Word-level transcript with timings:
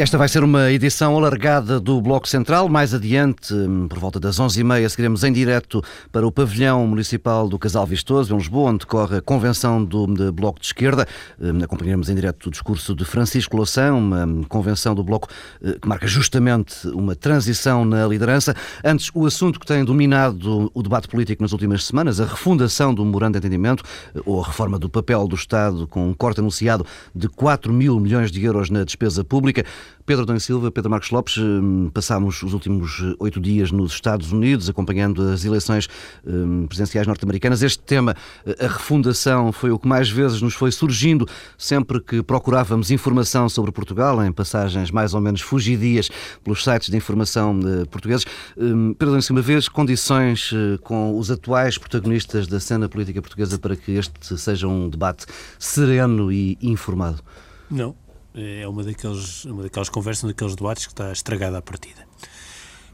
Esta 0.00 0.16
vai 0.16 0.28
ser 0.28 0.42
uma 0.42 0.72
edição 0.72 1.14
alargada 1.14 1.78
do 1.78 2.00
Bloco 2.00 2.26
Central. 2.26 2.70
Mais 2.70 2.94
adiante, 2.94 3.52
hum, 3.52 3.86
por 3.86 3.98
volta 3.98 4.18
das 4.18 4.40
11h30, 4.40 4.88
seguiremos 4.88 5.22
em 5.24 5.30
direto 5.30 5.84
para 6.10 6.26
o 6.26 6.32
pavilhão 6.32 6.86
municipal 6.86 7.46
do 7.46 7.58
Casal 7.58 7.84
Vistoso, 7.84 8.32
em 8.32 8.38
Lisboa, 8.38 8.70
onde 8.70 8.78
decorre 8.78 9.18
a 9.18 9.20
convenção 9.20 9.84
do 9.84 10.06
Bloco 10.32 10.58
de 10.58 10.64
Esquerda. 10.64 11.06
Hum, 11.38 11.58
acompanharemos 11.62 12.08
em 12.08 12.14
direto 12.14 12.46
o 12.46 12.50
discurso 12.50 12.94
de 12.94 13.04
Francisco 13.04 13.54
Louçã, 13.54 13.92
uma 13.92 14.24
hum, 14.24 14.42
convenção 14.48 14.94
do 14.94 15.04
Bloco 15.04 15.28
eh, 15.62 15.76
que 15.78 15.86
marca 15.86 16.06
justamente 16.06 16.88
uma 16.88 17.14
transição 17.14 17.84
na 17.84 18.06
liderança. 18.06 18.56
Antes, 18.82 19.10
o 19.12 19.26
assunto 19.26 19.60
que 19.60 19.66
tem 19.66 19.84
dominado 19.84 20.70
o 20.72 20.82
debate 20.82 21.08
político 21.08 21.42
nas 21.42 21.52
últimas 21.52 21.84
semanas, 21.84 22.22
a 22.22 22.24
refundação 22.24 22.94
do 22.94 23.04
memorando 23.04 23.32
de 23.32 23.46
entendimento 23.46 23.84
eh, 24.14 24.20
ou 24.24 24.42
a 24.42 24.46
reforma 24.46 24.78
do 24.78 24.88
papel 24.88 25.28
do 25.28 25.36
Estado 25.36 25.86
com 25.86 26.08
um 26.08 26.14
corte 26.14 26.40
anunciado 26.40 26.86
de 27.14 27.28
4 27.28 27.70
mil 27.70 28.00
milhões 28.00 28.30
de 28.30 28.42
euros 28.42 28.70
na 28.70 28.82
despesa 28.82 29.22
pública. 29.22 29.62
Pedro 30.10 30.24
Adão 30.24 30.40
Silva, 30.40 30.72
Pedro 30.72 30.90
Marcos 30.90 31.10
Lopes, 31.10 31.38
hum, 31.38 31.88
passámos 31.94 32.42
os 32.42 32.52
últimos 32.52 33.00
eh, 33.00 33.14
oito 33.20 33.40
dias 33.40 33.70
nos 33.70 33.92
Estados 33.92 34.32
Unidos, 34.32 34.68
acompanhando 34.68 35.22
as 35.22 35.44
eleições 35.44 35.88
hum, 36.26 36.66
presidenciais 36.66 37.06
norte-americanas. 37.06 37.62
Este 37.62 37.80
tema, 37.82 38.16
eh, 38.44 38.64
a 38.64 38.68
refundação, 38.68 39.52
foi 39.52 39.70
o 39.70 39.78
que 39.78 39.86
mais 39.86 40.10
vezes 40.10 40.42
nos 40.42 40.54
foi 40.54 40.72
surgindo 40.72 41.28
sempre 41.56 42.00
que 42.00 42.22
procurávamos 42.22 42.90
informação 42.90 43.48
sobre 43.48 43.70
Portugal, 43.70 44.24
em 44.24 44.32
passagens 44.32 44.90
mais 44.90 45.14
ou 45.14 45.20
menos 45.20 45.42
fugidias 45.42 46.10
pelos 46.42 46.64
sites 46.64 46.90
de 46.90 46.96
informação 46.96 47.60
eh, 47.64 47.84
portugueses. 47.84 48.26
Hum, 48.58 48.92
Pedro 48.94 49.10
Adão 49.10 49.20
Silva, 49.22 49.42
vês 49.42 49.68
condições 49.68 50.50
com 50.82 51.16
os 51.16 51.30
atuais 51.30 51.78
protagonistas 51.78 52.48
da 52.48 52.58
cena 52.58 52.88
política 52.88 53.22
portuguesa 53.22 53.58
para 53.58 53.76
que 53.76 53.92
este 53.92 54.36
seja 54.36 54.66
um 54.66 54.88
debate 54.88 55.26
sereno 55.58 56.32
e 56.32 56.58
informado? 56.60 57.22
Não, 57.70 57.94
é 58.34 58.66
uma 58.66 58.82
daqueles, 58.82 59.44
uma 59.44 59.62
daquelas 59.62 59.88
conversas, 59.88 60.28
daqueles 60.28 60.54
debates 60.54 60.86
que 60.86 60.92
está 60.92 61.12
estragada 61.12 61.58
à 61.58 61.62
partida. 61.62 62.06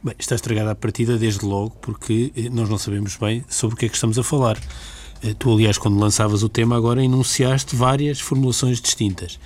Bem, 0.03 0.15
está 0.19 0.34
estragada 0.34 0.70
à 0.70 0.75
partida 0.75 1.19
desde 1.19 1.45
logo 1.45 1.70
porque 1.81 2.33
eh, 2.37 2.48
nós 2.48 2.69
não 2.69 2.78
sabemos 2.78 3.17
bem 3.17 3.45
sobre 3.48 3.75
o 3.75 3.78
que 3.78 3.87
é 3.87 3.89
que 3.89 3.95
estamos 3.95 4.19
a 4.19 4.23
falar. 4.23 4.59
Eh, 5.23 5.34
tu, 5.39 5.53
aliás, 5.53 5.78
quando 5.78 5.98
lançavas 5.98 6.43
o 6.43 6.48
tema, 6.48 6.77
agora 6.77 7.03
enunciaste 7.03 7.75
várias 7.75 8.20
formulações 8.20 8.81
distintas. 8.81 9.39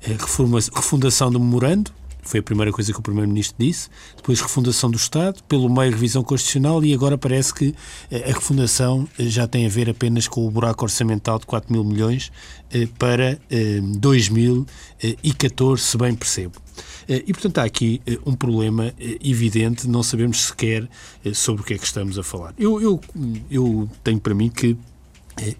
Reforma, 0.00 0.58
refundação 0.74 1.30
do 1.30 1.40
memorando, 1.40 1.90
foi 2.28 2.40
a 2.40 2.42
primeira 2.42 2.70
coisa 2.70 2.92
que 2.92 2.98
o 2.98 3.02
Primeiro-Ministro 3.02 3.56
disse. 3.58 3.88
Depois, 4.16 4.38
refundação 4.40 4.90
do 4.90 4.98
Estado, 4.98 5.42
pelo 5.44 5.70
meio, 5.70 5.90
revisão 5.90 6.22
constitucional 6.22 6.84
e 6.84 6.92
agora 6.92 7.16
parece 7.16 7.54
que 7.54 7.74
eh, 8.10 8.30
a 8.30 8.34
refundação 8.34 9.08
eh, 9.18 9.24
já 9.24 9.48
tem 9.48 9.64
a 9.64 9.68
ver 9.68 9.88
apenas 9.88 10.28
com 10.28 10.46
o 10.46 10.50
buraco 10.50 10.84
orçamental 10.84 11.38
de 11.38 11.46
4 11.46 11.72
mil 11.72 11.82
milhões 11.82 12.30
eh, 12.70 12.86
para 12.98 13.38
2014, 13.98 15.82
se 15.82 15.96
bem 15.96 16.14
percebo. 16.14 16.60
E, 17.08 17.32
portanto, 17.32 17.58
há 17.58 17.64
aqui 17.64 18.02
um 18.26 18.34
problema 18.34 18.92
evidente, 19.24 19.88
não 19.88 20.02
sabemos 20.02 20.42
sequer 20.48 20.86
sobre 21.32 21.62
o 21.62 21.64
que 21.64 21.72
é 21.72 21.78
que 21.78 21.86
estamos 21.86 22.18
a 22.18 22.22
falar. 22.22 22.52
Eu, 22.58 22.82
eu, 22.82 23.00
eu 23.50 23.88
tenho 24.04 24.20
para 24.20 24.34
mim 24.34 24.50
que 24.50 24.76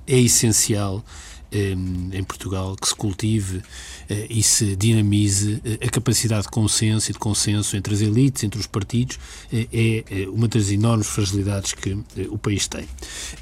é 0.06 0.20
essencial 0.20 1.02
em 1.50 2.22
Portugal 2.24 2.76
que 2.76 2.88
se 2.88 2.94
cultive 2.94 3.62
eh, 4.08 4.26
e 4.30 4.42
se 4.42 4.76
dinamize 4.76 5.60
eh, 5.64 5.86
a 5.86 5.90
capacidade 5.90 6.42
de 6.42 6.48
consenso 6.48 7.10
e 7.10 7.12
de 7.12 7.18
consenso 7.18 7.76
entre 7.76 7.94
as 7.94 8.00
elites, 8.00 8.44
entre 8.44 8.60
os 8.60 8.66
partidos, 8.66 9.18
eh, 9.52 10.04
é 10.10 10.28
uma 10.28 10.48
das 10.48 10.70
enormes 10.70 11.06
fragilidades 11.06 11.72
que 11.72 11.96
o 12.30 12.38
país 12.38 12.66
tem. 12.68 12.86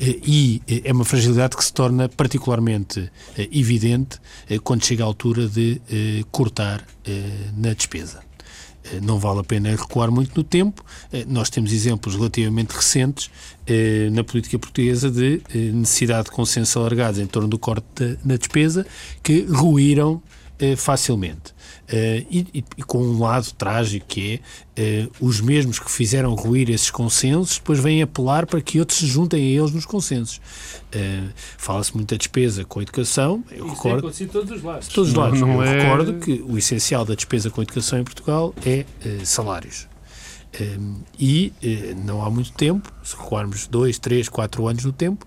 E 0.01 0.63
é 0.85 0.93
uma 0.93 1.05
fragilidade 1.05 1.57
que 1.57 1.65
se 1.65 1.73
torna 1.73 2.09
particularmente 2.09 3.11
evidente 3.53 4.19
quando 4.63 4.85
chega 4.85 5.05
à 5.05 5.07
altura 5.07 5.49
de 5.49 5.81
cortar 6.31 6.87
na 7.57 7.73
despesa. 7.73 8.26
Eh, 8.93 9.01
não 9.03 9.19
vale 9.19 9.41
a 9.41 9.45
pena 9.45 9.71
recuar 9.71 10.11
muito 10.11 10.37
no 10.37 10.45
tempo. 10.45 10.85
Eh, 11.13 11.25
nós 11.29 11.51
temos 11.51 11.73
exemplos 11.73 12.15
relativamente 12.15 12.73
recentes 12.73 13.31
eh, 13.67 14.09
na 14.13 14.23
política 14.23 14.59
portuguesa 14.59 15.11
de 15.11 15.43
necessidade 15.73 16.27
de 16.27 16.31
consenso 16.31 16.79
alargados 16.79 17.19
em 17.19 17.27
torno 17.27 17.49
do 17.49 17.59
corte 17.59 18.19
na 18.25 18.37
despesa 18.37 18.87
que 19.23 19.43
ruíram 19.43 20.23
facilmente. 20.79 21.55
Uh, 21.87 22.27
e, 22.29 22.65
e, 22.77 22.83
com 22.83 22.99
um 22.99 23.21
lado 23.21 23.53
trágico 23.53 24.07
que 24.09 24.41
é 24.77 25.05
uh, 25.05 25.25
os 25.25 25.41
mesmos 25.41 25.79
que 25.79 25.89
fizeram 25.89 26.35
ruir 26.35 26.69
esses 26.69 26.91
consensos 26.91 27.59
depois 27.59 27.79
vêm 27.79 28.03
apelar 28.03 28.45
para 28.45 28.61
que 28.61 28.81
outros 28.81 28.99
se 28.99 29.07
juntem 29.07 29.41
a 29.41 29.61
eles 29.61 29.71
nos 29.71 29.87
consensos. 29.87 30.39
Uh, 30.93 31.33
Fala-se 31.57 31.95
muito 31.95 32.13
da 32.13 32.17
despesa 32.17 32.65
com 32.65 32.81
a 32.81 32.83
educação. 32.83 33.45
Eu 33.53 33.67
Isso 33.67 33.75
recordo, 33.77 34.11
de 34.11 34.27
todos 34.27 34.51
os 34.51 34.63
lados. 34.65 34.89
Todos 34.89 35.11
os 35.11 35.15
lados. 35.15 35.41
Não, 35.41 35.47
não 35.47 35.63
eu 35.63 35.63
é... 35.63 35.79
recordo 35.79 36.15
que 36.15 36.45
o 36.45 36.59
essencial 36.59 37.05
da 37.05 37.15
despesa 37.15 37.51
com 37.51 37.61
a 37.61 37.65
educação 37.65 38.01
em 38.01 38.05
Portugal 38.05 38.53
é 38.65 38.85
salários. 39.25 39.87
e 41.17 41.53
não 42.05 42.25
há 42.25 42.31
muito 42.31 42.53
tempo, 42.53 42.93
se 43.03 43.17
recuarmos 43.17 43.69
dois, 43.69 43.99
três, 43.99 44.29
quatro 44.29 44.67
anos 44.67 44.85
no 44.85 44.93
tempo, 44.93 45.25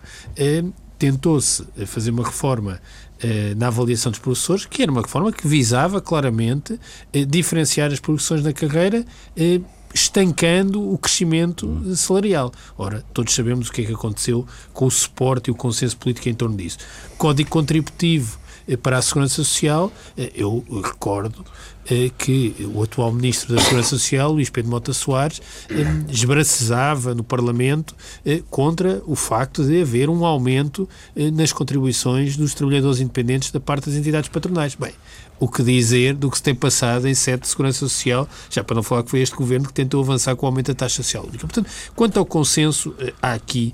tentou-se 0.99 1.65
fazer 1.87 2.11
uma 2.11 2.25
reforma 2.25 2.79
eh, 3.21 3.53
na 3.57 3.67
avaliação 3.67 4.11
dos 4.11 4.19
professores, 4.19 4.65
que 4.65 4.81
era 4.81 4.91
uma 4.91 5.01
reforma 5.01 5.31
que 5.31 5.47
visava 5.47 5.99
claramente 5.99 6.79
eh, 7.11 7.25
diferenciar 7.25 7.91
as 7.91 7.99
progressões 7.99 8.43
na 8.43 8.53
carreira 8.53 9.05
eh, 9.35 9.61
estancando 9.93 10.93
o 10.93 10.97
crescimento 10.97 11.95
salarial. 11.95 12.51
Ora, 12.77 13.03
todos 13.13 13.33
sabemos 13.33 13.69
o 13.69 13.71
que 13.71 13.81
é 13.81 13.85
que 13.85 13.93
aconteceu 13.93 14.45
com 14.71 14.85
o 14.85 14.91
suporte 14.91 15.49
e 15.49 15.51
o 15.51 15.55
consenso 15.55 15.97
político 15.97 16.29
em 16.29 16.33
torno 16.33 16.55
disso. 16.55 16.77
Código 17.17 17.49
contributivo 17.49 18.39
para 18.77 18.97
a 18.97 19.01
Segurança 19.01 19.35
Social, 19.35 19.91
eu 20.35 20.63
recordo 20.83 21.45
eh, 21.89 22.11
que 22.15 22.55
o 22.71 22.83
atual 22.83 23.11
Ministro 23.11 23.55
da 23.55 23.61
Segurança 23.61 23.89
Social, 23.89 24.31
Luís 24.31 24.49
Pedro 24.49 24.69
Mota 24.69 24.93
Soares, 24.93 25.41
eh, 25.71 25.75
esbracezava 26.07 27.15
no 27.15 27.23
Parlamento 27.23 27.95
eh, 28.23 28.43
contra 28.47 29.01
o 29.07 29.15
facto 29.15 29.63
de 29.65 29.81
haver 29.81 30.07
um 30.07 30.23
aumento 30.23 30.87
nas 31.33 31.51
contribuições 31.51 32.37
dos 32.37 32.53
trabalhadores 32.53 32.99
independentes 32.99 33.49
da 33.51 33.59
parte 33.59 33.87
das 33.89 33.95
entidades 33.95 34.29
patronais. 34.29 34.75
Bem, 34.75 34.93
o 35.39 35.47
que 35.47 35.63
dizer 35.63 36.13
do 36.13 36.29
que 36.29 36.37
se 36.37 36.43
tem 36.43 36.53
passado 36.53 37.07
em 37.07 37.15
sede 37.15 37.41
de 37.41 37.47
segurança 37.47 37.79
social, 37.79 38.29
já 38.51 38.63
para 38.63 38.75
não 38.75 38.83
falar 38.83 39.01
que 39.01 39.09
foi 39.09 39.21
este 39.21 39.35
governo 39.35 39.67
que 39.67 39.73
tentou 39.73 40.03
avançar 40.03 40.35
com 40.35 40.45
o 40.45 40.49
aumento 40.49 40.67
da 40.67 40.75
taxa 40.75 41.01
social 41.01 41.23
única. 41.23 41.47
Portanto, 41.47 41.69
quanto 41.95 42.19
ao 42.19 42.25
consenso, 42.25 42.93
há 43.21 43.33
aqui 43.33 43.73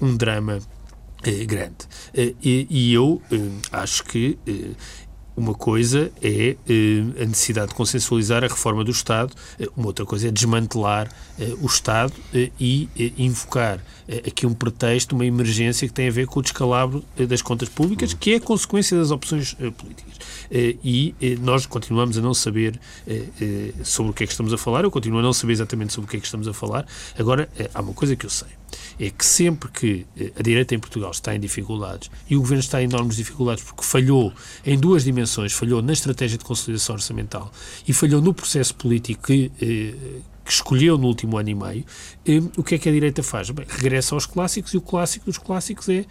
um 0.00 0.16
drama 0.16 0.60
grande. 1.46 1.76
E 2.42 2.92
eu 2.92 3.20
acho 3.72 4.04
que 4.04 4.38
uma 5.36 5.54
coisa 5.54 6.10
é 6.22 6.56
eh, 6.66 7.22
a 7.22 7.26
necessidade 7.26 7.68
de 7.68 7.74
consensualizar 7.74 8.42
a 8.42 8.48
reforma 8.48 8.82
do 8.82 8.90
Estado, 8.90 9.34
eh, 9.60 9.68
uma 9.76 9.88
outra 9.88 10.06
coisa 10.06 10.28
é 10.28 10.30
desmantelar 10.30 11.12
eh, 11.38 11.54
o 11.60 11.66
Estado 11.66 12.14
e 12.58 12.88
invocar 13.18 13.84
aqui 14.26 14.46
um 14.46 14.54
pretexto, 14.54 15.14
uma 15.14 15.26
emergência 15.26 15.86
que 15.86 15.92
tem 15.92 16.08
a 16.08 16.10
ver 16.10 16.26
com 16.26 16.40
o 16.40 16.42
descalabro 16.42 17.04
das 17.28 17.42
contas 17.42 17.68
públicas, 17.68 18.14
que 18.14 18.34
é 18.34 18.40
consequência 18.40 18.96
das 18.96 19.10
opções 19.10 19.54
políticas. 19.76 20.14
E 20.82 21.14
nós 21.40 21.66
continuamos 21.66 22.16
a 22.16 22.20
não 22.22 22.32
saber 22.32 22.78
sobre 23.82 24.12
o 24.12 24.14
que 24.14 24.24
é 24.24 24.26
que 24.26 24.32
estamos 24.32 24.52
a 24.52 24.58
falar, 24.58 24.84
eu 24.84 24.90
continuo 24.90 25.18
a 25.18 25.22
não 25.22 25.32
saber 25.32 25.54
exatamente 25.54 25.92
sobre 25.92 26.06
o 26.06 26.10
que 26.10 26.16
é 26.16 26.20
que 26.20 26.26
estamos 26.26 26.46
a 26.46 26.52
falar. 26.52 26.86
Agora, 27.18 27.48
há 27.74 27.80
uma 27.80 27.92
coisa 27.92 28.14
que 28.14 28.24
eu 28.24 28.30
sei 28.30 28.48
é 28.98 29.10
que 29.10 29.24
sempre 29.24 29.70
que 29.70 30.06
eh, 30.18 30.32
a 30.38 30.42
direita 30.42 30.74
em 30.74 30.78
Portugal 30.78 31.10
está 31.10 31.34
em 31.34 31.40
dificuldades 31.40 32.10
e 32.28 32.36
o 32.36 32.40
governo 32.40 32.60
está 32.60 32.80
em 32.80 32.84
enormes 32.84 33.16
dificuldades 33.16 33.62
porque 33.62 33.84
falhou 33.84 34.32
em 34.64 34.78
duas 34.78 35.04
dimensões, 35.04 35.52
falhou 35.52 35.82
na 35.82 35.92
estratégia 35.92 36.38
de 36.38 36.44
consolidação 36.44 36.94
orçamental 36.94 37.52
e 37.86 37.92
falhou 37.92 38.22
no 38.22 38.32
processo 38.32 38.74
político 38.74 39.26
que, 39.26 39.52
eh, 39.60 40.20
que 40.44 40.52
escolheu 40.52 40.96
no 40.96 41.08
último 41.08 41.36
ano 41.36 41.48
e 41.50 41.54
meio, 41.54 41.84
eh, 42.24 42.40
o 42.56 42.62
que 42.62 42.76
é 42.76 42.78
que 42.78 42.88
a 42.88 42.92
direita 42.92 43.22
faz? 43.22 43.50
Bem, 43.50 43.66
regressa 43.68 44.14
aos 44.14 44.24
clássicos 44.24 44.72
e 44.72 44.76
o 44.78 44.80
clássico 44.80 45.26
dos 45.26 45.38
clássicos 45.38 45.88
é 45.88 46.04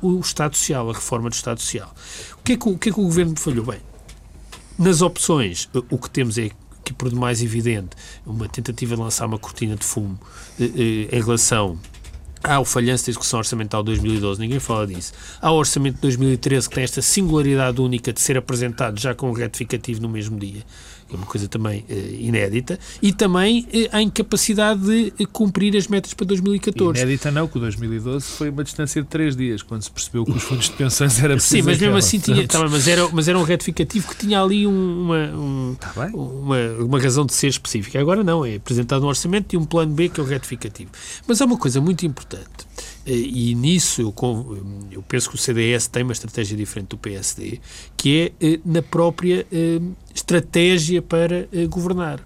o 0.00 0.20
Estado 0.20 0.56
Social, 0.56 0.88
a 0.88 0.92
reforma 0.92 1.28
do 1.28 1.34
Estado 1.34 1.60
Social. 1.60 1.92
O 2.38 2.42
que 2.42 2.52
é 2.52 2.56
que 2.56 2.68
o, 2.68 2.78
que 2.78 2.88
é 2.90 2.92
que 2.92 3.00
o 3.00 3.04
governo 3.04 3.38
falhou? 3.38 3.64
Bem, 3.64 3.80
nas 4.78 5.02
opções, 5.02 5.68
o 5.90 5.98
que 5.98 6.10
temos 6.10 6.38
é 6.38 6.50
que, 6.84 6.92
por 6.92 7.08
demais 7.08 7.42
evidente, 7.42 7.90
uma 8.26 8.48
tentativa 8.48 8.94
de 8.94 9.02
lançar 9.02 9.26
uma 9.26 9.38
cortina 9.38 9.76
de 9.76 9.84
fumo 9.84 10.18
eh, 10.60 10.64
eh, 10.64 11.16
em 11.16 11.22
relação 11.22 11.78
ao 12.42 12.64
falhanço 12.64 13.06
da 13.06 13.10
execução 13.10 13.38
orçamental 13.38 13.82
de 13.82 13.86
2012, 13.86 14.40
ninguém 14.40 14.58
fala 14.58 14.86
disso. 14.86 15.12
Há 15.40 15.50
o 15.52 15.54
orçamento 15.54 15.96
de 15.96 16.00
2013 16.02 16.68
que 16.68 16.74
tem 16.74 16.84
esta 16.84 17.00
singularidade 17.00 17.80
única 17.80 18.12
de 18.12 18.20
ser 18.20 18.36
apresentado 18.36 18.98
já 18.98 19.14
com 19.14 19.30
um 19.30 19.32
retificativo 19.32 20.02
no 20.02 20.08
mesmo 20.08 20.38
dia 20.38 20.62
é 21.14 21.18
uma 21.18 21.26
coisa 21.26 21.48
também 21.48 21.84
uh, 21.88 22.14
inédita, 22.18 22.78
e 23.00 23.12
também 23.12 23.66
a 23.90 24.00
incapacidade 24.02 24.80
de 24.80 25.12
uh, 25.22 25.28
cumprir 25.28 25.76
as 25.76 25.86
metas 25.86 26.14
para 26.14 26.26
2014. 26.26 27.00
Inédita 27.00 27.30
não, 27.30 27.46
que 27.46 27.56
o 27.56 27.60
2012 27.60 28.26
foi 28.26 28.50
uma 28.50 28.64
distância 28.64 29.02
de 29.02 29.08
três 29.08 29.36
dias, 29.36 29.62
quando 29.62 29.82
se 29.82 29.90
percebeu 29.90 30.24
que 30.24 30.32
os 30.32 30.42
fundos 30.42 30.66
de 30.66 30.72
pensões 30.72 31.18
era 31.18 31.34
preciso. 31.36 31.56
Sim, 31.56 31.62
mas 31.62 31.78
mesmo 31.78 31.96
assim 31.96 32.18
tinha, 32.18 32.46
tá, 32.46 32.68
mas, 32.68 32.88
era, 32.88 33.08
mas 33.08 33.28
era 33.28 33.38
um 33.38 33.42
retificativo 33.42 34.08
que 34.08 34.16
tinha 34.16 34.40
ali 34.40 34.66
um, 34.66 35.02
uma, 35.02 35.24
um, 35.34 35.76
tá 35.78 35.92
uma, 36.12 36.58
uma 36.80 37.00
razão 37.00 37.24
de 37.26 37.32
ser 37.32 37.48
específica. 37.48 38.00
Agora 38.00 38.22
não, 38.22 38.44
é 38.44 38.56
apresentado 38.56 39.04
um 39.04 39.08
orçamento 39.08 39.54
e 39.54 39.56
um 39.56 39.64
plano 39.64 39.92
B 39.92 40.08
que 40.08 40.20
é 40.20 40.22
o 40.22 40.26
retificativo. 40.26 40.90
Mas 41.26 41.40
há 41.40 41.44
uma 41.44 41.58
coisa 41.58 41.80
muito 41.80 42.06
importante 42.06 42.66
e 43.06 43.54
nisso 43.54 44.00
eu, 44.00 44.14
eu 44.90 45.02
penso 45.02 45.28
que 45.28 45.36
o 45.36 45.38
CDS 45.38 45.86
tem 45.88 46.02
uma 46.02 46.12
estratégia 46.12 46.56
diferente 46.56 46.88
do 46.88 46.98
PSD, 46.98 47.60
que 47.96 48.32
é 48.40 48.60
na 48.64 48.82
própria 48.82 49.46
estratégia 50.14 51.02
para 51.02 51.48
governar. 51.68 52.20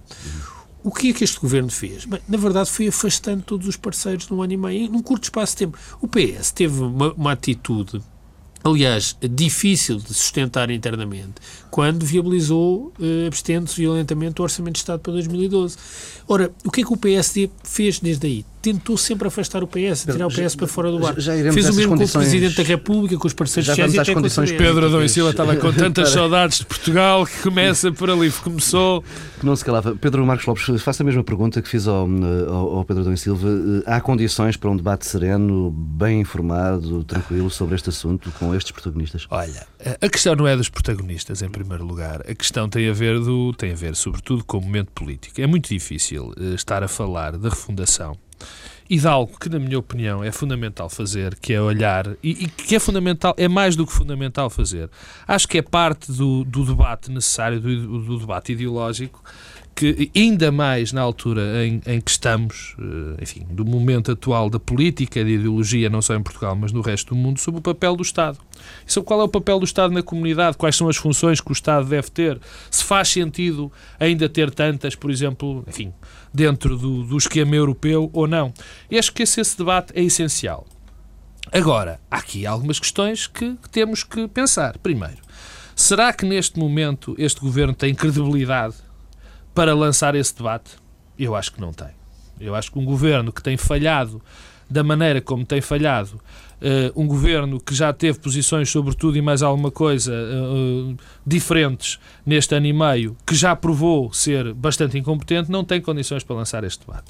O 0.83 0.91
que 0.91 1.09
é 1.09 1.13
que 1.13 1.23
este 1.23 1.39
governo 1.39 1.69
fez? 1.69 2.05
Bem, 2.05 2.21
na 2.27 2.37
verdade, 2.37 2.69
foi 2.69 2.87
afastando 2.87 3.43
todos 3.43 3.67
os 3.67 3.75
parceiros 3.75 4.29
num 4.29 4.41
ano 4.41 4.53
e 4.53 4.57
meio, 4.57 4.89
num 4.89 5.01
curto 5.01 5.23
espaço 5.23 5.53
de 5.53 5.57
tempo. 5.65 5.77
O 6.01 6.07
PS 6.07 6.51
teve 6.51 6.79
uma, 6.79 7.11
uma 7.13 7.31
atitude 7.33 8.01
aliás, 8.63 9.15
difícil 9.21 9.97
de 9.97 10.13
sustentar 10.13 10.69
internamente, 10.69 11.35
quando 11.69 12.05
viabilizou, 12.05 12.91
eh, 12.99 13.27
abstendo-se 13.27 13.75
violentamente, 13.75 14.41
o 14.41 14.43
Orçamento 14.43 14.73
de 14.73 14.79
Estado 14.79 14.99
para 14.99 15.13
2012. 15.13 15.77
Ora, 16.27 16.51
o 16.65 16.71
que 16.71 16.81
é 16.81 16.83
que 16.83 16.93
o 16.93 16.97
PSD 16.97 17.49
fez 17.63 17.99
desde 17.99 18.27
aí? 18.27 18.45
Tentou 18.61 18.97
sempre 18.97 19.27
afastar 19.27 19.63
o 19.63 19.67
PS, 19.67 20.05
tirar 20.05 20.27
o 20.27 20.29
PS 20.29 20.55
para 20.55 20.67
fora 20.67 20.91
do 20.91 20.99
barco. 20.99 21.21
Fez 21.21 21.69
o 21.69 21.73
mesmo 21.73 21.97
com 21.97 22.03
o 22.03 22.09
Presidente 22.09 22.55
da 22.55 22.63
República, 22.63 23.17
com 23.17 23.27
os 23.27 23.33
parceiros 23.33 23.67
sociais 23.67 23.93
e 23.93 23.99
até 23.99 24.13
condições 24.13 24.51
com 24.51 24.57
Pedro 24.57 24.85
Adão 24.85 25.03
e 25.03 25.09
Silva 25.09 25.31
estava 25.31 25.55
com 25.55 25.71
tantas 25.73 26.09
saudades 26.09 26.59
de 26.59 26.65
Portugal 26.65 27.25
que 27.25 27.41
começa 27.41 27.91
por 27.91 28.09
ali, 28.09 28.31
começou. 28.31 29.03
Que 29.39 29.45
não 29.45 29.55
se 29.55 29.63
calava. 29.63 29.95
Pedro 29.95 30.25
Marcos 30.25 30.45
Lopes, 30.45 30.81
faço 30.81 31.03
a 31.03 31.05
mesma 31.05 31.23
pergunta 31.23 31.61
que 31.61 31.69
fiz 31.69 31.87
ao, 31.87 32.07
ao, 32.49 32.77
ao 32.77 32.85
Pedro 32.85 33.01
Adão 33.01 33.13
e 33.13 33.17
Silva. 33.17 33.47
Eh, 33.47 33.83
há 33.85 34.01
condições 34.01 34.57
para 34.57 34.69
um 34.69 34.75
debate 34.75 35.05
sereno, 35.05 35.71
bem 35.71 36.21
informado, 36.21 37.03
tranquilo 37.03 37.49
sobre 37.49 37.75
este 37.75 37.89
assunto 37.89 38.31
com 38.39 38.53
estes 38.55 38.71
protagonistas? 38.71 39.27
Olha, 39.29 39.67
a 40.01 40.09
questão 40.09 40.35
não 40.35 40.47
é 40.47 40.55
dos 40.55 40.69
protagonistas, 40.69 41.41
em 41.41 41.49
primeiro 41.49 41.85
lugar. 41.85 42.21
A 42.21 42.35
questão 42.35 42.67
tem 42.69 42.89
a 42.89 42.93
ver, 42.93 43.19
do, 43.19 43.53
tem 43.53 43.71
a 43.71 43.75
ver 43.75 43.95
sobretudo, 43.95 44.43
com 44.43 44.57
o 44.57 44.61
momento 44.61 44.91
político. 44.91 45.41
É 45.41 45.47
muito 45.47 45.69
difícil 45.69 46.33
uh, 46.37 46.53
estar 46.53 46.83
a 46.83 46.87
falar 46.87 47.37
da 47.37 47.49
refundação 47.49 48.17
e 48.89 48.97
de 48.97 49.07
algo 49.07 49.37
que, 49.37 49.49
na 49.49 49.59
minha 49.59 49.77
opinião, 49.77 50.23
é 50.23 50.31
fundamental 50.31 50.89
fazer, 50.89 51.35
que 51.35 51.53
é 51.53 51.61
olhar, 51.61 52.07
e, 52.23 52.45
e, 52.45 52.47
que 52.47 52.75
é 52.75 52.79
fundamental, 52.79 53.33
é 53.37 53.47
mais 53.47 53.75
do 53.75 53.85
que 53.85 53.91
fundamental 53.91 54.49
fazer. 54.49 54.89
Acho 55.27 55.47
que 55.47 55.57
é 55.57 55.61
parte 55.61 56.11
do, 56.11 56.43
do 56.45 56.65
debate 56.65 57.11
necessário, 57.11 57.59
do, 57.59 57.99
do, 57.99 58.19
debate 58.19 58.53
ideológico, 58.53 59.21
que 59.77 60.09
ainda 60.15 60.51
mais 60.51 60.91
na 60.91 61.01
altura 61.01 61.63
em, 61.63 61.79
em, 61.85 62.01
que 62.01 62.09
estamos, 62.09 62.75
eh, 62.79 63.21
enfim, 63.21 63.45
do 63.47 63.63
momento 63.63 64.11
atual 64.11 64.49
da 64.49 64.59
política, 64.59 65.23
da 65.23 65.29
ideologia, 65.29 65.87
não 65.87 66.01
só 66.01 66.15
em 66.15 66.23
Portugal, 66.23 66.55
mas 66.55 66.71
no 66.71 66.81
resto 66.81 67.13
do 67.13 67.15
mundo, 67.15 67.39
sobre 67.39 67.59
o 67.59 67.61
papel 67.61 67.95
do 67.95 68.01
Estado. 68.01 68.39
E 68.87 68.91
sobre 68.91 69.05
qual 69.05 69.21
é 69.21 69.23
o 69.23 69.27
papel 69.27 69.59
do 69.59 69.65
Estado 69.65 69.93
na 69.93 70.01
comunidade, 70.01 70.57
quais 70.57 70.75
são 70.75 70.89
as 70.89 70.97
funções 70.97 71.39
que 71.39 71.51
o 71.51 71.53
Estado 71.53 71.87
deve 71.87 72.09
ter, 72.09 72.41
se 72.71 72.83
faz 72.83 73.09
sentido 73.09 73.71
ainda 73.99 74.27
ter 74.27 74.49
tantas, 74.49 74.95
por 74.95 75.11
exemplo, 75.11 75.63
enfim, 75.67 75.93
dentro 76.33 76.75
do, 76.75 77.03
do 77.03 77.15
esquema 77.15 77.55
europeu 77.55 78.09
ou 78.13 78.25
não. 78.25 78.51
E 78.89 78.97
acho 78.97 79.13
que 79.13 79.21
esse, 79.21 79.39
esse 79.39 79.55
debate 79.55 79.93
é 79.95 80.01
essencial. 80.01 80.65
Agora, 81.51 81.99
há 82.09 82.17
aqui 82.17 82.47
algumas 82.47 82.79
questões 82.79 83.27
que, 83.27 83.53
que 83.57 83.69
temos 83.69 84.03
que 84.03 84.27
pensar. 84.27 84.75
Primeiro, 84.79 85.17
será 85.75 86.11
que 86.11 86.25
neste 86.25 86.57
momento 86.57 87.13
este 87.19 87.39
governo 87.39 87.75
tem 87.75 87.93
credibilidade 87.93 88.86
para 89.57 89.73
lançar 89.73 90.13
esse 90.13 90.35
debate? 90.37 90.75
Eu 91.17 91.35
acho 91.35 91.51
que 91.51 91.59
não 91.59 91.73
tem. 91.73 91.87
Eu 92.39 92.53
acho 92.53 92.71
que 92.71 92.77
um 92.77 92.85
governo 92.85 93.33
que 93.33 93.41
tem 93.41 93.57
falhado 93.57 94.21
da 94.69 94.83
maneira 94.83 95.19
como 95.19 95.43
tem 95.43 95.61
falhado, 95.61 96.21
uh, 96.61 97.01
um 97.01 97.07
governo 97.07 97.59
que 97.59 97.73
já 97.73 97.91
teve 97.91 98.19
posições 98.19 98.69
sobre 98.69 98.93
tudo 98.93 99.17
e 99.17 99.21
mais 99.21 99.41
alguma 99.41 99.71
coisa 99.71 100.13
uh, 100.13 100.95
diferentes 101.25 101.97
neste 102.23 102.53
ano 102.53 102.67
e 102.67 102.73
meio, 102.73 103.17
que 103.25 103.33
já 103.33 103.55
provou 103.55 104.13
ser 104.13 104.53
bastante 104.53 104.95
incompetente, 104.95 105.49
não 105.49 105.63
tem 105.63 105.81
condições 105.81 106.23
para 106.23 106.35
lançar 106.35 106.63
este 106.63 106.85
debate. 106.85 107.09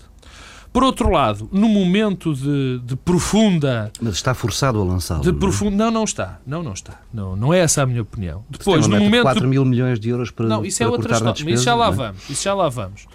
Por 0.77 0.83
outro 0.83 1.09
lado, 1.09 1.49
no 1.51 1.67
momento 1.67 2.35
de, 2.35 2.79
de 2.85 2.95
profunda. 2.95 3.91
Mas 3.99 4.13
está 4.13 4.35
forçado 4.35 4.79
a 4.79 4.83
lançá-lo. 4.83 5.23
De 5.23 5.33
profunda, 5.33 5.85
não, 5.85 5.89
não 5.89 6.03
está. 6.03 6.39
Não, 6.45 6.61
não 6.61 6.73
está. 6.73 7.01
Não, 7.11 7.35
não 7.35 7.51
é 7.51 7.61
essa 7.61 7.81
a 7.81 7.85
minha 7.87 8.03
opinião. 8.03 8.45
Depois, 8.47 8.85
no 8.85 8.99
momento. 8.99 9.23
4 9.23 9.47
mil 9.47 9.65
milhões 9.65 9.99
de 9.99 10.09
euros 10.09 10.29
para. 10.29 10.45
Não, 10.45 10.63
isso 10.63 10.83
é 10.83 10.85
para 10.85 10.93
é 10.93 10.95
outra 10.95 11.13
história. 11.13 11.33
Despesa, 11.33 11.55
isso 11.55 11.63
já 11.63 11.73
lá 11.73 11.87
é? 11.87 11.91
vamos. 11.91 12.29
Isso 12.29 12.43
já 12.43 12.53
lá 12.53 12.69
vamos. 12.69 13.05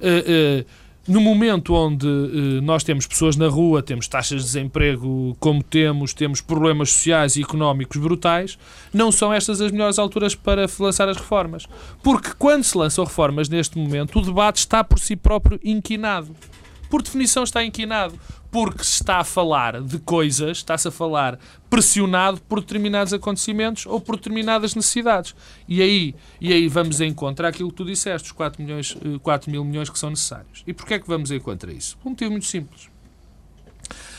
Uh, 0.00 0.62
uh, 0.62 0.66
no 1.06 1.20
momento 1.20 1.74
onde 1.74 2.08
uh, 2.08 2.60
nós 2.60 2.82
temos 2.82 3.06
pessoas 3.06 3.36
na 3.36 3.46
rua, 3.46 3.84
temos 3.84 4.08
taxas 4.08 4.40
de 4.40 4.46
desemprego 4.46 5.36
como 5.38 5.62
temos, 5.62 6.12
temos 6.12 6.40
problemas 6.40 6.90
sociais 6.90 7.36
e 7.36 7.42
económicos 7.42 7.98
brutais, 7.98 8.58
não 8.92 9.12
são 9.12 9.32
estas 9.32 9.60
as 9.60 9.70
melhores 9.70 9.96
alturas 9.96 10.34
para 10.34 10.66
lançar 10.80 11.08
as 11.08 11.16
reformas. 11.16 11.68
Porque 12.02 12.30
quando 12.36 12.64
se 12.64 12.76
lançam 12.76 13.04
reformas 13.04 13.48
neste 13.48 13.78
momento, 13.78 14.18
o 14.18 14.22
debate 14.22 14.56
está 14.56 14.82
por 14.82 14.98
si 14.98 15.14
próprio 15.14 15.60
inquinado 15.62 16.34
por 16.92 17.00
definição 17.00 17.42
está 17.42 17.64
inquinado, 17.64 18.20
porque 18.50 18.84
se 18.84 18.96
está 18.96 19.16
a 19.16 19.24
falar 19.24 19.80
de 19.80 19.98
coisas, 19.98 20.58
está-se 20.58 20.88
a 20.88 20.90
falar 20.90 21.38
pressionado 21.70 22.38
por 22.42 22.60
determinados 22.60 23.14
acontecimentos 23.14 23.86
ou 23.86 23.98
por 23.98 24.16
determinadas 24.16 24.74
necessidades. 24.74 25.34
E 25.66 25.80
aí, 25.80 26.14
e 26.38 26.52
aí 26.52 26.68
vamos 26.68 27.00
encontrar 27.00 27.48
aquilo 27.48 27.70
que 27.70 27.76
tu 27.76 27.86
disseste, 27.86 28.26
os 28.26 28.32
4, 28.32 28.62
milhões, 28.62 28.94
4 29.22 29.50
mil 29.50 29.64
milhões 29.64 29.88
que 29.88 29.98
são 29.98 30.10
necessários. 30.10 30.62
E 30.66 30.74
porquê 30.74 30.92
é 30.92 30.98
que 30.98 31.08
vamos 31.08 31.30
encontrar 31.30 31.72
isso? 31.72 31.96
Por 31.96 32.08
um 32.08 32.10
motivo 32.10 32.30
muito 32.30 32.44
simples. 32.44 32.90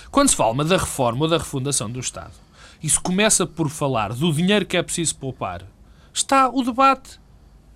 Quando 0.10 0.30
se 0.30 0.36
fala 0.36 0.66
da 0.66 0.78
reforma 0.78 1.25
ou 1.25 1.30
da 1.30 1.38
refundação 1.38 1.92
do 1.92 2.00
Estado, 2.00 2.34
e 2.81 2.90
se 2.90 3.00
começa 3.00 3.46
por 3.46 3.70
falar 3.70 4.14
do 4.14 4.34
dinheiro 4.34 4.66
que 4.66 4.78
é 4.78 4.81
preciso 4.81 5.16
poupar, 5.18 5.62
está 6.12 6.50
o 6.50 6.64
debate 6.64 7.20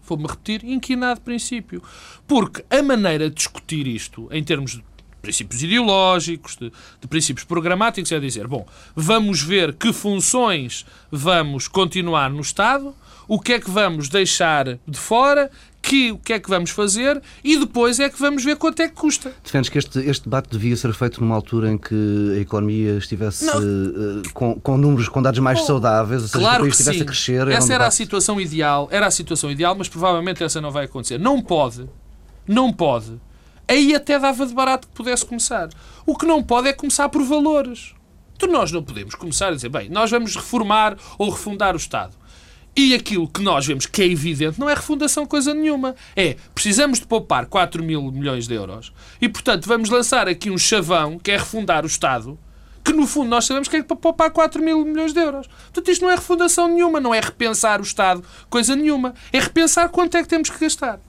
vou-me 0.08 0.28
repetir, 0.28 0.64
inquinado 0.64 1.22
princípio. 1.22 1.82
Porque 2.28 2.64
a 2.70 2.82
maneira 2.82 3.30
de 3.30 3.36
discutir 3.36 3.88
isto, 3.88 4.28
em 4.32 4.44
termos 4.44 4.72
de 4.72 4.84
princípios 5.22 5.62
ideológicos, 5.62 6.56
de, 6.56 6.72
de, 7.02 7.08
princípios 7.08 7.46
programáticos, 7.46 8.12
é 8.12 8.20
dizer, 8.20 8.48
bom, 8.48 8.66
vamos 8.96 9.42
ver 9.42 9.74
que 9.74 9.92
funções 9.92 10.86
vamos 11.12 11.68
continuar 11.68 12.30
no 12.30 12.42
Estado, 12.42 12.96
o 13.28 13.40
que 13.40 13.54
é 13.54 13.60
que 13.60 13.70
vamos 13.70 14.08
deixar 14.08 14.78
de 14.88 14.98
fora, 14.98 15.52
que, 15.82 16.12
o 16.12 16.18
que 16.18 16.34
é 16.34 16.40
que 16.40 16.50
vamos 16.50 16.72
fazer 16.72 17.22
e 17.44 17.58
depois 17.58 18.00
é 18.00 18.10
que 18.10 18.20
vamos 18.20 18.44
ver 18.44 18.58
quanto 18.58 18.82
é 18.82 18.90
que 18.90 18.96
custa. 18.96 19.34
Defendes 19.44 19.70
que 19.70 19.78
este, 19.78 20.00
este 20.00 20.26
debate 20.26 20.50
devia 20.50 20.76
ser 20.76 20.94
feito 20.94 21.22
numa 21.22 21.36
altura 21.36 21.72
em 21.72 21.78
que 21.78 22.34
a 22.36 22.40
economia 22.40 22.98
estivesse 22.98 23.48
uh, 23.48 24.22
com, 24.34 24.60
com 24.60 24.78
números, 24.78 25.08
com 25.08 25.22
dados 25.22 25.40
mais 25.40 25.62
oh, 25.62 25.66
saudáveis, 25.66 26.24
ou 26.24 26.28
seja, 26.28 26.40
claro 26.40 26.64
que 26.64 26.70
o 26.70 26.72
país 26.72 26.80
estivesse 26.80 26.98
sim. 26.98 27.04
a 27.04 27.08
crescer. 27.08 27.48
Essa 27.48 27.74
era, 27.74 27.86
um 27.86 27.88
a 27.88 27.92
situação 27.92 28.42
ideal, 28.42 28.90
era 28.92 29.08
a 29.08 29.12
situação 29.12 29.50
ideal, 29.50 29.76
mas 29.76 29.88
provavelmente 29.88 30.44
essa 30.44 30.60
não 30.60 30.72
vai 30.72 30.86
acontecer. 30.86 31.18
Não 31.18 31.42
pode, 31.42 31.88
não 32.46 32.74
pode. 32.74 33.20
Aí 33.68 33.94
até 33.96 34.18
dava 34.18 34.46
de 34.46 34.54
barato 34.54 34.88
que 34.88 34.94
pudesse 34.94 35.26
começar. 35.26 35.70
O 36.06 36.18
que 36.18 36.26
não 36.26 36.42
pode 36.42 36.68
é 36.68 36.74
começar 36.74 37.10
por 37.10 37.24
valores. 37.24 37.94
Então 38.36 38.50
nós 38.50 38.72
não 38.72 38.84
podemos 38.84 39.16
começar 39.16 39.48
a 39.48 39.56
dizer, 39.56 39.70
bem, 39.70 39.90
nós 39.90 40.12
vamos 40.12 40.36
reformar 40.36 40.96
ou 41.18 41.30
refundar 41.30 41.74
o 41.74 41.78
Estado. 41.78 42.14
E 42.78 42.94
aquilo 42.94 43.28
que 43.28 43.42
nós 43.42 43.66
vemos 43.66 43.88
que 43.88 44.04
é 44.04 44.06
evidente 44.06 44.60
não 44.60 44.70
é 44.70 44.76
refundação 44.76 45.26
coisa 45.26 45.52
nenhuma. 45.52 45.96
É, 46.16 46.38
precisamos 46.54 47.00
de 47.00 47.08
poupar 47.08 47.48
4 47.48 47.84
mil 47.84 48.12
milhões 48.12 48.48
de 48.48 48.54
euros 48.54 48.94
e, 49.20 49.28
portanto, 49.28 49.68
vamos 49.68 49.90
lançar 49.90 50.28
aqui 50.28 50.52
um 50.52 50.60
chavão 50.60 51.18
que 51.18 51.32
é 51.32 51.38
refundar 51.38 51.84
o 51.84 51.88
Estado, 51.88 52.38
que 52.86 52.94
no 52.94 53.08
fundo 53.08 53.32
nós 53.32 53.46
sabemos 53.46 53.68
que 53.68 53.78
é 53.78 53.82
para 53.82 53.98
poupar 53.98 54.30
4 54.30 54.62
mil 54.62 54.86
milhões 54.86 55.12
de 55.12 55.20
euros. 55.20 55.48
Portanto, 55.48 55.90
isto 55.90 56.04
não 56.04 56.12
é 56.12 56.16
refundação 56.16 56.68
nenhuma, 56.68 57.00
não 57.00 57.16
é 57.16 57.20
repensar 57.20 57.80
o 57.80 57.84
Estado 57.84 58.24
coisa 58.48 58.76
nenhuma. 58.76 59.16
É 59.34 59.40
repensar 59.40 59.90
quanto 59.90 60.16
é 60.16 60.22
que 60.22 60.30
temos 60.30 60.52
que 60.52 60.60
gastar. 60.60 61.00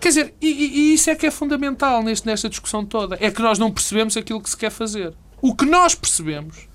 Quer 0.00 0.08
dizer, 0.08 0.34
e, 0.42 0.48
e 0.48 0.94
isso 0.94 1.08
é 1.08 1.14
que 1.14 1.24
é 1.24 1.30
fundamental 1.30 2.02
neste, 2.02 2.26
nesta 2.26 2.48
discussão 2.48 2.84
toda. 2.84 3.16
É 3.20 3.30
que 3.30 3.40
nós 3.40 3.60
não 3.60 3.70
percebemos 3.70 4.16
aquilo 4.16 4.42
que 4.42 4.50
se 4.50 4.56
quer 4.56 4.70
fazer. 4.70 5.14
O 5.40 5.54
que 5.54 5.66
nós 5.66 5.94
percebemos 5.94 6.66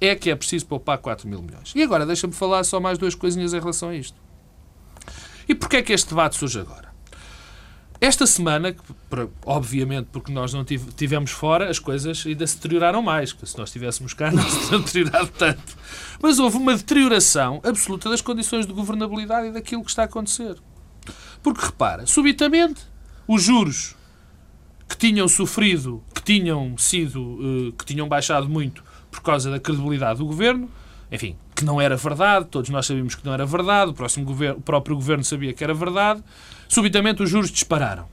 é 0.00 0.14
que 0.14 0.30
é 0.30 0.36
preciso 0.36 0.66
poupar 0.66 0.98
4 0.98 1.28
mil 1.28 1.42
milhões. 1.42 1.72
E 1.74 1.82
agora, 1.82 2.06
deixa-me 2.06 2.32
falar 2.32 2.64
só 2.64 2.78
mais 2.78 2.98
duas 2.98 3.14
coisinhas 3.14 3.52
em 3.52 3.58
relação 3.58 3.88
a 3.90 3.96
isto. 3.96 4.16
E 5.48 5.54
porquê 5.54 5.78
é 5.78 5.82
que 5.82 5.92
este 5.92 6.10
debate 6.10 6.36
surge 6.36 6.60
agora? 6.60 6.88
Esta 8.00 8.28
semana, 8.28 8.76
obviamente 9.44 10.08
porque 10.12 10.30
nós 10.30 10.52
não 10.52 10.64
tivemos 10.64 11.32
fora, 11.32 11.68
as 11.68 11.80
coisas 11.80 12.24
ainda 12.24 12.46
se 12.46 12.54
deterioraram 12.54 13.02
mais, 13.02 13.30
se 13.30 13.58
nós 13.58 13.70
estivéssemos 13.70 14.14
cá 14.14 14.30
não 14.32 14.42
se 14.48 14.60
teriam 14.60 14.80
deteriorado 14.82 15.30
tanto. 15.36 15.76
Mas 16.22 16.38
houve 16.38 16.58
uma 16.58 16.76
deterioração 16.76 17.60
absoluta 17.64 18.08
das 18.08 18.20
condições 18.20 18.66
de 18.66 18.72
governabilidade 18.72 19.48
e 19.48 19.52
daquilo 19.52 19.82
que 19.82 19.90
está 19.90 20.02
a 20.02 20.04
acontecer. 20.04 20.56
Porque, 21.42 21.64
repara, 21.64 22.06
subitamente, 22.06 22.82
os 23.26 23.42
juros 23.42 23.96
que 24.88 24.96
tinham 24.96 25.26
sofrido, 25.26 26.02
que 26.14 26.22
tinham 26.22 26.78
sido, 26.78 27.38
eh, 27.40 27.72
que 27.76 27.84
tinham 27.84 28.08
baixado 28.08 28.48
muito 28.48 28.84
por 29.18 29.22
causa 29.22 29.50
da 29.50 29.58
credibilidade 29.58 30.18
do 30.18 30.26
governo, 30.26 30.70
enfim, 31.10 31.36
que 31.54 31.64
não 31.64 31.80
era 31.80 31.96
verdade, 31.96 32.46
todos 32.46 32.70
nós 32.70 32.86
sabíamos 32.86 33.14
que 33.14 33.26
não 33.26 33.34
era 33.34 33.44
verdade, 33.44 33.90
o, 33.90 33.94
próximo 33.94 34.24
governo, 34.24 34.58
o 34.58 34.62
próprio 34.62 34.94
governo 34.94 35.24
sabia 35.24 35.52
que 35.52 35.64
era 35.64 35.74
verdade, 35.74 36.22
subitamente 36.68 37.22
os 37.22 37.28
juros 37.28 37.50
dispararam. 37.50 38.06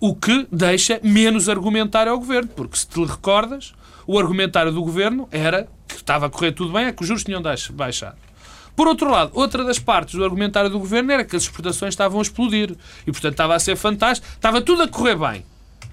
O 0.00 0.14
que 0.14 0.46
deixa 0.50 1.00
menos 1.02 1.48
argumentário 1.48 2.10
ao 2.10 2.18
governo, 2.18 2.48
porque 2.48 2.76
se 2.76 2.86
te 2.86 3.04
recordas, 3.04 3.74
o 4.06 4.18
argumentário 4.18 4.72
do 4.72 4.82
governo 4.82 5.28
era 5.30 5.68
que 5.86 5.96
estava 5.96 6.26
a 6.26 6.30
correr 6.30 6.52
tudo 6.52 6.72
bem, 6.72 6.86
é 6.86 6.92
que 6.92 7.02
os 7.02 7.08
juros 7.08 7.24
tinham 7.24 7.42
baixado. 7.72 8.16
Por 8.74 8.86
outro 8.86 9.10
lado, 9.10 9.32
outra 9.34 9.64
das 9.64 9.78
partes 9.78 10.14
do 10.14 10.24
argumentário 10.24 10.70
do 10.70 10.78
governo 10.78 11.12
era 11.12 11.24
que 11.24 11.34
as 11.34 11.42
exportações 11.42 11.94
estavam 11.94 12.18
a 12.20 12.22
explodir 12.22 12.76
e, 13.06 13.12
portanto, 13.12 13.32
estava 13.32 13.54
a 13.54 13.58
ser 13.58 13.76
fantástico, 13.76 14.28
estava 14.34 14.60
tudo 14.60 14.82
a 14.82 14.88
correr 14.88 15.16
bem. 15.16 15.44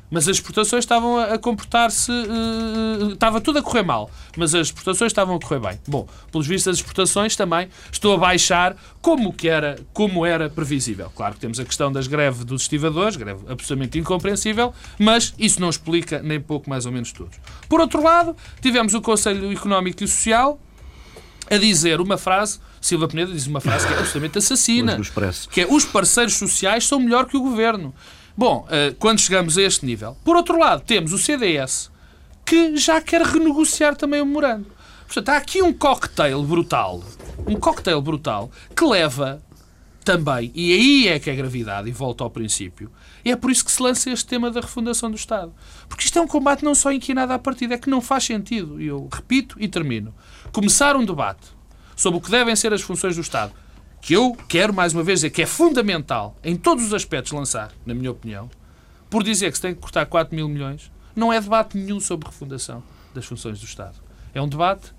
Mas 0.10 0.28
as 0.28 0.38
exportações 0.38 0.84
estavam 0.84 1.18
a, 1.18 1.38
comportar-se. 1.38 2.12
Uh, 2.12 3.14
estava 3.14 3.42
tudo 3.42 3.60
a 3.60 3.62
correr 3.62 3.84
mal. 3.84 4.10
Mas 4.38 4.54
as 4.54 4.68
exportações 4.68 5.12
estavam 5.12 5.36
a 5.36 5.40
correr 5.40 5.60
bem. 5.60 5.80
Bom, 5.88 6.08
pelos 6.32 6.48
vistos, 6.48 6.68
as 6.70 6.78
exportações 6.78 7.36
também 7.36 7.70
estão 7.92 8.14
a 8.14 8.18
baixar 8.18 8.76
como, 9.02 9.34
que 9.34 9.48
era, 9.48 9.80
como 9.94 10.26
era 10.26 10.50
previsível. 10.50 11.12
Claro 11.16 11.34
que 11.36 11.40
temos 11.40 11.60
a 11.60 11.66
questão 11.66 11.92
das 11.92 12.08
greves 12.08 12.44
dos 12.46 12.64
estivadores, 12.64 13.16
greve 13.16 13.42
absolutamente 13.48 13.98
incompreensível, 13.98 14.74
mas 15.00 15.34
isso 15.38 15.60
não 15.60 15.70
explica 15.70 16.22
nem 16.22 16.40
pouco 16.40 16.70
mais 16.70 16.86
ou 16.86 16.92
menos 16.92 17.12
tudo. 17.12 17.32
Por 17.68 17.80
outro 17.80 18.04
lado, 18.04 18.36
tivemos 18.62 18.94
o 18.94 19.02
Conselho 19.02 19.52
Económico 19.52 20.04
e 20.04 20.08
Social 20.08 20.60
a 21.50 21.58
dizer 21.58 22.02
uma 22.02 22.18
frase. 22.18 22.60
Silva 22.82 23.08
Peneda 23.08 23.32
diz 23.32 23.48
uma 23.48 23.60
frase 23.60 23.88
que 23.88 23.94
é 23.94 23.98
absolutamente 23.98 24.38
assassina. 24.38 24.94
Que 25.50 25.62
é 25.62 25.68
os 25.68 25.86
parceiros 25.86 26.36
sociais 26.36 26.88
são 26.88 27.00
melhor 27.00 27.26
que 27.26 27.38
o 27.38 27.42
governo. 27.42 27.94
Bom, 28.38 28.68
eh, 28.70 28.94
quando 29.00 29.20
chegamos 29.20 29.58
a 29.58 29.62
este 29.62 29.86
nível. 29.86 30.18
Por 30.24 30.36
outro 30.36 30.60
lado, 30.60 30.84
temos 30.84 31.14
o 31.14 31.18
CDS, 31.18 31.90
que 32.44 32.76
já 32.76 33.00
quer 33.00 33.22
renegociar 33.22 33.96
também 33.96 34.22
o 34.22 34.26
memorando. 34.26 34.68
Portanto, 35.06 35.30
há 35.30 35.38
aqui 35.38 35.62
um 35.62 35.72
cocktail 35.72 36.44
brutal, 36.44 37.02
um 37.48 37.56
cocktail 37.56 38.02
brutal, 38.02 38.52
que 38.76 38.84
leva 38.84 39.42
também, 40.04 40.52
e 40.54 40.74
aí 40.74 41.08
é 41.08 41.18
que 41.18 41.30
é 41.30 41.36
gravidade, 41.36 41.88
e 41.88 41.94
volta 41.94 42.26
ao 42.26 42.30
princípio, 42.30 42.92
e 43.24 43.32
é 43.32 43.38
por 43.38 43.50
isso 43.50 43.64
que 43.64 43.72
se 43.72 43.82
lança 43.82 44.10
este 44.10 44.26
tema 44.26 44.52
da 44.52 44.60
refundação 44.60 45.10
do 45.10 45.16
Estado. 45.16 45.54
Porque 45.88 46.04
isto 46.04 46.20
é 46.20 46.22
um 46.22 46.28
combate 46.28 46.66
não 46.66 46.76
só 46.76 46.92
inquinado 46.92 47.32
à 47.32 47.40
partida, 47.40 47.76
é 47.76 47.78
que 47.78 47.90
não 47.90 48.02
faz 48.02 48.26
sentido. 48.26 48.82
E 48.82 48.88
eu 48.88 49.08
repito 49.12 49.56
e 49.60 49.68
termino. 49.68 50.14
Começar 50.52 50.98
um 50.98 51.06
debate 51.06 51.48
sobre 51.96 52.20
o 52.20 52.22
que 52.22 52.30
devem 52.30 52.56
ser 52.56 52.74
as 52.74 52.82
funções 52.82 53.16
do 53.16 53.22
Estado 53.22 53.54
que 54.06 54.14
eu 54.14 54.38
quero, 54.48 54.72
mais 54.72 54.94
uma 54.94 55.02
vez, 55.02 55.22
dizer 55.22 55.32
que 55.32 55.42
é 55.42 55.48
fundamental, 55.48 56.38
em 56.44 56.56
todos 56.56 56.86
os 56.86 56.94
aspectos, 56.94 57.32
lançar, 57.32 57.72
na 57.84 57.96
minha 57.96 58.12
opinião, 58.12 58.52
por 59.10 59.24
dizer 59.24 59.50
que 59.50 59.58
se 59.58 59.64
tem 59.64 59.74
que 59.74 59.82
cortar 59.82 60.06
4 60.06 60.36
mil 60.36 60.48
milhões, 60.48 60.92
não 61.16 61.34
é 61.34 61.42
debate 61.42 61.76
nenhum 61.76 62.00
sobre 62.00 62.28
refundação 62.28 62.84
das 63.16 63.26
funções 63.26 63.60
do 63.60 63.66
Estado. 63.66 63.96
É 64.32 64.40
um 64.40 64.48
debate 64.48 64.94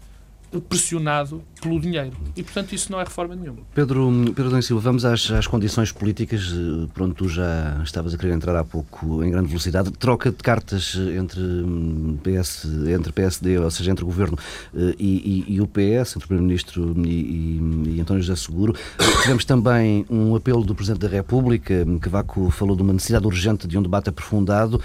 pressionado 0.61 1.43
pelo 1.61 1.81
dinheiro. 1.81 2.13
E, 2.37 2.43
portanto, 2.43 2.73
isso 2.73 2.91
não 2.93 3.01
é 3.01 3.05
reforma 3.05 3.35
nenhuma. 3.35 3.61
Pedro, 3.75 4.11
Pedro 4.35 4.63
Silva, 4.63 4.83
vamos 4.83 5.05
às, 5.05 5.31
às, 5.31 5.47
condições 5.47 5.93
políticas. 5.93 6.53
Eh, 6.53 6.89
pronto, 6.95 7.15
tu 7.15 7.29
já 7.29 7.81
estavas 7.85 8.15
a 8.15 8.19
querer 8.19 8.33
entrar 8.33 8.57
há 8.57 8.65
pouco 8.65 9.23
em 9.25 9.31
grande 9.31 9.49
velocidade. 9.49 9.91
Troca 9.93 10.31
de 10.31 10.37
cartas 10.37 10.97
entre, 11.19 11.41
hum, 11.41 12.19
PS, 12.23 12.67
entre 12.89 13.13
PSD, 13.13 13.59
ou 13.59 13.71
seja, 13.71 13.91
entre 13.91 14.05
o 14.05 14.07
Governo 14.07 14.39
eh, 14.75 14.95
e, 14.99 15.45
e, 15.49 15.55
e 15.55 15.61
o 15.61 15.67
PS, 15.67 16.17
entre 16.17 16.25
o 16.25 16.29
Primeiro-Ministro 16.29 16.95
e, 17.05 17.61
e, 17.97 18.01
António 18.01 18.23
José 18.23 18.37
Seguro. 18.37 18.75
Tivemos 19.23 19.45
também 19.45 20.05
um 20.09 20.35
apelo 20.35 20.65
do 20.65 20.75
Presidente 20.75 21.03
da 21.03 21.09
República, 21.09 21.87
Cavaco 22.01 22.51
falou 22.51 22.77
de 22.77 22.83
uma 22.83 22.93
necessidade 22.93 23.27
urgente 23.27 23.67
de 23.67 23.77
um 23.77 23.83
debate 23.83 24.09
aprofundado 24.09 24.81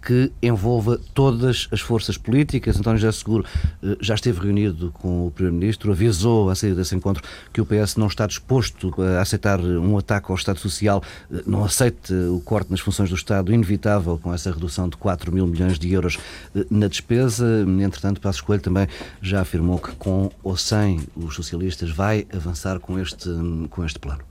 que 0.00 0.32
envolva 0.42 0.98
todas 1.14 1.68
as 1.70 1.80
forças 1.80 2.16
políticas. 2.16 2.78
António 2.78 2.98
José 2.98 3.12
Seguro 3.12 3.44
eh, 3.82 3.96
já 4.00 4.14
esteve 4.14 4.40
reunido 4.40 4.90
com 4.92 5.26
o 5.26 5.30
Primeiro-Ministro, 5.30 5.92
avisou 5.92 6.50
a 6.50 6.54
sair 6.54 6.74
desse 6.74 6.94
encontro 6.94 7.22
que 7.52 7.60
o 7.60 7.66
PS 7.66 7.96
não 7.96 8.06
está 8.06 8.26
disposto 8.26 8.94
a 9.00 9.20
aceitar 9.20 9.60
um 9.60 9.98
ataque 9.98 10.30
ao 10.30 10.36
Estado 10.36 10.58
Social, 10.58 11.02
eh, 11.32 11.42
não 11.46 11.64
aceite 11.64 12.12
o 12.12 12.40
corte 12.40 12.70
nas 12.70 12.80
funções 12.80 13.10
do 13.10 13.16
Estado, 13.16 13.52
inevitável 13.52 14.18
com 14.18 14.32
essa 14.32 14.50
redução 14.50 14.88
de 14.88 14.96
4 14.96 15.32
mil 15.32 15.46
milhões 15.46 15.78
de 15.78 15.92
euros 15.92 16.18
eh, 16.54 16.64
na 16.70 16.88
despesa. 16.88 17.46
Entretanto, 17.80 18.20
Passos 18.20 18.40
Coelho 18.40 18.62
também 18.62 18.86
já 19.20 19.40
afirmou 19.40 19.78
que 19.78 19.92
com 19.92 20.30
ou 20.42 20.56
sem 20.56 21.00
os 21.16 21.34
socialistas 21.34 21.90
vai 21.90 22.26
avançar 22.32 22.78
com 22.78 22.98
este, 22.98 23.28
com 23.70 23.84
este 23.84 23.98
plano. 23.98 24.22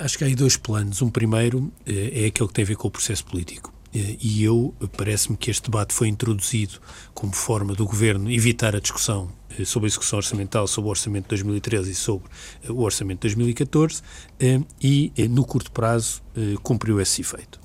Acho 0.00 0.16
que 0.16 0.24
há 0.24 0.26
aí 0.26 0.34
dois 0.34 0.56
planos. 0.56 1.02
Um 1.02 1.10
primeiro 1.10 1.70
é 1.86 2.26
aquele 2.26 2.48
que 2.48 2.54
tem 2.54 2.64
a 2.64 2.66
ver 2.66 2.76
com 2.76 2.88
o 2.88 2.90
processo 2.90 3.24
político. 3.24 3.72
E 3.92 4.42
eu, 4.42 4.74
parece-me 4.96 5.36
que 5.36 5.50
este 5.50 5.64
debate 5.64 5.92
foi 5.92 6.08
introduzido 6.08 6.80
como 7.12 7.34
forma 7.34 7.74
do 7.74 7.84
Governo 7.84 8.30
evitar 8.30 8.74
a 8.74 8.80
discussão 8.80 9.30
sobre 9.64 9.86
a 9.86 9.88
execução 9.88 10.18
orçamental, 10.18 10.66
sobre 10.66 10.88
o 10.88 10.90
Orçamento 10.90 11.24
de 11.24 11.28
2013 11.30 11.90
e 11.90 11.94
sobre 11.94 12.30
o 12.68 12.82
Orçamento 12.82 13.28
de 13.28 13.34
2014, 13.34 14.00
e 14.80 15.12
no 15.28 15.44
curto 15.44 15.72
prazo 15.72 16.22
cumpriu 16.62 17.00
esse 17.00 17.20
efeito 17.20 17.60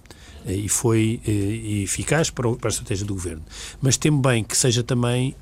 e 0.48 0.68
foi 0.68 1.22
eficaz 1.84 2.30
para, 2.32 2.50
a 2.50 2.68
estratégia 2.68 3.06
do 3.06 3.14
governo. 3.14 3.44
Mas 3.80 3.96
temo 3.96 4.20
bem 4.20 4.44
que 4.44 4.58
seja 4.58 4.84
também 4.84 5.36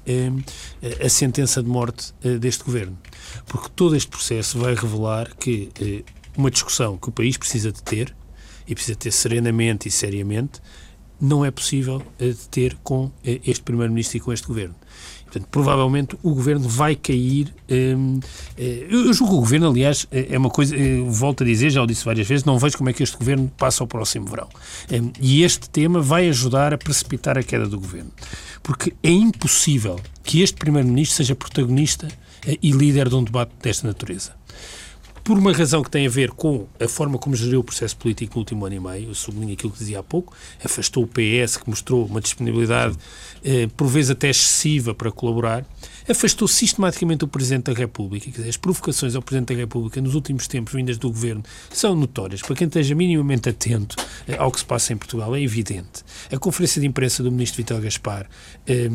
a 1.04 1.10
sentença 1.10 1.64
de 1.64 1.70
morte 1.70 2.14
deste 2.42 2.64
governo, 2.64 2.98
porque 3.48 3.70
todo 3.74 3.96
este 3.96 4.10
processo 4.10 4.60
vai 4.60 4.76
revelar 4.76 5.34
que 5.38 6.04
uma 6.38 6.52
discussão 6.52 6.98
que 6.98 7.10
o 7.10 7.12
país 7.12 7.38
precisa 7.38 7.72
de 7.72 7.82
ter, 7.82 8.16
e 8.68 8.74
precisa 8.74 8.98
ter 8.98 9.12
serenamente 9.12 9.88
e 9.88 9.92
seriamente, 9.92 10.62
não 11.20 11.46
é 11.46 11.52
possível 11.52 12.02
eh, 12.20 12.34
ter 12.52 12.78
com 12.84 13.12
eh, 13.24 13.40
este 13.46 13.64
Primeiro-Ministro 13.64 14.18
e 14.18 14.20
com 14.20 14.34
este 14.34 14.48
Governo. 14.48 14.76
Portanto, 15.24 15.48
provavelmente 15.50 16.18
o 16.22 16.34
Governo 16.36 16.68
vai 16.68 16.96
cair. 16.96 17.52
Hum, 17.70 18.20
eu 18.56 19.12
julgo 19.14 19.34
que 19.34 19.38
o 19.38 19.42
Governo, 19.42 19.68
aliás, 19.70 20.06
é 20.12 20.38
uma 20.38 20.50
coisa, 20.50 20.76
volto 21.08 21.44
a 21.44 21.46
dizer, 21.46 21.72
já 21.72 21.82
o 21.82 21.88
disse 21.88 22.06
várias 22.06 22.28
vezes, 22.28 22.46
não 22.46 22.60
vejo 22.60 22.78
como 22.78 22.92
é 22.92 22.94
que 22.94 23.02
este 23.02 23.18
Governo 23.18 23.52
passa 23.58 23.82
ao 23.82 23.88
próximo 23.88 24.28
verão. 24.28 24.48
Hum, 24.92 25.12
e 25.20 25.42
este 25.42 25.68
tema 25.70 26.02
vai 26.02 26.30
ajudar 26.30 26.72
a 26.72 26.78
precipitar 26.78 27.36
a 27.36 27.42
queda 27.42 27.68
do 27.68 27.80
Governo. 27.80 28.12
Porque 28.62 28.94
é 29.02 29.10
impossível 29.10 30.00
que 30.24 30.42
este 30.42 30.56
Primeiro-Ministro 30.56 31.18
seja 31.18 31.36
protagonista 31.36 32.08
e 32.62 32.72
líder 32.72 33.10
de 33.10 33.16
um 33.16 33.24
debate 33.24 33.54
desta 33.62 33.88
natureza 33.88 34.34
por 35.24 35.38
uma 35.38 35.54
razão 35.54 35.82
que 35.82 35.90
tem 35.90 36.06
a 36.06 36.10
ver 36.10 36.32
com 36.32 36.68
a 36.80 36.88
forma 36.88 37.18
como 37.18 37.36
geriu 37.36 37.62
o 37.62 37.64
processo 37.64 37.96
político 37.96 38.34
no 38.36 38.40
último 38.40 38.66
ano 38.66 38.76
e 38.76 38.80
meio, 38.80 39.10
eu 39.10 39.16
sublinho 39.16 39.54
aquilo 39.54 39.72
que 39.72 39.80
dizia 39.80 40.00
há 40.00 40.04
pouco, 40.04 40.34
afastou 40.64 41.04
o 41.04 41.08
PS, 41.08 41.58
que 41.58 41.70
mostrou 41.70 42.06
uma 42.06 42.20
disponibilidade, 42.20 42.98
eh, 43.44 43.68
por 43.78 43.88
vezes 43.88 44.12
até 44.12 44.30
excessiva, 44.30 44.94
para 44.94 45.12
colaborar, 45.12 45.66
afastou 46.08 46.48
sistematicamente 46.48 47.24
o 47.24 47.28
Presidente 47.28 47.72
da 47.72 47.74
República. 47.74 48.26
Quer 48.26 48.38
dizer, 48.38 48.50
as 48.50 48.58
provocações 48.58 49.16
ao 49.16 49.22
Presidente 49.22 49.54
da 49.54 49.60
República 49.60 50.02
nos 50.02 50.16
últimos 50.16 50.48
tempos, 50.48 50.74
vindas 50.74 50.98
do 50.98 51.10
Governo, 51.10 51.44
são 51.72 51.96
notórias. 51.96 52.42
Para 52.42 52.56
quem 52.56 52.68
esteja 52.68 52.96
minimamente 52.96 53.50
atento 53.50 53.96
eh, 54.28 54.36
ao 54.38 54.52
que 54.52 54.60
se 54.60 54.66
passa 54.66 54.94
em 54.94 54.98
Portugal, 54.98 55.36
é 55.36 55.42
evidente. 55.42 56.04
A 56.32 56.38
conferência 56.38 56.82
de 56.82 56.88
imprensa 56.88 57.24
do 57.24 57.32
Ministro 57.32 57.58
Vitor 57.58 57.82
Gaspar 57.82 58.28
eh, 58.68 58.90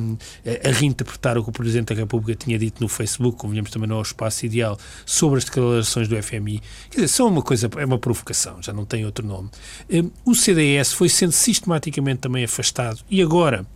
a 0.65 0.71
reinterpretar 0.71 1.39
o 1.39 1.43
que 1.43 1.51
o 1.51 1.53
Presidente 1.53 1.95
da 1.95 2.01
República 2.01 2.35
tinha 2.35 2.59
dito 2.59 2.83
no 2.83 2.89
Facebook, 2.89 3.39
convenhamos 3.39 3.71
também 3.71 3.89
não 3.89 3.97
ao 3.97 4.03
espaço 4.03 4.47
ideal, 4.47 4.79
sobre 5.05 5.39
as 5.39 5.45
declarações 5.45 6.09
do 6.09 6.21
FMI, 6.23 6.61
quer 6.91 6.97
dizer, 6.97 7.09
são 7.09 7.29
uma 7.29 7.43
coisa, 7.43 7.69
é 7.77 7.85
uma 7.85 7.99
provocação, 7.99 8.63
já 8.63 8.73
não 8.73 8.85
tem 8.85 9.05
outro 9.05 9.27
nome. 9.27 9.51
Eh, 9.89 10.05
o 10.25 10.35
CDS 10.35 10.93
foi 10.93 11.09
sendo 11.09 11.33
sistematicamente 11.33 12.21
também 12.21 12.45
afastado 12.45 13.01
e 13.11 13.23
agora 13.23 13.67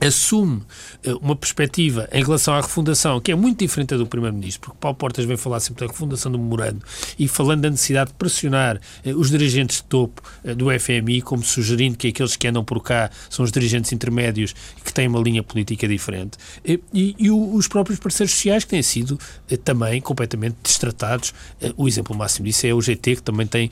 assume 0.00 0.62
eh, 1.02 1.12
uma 1.20 1.34
perspectiva 1.34 2.08
em 2.12 2.22
relação 2.22 2.54
à 2.54 2.60
refundação 2.60 3.20
que 3.20 3.32
é 3.32 3.34
muito 3.34 3.58
diferente 3.58 3.90
da 3.90 3.96
do 3.96 4.06
Primeiro-Ministro, 4.06 4.60
porque 4.60 4.78
Paulo 4.78 4.96
Portas 4.96 5.24
vem 5.24 5.36
falar 5.36 5.60
sempre 5.60 5.86
da 5.86 5.92
refundação 5.92 6.30
do 6.30 6.38
memorando 6.38 6.84
e 7.18 7.26
falando 7.26 7.62
da 7.62 7.70
necessidade 7.70 8.10
de 8.10 8.16
pressionar 8.16 8.80
eh, 9.04 9.14
os 9.14 9.30
dirigentes 9.30 9.78
de 9.78 9.84
topo 9.84 10.22
eh, 10.44 10.54
do 10.54 10.66
FMI, 10.78 11.22
como 11.22 11.42
sugerindo 11.42 11.96
que 11.96 12.08
aqueles 12.08 12.36
que 12.36 12.46
andam 12.46 12.64
por 12.64 12.82
cá 12.82 13.10
são 13.30 13.44
os 13.44 13.50
dirigentes 13.50 13.92
intermédios 13.92 14.54
que 14.84 14.92
têm 14.92 15.08
uma 15.08 15.20
linha 15.20 15.42
política 15.42 15.88
diferente. 15.88 16.38
E, 16.64 17.14
e 17.18 17.30
os 17.30 17.66
próprios 17.68 17.98
parceiros 17.98 18.32
sociais 18.32 18.64
que 18.64 18.70
têm 18.70 18.82
sido 18.82 19.18
também 19.64 20.00
completamente 20.00 20.56
destratados. 20.62 21.32
O 21.76 21.88
exemplo 21.88 22.16
máximo 22.16 22.46
disso 22.46 22.66
é 22.66 22.74
o 22.74 22.80
GT, 22.80 23.16
que 23.16 23.22
também 23.22 23.46
tem 23.46 23.70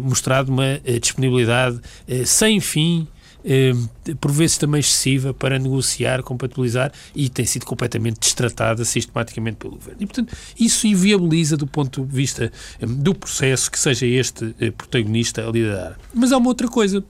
mostrado 0.00 0.52
uma 0.52 0.80
disponibilidade 1.00 1.80
sem 2.24 2.60
fim 2.60 3.06
eh, 3.44 3.72
por 4.20 4.32
vezes 4.32 4.56
também 4.56 4.80
excessiva, 4.80 5.34
para 5.34 5.58
negociar, 5.58 6.22
compatibilizar 6.22 6.92
e 7.14 7.28
tem 7.28 7.44
sido 7.44 7.66
completamente 7.66 8.18
destratada 8.18 8.84
sistematicamente 8.84 9.58
pelo 9.58 9.74
Governo. 9.74 10.02
E, 10.02 10.06
portanto, 10.06 10.34
isso 10.58 10.86
inviabiliza, 10.86 11.56
do 11.56 11.66
ponto 11.66 12.04
de 12.04 12.14
vista 12.14 12.50
eh, 12.80 12.86
do 12.86 13.14
processo, 13.14 13.70
que 13.70 13.78
seja 13.78 14.06
este 14.06 14.54
eh, 14.58 14.70
protagonista 14.70 15.46
a 15.46 15.50
liderar. 15.50 15.98
Mas 16.14 16.32
há 16.32 16.38
uma 16.38 16.48
outra 16.48 16.68
coisa, 16.68 17.04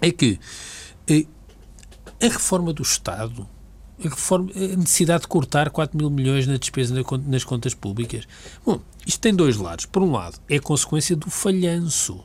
é 0.00 0.10
que 0.12 0.38
a 2.20 2.28
reforma 2.28 2.72
do 2.72 2.82
Estado 2.82 3.48
a, 4.04 4.08
reforma, 4.08 4.50
a 4.54 4.76
necessidade 4.76 5.22
de 5.22 5.28
cortar 5.28 5.70
4 5.70 5.96
mil 5.96 6.10
milhões 6.10 6.46
na 6.46 6.56
despesa 6.56 6.94
nas 7.26 7.44
contas 7.44 7.74
públicas. 7.74 8.26
Bom, 8.64 8.80
isto 9.06 9.20
tem 9.20 9.34
dois 9.34 9.56
lados. 9.56 9.86
Por 9.86 10.02
um 10.02 10.12
lado, 10.12 10.38
é 10.48 10.58
consequência 10.58 11.16
do 11.16 11.30
falhanço. 11.30 12.24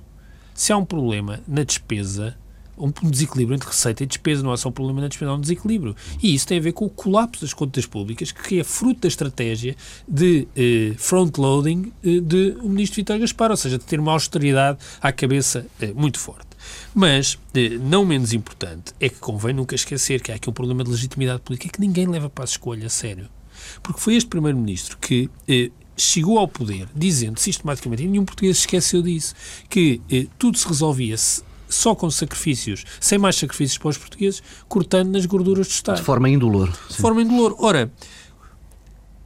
Se 0.53 0.71
há 0.71 0.77
um 0.77 0.85
problema 0.85 1.39
na 1.47 1.63
despesa, 1.63 2.35
um 2.77 3.09
desequilíbrio 3.09 3.55
entre 3.55 3.67
receita 3.67 4.03
e 4.03 4.05
despesa, 4.05 4.43
não 4.43 4.53
é 4.53 4.57
só 4.57 4.69
um 4.69 4.71
problema 4.71 5.01
na 5.01 5.07
despesa, 5.07 5.31
é 5.31 5.33
um 5.33 5.41
desequilíbrio. 5.41 5.95
E 6.21 6.33
isso 6.35 6.47
tem 6.47 6.59
a 6.59 6.61
ver 6.61 6.73
com 6.73 6.85
o 6.85 6.89
colapso 6.89 7.41
das 7.41 7.53
contas 7.53 7.85
públicas, 7.85 8.31
que 8.31 8.59
é 8.59 8.63
fruto 8.63 9.01
da 9.01 9.07
estratégia 9.07 9.75
de 10.07 10.47
eh, 10.55 10.93
front-loading 10.97 11.91
eh, 12.03 12.19
de 12.19 12.57
o 12.61 12.69
ministro 12.69 12.97
Vitor 12.97 13.19
Gaspar, 13.19 13.51
ou 13.51 13.57
seja, 13.57 13.77
de 13.77 13.85
ter 13.85 13.99
uma 13.99 14.11
austeridade 14.11 14.77
à 15.01 15.11
cabeça 15.11 15.65
eh, 15.81 15.91
muito 15.93 16.19
forte. 16.19 16.47
Mas, 16.93 17.37
eh, 17.53 17.77
não 17.81 18.05
menos 18.05 18.33
importante, 18.33 18.93
é 18.99 19.09
que 19.09 19.17
convém 19.17 19.53
nunca 19.53 19.75
esquecer 19.75 20.21
que 20.21 20.31
há 20.31 20.35
aqui 20.35 20.49
um 20.49 20.53
problema 20.53 20.83
de 20.83 20.91
legitimidade 20.91 21.41
política 21.41 21.73
que 21.73 21.81
ninguém 21.81 22.07
leva 22.07 22.29
para 22.29 22.43
a 22.43 22.45
escolha 22.45 22.87
a 22.87 22.89
sério. 22.89 23.27
Porque 23.81 23.99
foi 23.99 24.15
este 24.15 24.29
primeiro-ministro 24.29 24.97
que 24.97 25.29
eh, 25.47 25.71
chegou 25.95 26.37
ao 26.37 26.47
poder 26.47 26.87
dizendo 26.95 27.39
sistematicamente, 27.39 28.03
e 28.03 28.07
nenhum 28.07 28.25
português 28.25 28.57
esqueceu 28.57 29.01
disso, 29.01 29.35
que 29.69 30.01
eh, 30.11 30.27
tudo 30.37 30.57
se 30.57 30.67
resolvia 30.67 31.15
-se 31.15 31.41
só 31.67 31.95
com 31.95 32.09
sacrifícios, 32.09 32.83
sem 32.99 33.17
mais 33.17 33.35
sacrifícios 33.35 33.77
para 33.77 33.89
os 33.89 33.97
portugueses, 33.97 34.41
cortando 34.67 35.11
nas 35.11 35.25
gorduras 35.25 35.67
do 35.67 35.71
Estado. 35.71 35.97
De 35.97 36.03
forma 36.03 36.29
indolor. 36.29 36.71
De 36.89 36.97
forma 36.97 37.21
indolor. 37.21 37.55
Ora, 37.59 37.91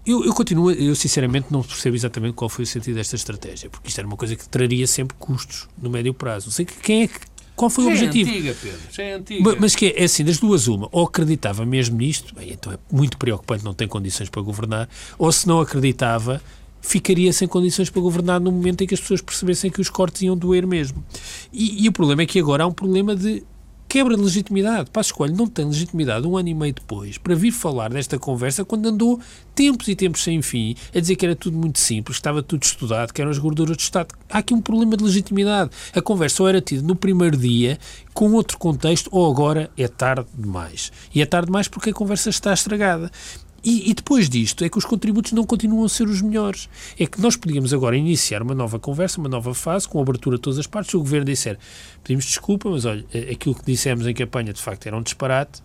eu, 0.06 0.26
eu, 0.26 0.34
continuo, 0.34 0.72
eu 0.72 0.96
sinceramente 0.96 1.48
não 1.52 1.62
percebo 1.62 1.96
exatamente 1.96 2.34
qual 2.34 2.50
foi 2.50 2.64
o 2.64 2.68
sentido 2.68 2.96
desta 2.96 3.16
estratégia, 3.16 3.70
porque 3.70 3.90
isto 3.90 4.00
era 4.00 4.08
uma 4.08 4.18
coisa 4.18 4.36
que 4.36 4.48
traria 4.50 4.88
sempre 4.88 5.16
custos 5.20 5.68
no 5.80 5.90
médio 5.90 6.14
prazo. 6.14 6.48
Não 6.48 6.54
sei 6.54 6.66
quem 6.66 7.04
é 7.04 7.08
que. 7.08 7.20
Qual 7.56 7.70
foi 7.70 7.84
Já 7.84 7.90
o 7.90 7.94
objetivo? 7.94 8.30
É 8.30 8.34
antiga, 8.34 8.56
Pedro. 8.60 8.80
Já 8.92 9.04
é 9.04 9.14
antiga. 9.14 9.44
Mas, 9.44 9.60
mas 9.60 9.76
que 9.76 9.88
é, 9.88 10.02
é 10.02 10.04
assim, 10.06 10.24
das 10.24 10.40
duas, 10.40 10.68
uma, 10.68 10.90
ou 10.92 11.06
acreditava 11.06 11.64
mesmo 11.66 11.98
nisto, 11.98 12.34
bem, 12.34 12.54
então 12.54 12.74
é 12.74 12.80
muito 12.92 13.18
preocupante, 13.18 13.64
não 13.64 13.74
tem 13.74 13.88
condições 13.88 14.30
para 14.30 14.42
governar, 14.42 14.90
ou 15.20 15.32
se 15.32 15.48
não 15.48 15.60
acreditava, 15.60 16.42
ficaria 16.82 17.32
sem 17.32 17.48
condições 17.48 17.90
para 17.90 18.02
governar 18.02 18.40
no 18.40 18.52
momento 18.52 18.84
em 18.84 18.88
que 18.88 18.94
as 18.94 19.00
pessoas 19.00 19.22
percebessem 19.22 19.72
que 19.72 19.80
os 19.80 19.90
cortes 19.90 20.22
iam 20.24 20.36
doer 20.36 20.66
mesmo. 20.66 21.04
E, 21.54 21.86
e 21.86 21.88
o 21.88 21.92
problema 21.92 22.24
é 22.24 22.26
que 22.26 22.40
agora 22.40 22.64
há 22.64 22.68
um 22.68 22.74
problema 22.74 23.16
de 23.16 23.44
quebra 23.92 24.16
de 24.16 24.24
legitimidade. 24.24 24.90
Passos 24.90 25.12
Coelho 25.12 25.36
não 25.36 25.48
tem 25.48 25.66
legitimidade 25.66 26.26
um 26.26 26.38
ano 26.38 26.48
e 26.48 26.54
meio 26.54 26.74
depois 26.74 27.18
para 27.18 27.36
vir 27.36 27.52
falar 27.52 27.90
desta 27.90 28.18
conversa 28.18 28.64
quando 28.64 28.88
andou 28.88 29.20
tempos 29.54 29.86
e 29.90 29.96
tempos 29.98 30.24
sem 30.24 30.42
fim 30.42 30.78
a 30.96 31.00
dizer 31.02 31.18
que 31.18 31.26
era 31.26 31.36
tudo 31.36 31.58
muito 31.58 31.78
simples, 31.78 32.16
que 32.16 32.22
estava 32.22 32.42
tudo 32.42 32.64
estudado, 32.64 33.12
que 33.12 33.22
eram 33.22 33.30
as 33.30 33.38
gorduras 33.38 33.76
do 33.76 33.82
Estado. 33.82 34.16
Há 34.30 34.38
aqui 34.38 34.54
um 34.54 34.62
problema 34.62 34.96
de 34.96 35.04
legitimidade. 35.04 35.72
A 35.94 36.02
conversa 36.02 36.42
ou 36.42 36.48
era 36.48 36.62
tida 36.62 36.82
no 36.82 36.96
primeiro 36.96 37.36
dia, 37.36 37.78
com 38.14 38.32
outro 38.32 38.58
contexto, 38.58 39.10
ou 39.12 39.30
agora 39.30 39.70
é 39.78 39.90
tarde 39.90 40.26
demais. 40.38 40.90
E 41.14 41.22
é 41.22 41.26
tarde 41.26 41.48
demais 41.48 41.68
porque 41.68 41.90
a 41.90 41.94
conversa 41.94 42.30
está 42.30 42.54
estragada. 42.54 43.12
E, 43.64 43.92
e, 43.92 43.94
depois 43.94 44.28
disto 44.28 44.64
é 44.64 44.70
que 44.70 44.78
os 44.78 44.86
contributos 44.86 45.34
não 45.34 45.44
continuam 45.44 45.86
a 45.86 45.90
ser 45.90 46.08
os 46.08 46.22
melhores. 46.22 46.68
É 47.00 47.06
que 47.06 47.22
nós 47.22 47.36
podíamos 47.36 47.74
agora 47.74 47.96
iniciar 47.96 48.42
uma 48.42 48.56
nova 48.56 48.80
conversa, 48.80 49.20
uma 49.20 49.30
nova 49.30 49.54
fase, 49.54 49.88
com 49.88 50.02
abertura 50.02 50.38
de 50.38 50.42
todas 50.42 50.58
as 50.58 50.66
partes. 50.66 50.92
Se 50.92 50.98
o 50.98 51.00
Governo 51.00 51.26
disser, 51.26 51.60
pedimos 52.04 52.26
desculpa, 52.26 52.70
mas 52.70 52.86
olha, 52.86 53.06
eh, 53.14 53.30
aquilo 53.32 53.54
que 53.54 53.64
dissemos 53.64 54.08
em 54.08 54.14
campanha 54.14 54.52
de 54.52 54.62
facto 54.62 54.88
era 54.88 54.98
um 54.98 55.02
disparate, 55.02 55.62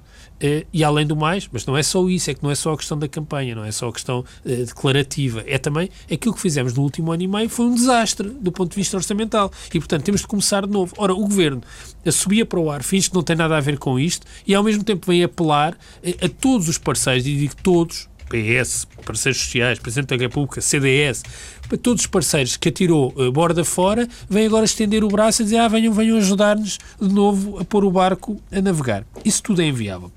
e 0.72 0.84
além 0.84 1.06
do 1.06 1.16
mais, 1.16 1.48
mas 1.50 1.64
não 1.64 1.76
é 1.76 1.82
só 1.82 2.06
isso, 2.08 2.30
é 2.30 2.34
que 2.34 2.42
não 2.42 2.50
é 2.50 2.54
só 2.54 2.72
a 2.72 2.76
questão 2.76 2.98
da 2.98 3.08
campanha, 3.08 3.54
não 3.54 3.64
é 3.64 3.72
só 3.72 3.88
a 3.88 3.92
questão 3.92 4.20
uh, 4.20 4.24
declarativa, 4.44 5.42
é 5.46 5.58
também 5.58 5.88
aquilo 6.10 6.34
que 6.34 6.40
fizemos 6.40 6.74
no 6.74 6.82
último 6.82 7.12
ano 7.12 7.22
e 7.22 7.28
meio 7.28 7.48
foi 7.48 7.66
um 7.66 7.74
desastre 7.74 8.28
do 8.28 8.52
ponto 8.52 8.70
de 8.70 8.76
vista 8.76 8.96
orçamental 8.96 9.50
e, 9.72 9.78
portanto, 9.78 10.02
temos 10.02 10.20
de 10.20 10.26
começar 10.26 10.66
de 10.66 10.72
novo. 10.72 10.94
Ora, 10.98 11.14
o 11.14 11.20
Governo 11.20 11.62
subia 12.10 12.44
para 12.44 12.60
o 12.60 12.70
ar, 12.70 12.82
finge 12.82 13.08
que 13.08 13.14
não 13.14 13.22
tem 13.22 13.36
nada 13.36 13.56
a 13.56 13.60
ver 13.60 13.78
com 13.78 13.98
isto 13.98 14.26
e, 14.46 14.54
ao 14.54 14.62
mesmo 14.62 14.84
tempo, 14.84 15.06
vem 15.06 15.24
apelar 15.24 15.72
uh, 15.72 16.24
a 16.24 16.28
todos 16.28 16.68
os 16.68 16.78
parceiros, 16.78 17.26
e 17.26 17.34
digo 17.34 17.54
todos, 17.62 18.08
PS, 18.28 18.86
parceiros 19.04 19.40
sociais, 19.40 19.78
Presidente 19.78 20.08
da 20.08 20.16
República, 20.16 20.60
CDS, 20.60 21.22
para 21.68 21.78
todos 21.78 22.02
os 22.02 22.06
parceiros 22.06 22.56
que 22.56 22.68
atirou 22.68 23.12
uh, 23.16 23.30
borda 23.30 23.64
fora, 23.64 24.08
vem 24.28 24.46
agora 24.46 24.64
estender 24.64 25.04
o 25.04 25.08
braço 25.08 25.42
e 25.42 25.44
dizer 25.44 25.58
ah, 25.58 25.68
venham, 25.68 25.92
venham 25.92 26.16
ajudar-nos 26.18 26.78
de 27.00 27.08
novo 27.12 27.58
a 27.58 27.64
pôr 27.64 27.84
o 27.84 27.90
barco 27.90 28.40
a 28.50 28.60
navegar. 28.60 29.04
Isso 29.24 29.42
tudo 29.42 29.62
é 29.62 29.66
inviável. 29.66 30.10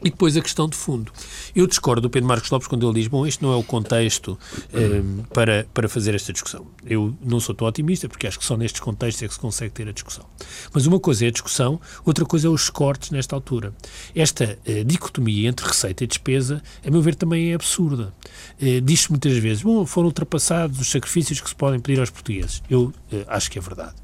E 0.00 0.10
depois 0.10 0.36
a 0.36 0.40
questão 0.40 0.68
de 0.68 0.76
fundo. 0.76 1.10
Eu 1.56 1.66
discordo 1.66 2.02
do 2.02 2.10
Pedro 2.10 2.28
Marcos 2.28 2.48
Lopes 2.50 2.68
quando 2.68 2.86
ele 2.86 3.00
diz: 3.00 3.08
bom, 3.08 3.26
este 3.26 3.42
não 3.42 3.52
é 3.52 3.56
o 3.56 3.64
contexto 3.64 4.38
um, 4.72 5.24
para, 5.24 5.66
para 5.74 5.88
fazer 5.88 6.14
esta 6.14 6.32
discussão. 6.32 6.66
Eu 6.86 7.16
não 7.20 7.40
sou 7.40 7.52
tão 7.52 7.66
otimista, 7.66 8.08
porque 8.08 8.26
acho 8.26 8.38
que 8.38 8.44
só 8.44 8.56
nestes 8.56 8.80
contextos 8.80 9.22
é 9.24 9.26
que 9.28 9.34
se 9.34 9.40
consegue 9.40 9.74
ter 9.74 9.88
a 9.88 9.92
discussão. 9.92 10.24
Mas 10.72 10.86
uma 10.86 11.00
coisa 11.00 11.24
é 11.24 11.28
a 11.28 11.32
discussão, 11.32 11.80
outra 12.04 12.24
coisa 12.24 12.46
é 12.46 12.50
os 12.50 12.70
cortes 12.70 13.10
nesta 13.10 13.34
altura. 13.34 13.74
Esta 14.14 14.56
uh, 14.66 14.84
dicotomia 14.84 15.48
entre 15.48 15.66
receita 15.66 16.04
e 16.04 16.06
despesa, 16.06 16.62
a 16.86 16.90
meu 16.90 17.02
ver, 17.02 17.16
também 17.16 17.50
é 17.50 17.54
absurda. 17.54 18.14
Uh, 18.62 18.80
Diz-se 18.80 19.10
muitas 19.10 19.36
vezes: 19.38 19.64
bom, 19.64 19.84
foram 19.84 20.06
ultrapassados 20.06 20.80
os 20.80 20.88
sacrifícios 20.88 21.40
que 21.40 21.48
se 21.48 21.56
podem 21.56 21.80
pedir 21.80 21.98
aos 21.98 22.10
portugueses. 22.10 22.62
Eu 22.70 22.84
uh, 22.84 22.94
acho 23.26 23.50
que 23.50 23.58
é 23.58 23.62
verdade. 23.62 23.94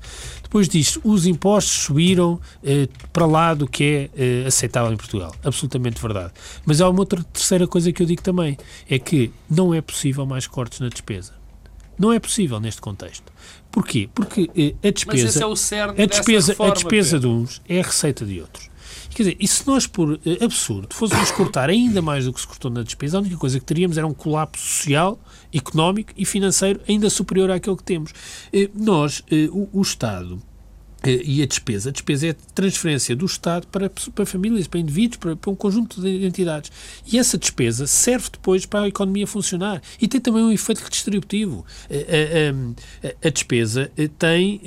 Depois 0.55 0.69
diz 0.69 1.01
os 1.03 1.27
impostos 1.27 1.83
subiram 1.83 2.41
para 3.13 3.27
lá 3.27 3.55
do 3.55 3.67
que 3.67 4.09
é 4.17 4.47
aceitável 4.47 4.93
em 4.93 4.97
Portugal. 4.97 5.35
Absolutamente 5.43 6.01
verdade. 6.01 6.33
Mas 6.65 6.81
há 6.81 6.89
uma 6.89 7.01
outra 7.01 7.25
terceira 7.25 7.67
coisa 7.67 7.93
que 7.93 8.01
eu 8.01 8.07
digo 8.07 8.23
também, 8.23 8.57
é 8.89 8.97
que 8.97 9.33
não 9.51 9.75
é 9.75 9.81
possível 9.81 10.25
mais 10.25 10.47
cortes 10.47 10.79
na 10.79 10.89
despesa. 10.89 11.33
Não 11.99 12.13
é 12.13 12.21
possível 12.21 12.61
neste 12.61 12.81
contexto. 12.81 13.33
Porquê? 13.69 14.09
Porque 14.15 14.49
eh, 14.57 14.89
a 14.89 14.93
despesa, 14.93 15.43
é 15.43 15.47
o 15.47 15.51
a 15.51 16.07
despesa, 16.07 16.53
reforma, 16.53 16.71
a 16.71 16.75
despesa 16.75 17.19
de 17.19 17.27
uns 17.27 17.61
é 17.69 17.81
a 17.81 17.83
receita 17.83 18.25
de 18.25 18.41
outros. 18.41 18.71
Quer 19.11 19.23
dizer, 19.23 19.37
e 19.39 19.47
se 19.47 19.67
nós, 19.67 19.87
por 19.87 20.21
eh, 20.25 20.45
absurdo, 20.45 20.89
fôssemos 20.93 21.31
cortar 21.31 21.71
ainda 21.71 22.03
mais 22.03 22.25
do 22.25 22.33
que 22.33 22.41
se 22.41 22.47
cortou 22.47 22.71
na 22.71 22.83
despesa, 22.83 23.19
a 23.19 23.21
única 23.21 23.37
coisa 23.37 23.59
que 23.59 23.65
teríamos 23.65 23.97
era 23.97 24.07
um 24.07 24.15
colapso 24.15 24.65
social, 24.65 25.19
económico 25.53 26.13
e 26.17 26.25
financeiro 26.25 26.81
ainda 26.89 27.09
superior 27.09 27.51
àquele 27.51 27.77
que 27.77 27.85
temos. 27.85 28.13
Eh, 28.53 28.71
nós, 28.75 29.23
eh, 29.31 29.49
o, 29.51 29.81
Estado, 29.81 30.43
e 31.11 31.43
a 31.43 31.47
despesa. 31.47 31.91
A 31.91 31.93
despesa 31.93 32.29
é 32.29 32.31
a 32.31 32.35
transferência 32.55 33.15
do 33.15 33.27
Estado 33.27 33.67
para, 33.67 33.91
para 33.91 34.27
famílias, 34.27 34.67
para 34.67 34.81
indivíduos, 34.81 35.19
para, 35.19 35.37
para, 35.37 35.51
um 35.51 35.55
conjunto 35.55 36.01
de 36.01 36.25
entidades. 36.25 36.71
E 37.07 37.19
essa 37.19 37.37
despesa 37.37 37.87
serve 37.87 38.29
depois 38.33 38.67
para 38.67 38.83
a 38.83 38.89
economia 38.89 39.27
funcionar. 39.27 39.83
E 40.01 40.09
tem 40.09 40.21
também 40.21 40.43
um 40.43 40.51
efeito 40.51 40.83
redistributivo. 40.83 41.65
A, 41.91 41.95
eh, 41.95 42.53
a, 43.03 43.07
eh, 43.07 43.17
a, 43.23 43.29
a 43.29 43.31
despesa 43.31 43.91
tem. 44.19 44.61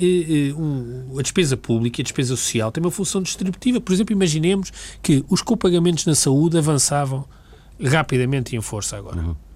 Um, 0.56 1.18
a 1.18 1.22
despesa 1.22 1.56
pública 1.56 2.00
e 2.00 2.02
a 2.02 2.04
despesa 2.04 2.36
social 2.36 2.70
tem 2.70 2.82
uma 2.82 2.90
função 2.90 3.22
distributiva. 3.22 3.80
Por 3.80 3.92
exemplo, 3.92 4.12
imaginemos 4.12 4.72
que 5.02 5.24
os 5.28 5.42
copagamentos 5.42 6.06
na 6.06 6.14
saúde 6.14 6.58
avançavam 6.58 7.24
rapidamente 7.82 8.54
e 8.54 8.58
em 8.58 8.60
força 8.60 8.96
agora. 8.96 9.20
Uhum. 9.20 9.47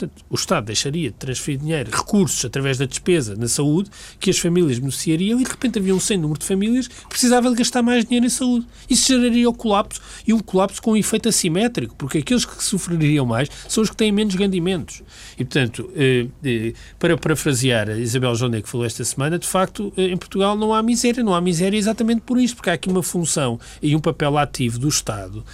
Portanto, 0.00 0.24
o 0.30 0.34
Estado 0.34 0.64
deixaria 0.64 1.10
de 1.10 1.16
transferir 1.16 1.60
dinheiro, 1.60 1.90
recursos, 1.90 2.42
através 2.42 2.78
da 2.78 2.86
despesa 2.86 3.36
na 3.36 3.46
saúde, 3.46 3.90
que 4.18 4.30
as 4.30 4.38
famílias 4.38 4.78
beneficiariam 4.78 5.38
e, 5.38 5.44
de 5.44 5.50
repente, 5.50 5.78
havia 5.78 5.94
um 5.94 6.00
sem 6.00 6.16
número 6.16 6.40
de 6.40 6.46
famílias 6.46 6.88
que 6.88 7.08
precisava 7.08 7.50
de 7.50 7.56
gastar 7.56 7.82
mais 7.82 8.04
dinheiro 8.04 8.24
em 8.24 8.30
saúde. 8.30 8.66
Isso 8.88 9.08
geraria 9.08 9.48
o 9.48 9.52
colapso, 9.52 10.00
e 10.26 10.32
um 10.32 10.38
colapso 10.38 10.80
com 10.80 10.92
um 10.92 10.96
efeito 10.96 11.28
assimétrico, 11.28 11.94
porque 11.96 12.18
aqueles 12.18 12.46
que 12.46 12.64
sofreriam 12.64 13.26
mais 13.26 13.50
são 13.68 13.82
os 13.82 13.90
que 13.90 13.96
têm 13.96 14.10
menos 14.10 14.34
rendimentos. 14.34 15.02
E, 15.38 15.44
portanto, 15.44 15.90
eh, 15.94 16.26
eh, 16.42 16.72
para 16.98 17.18
parafrasear 17.18 17.90
a 17.90 17.98
Isabel 17.98 18.34
Joné, 18.34 18.62
que 18.62 18.68
falou 18.68 18.86
esta 18.86 19.04
semana, 19.04 19.38
de 19.38 19.46
facto, 19.46 19.92
eh, 19.98 20.04
em 20.04 20.16
Portugal 20.16 20.56
não 20.56 20.72
há 20.72 20.82
miséria. 20.82 21.22
Não 21.22 21.34
há 21.34 21.40
miséria 21.40 21.76
exatamente 21.76 22.22
por 22.22 22.40
isto, 22.40 22.56
porque 22.56 22.70
há 22.70 22.72
aqui 22.72 22.88
uma 22.88 23.02
função 23.02 23.60
e 23.82 23.94
um 23.94 24.00
papel 24.00 24.38
ativo 24.38 24.78
do 24.78 24.88
Estado 24.88 25.44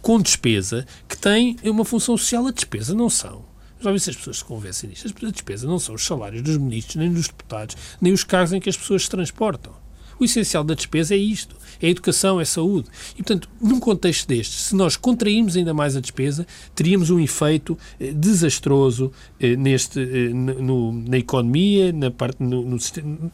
com 0.00 0.20
despesa 0.20 0.86
que 1.08 1.16
tem 1.16 1.56
uma 1.64 1.84
função 1.84 2.16
social. 2.16 2.46
A 2.46 2.52
despesa 2.52 2.94
não 2.94 3.10
são 3.10 3.45
já 3.80 3.92
vi 3.92 4.00
se 4.00 4.10
as 4.10 4.16
pessoas 4.16 4.38
se 4.38 4.44
convencem 4.44 4.90
disto. 4.90 5.06
A 5.26 5.30
despesa 5.30 5.66
não 5.66 5.78
são 5.78 5.94
os 5.94 6.04
salários 6.04 6.42
dos 6.42 6.56
ministros, 6.56 6.96
nem 6.96 7.12
dos 7.12 7.28
deputados, 7.28 7.76
nem 8.00 8.12
os 8.12 8.24
carros 8.24 8.52
em 8.52 8.60
que 8.60 8.68
as 8.68 8.76
pessoas 8.76 9.02
se 9.02 9.10
transportam. 9.10 9.72
O 10.18 10.24
essencial 10.24 10.64
da 10.64 10.74
despesa 10.74 11.14
é 11.14 11.18
isto: 11.18 11.56
é 11.80 11.88
educação, 11.88 12.40
é 12.40 12.44
saúde. 12.44 12.88
E, 13.12 13.16
portanto, 13.16 13.48
num 13.60 13.78
contexto 13.78 14.26
deste, 14.26 14.56
se 14.56 14.74
nós 14.74 14.96
contraímos 14.96 15.56
ainda 15.56 15.74
mais 15.74 15.96
a 15.96 16.00
despesa, 16.00 16.46
teríamos 16.74 17.10
um 17.10 17.20
efeito 17.20 17.78
eh, 18.00 18.12
desastroso 18.12 19.12
eh, 19.38 19.56
neste, 19.56 20.00
eh, 20.00 20.28
no, 20.32 20.92
na 20.92 21.18
economia, 21.18 21.92
na 21.92 22.10
parte, 22.10 22.42
no, 22.42 22.78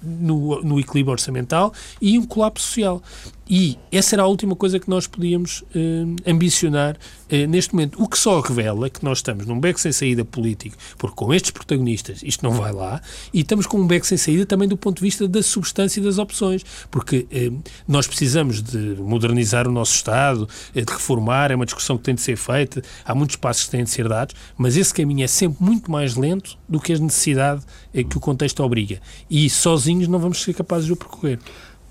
no, 0.03 0.63
no, 0.63 0.81
equilíbrio 0.81 1.13
orçamental 1.13 1.73
e 2.01 2.19
um 2.19 2.27
colapso 2.27 2.67
social. 2.67 3.03
E 3.49 3.77
essa 3.91 4.15
era 4.15 4.23
a 4.23 4.27
última 4.27 4.55
coisa 4.55 4.79
que 4.79 4.89
nós 4.89 5.07
podíamos 5.07 5.65
eh, 5.75 6.31
ambicionar 6.31 6.97
eh, 7.29 7.47
neste 7.47 7.75
momento. 7.75 8.03
O 8.03 8.09
que 8.09 8.19
só 8.19 8.41
revela 8.41 8.89
que 8.89 9.05
nós 9.05 9.19
estamos 9.19 9.47
num 9.47 9.59
beco 9.59 9.81
sem 9.81 9.91
saída 9.91 10.25
político, 10.25 10.77
porque 10.97 11.17
com 11.17 11.35
estes 11.35 11.51
protagonistas 11.51 12.23
isto 12.23 12.45
não 12.45 12.53
vai 12.53 12.73
lá, 12.73 13.01
e 13.33 13.41
estamos 13.41 13.67
com 13.67 13.79
um 13.79 13.87
beco 13.87 14.07
sem 14.07 14.17
saída 14.17 14.47
também 14.47 14.69
do 14.69 14.77
ponto 14.77 14.99
de 14.99 15.03
vista 15.03 15.27
da 15.27 15.43
substância 15.43 16.01
das 16.01 16.19
opções, 16.19 16.65
porque 16.91 17.27
eh, 17.31 17.51
nós 17.87 18.07
precisamos 18.07 18.63
de 18.63 18.79
modernizar 19.01 19.67
o 19.67 19.73
nosso 19.73 19.95
Estado, 19.95 20.49
de 20.75 20.81
reformar, 20.81 21.51
é 21.51 21.57
uma 21.57 21.67
discussão 21.67 21.99
que 21.99 22.05
tem 22.05 22.15
de 22.15 22.21
ser 22.21 22.37
feita, 22.37 22.83
há 23.05 23.15
muitos 23.15 23.37
passos 23.37 23.65
que 23.65 23.71
têm 23.71 23.85
de 23.85 23.91
ser 23.91 24.09
dados, 24.09 24.35
mas 24.57 24.77
esse 24.77 24.95
caminho 24.95 25.25
é 25.25 25.29
sempre 25.29 25.63
muito 25.63 25.91
mais 25.91 26.17
lento 26.17 26.57
do 26.69 26.81
que 26.81 26.93
a 26.93 26.99
necessidade 26.99 27.63
que 27.93 28.17
o 28.17 28.21
contexto 28.21 28.63
obriga. 28.63 29.01
E 29.29 29.51
sozinhos 29.51 30.09
não 30.09 30.19
vamos 30.19 30.43
ser 30.43 30.55
capazes 30.55 30.87
de 30.87 30.93
o 30.93 30.97
percorrer. 30.97 31.39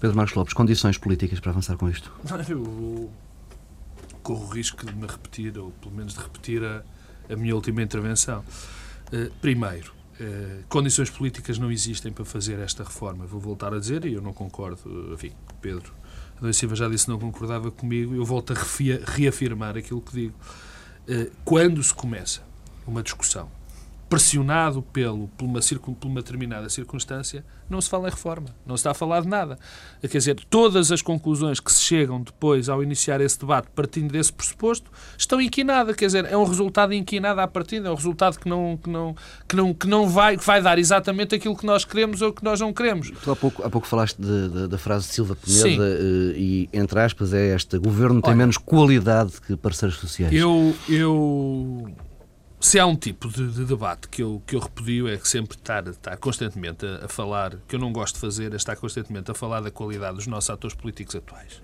Pedro 0.02 0.18
Marcos 0.18 0.36
Lopes, 0.36 0.54
condições 0.56 0.98
políticas 0.98 1.40
para 1.40 1.52
avançar 1.52 1.78
com 1.78 1.88
isto? 1.88 2.12
Eu 2.50 3.12
corro 4.24 4.48
o 4.48 4.50
risco 4.50 4.84
de 4.84 4.96
me 4.96 5.06
repetir, 5.06 5.56
ou 5.60 5.70
pelo 5.74 5.94
menos 5.94 6.16
de 6.16 6.20
repetir 6.20 6.64
a, 6.64 6.82
a 7.32 7.36
minha 7.36 7.54
última 7.54 7.84
intervenção. 7.84 8.44
Uh, 9.14 9.32
primeiro, 9.40 9.94
uh, 10.20 10.64
condições 10.68 11.12
políticas 11.12 11.60
não 11.60 11.72
existem 11.72 12.12
para 12.12 12.26
fazer 12.26 12.58
esta 12.58 12.84
reforma. 12.84 13.28
Vou 13.28 13.40
voltar 13.40 13.76
a 13.76 13.80
dizer, 13.80 14.04
e 14.06 14.14
eu 14.14 14.24
não 14.24 14.34
concordo, 14.34 15.14
enfim, 15.14 15.34
Pedro 15.62 15.94
Adão 16.36 16.52
Silva 16.52 16.76
já 16.76 16.90
disse 16.90 17.06
que 17.06 17.12
não 17.12 17.20
concordava 17.20 17.70
comigo, 17.70 18.16
eu 18.16 18.26
volto 18.26 18.54
a 18.54 18.56
reafirmar 19.06 19.78
aquilo 19.78 20.02
que 20.02 20.14
digo. 20.14 20.36
Uh, 21.08 21.32
quando 21.46 21.84
se 21.84 21.94
começa 21.94 22.42
uma 22.88 23.04
discussão 23.04 23.52
pressionado 24.12 24.82
pelo, 24.82 25.30
por, 25.30 25.46
uma, 25.46 25.62
por 25.62 26.08
uma 26.10 26.22
determinada 26.22 26.68
circunstância, 26.68 27.46
não 27.70 27.80
se 27.80 27.90
fala 27.90 28.10
em 28.10 28.12
reforma. 28.12 28.48
Não 28.66 28.76
se 28.76 28.82
está 28.82 28.92
a 28.92 28.94
falar 28.94 29.22
de 29.22 29.30
nada. 29.30 29.58
Quer 30.02 30.18
dizer, 30.18 30.36
todas 30.50 30.92
as 30.92 31.02
conclusões 31.02 31.62
que 31.62 31.72
se 31.72 31.82
chegam 31.82 32.22
depois 32.22 32.68
ao 32.68 32.84
iniciar 32.84 33.22
esse 33.22 33.40
debate 33.40 33.70
partindo 33.74 34.12
desse 34.12 34.34
pressuposto 34.34 34.92
estão 35.18 35.40
inquinadas. 35.40 35.96
Quer 35.96 36.08
dizer, 36.08 36.26
é 36.26 36.36
um 36.36 36.44
resultado 36.44 36.94
inquinado 36.94 37.40
à 37.40 37.48
partida, 37.48 37.88
é 37.88 37.92
um 37.92 37.96
resultado 37.96 38.38
que 38.38 38.50
não, 38.50 38.78
que 38.84 38.90
não, 38.90 39.16
que 39.48 39.56
não, 39.56 39.74
que 39.74 39.88
não 39.88 40.10
vai, 40.10 40.36
que 40.36 40.46
vai 40.46 40.62
dar 40.62 40.78
exatamente 40.78 41.34
aquilo 41.34 41.56
que 41.56 41.66
nós 41.66 41.86
queremos 41.86 42.22
ou 42.22 42.34
que 42.34 42.44
nós 42.44 42.60
não 42.60 42.74
queremos. 42.74 43.14
Tu 43.24 43.32
há 43.32 43.36
pouco, 43.38 43.64
há 43.64 43.70
pouco 43.70 43.88
falaste 43.88 44.18
de, 44.18 44.50
de, 44.50 44.68
da 44.68 44.78
frase 44.78 45.08
de 45.08 45.14
Silva 45.14 45.38
Peneda 45.38 45.86
eh, 45.88 46.34
e, 46.36 46.70
entre 46.74 47.00
aspas, 47.00 47.32
é 47.32 47.54
esta: 47.54 47.80
governo 47.80 48.22
tem 48.22 48.32
Olha, 48.32 48.40
menos 48.40 48.58
qualidade 48.58 49.40
que 49.40 49.56
parceiros 49.56 49.98
sociais. 49.98 50.34
Eu. 50.34 50.76
eu 50.90 51.90
se 52.62 52.80
há 52.80 52.86
um 52.86 52.96
tipo 52.96 53.28
de, 53.28 53.52
de, 53.52 53.66
debate 53.66 54.08
que 54.08 54.22
eu, 54.22 54.42
que 54.46 54.56
eu 54.56 54.60
repudio 54.60 55.08
é 55.08 55.18
que 55.18 55.28
sempre 55.28 55.58
estar, 55.58 55.86
estar 55.88 56.16
constantemente 56.18 56.86
a, 56.86 57.06
a, 57.06 57.08
falar, 57.08 57.58
que 57.68 57.76
eu 57.76 57.80
não 57.80 57.92
gosto 57.92 58.16
de 58.16 58.22
fazer, 58.22 58.54
é 58.54 58.56
estar 58.56 58.76
constantemente 58.76 59.32
a 59.32 59.34
falar 59.34 59.62
da 59.62 59.72
qualidade 59.72 60.16
dos 60.16 60.28
nossos 60.28 60.50
atores 60.52 60.76
políticos 60.76 61.16
atuais. 61.16 61.62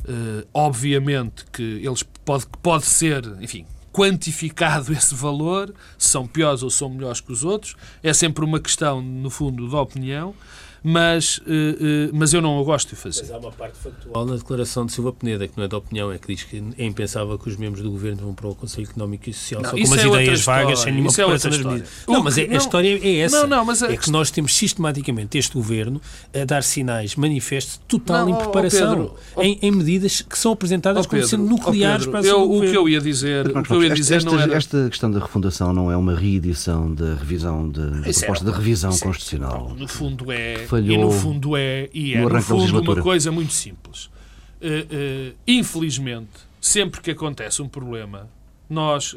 Uh, 0.00 0.48
obviamente 0.54 1.44
que 1.52 1.62
eles 1.62 2.02
pode, 2.02 2.46
pode 2.62 2.86
ser, 2.86 3.22
enfim, 3.42 3.66
quantificado 3.92 4.90
esse 4.94 5.14
valor, 5.14 5.74
se 5.98 6.08
são 6.08 6.26
piores 6.26 6.62
ou 6.62 6.70
são 6.70 6.88
melhores 6.88 7.20
que 7.20 7.30
os 7.30 7.44
outros, 7.44 7.76
é 8.02 8.12
sempre 8.14 8.42
uma 8.42 8.58
questão, 8.58 9.02
no 9.02 9.28
fundo, 9.28 9.68
de 9.68 9.76
opinião 9.76 10.34
mas, 10.82 11.38
uh, 11.38 11.42
uh, 11.42 12.10
mas 12.12 12.32
eu 12.32 12.40
não 12.40 12.58
o 12.58 12.64
gosto 12.64 12.90
de 12.90 12.96
fazer. 12.96 13.22
Mas 13.22 13.30
há 13.32 13.38
uma 13.38 13.52
parte 13.52 13.76
factual 13.78 14.24
na 14.24 14.36
declaração 14.36 14.86
de 14.86 14.92
Silva 14.92 15.12
Peneda, 15.12 15.46
que 15.46 15.56
não 15.56 15.64
é 15.64 15.68
de 15.68 15.74
opinião, 15.74 16.12
é 16.12 16.18
que 16.18 16.34
diz 16.34 16.44
que 16.44 16.62
é 16.78 16.84
impensável 16.84 17.38
que 17.38 17.48
os 17.48 17.56
membros 17.56 17.82
do 17.82 17.90
governo 17.90 18.22
vão 18.22 18.34
para 18.34 18.48
o 18.48 18.54
Conselho 18.54 18.88
Económico 18.88 19.28
e 19.28 19.32
Social 19.32 19.62
não, 19.62 19.70
só 19.70 19.76
com 19.76 19.84
umas 19.84 20.04
é 20.04 20.06
ideias 20.06 20.42
vagas, 20.42 20.78
sem 20.80 20.92
nenhuma 20.92 21.12
preparação 21.12 21.50
é 21.50 21.54
nas 21.54 21.64
medidas. 21.64 21.88
Não, 22.08 22.22
mas 22.22 22.38
é, 22.38 22.46
não, 22.46 22.54
a 22.54 22.58
história 22.58 22.98
é 23.02 23.16
essa. 23.18 23.40
Não, 23.40 23.46
não, 23.46 23.64
mas 23.64 23.82
é 23.82 23.96
que 23.96 24.10
nós 24.10 24.30
temos 24.30 24.54
sistematicamente 24.54 25.36
este 25.36 25.54
governo 25.54 26.00
a 26.34 26.44
dar 26.44 26.62
sinais 26.62 27.16
manifestos 27.16 27.74
de 27.74 27.80
total 27.80 28.26
não, 28.26 28.34
impreparação 28.34 28.96
Pedro, 28.96 29.14
em, 29.38 29.58
em, 29.62 29.70
medidas 29.70 30.22
que 30.22 30.38
são 30.38 30.52
apresentadas 30.52 31.06
Pedro, 31.06 31.28
como 31.28 31.28
sendo 31.28 31.44
nucleares 31.44 32.06
Pedro, 32.06 32.10
para 32.10 32.20
a 32.20 32.32
eu, 32.32 32.50
O 32.50 32.60
que 32.60 32.76
eu 32.76 32.88
ia 32.88 33.00
dizer, 33.00 33.46
o 33.56 33.62
que 33.62 33.72
eu 33.72 33.82
ia 33.82 33.90
dizer 33.90 34.16
esta, 34.16 34.30
não 34.30 34.40
era... 34.40 34.54
esta 34.54 34.88
questão 34.88 35.10
da 35.10 35.20
refundação 35.20 35.72
não 35.72 35.90
é 35.90 35.96
uma 35.96 36.14
reedição 36.14 36.92
da 36.94 37.14
revisão 37.14 37.68
de, 37.68 37.80
da 37.80 38.12
proposta 38.12 38.44
de 38.44 38.50
revisão 38.50 38.96
constitucional. 38.98 39.74
No 39.76 39.88
fundo 39.88 40.30
é. 40.32 40.66
Falhou. 40.70 40.94
E 40.94 40.98
no 40.98 41.10
fundo 41.10 41.56
é, 41.56 41.90
e 41.92 42.14
é, 42.14 42.20
no, 42.20 42.28
no 42.28 42.40
fundo, 42.40 42.80
uma 42.80 43.02
coisa 43.02 43.32
muito 43.32 43.52
simples. 43.52 44.04
Uh, 44.04 45.32
uh, 45.32 45.36
infelizmente, 45.44 46.30
sempre 46.60 47.00
que 47.00 47.10
acontece 47.10 47.60
um 47.60 47.68
problema, 47.68 48.30
nós. 48.68 49.16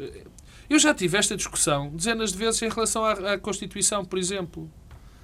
Eu 0.68 0.80
já 0.80 0.96
tive 0.96 1.16
esta 1.16 1.38
discussão 1.38 1.90
dezenas 1.90 2.32
de 2.32 2.40
vezes 2.40 2.60
em 2.64 2.70
relação 2.70 3.06
à, 3.06 3.34
à 3.34 3.38
Constituição, 3.38 4.04
por 4.04 4.18
exemplo. 4.18 4.68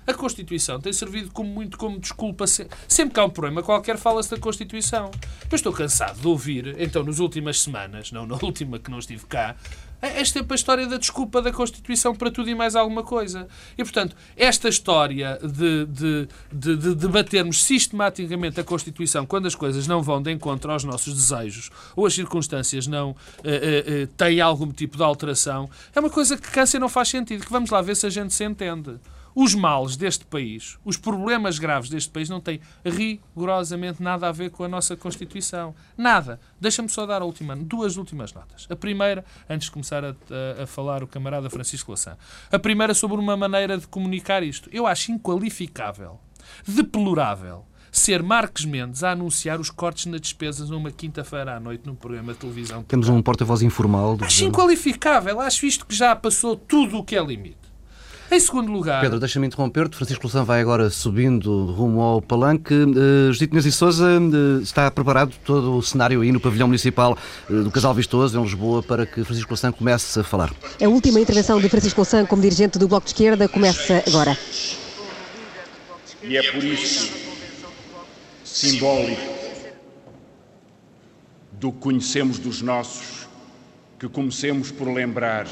A 0.06 0.14
Constituição 0.14 0.80
tem 0.80 0.92
servido 0.94 1.32
como 1.32 1.50
muito 1.50 1.78
como 1.78 2.00
desculpa. 2.00 2.46
Sempre 2.48 3.14
que 3.14 3.20
há 3.20 3.26
um 3.26 3.30
problema 3.30 3.64
qualquer, 3.64 3.98
fala-se 3.98 4.30
da 4.30 4.38
Constituição. 4.38 5.10
Eu 5.50 5.56
estou 5.56 5.74
cansado 5.74 6.20
de 6.20 6.28
ouvir, 6.28 6.76
então, 6.80 7.04
nas 7.04 7.20
últimas 7.20 7.60
semanas, 7.62 8.12
não 8.12 8.28
na 8.28 8.36
última 8.42 8.78
que 8.78 8.92
não 8.92 9.00
estive 9.00 9.26
cá, 9.26 9.56
é, 10.02 10.24
sempre 10.24 10.54
a 10.54 10.56
história 10.56 10.88
da 10.88 10.98
desculpa 10.98 11.42
da 11.42 11.52
Constituição 11.52 12.16
para 12.16 12.32
tudo 12.32 12.50
e 12.50 12.56
mais 12.56 12.76
alguma 12.76 13.04
coisa. 13.04 13.48
E, 13.78 13.84
portanto, 13.84 14.16
esta 14.36 14.70
história 14.70 15.40
de, 15.42 15.86
de, 15.86 16.28
de, 16.52 16.78
de 16.78 16.96
debatermos 16.96 17.64
sistematicamente 17.64 18.60
a 18.60 18.64
Constituição 18.64 19.26
quando 19.26 19.48
as 19.48 19.56
coisas 19.56 19.88
não 19.88 20.02
vão 20.02 20.22
de 20.22 20.32
encontro 20.32 20.72
aos 20.72 20.84
nossos 20.84 21.14
desejos 21.14 21.70
ou 21.96 22.06
as 22.06 22.14
circunstâncias 22.14 22.88
não 22.88 23.12
uh, 23.12 23.14
uh, 23.14 24.04
uh, 24.04 24.08
têm 24.18 24.40
algum 24.42 24.72
tipo 24.72 24.98
de 24.98 25.04
alteração, 25.04 25.70
é 25.94 26.00
uma 26.00 26.10
coisa 26.10 26.38
que 26.38 26.50
cansa 26.50 26.78
e 26.78 26.80
não 26.80 26.90
faz 26.90 27.10
sentido. 27.10 27.46
Que 27.46 27.52
vamos 27.52 27.70
lá 27.70 27.82
ver 27.82 27.96
se 27.96 28.06
a 28.06 28.10
gente 28.10 28.34
se 28.34 28.44
entende. 28.44 28.96
Os 29.42 29.56
males 29.56 29.96
deste 29.96 30.26
país, 30.26 30.78
os 30.84 30.98
problemas 30.98 31.58
graves 31.58 31.90
deste 31.90 32.10
país 32.10 32.28
não 32.28 32.42
têm 32.42 32.60
rigorosamente 32.84 34.04
nada 34.04 34.28
a 34.28 34.34
ver 34.34 34.50
com 34.50 34.66
a 34.66 34.68
nossa 34.68 34.98
Constituição. 34.98 35.74
Nada. 35.98 36.42
Deixa-me 36.60 36.90
só 36.90 37.06
dar 37.06 37.22
a 37.22 37.26
última, 37.26 37.56
duas 37.56 37.96
últimas 37.96 38.34
notas. 38.34 38.68
A 38.70 38.76
primeira, 38.76 39.24
antes 39.50 39.68
de 39.68 39.72
começar 39.72 40.04
a, 40.04 40.10
a, 40.10 40.64
a 40.64 40.68
falar 40.68 41.02
o 41.04 41.08
camarada 41.08 41.50
Francisco 41.50 41.90
Lassan. 41.92 42.18
A 42.52 42.60
primeira 42.60 42.94
sobre 42.94 43.16
uma 43.16 43.38
maneira 43.38 43.78
de 43.78 43.88
comunicar 43.88 44.44
isto. 44.44 44.70
Eu 44.74 44.86
acho 44.86 45.10
inqualificável, 45.10 46.20
deplorável, 46.68 47.66
ser 47.94 48.22
Marques 48.22 48.66
Mendes 48.66 49.06
a 49.06 49.12
anunciar 49.12 49.58
os 49.62 49.70
cortes 49.70 50.06
nas 50.08 50.20
despesas 50.20 50.70
numa 50.70 50.92
quinta-feira 50.92 51.56
à 51.56 51.62
noite 51.62 51.84
num 51.86 51.96
programa 51.96 52.34
de 52.34 52.40
televisão. 52.40 52.84
Temos 52.84 53.08
um 53.08 53.22
porta-voz 53.22 53.62
informal. 53.62 54.18
Do 54.18 54.26
acho 54.26 54.44
inqualificável. 54.44 55.40
Acho 55.40 55.66
isto 55.66 55.86
que 55.86 55.96
já 55.96 56.14
passou 56.14 56.58
tudo 56.58 56.98
o 56.98 57.06
que 57.06 57.16
é 57.16 57.24
limite. 57.24 57.59
Em 58.32 58.40
segundo 58.40 58.72
lugar. 58.72 59.02
Pedro, 59.02 59.20
deixa-me 59.20 59.48
interromper-te. 59.48 59.96
Francisco 59.96 60.24
Louçã 60.24 60.44
vai 60.44 60.62
agora 60.62 60.92
subindo 60.92 61.66
rumo 61.66 62.00
ao 62.00 62.22
palanque. 62.22 62.76
Uh, 62.76 63.34
Judite 63.34 63.52
Inês 63.52 63.66
e 63.66 63.72
Souza, 63.72 64.06
uh, 64.06 64.62
está 64.62 64.92
preparado 64.92 65.34
todo 65.44 65.76
o 65.76 65.82
cenário 65.82 66.22
aí 66.22 66.32
no 66.32 66.40
pavilhão 66.40 66.68
municipal 66.68 67.18
uh, 67.50 67.64
do 67.64 67.72
Casal 67.72 67.92
Vistoso, 67.92 68.40
em 68.40 68.44
Lisboa, 68.44 68.84
para 68.84 69.08
que 69.08 69.24
Francisco 69.24 69.50
Louçã 69.50 69.72
comece 69.72 70.20
a 70.20 70.24
falar. 70.24 70.54
A 70.80 70.88
última 70.88 71.20
intervenção 71.20 71.60
de 71.60 71.68
Francisco 71.70 72.02
Louçã 72.02 72.24
como 72.24 72.40
dirigente 72.40 72.78
do 72.78 72.88
Bloco 72.88 73.06
de 73.06 73.14
Esquerda 73.14 73.48
começa 73.48 74.04
agora. 74.08 74.38
E 76.22 76.38
é 76.38 76.52
por 76.52 76.64
isso 76.64 77.12
simbólico 78.44 79.40
do 81.54 81.72
que 81.72 81.80
conhecemos 81.80 82.38
dos 82.38 82.62
nossos 82.62 83.28
que 84.00 84.08
comecemos 84.08 84.72
por 84.72 84.88
lembrar 84.88 85.48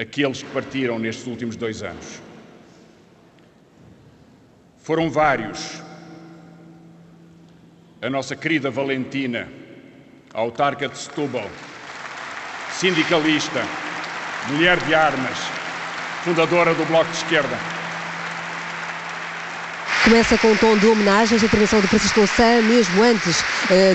aqueles 0.00 0.42
que 0.42 0.50
partiram 0.50 0.98
nestes 0.98 1.26
últimos 1.26 1.56
dois 1.56 1.82
anos. 1.82 2.20
Foram 4.78 5.10
vários. 5.10 5.82
A 8.00 8.08
nossa 8.08 8.34
querida 8.34 8.70
Valentina, 8.70 9.46
autarca 10.32 10.88
de 10.88 10.96
Setúbal, 10.96 11.50
sindicalista, 12.72 13.62
mulher 14.48 14.78
de 14.84 14.94
armas, 14.94 15.38
fundadora 16.24 16.74
do 16.74 16.86
Bloco 16.86 17.10
de 17.10 17.16
Esquerda. 17.18 17.79
Começa 20.10 20.36
com 20.38 20.48
um 20.48 20.56
tom 20.56 20.76
de 20.76 20.88
homenagens, 20.88 21.40
a 21.40 21.46
intervenção 21.46 21.80
de 21.80 21.86
Francisco 21.86 22.18
Louçã, 22.18 22.60
mesmo 22.62 23.00
antes 23.00 23.40
uh, 23.42 23.44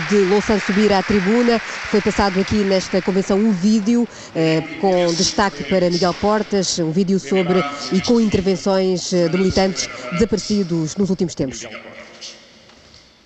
de 0.07 0.15
Louçã 0.29 0.57
subir 0.57 0.93
à 0.93 1.03
tribuna. 1.03 1.59
Foi 1.59 1.99
passado 1.99 2.39
aqui 2.39 2.55
nesta 2.55 3.01
convenção 3.01 3.37
um 3.37 3.51
vídeo 3.51 4.03
uh, 4.03 4.79
com 4.79 5.13
destaque 5.13 5.65
para 5.65 5.89
Miguel 5.89 6.13
Portas, 6.13 6.79
um 6.79 6.89
vídeo 6.89 7.19
sobre 7.19 7.61
e 7.91 7.99
com 7.99 8.21
intervenções 8.21 9.11
uh, 9.11 9.27
de 9.27 9.37
militantes 9.37 9.89
desaparecidos 10.13 10.95
nos 10.95 11.09
últimos 11.09 11.35
tempos. 11.35 11.67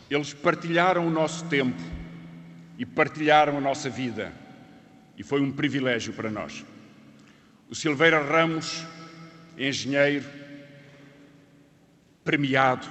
Eles 0.10 0.34
partilharam 0.34 1.06
o 1.06 1.12
nosso 1.12 1.45
tempo 1.45 1.80
e 2.75 2.88
partilharam 2.88 3.56
a 3.56 3.62
nossa 3.62 3.88
vida 3.88 4.34
e 5.15 5.21
foi 5.21 5.41
um 5.41 5.52
privilégio 5.52 6.12
para 6.12 6.32
nós. 6.32 6.65
O 7.69 7.75
Silveira 7.75 8.19
Ramos, 8.19 8.84
engenheiro, 9.56 10.38
premiado, 12.30 12.88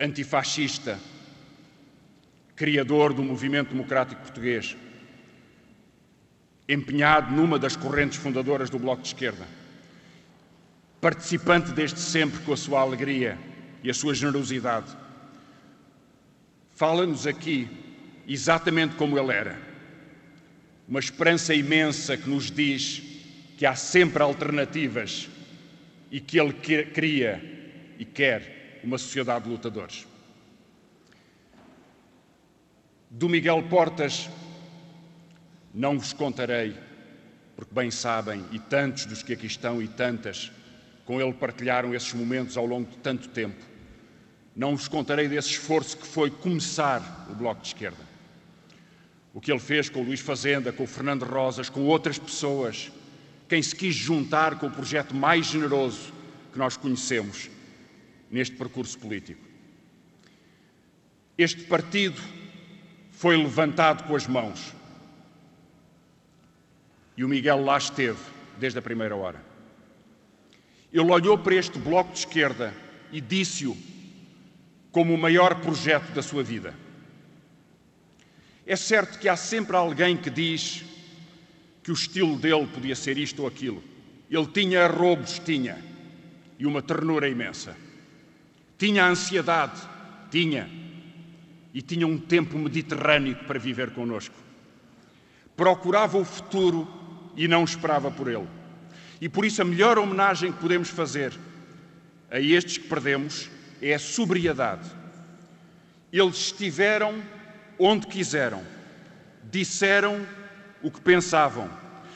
antifascista, 0.00 0.98
criador 2.56 3.14
do 3.14 3.22
movimento 3.22 3.68
democrático 3.68 4.20
português, 4.20 4.76
empenhado 6.68 7.32
numa 7.32 7.56
das 7.56 7.76
correntes 7.76 8.18
fundadoras 8.18 8.68
do 8.68 8.80
Bloco 8.80 9.02
de 9.02 9.06
Esquerda, 9.06 9.46
participante 11.00 11.70
desde 11.70 12.00
sempre 12.00 12.40
com 12.40 12.52
a 12.52 12.56
sua 12.56 12.80
alegria 12.80 13.38
e 13.84 13.90
a 13.90 13.94
sua 13.94 14.12
generosidade. 14.12 14.90
Fala-nos 16.74 17.28
aqui 17.28 17.68
exatamente 18.26 18.96
como 18.96 19.16
ele 19.16 19.32
era. 19.32 19.56
Uma 20.88 20.98
esperança 20.98 21.54
imensa 21.54 22.16
que 22.16 22.28
nos 22.28 22.50
diz 22.50 23.00
que 23.56 23.64
há 23.64 23.76
sempre 23.76 24.20
alternativas 24.20 25.28
e 26.10 26.18
que 26.18 26.40
ele 26.40 26.52
queria 26.52 27.54
e 27.98 28.04
quer 28.04 28.80
uma 28.82 28.98
sociedade 28.98 29.44
de 29.44 29.50
lutadores. 29.50 30.06
Do 33.10 33.28
Miguel 33.28 33.62
Portas 33.64 34.28
não 35.72 35.98
vos 35.98 36.12
contarei, 36.12 36.76
porque 37.54 37.74
bem 37.74 37.90
sabem, 37.90 38.44
e 38.52 38.58
tantos 38.58 39.06
dos 39.06 39.22
que 39.22 39.32
aqui 39.32 39.46
estão 39.46 39.82
e 39.82 39.88
tantas 39.88 40.50
com 41.04 41.20
ele 41.20 41.32
partilharam 41.32 41.94
esses 41.94 42.12
momentos 42.12 42.56
ao 42.56 42.66
longo 42.66 42.90
de 42.90 42.96
tanto 42.98 43.28
tempo. 43.28 43.64
Não 44.54 44.74
vos 44.74 44.88
contarei 44.88 45.28
desse 45.28 45.50
esforço 45.50 45.96
que 45.96 46.06
foi 46.06 46.30
começar 46.30 47.26
o 47.30 47.34
Bloco 47.34 47.60
de 47.60 47.68
Esquerda. 47.68 48.04
O 49.32 49.40
que 49.40 49.52
ele 49.52 49.60
fez 49.60 49.88
com 49.88 50.00
o 50.00 50.04
Luís 50.04 50.20
Fazenda, 50.20 50.72
com 50.72 50.84
o 50.84 50.86
Fernando 50.86 51.24
Rosas, 51.24 51.68
com 51.68 51.82
outras 51.82 52.18
pessoas, 52.18 52.90
quem 53.48 53.62
se 53.62 53.76
quis 53.76 53.94
juntar 53.94 54.58
com 54.58 54.66
o 54.66 54.70
projeto 54.70 55.14
mais 55.14 55.46
generoso 55.46 56.12
que 56.52 56.58
nós 56.58 56.76
conhecemos, 56.76 57.50
neste 58.30 58.56
percurso 58.56 58.98
político. 58.98 59.44
Este 61.38 61.62
partido 61.64 62.20
foi 63.12 63.36
levantado 63.36 64.04
com 64.04 64.16
as 64.16 64.26
mãos. 64.26 64.74
E 67.16 67.24
o 67.24 67.28
Miguel 67.28 67.64
lá 67.64 67.78
esteve 67.78 68.18
desde 68.58 68.78
a 68.78 68.82
primeira 68.82 69.16
hora. 69.16 69.42
Ele 70.92 71.10
olhou 71.10 71.36
para 71.36 71.54
este 71.54 71.78
bloco 71.78 72.12
de 72.12 72.20
esquerda 72.20 72.74
e 73.12 73.20
disse-o 73.20 73.76
como 74.90 75.14
o 75.14 75.18
maior 75.18 75.60
projeto 75.60 76.12
da 76.12 76.22
sua 76.22 76.42
vida. 76.42 76.74
É 78.66 78.76
certo 78.76 79.18
que 79.18 79.28
há 79.28 79.36
sempre 79.36 79.76
alguém 79.76 80.16
que 80.16 80.30
diz 80.30 80.84
que 81.82 81.90
o 81.90 81.94
estilo 81.94 82.36
dele 82.36 82.66
podia 82.66 82.96
ser 82.96 83.16
isto 83.16 83.42
ou 83.42 83.48
aquilo. 83.48 83.82
Ele 84.30 84.46
tinha 84.46 84.84
arrobos, 84.84 85.38
tinha, 85.38 85.78
e 86.58 86.66
uma 86.66 86.82
ternura 86.82 87.28
imensa. 87.28 87.76
Tinha 88.78 89.06
ansiedade, 89.06 89.80
tinha, 90.30 90.68
e 91.72 91.82
tinha 91.82 92.06
um 92.06 92.18
tempo 92.18 92.58
mediterrâneo 92.58 93.36
para 93.46 93.58
viver 93.58 93.90
conosco. 93.90 94.34
Procurava 95.56 96.18
o 96.18 96.24
futuro 96.24 96.86
e 97.36 97.46
não 97.48 97.64
esperava 97.64 98.10
por 98.10 98.28
ele. 98.28 98.48
E 99.20 99.28
por 99.28 99.44
isso 99.44 99.62
a 99.62 99.64
melhor 99.64 99.98
homenagem 99.98 100.52
que 100.52 100.60
podemos 100.60 100.88
fazer 100.88 101.32
a 102.30 102.40
estes 102.40 102.78
que 102.78 102.88
perdemos 102.88 103.48
é 103.80 103.94
a 103.94 103.98
sobriedade. 103.98 104.90
Eles 106.12 106.36
estiveram 106.36 107.22
onde 107.78 108.06
quiseram, 108.06 108.62
disseram 109.50 110.26
o 110.82 110.90
que 110.90 111.00
pensavam, 111.00 111.70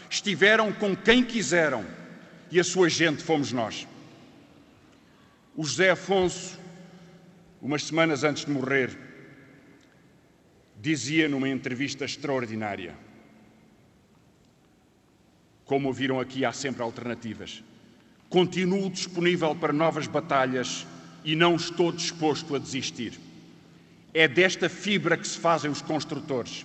estiveram 0.09 0.73
com 0.73 0.97
quem 0.97 1.25
quiseram 1.25 1.85
e 2.51 2.59
a 2.59 2.65
sua 2.65 2.89
gente 2.89 3.23
fomos 3.23 3.53
nós. 3.53 3.87
O 5.61 5.63
José 5.63 5.91
Afonso, 5.91 6.59
umas 7.61 7.83
semanas 7.83 8.25
antes 8.25 8.47
de 8.47 8.51
morrer, 8.51 8.99
dizia 10.81 11.29
numa 11.29 11.51
entrevista 11.51 12.03
extraordinária: 12.03 12.95
Como 15.67 15.89
ouviram 15.89 16.19
aqui, 16.19 16.47
há 16.47 16.53
sempre 16.55 16.81
alternativas. 16.83 17.63
Continuo 18.31 18.89
disponível 18.89 19.55
para 19.55 19.71
novas 19.71 20.07
batalhas 20.07 20.87
e 21.23 21.37
não 21.37 21.57
estou 21.57 21.93
disposto 21.93 22.57
a 22.57 22.59
desistir. 22.59 23.21
É 24.15 24.27
desta 24.27 24.67
fibra 24.67 25.15
que 25.15 25.29
se 25.29 25.39
fazem 25.39 25.71
os 25.71 25.83
construtores. 25.83 26.65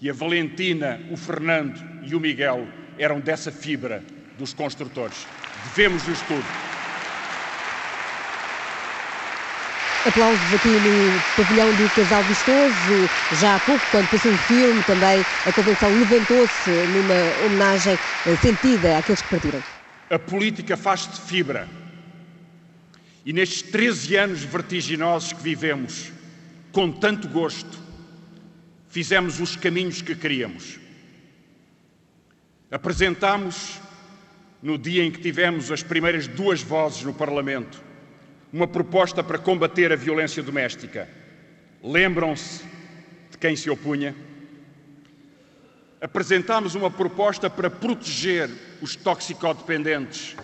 E 0.00 0.10
a 0.10 0.12
Valentina, 0.12 1.00
o 1.08 1.16
Fernando 1.16 1.80
e 2.02 2.16
o 2.16 2.20
Miguel 2.20 2.66
eram 2.98 3.20
dessa 3.20 3.52
fibra 3.52 4.02
dos 4.36 4.52
construtores. 4.52 5.24
Devemos-lhes 5.76 6.20
tudo. 6.22 6.63
Aplausos 10.06 10.54
aqui 10.54 10.68
no 10.68 11.22
pavilhão 11.34 11.74
do 11.76 11.88
Casal 11.94 12.22
Vistoso. 12.24 13.10
Já 13.40 13.56
há 13.56 13.60
pouco, 13.60 13.82
quando 13.90 14.06
passou 14.10 14.32
o 14.32 14.36
filme, 14.36 14.82
também 14.84 15.24
a 15.46 15.52
convenção 15.52 15.98
levantou-se 15.98 16.70
numa 16.70 17.46
homenagem 17.46 17.94
eh, 17.94 18.36
sentida 18.36 18.98
àqueles 18.98 19.22
que 19.22 19.28
partiram. 19.30 19.62
A 20.10 20.18
política 20.18 20.76
faz 20.76 21.10
de 21.10 21.18
fibra. 21.22 21.66
E 23.24 23.32
nestes 23.32 23.62
13 23.62 24.16
anos 24.16 24.44
vertiginosos 24.44 25.32
que 25.32 25.42
vivemos, 25.42 26.12
com 26.70 26.92
tanto 26.92 27.26
gosto, 27.26 27.78
fizemos 28.90 29.40
os 29.40 29.56
caminhos 29.56 30.02
que 30.02 30.14
queríamos. 30.14 30.78
Apresentámos, 32.70 33.80
no 34.62 34.76
dia 34.76 35.02
em 35.02 35.10
que 35.10 35.20
tivemos 35.20 35.72
as 35.72 35.82
primeiras 35.82 36.26
duas 36.26 36.60
vozes 36.60 37.02
no 37.04 37.14
Parlamento, 37.14 37.82
uma 38.54 38.68
proposta 38.68 39.20
para 39.20 39.36
combater 39.36 39.92
a 39.92 39.96
violência 39.96 40.40
doméstica. 40.40 41.08
Lembram-se 41.82 42.62
de 43.28 43.36
quem 43.36 43.56
se 43.56 43.68
opunha? 43.68 44.14
Apresentámos 46.00 46.76
uma 46.76 46.88
proposta 46.88 47.50
para 47.50 47.68
proteger 47.68 48.48
os 48.80 48.94
toxicodependentes 48.94 50.36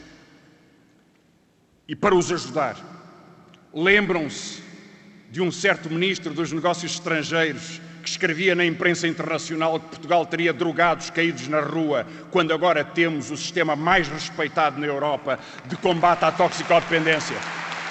e 1.87 1.95
para 1.95 2.13
os 2.13 2.33
ajudar. 2.33 2.77
Lembram-se 3.73 4.61
de 5.31 5.41
um 5.41 5.53
certo 5.53 5.89
ministro 5.89 6.35
dos 6.35 6.51
Negócios 6.51 6.95
Estrangeiros 6.95 7.81
que 8.03 8.09
escrevia 8.09 8.57
na 8.57 8.65
imprensa 8.65 9.07
internacional 9.07 9.79
que 9.79 9.87
Portugal 9.87 10.27
teria 10.27 10.53
drogados 10.53 11.11
caídos 11.11 11.47
na 11.47 11.61
rua, 11.61 12.05
quando 12.33 12.53
agora 12.53 12.83
temos 12.83 13.31
o 13.31 13.37
sistema 13.37 13.77
mais 13.77 14.09
respeitado 14.09 14.81
na 14.81 14.87
Europa 14.89 15.39
de 15.69 15.77
combate 15.77 16.25
à 16.25 16.33
toxicodependência. 16.33 17.37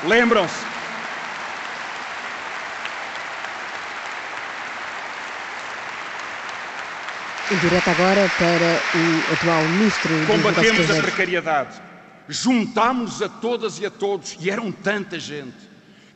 Lembram-se? 0.06 0.66
Em 7.52 7.58
direto 7.58 7.90
agora 7.90 8.32
para 8.38 9.00
o 9.00 9.34
atual 9.34 9.64
Ministro 9.64 10.12
Combatemos 10.28 10.90
a 10.90 11.02
precariedade. 11.02 11.82
Juntámos 12.30 13.22
a 13.22 13.28
todas 13.28 13.80
e 13.80 13.86
a 13.86 13.90
todos, 13.90 14.38
e 14.40 14.50
eram 14.50 14.72
tanta 14.72 15.20
gente, 15.20 15.58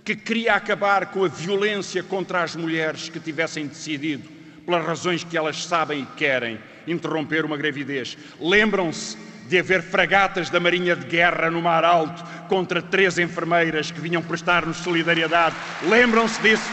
que 0.06 0.15
queria 0.15 0.54
acabar 0.54 1.08
com 1.08 1.26
a 1.26 1.28
violência 1.28 2.04
contra 2.04 2.43
as 2.43 2.56
mulheres 2.56 3.10
que 3.10 3.19
tivessem 3.19 3.65
decidido, 3.65 4.30
pelas 4.65 4.86
razões 4.86 5.24
que 5.24 5.36
elas 5.36 5.65
sabem 5.65 6.04
e 6.04 6.17
querem, 6.17 6.60
interromper 6.88 7.43
uma 7.43 7.58
gravidez. 7.58 8.15
Lembram-se 8.39 9.17
de 9.47 9.60
haver 9.60 9.82
fragatas 9.82 10.49
da 10.49 10.60
Marinha 10.60 10.95
de 10.95 11.06
Guerra 11.06 11.49
no 11.49 11.62
Mar 11.62 11.84
Alto 11.84 12.23
contra 12.47 12.82
três 12.82 13.17
enfermeiras 13.17 13.91
que 13.91 13.99
vinham 13.99 14.21
prestar-nos 14.21 14.77
solidariedade. 14.77 15.56
Lembram-se 15.84 16.41
disso? 16.41 16.69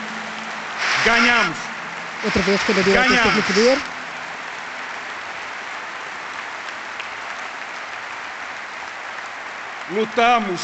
Ganhamos. 1.05 1.57
Outra 2.25 2.43
vez, 2.43 2.63
quando 2.63 2.79
a 2.79 2.83
direita 2.83 3.15
esteve 3.15 3.25
no 3.25 3.33
Ganhamos. 3.33 3.47
poder. 3.47 3.79
Lutamos 9.93 10.61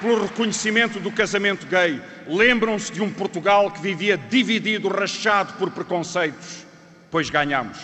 pelo 0.00 0.22
reconhecimento 0.22 0.98
do 1.00 1.10
casamento 1.10 1.66
gay. 1.66 2.00
Lembram-se 2.26 2.92
de 2.92 3.02
um 3.02 3.10
Portugal 3.12 3.70
que 3.70 3.80
vivia 3.80 4.16
dividido, 4.16 4.88
rachado 4.88 5.52
por 5.54 5.70
preconceitos? 5.70 6.66
Pois 7.10 7.28
ganhamos. 7.28 7.78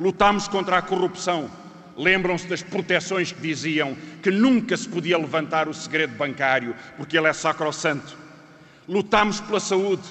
Lutamos 0.00 0.46
contra 0.46 0.78
a 0.78 0.82
corrupção. 0.82 1.50
Lembram-se 1.98 2.46
das 2.46 2.62
proteções 2.62 3.32
que 3.32 3.40
diziam 3.40 3.96
que 4.22 4.30
nunca 4.30 4.76
se 4.76 4.88
podia 4.88 5.18
levantar 5.18 5.68
o 5.68 5.74
segredo 5.74 6.14
bancário 6.14 6.72
porque 6.96 7.18
ele 7.18 7.26
é 7.26 7.32
sacrossanto. 7.32 8.16
Lutamos 8.88 9.40
pela 9.40 9.58
saúde. 9.58 10.04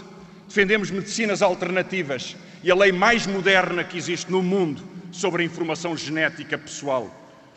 Defendemos 0.50 0.91
medicinas 0.91 1.41
alternativas 1.41 2.36
e 2.62 2.69
a 2.69 2.76
lei 2.76 2.91
mais 2.91 3.26
moderna 3.26 3.86
que 3.86 3.97
existe 3.97 4.30
no 4.30 4.43
mundo 4.43 4.84
sobre 5.13 5.43
a 5.43 5.45
informação 5.45 5.95
genética 5.95 6.58
pessoal. 6.58 7.10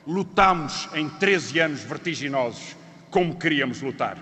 Lutamos 0.07 0.89
em 0.95 1.09
13 1.09 1.59
anos 1.59 1.81
vertiginosos 1.83 2.77
como 3.11 3.37
queríamos 3.37 3.83
lutar. 3.83 4.17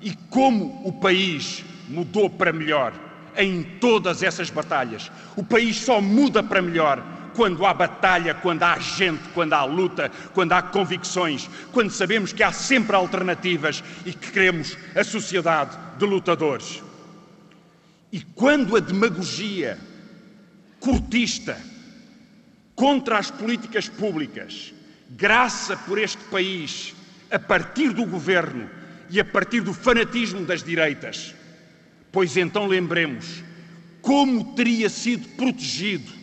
E 0.00 0.14
como 0.30 0.80
o 0.86 0.92
país 0.92 1.62
mudou 1.86 2.30
para 2.30 2.50
melhor 2.50 2.94
em 3.36 3.62
todas 3.62 4.22
essas 4.22 4.48
batalhas. 4.48 5.12
O 5.36 5.44
país 5.44 5.76
só 5.76 6.00
muda 6.00 6.42
para 6.42 6.62
melhor 6.62 7.19
quando 7.40 7.64
há 7.64 7.72
batalha, 7.72 8.34
quando 8.34 8.64
há 8.64 8.78
gente, 8.78 9.30
quando 9.30 9.54
há 9.54 9.64
luta, 9.64 10.12
quando 10.34 10.52
há 10.52 10.60
convicções, 10.60 11.48
quando 11.72 11.88
sabemos 11.88 12.34
que 12.34 12.42
há 12.42 12.52
sempre 12.52 12.94
alternativas 12.94 13.82
e 14.04 14.12
que 14.12 14.30
queremos 14.30 14.76
a 14.94 15.02
sociedade 15.02 15.74
de 15.96 16.04
lutadores. 16.04 16.82
E 18.12 18.20
quando 18.20 18.76
a 18.76 18.80
demagogia 18.80 19.78
cortista 20.80 21.56
contra 22.74 23.16
as 23.16 23.30
políticas 23.30 23.88
públicas 23.88 24.74
graça 25.08 25.78
por 25.78 25.98
este 25.98 26.22
país 26.24 26.94
a 27.30 27.38
partir 27.38 27.94
do 27.94 28.04
governo 28.04 28.68
e 29.08 29.18
a 29.18 29.24
partir 29.24 29.62
do 29.62 29.72
fanatismo 29.72 30.44
das 30.44 30.62
direitas. 30.62 31.34
Pois 32.12 32.36
então 32.36 32.66
lembremos 32.66 33.42
como 34.02 34.54
teria 34.54 34.90
sido 34.90 35.26
protegido 35.36 36.19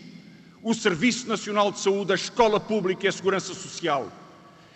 o 0.68 0.74
Serviço 0.74 1.30
Nacional 1.30 1.72
de 1.72 1.80
Saúde, 1.80 2.12
a 2.12 2.16
Escola 2.16 2.60
Pública 2.60 3.06
e 3.06 3.08
a 3.08 3.12
Segurança 3.14 3.54
Social, 3.54 4.12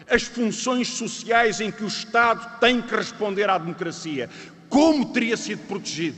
as 0.10 0.24
funções 0.24 0.88
sociais 0.88 1.60
em 1.60 1.70
que 1.70 1.84
o 1.84 1.88
Estado 1.88 2.60
tem 2.62 2.82
que 2.82 2.96
responder 2.96 3.50
à 3.50 3.58
democracia. 3.58 4.30
Como 4.70 5.12
teria 5.12 5.36
sido 5.36 5.68
protegido 5.68 6.16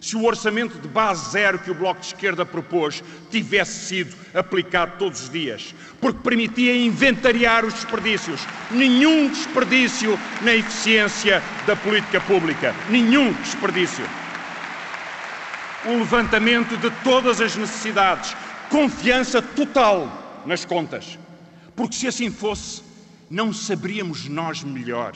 se 0.00 0.16
o 0.16 0.24
orçamento 0.24 0.76
de 0.76 0.88
base 0.88 1.30
zero 1.30 1.60
que 1.60 1.70
o 1.70 1.74
Bloco 1.74 2.00
de 2.00 2.08
Esquerda 2.08 2.44
propôs 2.44 3.00
tivesse 3.30 3.86
sido 3.86 4.16
aplicado 4.34 4.98
todos 4.98 5.22
os 5.22 5.30
dias, 5.30 5.72
porque 6.00 6.18
permitia 6.18 6.74
inventariar 6.74 7.64
os 7.64 7.74
desperdícios. 7.74 8.40
Nenhum 8.72 9.28
desperdício 9.28 10.18
na 10.40 10.52
eficiência 10.52 11.40
da 11.64 11.76
política 11.76 12.20
pública. 12.22 12.74
Nenhum 12.90 13.32
desperdício. 13.34 14.04
O 15.86 15.98
levantamento 15.98 16.76
de 16.76 16.90
todas 17.04 17.40
as 17.40 17.54
necessidades. 17.54 18.34
Confiança 18.72 19.42
total 19.42 20.42
nas 20.46 20.64
contas. 20.64 21.18
Porque 21.76 21.94
se 21.94 22.06
assim 22.06 22.30
fosse, 22.30 22.82
não 23.28 23.52
saberíamos 23.52 24.26
nós 24.30 24.64
melhor 24.64 25.14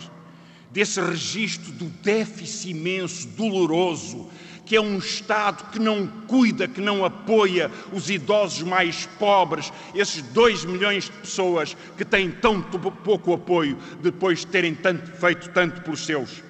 desse 0.71 1.01
registro 1.01 1.73
do 1.73 1.87
déficit 1.87 2.73
imenso, 2.73 3.27
doloroso, 3.29 4.29
que 4.67 4.77
é 4.77 4.81
um 4.81 4.99
Estado 4.99 5.71
que 5.71 5.79
não 5.79 6.07
cuida, 6.07 6.69
que 6.69 6.83
não 6.83 7.03
apoia 7.03 7.71
os 7.95 8.11
idosos 8.11 8.63
mais 8.63 9.07
pobres, 9.19 9.73
esses 9.95 10.21
dois 10.21 10.67
milhões 10.67 11.05
de 11.05 11.13
pessoas 11.13 11.75
que 11.97 12.05
têm 12.05 12.31
tão 12.31 12.61
pouco 12.61 13.33
apoio 13.33 13.79
depois 14.03 14.41
de 14.41 14.49
terem 14.49 14.75
tanto, 14.75 15.11
feito 15.13 15.49
tanto 15.49 15.81
pelos 15.81 16.05
seus. 16.05 16.43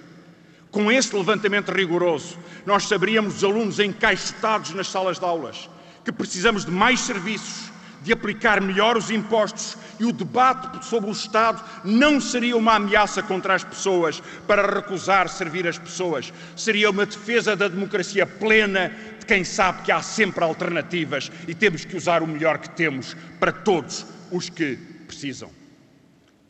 Com 0.73 0.91
esse 0.91 1.15
levantamento 1.15 1.71
rigoroso, 1.71 2.37
nós 2.67 2.89
saberíamos 2.89 3.37
os 3.37 3.45
alunos 3.45 3.79
encaixotados 3.79 4.73
nas 4.73 4.89
salas 4.89 5.21
de 5.21 5.25
aulas, 5.25 5.71
que 6.07 6.13
precisamos 6.13 6.65
de 6.65 6.71
mais 6.71 7.01
serviços, 7.01 7.69
de 8.01 8.13
aplicar 8.13 8.61
melhor 8.61 8.97
os 8.97 9.11
impostos 9.11 9.77
e 9.99 10.05
o 10.05 10.13
debate 10.13 10.87
sobre 10.87 11.11
o 11.11 11.13
Estado 11.13 11.61
não 11.85 12.21
seria 12.21 12.57
uma 12.57 12.77
ameaça 12.77 13.25
contra 13.25 13.55
as 13.55 13.65
pessoas 13.65 14.23
para 14.47 14.73
recusar 14.73 15.29
servir 15.29 15.67
as 15.67 15.81
pessoas, 15.81 16.33
seria 16.55 16.91
uma 16.91 17.05
defesa 17.05 17.57
da 17.57 17.67
democracia 17.67 18.25
plena 18.25 18.93
de 19.19 19.27
quem 19.27 19.43
sabe 19.43 19.83
que 19.83 19.91
há 19.91 20.01
sempre 20.01 20.45
alternativas 20.45 21.29
e 21.49 21.57
temos 21.57 21.85
que 21.85 21.97
usar 21.97 22.23
o 22.23 22.27
melhor 22.29 22.59
que 22.59 22.71
temos 22.71 23.17
para 23.41 23.51
todos 23.51 24.07
os 24.31 24.49
que 24.49 24.77
precisam. 25.09 25.51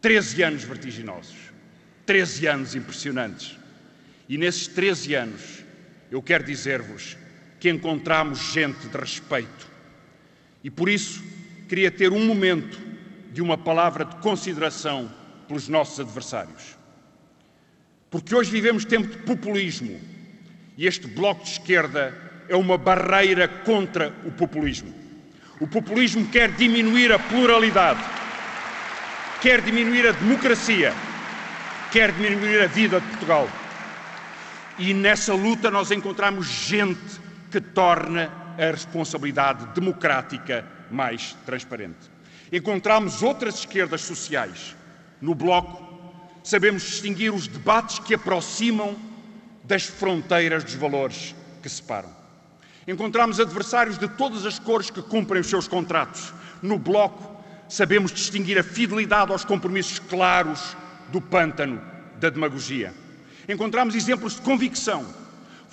Treze 0.03 0.43
anos 0.43 0.65
vertiginosos, 0.65 1.37
treze 2.05 2.47
anos 2.47 2.75
impressionantes. 2.75 3.57
E 4.29 4.37
nesses 4.37 4.67
treze 4.67 5.15
anos, 5.15 5.65
eu 6.11 6.21
quero 6.21 6.45
dizer-vos 6.45 7.17
que 7.67 7.71
encontramos 7.71 8.39
gente 8.53 8.87
de 8.87 8.97
respeito. 8.97 9.67
E 10.63 10.71
por 10.71 10.89
isso 10.89 11.21
queria 11.69 11.91
ter 11.91 12.13
um 12.13 12.25
momento 12.25 12.79
de 13.33 13.43
uma 13.43 13.59
palavra 13.59 14.05
de 14.05 14.15
consideração 14.19 15.11
pelos 15.49 15.67
nossos 15.67 15.99
adversários. 15.99 16.77
Porque 18.09 18.33
hoje 18.33 18.53
vivemos 18.53 18.85
tempo 18.85 19.09
de 19.09 19.19
populismo 19.19 20.01
e 20.77 20.87
este 20.87 21.09
bloco 21.09 21.43
de 21.43 21.51
esquerda 21.51 22.17
é 22.49 22.55
uma 22.55 22.79
barreira 22.79 23.49
contra 23.49 24.15
o 24.25 24.31
populismo. 24.31 24.95
O 25.59 25.67
populismo 25.67 26.25
quer 26.29 26.53
diminuir 26.53 27.11
a 27.11 27.19
pluralidade, 27.19 28.05
quer 29.43 29.61
diminuir 29.61 30.07
a 30.07 30.13
democracia, 30.13 30.95
quer 31.91 32.13
diminuir 32.13 32.63
a 32.63 32.69
vida 32.69 33.01
de 33.01 33.07
Portugal. 33.09 33.51
E 34.79 34.95
nessa 34.95 35.35
luta 35.35 35.69
nós 35.69 35.91
encontramos 35.91 36.47
gente 36.47 37.26
que 37.51 37.61
torna 37.61 38.31
a 38.59 38.71
responsabilidade 38.71 39.67
democrática 39.75 40.65
mais 40.91 41.37
transparente. 41.45 42.11
Encontramos 42.53 43.23
outras 43.23 43.57
esquerdas 43.57 44.03
sociais. 44.03 44.75
No 45.21 45.35
Bloco, 45.35 45.85
sabemos 46.43 46.83
distinguir 46.83 47.33
os 47.33 47.49
debates 47.49 47.99
que 47.99 48.15
aproximam 48.15 48.97
das 49.65 49.85
fronteiras 49.85 50.63
dos 50.63 50.75
valores 50.75 51.35
que 51.63 51.69
separam. 51.69 52.11
Encontramos 52.87 53.41
adversários 53.41 53.99
de 53.99 54.07
todas 54.09 54.47
as 54.47 54.59
cores 54.59 54.91
que 54.91 55.03
cumprem 55.03 55.41
os 55.41 55.49
seus 55.49 55.67
contratos. 55.67 56.33
No 56.63 56.79
Bloco, 56.79 57.37
sabemos 57.69 58.13
distinguir 58.13 58.59
a 58.59 58.63
fidelidade 58.63 59.33
aos 59.33 59.45
compromissos 59.45 59.99
claros 59.99 60.77
do 61.11 61.21
pântano 61.21 61.83
da 62.21 62.31
demagogia. 62.31 62.95
Encontramos 63.49 63.95
exemplos 63.95 64.37
de 64.37 64.43
convicção. 64.43 65.05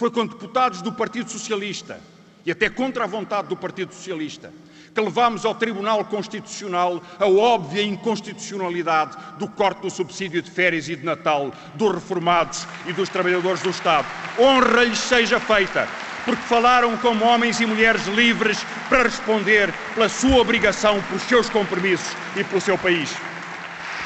Foi 0.03 0.11
com 0.11 0.25
deputados 0.25 0.81
do 0.81 0.91
Partido 0.91 1.31
Socialista 1.31 1.97
e 2.45 2.51
até 2.51 2.69
contra 2.69 3.05
a 3.05 3.07
vontade 3.07 3.47
do 3.47 3.55
Partido 3.55 3.93
Socialista 3.93 4.51
que 4.93 4.99
levámos 4.99 5.45
ao 5.45 5.55
Tribunal 5.55 6.03
Constitucional 6.03 7.01
a 7.17 7.25
óbvia 7.25 7.81
inconstitucionalidade 7.81 9.15
do 9.39 9.47
corte 9.47 9.83
do 9.83 9.89
subsídio 9.89 10.41
de 10.41 10.51
férias 10.51 10.89
e 10.89 10.97
de 10.97 11.05
Natal 11.05 11.53
dos 11.75 11.93
reformados 11.93 12.67
e 12.85 12.91
dos 12.91 13.07
trabalhadores 13.07 13.61
do 13.61 13.69
Estado. 13.69 14.05
Honra 14.37 14.83
lhes 14.83 14.99
seja 14.99 15.39
feita, 15.39 15.87
porque 16.25 16.41
falaram 16.41 16.97
como 16.97 17.23
homens 17.23 17.61
e 17.61 17.65
mulheres 17.65 18.05
livres 18.07 18.61
para 18.89 19.03
responder 19.03 19.73
pela 19.93 20.09
sua 20.09 20.35
obrigação, 20.35 21.01
pelos 21.03 21.23
seus 21.23 21.49
compromissos 21.49 22.13
e 22.35 22.43
pelo 22.43 22.59
seu 22.59 22.77
país. 22.77 23.15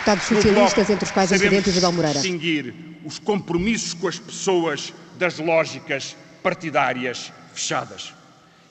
Deputados 0.07 0.23
socialistas, 0.23 0.89
entre 0.89 1.03
os 1.03 1.11
quais 1.11 1.31
o 1.31 1.35
Presidente 1.37 1.69
Isabel 1.69 1.91
Moreira. 1.91 2.19
distinguir 2.19 2.73
os 3.03 3.19
compromissos 3.19 3.93
com 3.93 4.07
as 4.07 4.17
pessoas 4.17 4.93
das 5.17 5.37
lógicas 5.37 6.15
partidárias 6.41 7.33
fechadas. 7.53 8.13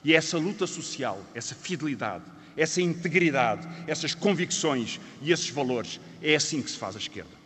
E 0.02 0.14
é 0.14 0.16
essa 0.16 0.38
luta 0.38 0.66
social, 0.66 1.22
essa 1.34 1.54
fidelidade, 1.54 2.24
essa 2.56 2.80
integridade, 2.80 3.68
essas 3.86 4.14
convicções 4.14 4.98
e 5.20 5.30
esses 5.30 5.50
valores, 5.50 6.00
é 6.22 6.36
assim 6.36 6.62
que 6.62 6.70
se 6.70 6.78
faz 6.78 6.96
a 6.96 6.98
esquerda. 6.98 7.36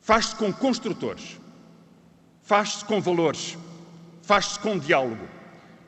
Faz-se 0.00 0.36
com 0.36 0.52
construtores, 0.52 1.36
faz-se 2.44 2.84
com 2.84 3.00
valores, 3.00 3.58
faz-se 4.22 4.56
com 4.60 4.78
diálogo. 4.78 5.26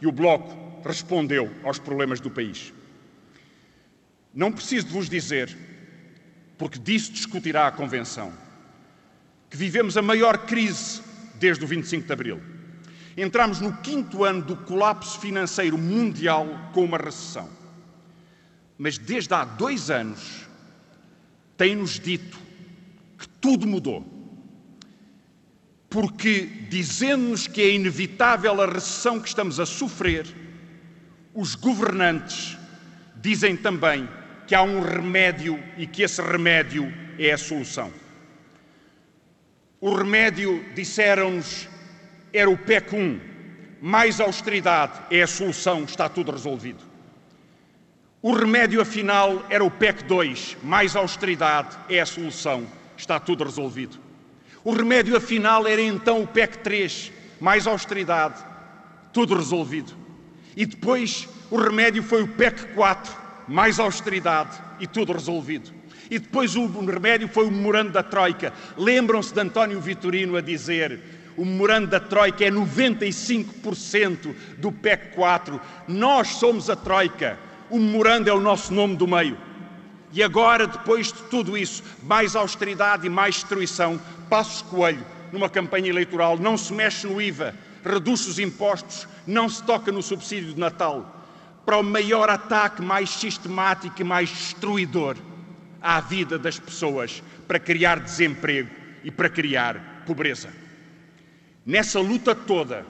E 0.00 0.08
o 0.08 0.12
Bloco 0.12 0.82
respondeu 0.84 1.48
aos 1.62 1.78
problemas 1.78 2.18
do 2.18 2.32
país. 2.32 2.72
Não 4.34 4.50
preciso 4.50 4.88
de 4.88 4.92
vos 4.92 5.08
dizer, 5.08 5.56
porque 6.62 6.78
disso 6.78 7.10
discutirá 7.10 7.66
a 7.66 7.72
Convenção, 7.72 8.32
que 9.50 9.56
vivemos 9.56 9.96
a 9.96 10.00
maior 10.00 10.46
crise 10.46 11.02
desde 11.34 11.64
o 11.64 11.66
25 11.66 12.06
de 12.06 12.12
Abril. 12.12 12.40
Entramos 13.16 13.60
no 13.60 13.76
quinto 13.78 14.22
ano 14.22 14.42
do 14.42 14.54
colapso 14.54 15.18
financeiro 15.18 15.76
mundial 15.76 16.46
com 16.72 16.84
uma 16.84 16.98
recessão. 16.98 17.50
Mas 18.78 18.96
desde 18.96 19.34
há 19.34 19.44
dois 19.44 19.90
anos 19.90 20.46
tem-nos 21.56 21.98
dito 21.98 22.38
que 23.18 23.26
tudo 23.40 23.66
mudou. 23.66 24.06
Porque, 25.90 26.42
dizendo-nos 26.70 27.48
que 27.48 27.60
é 27.60 27.70
inevitável 27.72 28.62
a 28.62 28.66
recessão 28.66 29.18
que 29.18 29.26
estamos 29.26 29.58
a 29.58 29.66
sofrer, 29.66 30.32
os 31.34 31.56
governantes 31.56 32.56
dizem 33.20 33.56
também 33.56 34.08
que 34.46 34.54
há 34.54 34.62
um 34.62 34.80
remédio 34.80 35.62
e 35.76 35.86
que 35.86 36.02
esse 36.02 36.20
remédio 36.20 36.92
é 37.18 37.32
a 37.32 37.38
solução. 37.38 37.92
O 39.80 39.94
remédio, 39.94 40.64
disseram-nos, 40.74 41.68
era 42.32 42.48
o 42.48 42.56
PEC 42.56 42.94
1. 42.94 43.20
Mais 43.80 44.20
austeridade 44.20 45.00
é 45.10 45.22
a 45.22 45.26
solução, 45.26 45.84
está 45.84 46.08
tudo 46.08 46.30
resolvido. 46.30 46.84
O 48.22 48.32
remédio, 48.32 48.80
afinal, 48.80 49.44
era 49.50 49.64
o 49.64 49.70
PEC 49.70 50.04
2. 50.04 50.58
Mais 50.62 50.94
austeridade 50.94 51.76
é 51.88 52.00
a 52.00 52.06
solução, 52.06 52.64
está 52.96 53.18
tudo 53.18 53.42
resolvido. 53.42 53.98
O 54.62 54.72
remédio, 54.72 55.16
afinal, 55.16 55.66
era 55.66 55.82
então 55.82 56.22
o 56.22 56.26
PEC 56.28 56.58
3. 56.58 57.12
Mais 57.40 57.66
austeridade, 57.66 58.40
tudo 59.12 59.34
resolvido. 59.34 59.92
E 60.56 60.64
depois 60.64 61.28
o 61.50 61.56
remédio 61.56 62.02
foi 62.04 62.22
o 62.22 62.28
PEC 62.28 62.66
4. 62.74 63.21
Mais 63.48 63.78
austeridade 63.78 64.60
e 64.78 64.86
tudo 64.86 65.12
resolvido. 65.12 65.70
E 66.10 66.18
depois 66.18 66.56
o 66.56 66.66
remédio 66.66 67.28
foi 67.28 67.46
o 67.46 67.50
memorando 67.50 67.92
da 67.92 68.02
Troika. 68.02 68.52
Lembram-se 68.76 69.32
de 69.32 69.40
António 69.40 69.80
Vitorino 69.80 70.36
a 70.36 70.40
dizer 70.40 71.00
o 71.36 71.44
memorando 71.44 71.86
da 71.88 72.00
Troika 72.00 72.44
é 72.44 72.50
95% 72.50 74.34
do 74.58 74.70
PEC 74.70 75.14
4. 75.14 75.60
Nós 75.88 76.28
somos 76.28 76.68
a 76.68 76.76
Troika. 76.76 77.38
O 77.70 77.78
memorando 77.78 78.28
é 78.28 78.32
o 78.34 78.40
nosso 78.40 78.72
nome 78.74 78.96
do 78.96 79.08
meio. 79.08 79.38
E 80.12 80.22
agora, 80.22 80.66
depois 80.66 81.06
de 81.06 81.22
tudo 81.24 81.56
isso, 81.56 81.82
mais 82.02 82.36
austeridade 82.36 83.06
e 83.06 83.10
mais 83.10 83.36
destruição, 83.36 83.98
Passos 84.28 84.60
Coelho, 84.60 85.04
numa 85.32 85.48
campanha 85.48 85.88
eleitoral, 85.88 86.38
não 86.38 86.58
se 86.58 86.70
mexe 86.74 87.06
no 87.06 87.20
IVA, 87.20 87.54
reduz 87.82 88.26
os 88.26 88.38
impostos, 88.38 89.08
não 89.26 89.48
se 89.48 89.62
toca 89.62 89.90
no 89.90 90.02
subsídio 90.02 90.52
de 90.52 90.60
Natal, 90.60 91.21
para 91.64 91.78
o 91.78 91.82
maior 91.82 92.28
ataque 92.28 92.82
mais 92.82 93.10
sistemático 93.10 94.00
e 94.00 94.04
mais 94.04 94.28
destruidor 94.28 95.16
à 95.80 96.00
vida 96.00 96.38
das 96.38 96.58
pessoas, 96.58 97.22
para 97.46 97.58
criar 97.58 98.00
desemprego 98.00 98.70
e 99.04 99.10
para 99.10 99.28
criar 99.28 100.04
pobreza. 100.06 100.48
Nessa 101.64 102.00
luta 102.00 102.34
toda, 102.34 102.86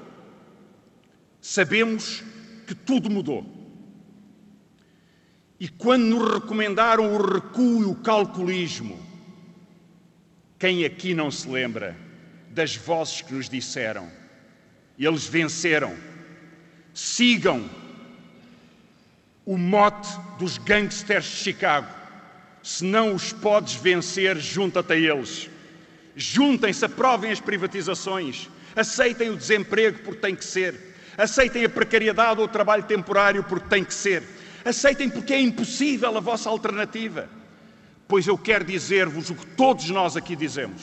sabemos 1.40 2.22
que 2.66 2.74
tudo 2.74 3.11
mudou. 3.11 3.46
E 5.58 5.68
quando 5.68 6.04
nos 6.04 6.35
recomendaram 6.35 7.14
o 7.14 7.35
recuo 7.35 7.82
e 7.82 7.85
o 7.85 7.94
calculismo, 7.94 8.98
quem 10.58 10.85
aqui 10.85 11.14
não 11.14 11.30
se 11.30 11.48
lembra 11.48 11.96
das 12.50 12.76
vozes 12.76 13.20
que 13.20 13.32
nos 13.32 13.48
disseram? 13.48 14.11
Eles 14.98 15.26
venceram. 15.26 15.96
Sigam 16.94 17.68
o 19.44 19.57
mote 19.57 20.08
dos 20.38 20.58
gangsters 20.58 21.25
de 21.25 21.37
Chicago. 21.37 21.88
Se 22.62 22.85
não 22.85 23.14
os 23.14 23.33
podes 23.33 23.75
vencer, 23.75 24.38
junta-te 24.38 24.92
a 24.92 24.96
eles. 24.96 25.50
Juntem-se, 26.14 26.85
aprovem 26.85 27.33
as 27.33 27.40
privatizações, 27.40 28.48
Aceitem 28.75 29.31
o 29.31 29.37
desemprego 29.37 29.98
porque 30.02 30.21
tem 30.21 30.35
que 30.35 30.44
ser. 30.44 30.94
Aceitem 31.17 31.64
a 31.64 31.69
precariedade 31.69 32.40
ou 32.40 32.46
o 32.46 32.48
trabalho 32.48 32.83
temporário 32.83 33.44
porque 33.44 33.69
tem 33.69 33.85
que 33.85 33.94
ser. 33.94 34.23
Aceitem 34.64 35.10
porque 35.10 35.35
é 35.35 35.40
impossível 35.40 36.17
a 36.17 36.21
vossa 36.21 36.48
alternativa. 36.48 37.29
Pois 38.08 38.27
eu 38.27 38.38
quero 38.38 38.64
dizer-vos 38.64 39.31
o 39.31 39.35
que 39.35 39.46
todos 39.46 39.90
nós 39.90 40.17
aqui 40.17 40.35
dizemos. 40.35 40.83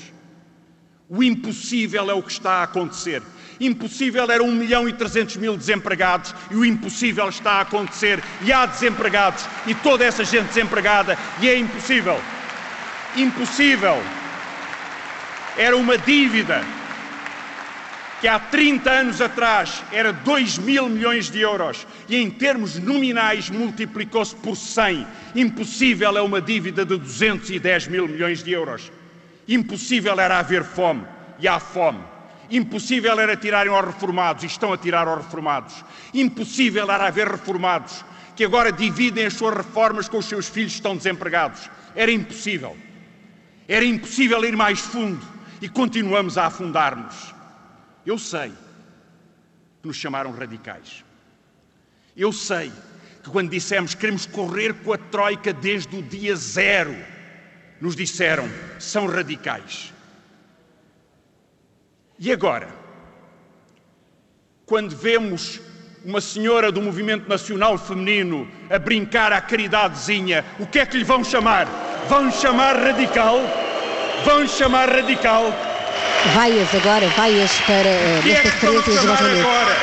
O 1.07 1.23
impossível 1.23 2.09
é 2.09 2.13
o 2.13 2.21
que 2.21 2.31
está 2.31 2.53
a 2.53 2.63
acontecer. 2.63 3.23
Impossível 3.59 4.29
era 4.31 4.41
1 4.41 4.51
milhão 4.51 4.87
e 4.87 4.93
300 4.93 5.37
mil 5.37 5.57
desempregados 5.57 6.33
e 6.49 6.55
o 6.55 6.63
impossível 6.63 7.27
está 7.27 7.53
a 7.53 7.61
acontecer 7.61 8.23
e 8.41 8.53
há 8.53 8.65
desempregados 8.65 9.45
e 9.67 9.75
toda 9.75 10.05
essa 10.05 10.23
gente 10.23 10.47
desempregada 10.47 11.17
e 11.41 11.49
é 11.49 11.57
impossível. 11.57 12.19
Impossível. 13.17 14.01
Era 15.57 15.75
uma 15.75 15.97
dívida 15.97 16.63
que 18.21 18.27
há 18.27 18.39
30 18.39 18.89
anos 18.89 19.21
atrás 19.21 19.83
era 19.91 20.11
2 20.11 20.57
mil 20.57 20.89
milhões 20.89 21.29
de 21.29 21.39
euros 21.39 21.85
e 22.07 22.15
em 22.15 22.29
termos 22.29 22.77
nominais 22.77 23.49
multiplicou-se 23.49 24.35
por 24.35 24.55
100. 24.55 25.05
Impossível 25.35 26.17
é 26.17 26.21
uma 26.21 26.41
dívida 26.41 26.85
de 26.85 26.97
210 26.97 27.87
mil 27.87 28.07
milhões 28.07 28.43
de 28.43 28.51
euros. 28.51 28.91
Impossível 29.47 30.19
era 30.19 30.39
haver 30.39 30.63
fome 30.63 31.03
e 31.39 31.47
há 31.47 31.59
fome. 31.59 32.18
Impossível 32.51 33.19
era 33.19 33.37
tirarem 33.37 33.71
aos 33.71 33.85
reformados 33.85 34.43
e 34.43 34.47
estão 34.47 34.73
a 34.73 34.77
tirar 34.77 35.07
aos 35.07 35.23
reformados. 35.23 35.83
Impossível 36.13 36.89
era 36.89 37.07
haver 37.07 37.27
reformados 37.27 38.03
que 38.35 38.45
agora 38.45 38.71
dividem 38.71 39.25
as 39.25 39.33
suas 39.33 39.55
reformas 39.55 40.07
com 40.07 40.17
os 40.17 40.25
seus 40.25 40.47
filhos 40.47 40.71
que 40.71 40.77
estão 40.77 40.95
desempregados. 40.95 41.69
Era 41.95 42.11
impossível. 42.11 42.75
Era 43.67 43.85
impossível 43.85 44.43
ir 44.45 44.55
mais 44.55 44.79
fundo 44.79 45.25
e 45.61 45.67
continuamos 45.67 46.37
a 46.37 46.45
afundar-nos. 46.45 47.33
Eu 48.05 48.17
sei 48.17 48.53
que 49.81 49.87
nos 49.87 49.97
chamaram 49.97 50.31
radicais. 50.31 51.03
Eu 52.15 52.31
sei 52.31 52.71
que 53.23 53.29
quando 53.29 53.49
dissemos 53.49 53.93
que 53.93 54.01
queremos 54.01 54.25
correr 54.25 54.73
com 54.73 54.93
a 54.93 54.97
Troika 54.97 55.53
desde 55.53 55.95
o 55.95 56.01
dia 56.01 56.35
zero, 56.35 56.95
nos 57.79 57.95
disseram 57.95 58.49
são 58.79 59.05
radicais. 59.05 59.93
E 62.21 62.33
agora, 62.33 62.67
quando 64.65 64.93
vemos 64.93 65.61
uma 66.03 66.19
senhora 66.19 66.69
do 66.69 66.81
movimento 66.81 67.29
nacional 67.29 67.77
feminino 67.77 68.45
a 68.69 68.77
brincar 68.77 69.31
à 69.31 69.39
caridadezinha, 69.39 70.43
o 70.59 70.67
que 70.67 70.79
é 70.79 70.85
que 70.85 70.97
lhe 70.97 71.05
vão 71.05 71.23
chamar? 71.23 71.65
Vão 72.09 72.29
chamar 72.29 72.75
radical? 72.75 73.39
Vão 74.25 74.45
chamar 74.45 74.89
radical? 74.89 75.45
Vaias 76.35 76.75
agora, 76.75 77.07
vaias 77.07 77.53
para 77.61 77.89
uh, 77.89 78.21
que 78.21 78.31
é 78.31 78.41
que 78.41 78.47
referência 78.49 79.01
chamar 79.01 79.25
agora? 79.25 79.77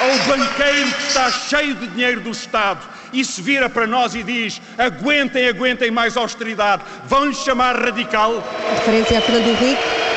Ao 0.00 0.18
banqueiro 0.28 0.90
que 0.92 1.02
está 1.08 1.28
cheio 1.28 1.74
de 1.74 1.88
dinheiro 1.88 2.20
do 2.20 2.30
Estado 2.30 2.86
e 3.12 3.24
se 3.24 3.42
vira 3.42 3.68
para 3.68 3.88
nós 3.88 4.14
e 4.14 4.22
diz 4.22 4.62
aguentem, 4.78 5.48
aguentem 5.48 5.90
mais 5.90 6.16
austeridade. 6.16 6.84
Vão-lhe 7.06 7.34
chamar 7.34 7.74
radical? 7.76 8.44
Referência 8.76 9.18
a 9.18 9.22
Fernando 9.22 9.48
Henrique. 9.48 10.09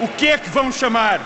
O 0.00 0.08
que 0.08 0.28
é 0.28 0.38
que 0.38 0.48
vão 0.48 0.72
chamar 0.72 1.20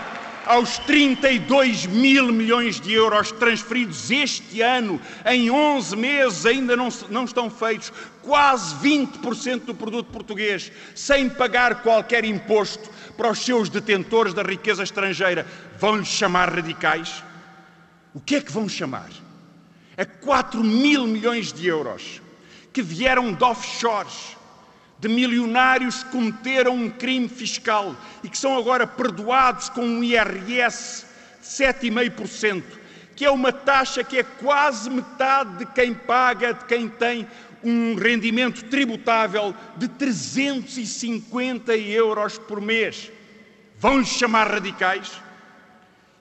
aos 0.45 0.77
32 0.79 1.85
mil 1.85 2.31
milhões 2.33 2.79
de 2.79 2.91
euros 2.91 3.31
transferidos 3.31 4.11
este 4.11 4.61
ano, 4.61 4.99
em 5.25 5.49
11 5.49 5.95
meses 5.95 6.45
ainda 6.45 6.75
não, 6.75 6.89
não 7.09 7.23
estão 7.23 7.49
feitos, 7.49 7.91
quase 8.21 8.75
20% 8.75 9.61
do 9.61 9.73
produto 9.73 10.11
português, 10.11 10.71
sem 10.93 11.29
pagar 11.29 11.81
qualquer 11.83 12.25
imposto 12.25 12.89
para 13.15 13.31
os 13.31 13.39
seus 13.39 13.69
detentores 13.69 14.33
da 14.33 14.43
riqueza 14.43 14.83
estrangeira, 14.83 15.47
vão-lhes 15.79 16.07
chamar 16.07 16.53
radicais? 16.53 17.23
O 18.13 18.19
que 18.19 18.35
é 18.35 18.41
que 18.41 18.51
vão 18.51 18.67
chamar? 18.67 19.09
A 19.97 20.05
4 20.05 20.61
mil 20.61 21.07
milhões 21.07 21.53
de 21.53 21.65
euros 21.65 22.21
que 22.73 22.81
vieram 22.81 23.31
de 23.31 23.41
offshores, 23.41 24.34
de 25.05 25.13
milionários 25.13 26.03
que 26.03 26.09
cometeram 26.09 26.73
um 26.73 26.89
crime 26.89 27.29
fiscal 27.29 27.95
e 28.23 28.29
que 28.29 28.35
são 28.35 28.57
agora 28.57 28.87
perdoados 28.87 29.69
com 29.69 29.85
um 29.85 30.03
IRS 30.03 31.05
de 31.39 31.47
7,5%, 31.47 32.63
que 33.15 33.23
é 33.23 33.29
uma 33.29 33.51
taxa 33.51 34.03
que 34.03 34.17
é 34.17 34.23
quase 34.23 34.89
metade 34.89 35.59
de 35.59 35.65
quem 35.67 35.93
paga, 35.93 36.55
de 36.55 36.65
quem 36.65 36.89
tem 36.89 37.27
um 37.63 37.93
rendimento 37.93 38.63
tributável 38.63 39.53
de 39.77 39.87
350 39.87 41.77
euros 41.77 42.39
por 42.39 42.59
mês. 42.59 43.11
Vão-lhes 43.77 44.07
chamar 44.07 44.49
radicais? 44.49 45.21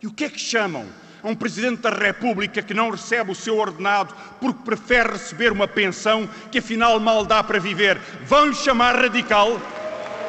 E 0.02 0.06
o 0.06 0.12
que 0.12 0.24
é 0.24 0.28
que 0.28 0.38
chamam 0.38 0.86
a 1.24 1.28
um 1.28 1.34
Presidente 1.34 1.80
da 1.80 1.88
República 1.88 2.62
que 2.62 2.74
não 2.74 2.90
recebe 2.90 3.32
o 3.32 3.34
seu 3.34 3.56
ordenado 3.56 4.14
porque 4.38 4.60
prefere 4.62 5.12
receber 5.12 5.50
uma 5.50 5.66
pensão 5.66 6.28
que 6.52 6.58
afinal 6.58 7.00
mal 7.00 7.24
dá 7.24 7.42
para 7.42 7.58
viver? 7.58 7.98
Vão-lhe 8.26 8.54
chamar 8.54 8.94
radical? 8.94 9.58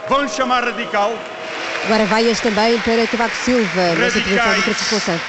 Vão-lhe 0.08 0.30
chamar 0.30 0.64
radical? 0.64 1.12
Agora 1.84 2.06
vaias 2.06 2.40
também 2.40 2.80
para 2.80 3.06
Cavaco 3.08 3.36
Silva, 3.36 3.96
nesta 4.00 4.20
intervenção 4.20 4.74
do 4.74 4.92
Louçã. 4.92 5.20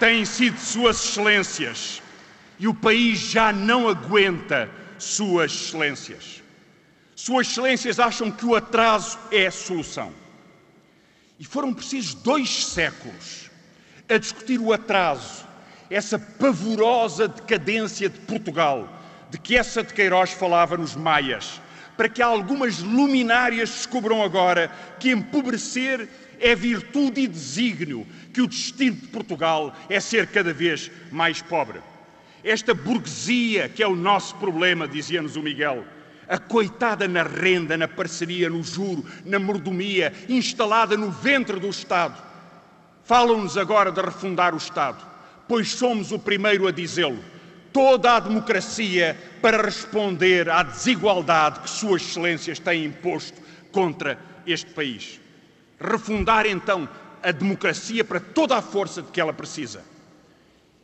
Têm 0.00 0.24
sido 0.24 0.58
Suas 0.58 1.04
Excelências 1.04 2.02
e 2.58 2.66
o 2.66 2.74
país 2.74 3.20
já 3.20 3.52
não 3.52 3.88
aguenta 3.88 4.68
Suas 4.98 5.52
Excelências. 5.52 6.42
Suas 7.14 7.46
Excelências 7.46 8.00
acham 8.00 8.28
que 8.28 8.44
o 8.44 8.56
atraso 8.56 9.16
é 9.30 9.46
a 9.46 9.52
solução. 9.52 10.12
E 11.38 11.44
foram 11.44 11.72
precisos 11.72 12.12
dois 12.14 12.66
séculos 12.66 13.43
a 14.08 14.18
discutir 14.18 14.60
o 14.60 14.72
atraso, 14.72 15.46
essa 15.90 16.18
pavorosa 16.18 17.28
decadência 17.28 18.08
de 18.08 18.18
Portugal, 18.20 18.88
de 19.30 19.38
que 19.38 19.56
essa 19.56 19.82
de 19.82 19.92
Queiroz 19.94 20.32
falava 20.32 20.76
nos 20.76 20.94
Maias, 20.94 21.60
para 21.96 22.08
que 22.08 22.22
algumas 22.22 22.80
luminárias 22.80 23.70
descubram 23.70 24.22
agora 24.22 24.70
que 24.98 25.10
empobrecer 25.10 26.08
é 26.40 26.54
virtude 26.54 27.22
e 27.22 27.28
desígnio, 27.28 28.06
que 28.32 28.42
o 28.42 28.46
destino 28.46 28.96
de 28.96 29.06
Portugal 29.06 29.74
é 29.88 30.00
ser 30.00 30.26
cada 30.26 30.52
vez 30.52 30.90
mais 31.10 31.40
pobre. 31.40 31.80
Esta 32.42 32.74
burguesia 32.74 33.68
que 33.68 33.82
é 33.82 33.86
o 33.86 33.96
nosso 33.96 34.34
problema, 34.36 34.86
dizia-nos 34.86 35.36
o 35.36 35.42
Miguel, 35.42 35.84
a 36.28 36.38
coitada 36.38 37.06
na 37.06 37.22
renda, 37.22 37.76
na 37.76 37.88
parceria, 37.88 38.50
no 38.50 38.62
juro, 38.62 39.04
na 39.24 39.38
mordomia, 39.38 40.12
instalada 40.28 40.96
no 40.96 41.10
ventre 41.10 41.58
do 41.60 41.68
Estado. 41.68 42.33
Falam-nos 43.04 43.58
agora 43.58 43.92
de 43.92 44.00
refundar 44.00 44.54
o 44.54 44.56
Estado, 44.56 45.04
pois 45.46 45.72
somos 45.72 46.10
o 46.10 46.18
primeiro 46.18 46.66
a 46.66 46.72
dizê-lo. 46.72 47.22
Toda 47.70 48.16
a 48.16 48.20
democracia 48.20 49.16
para 49.42 49.62
responder 49.62 50.48
à 50.48 50.62
desigualdade 50.62 51.60
que 51.60 51.68
Suas 51.68 52.02
Excelências 52.02 52.58
têm 52.58 52.84
imposto 52.86 53.40
contra 53.70 54.18
este 54.46 54.70
país. 54.70 55.20
Refundar 55.78 56.46
então 56.46 56.88
a 57.22 57.30
democracia 57.30 58.04
para 58.04 58.20
toda 58.20 58.56
a 58.56 58.62
força 58.62 59.02
de 59.02 59.10
que 59.10 59.20
ela 59.20 59.32
precisa. 59.32 59.84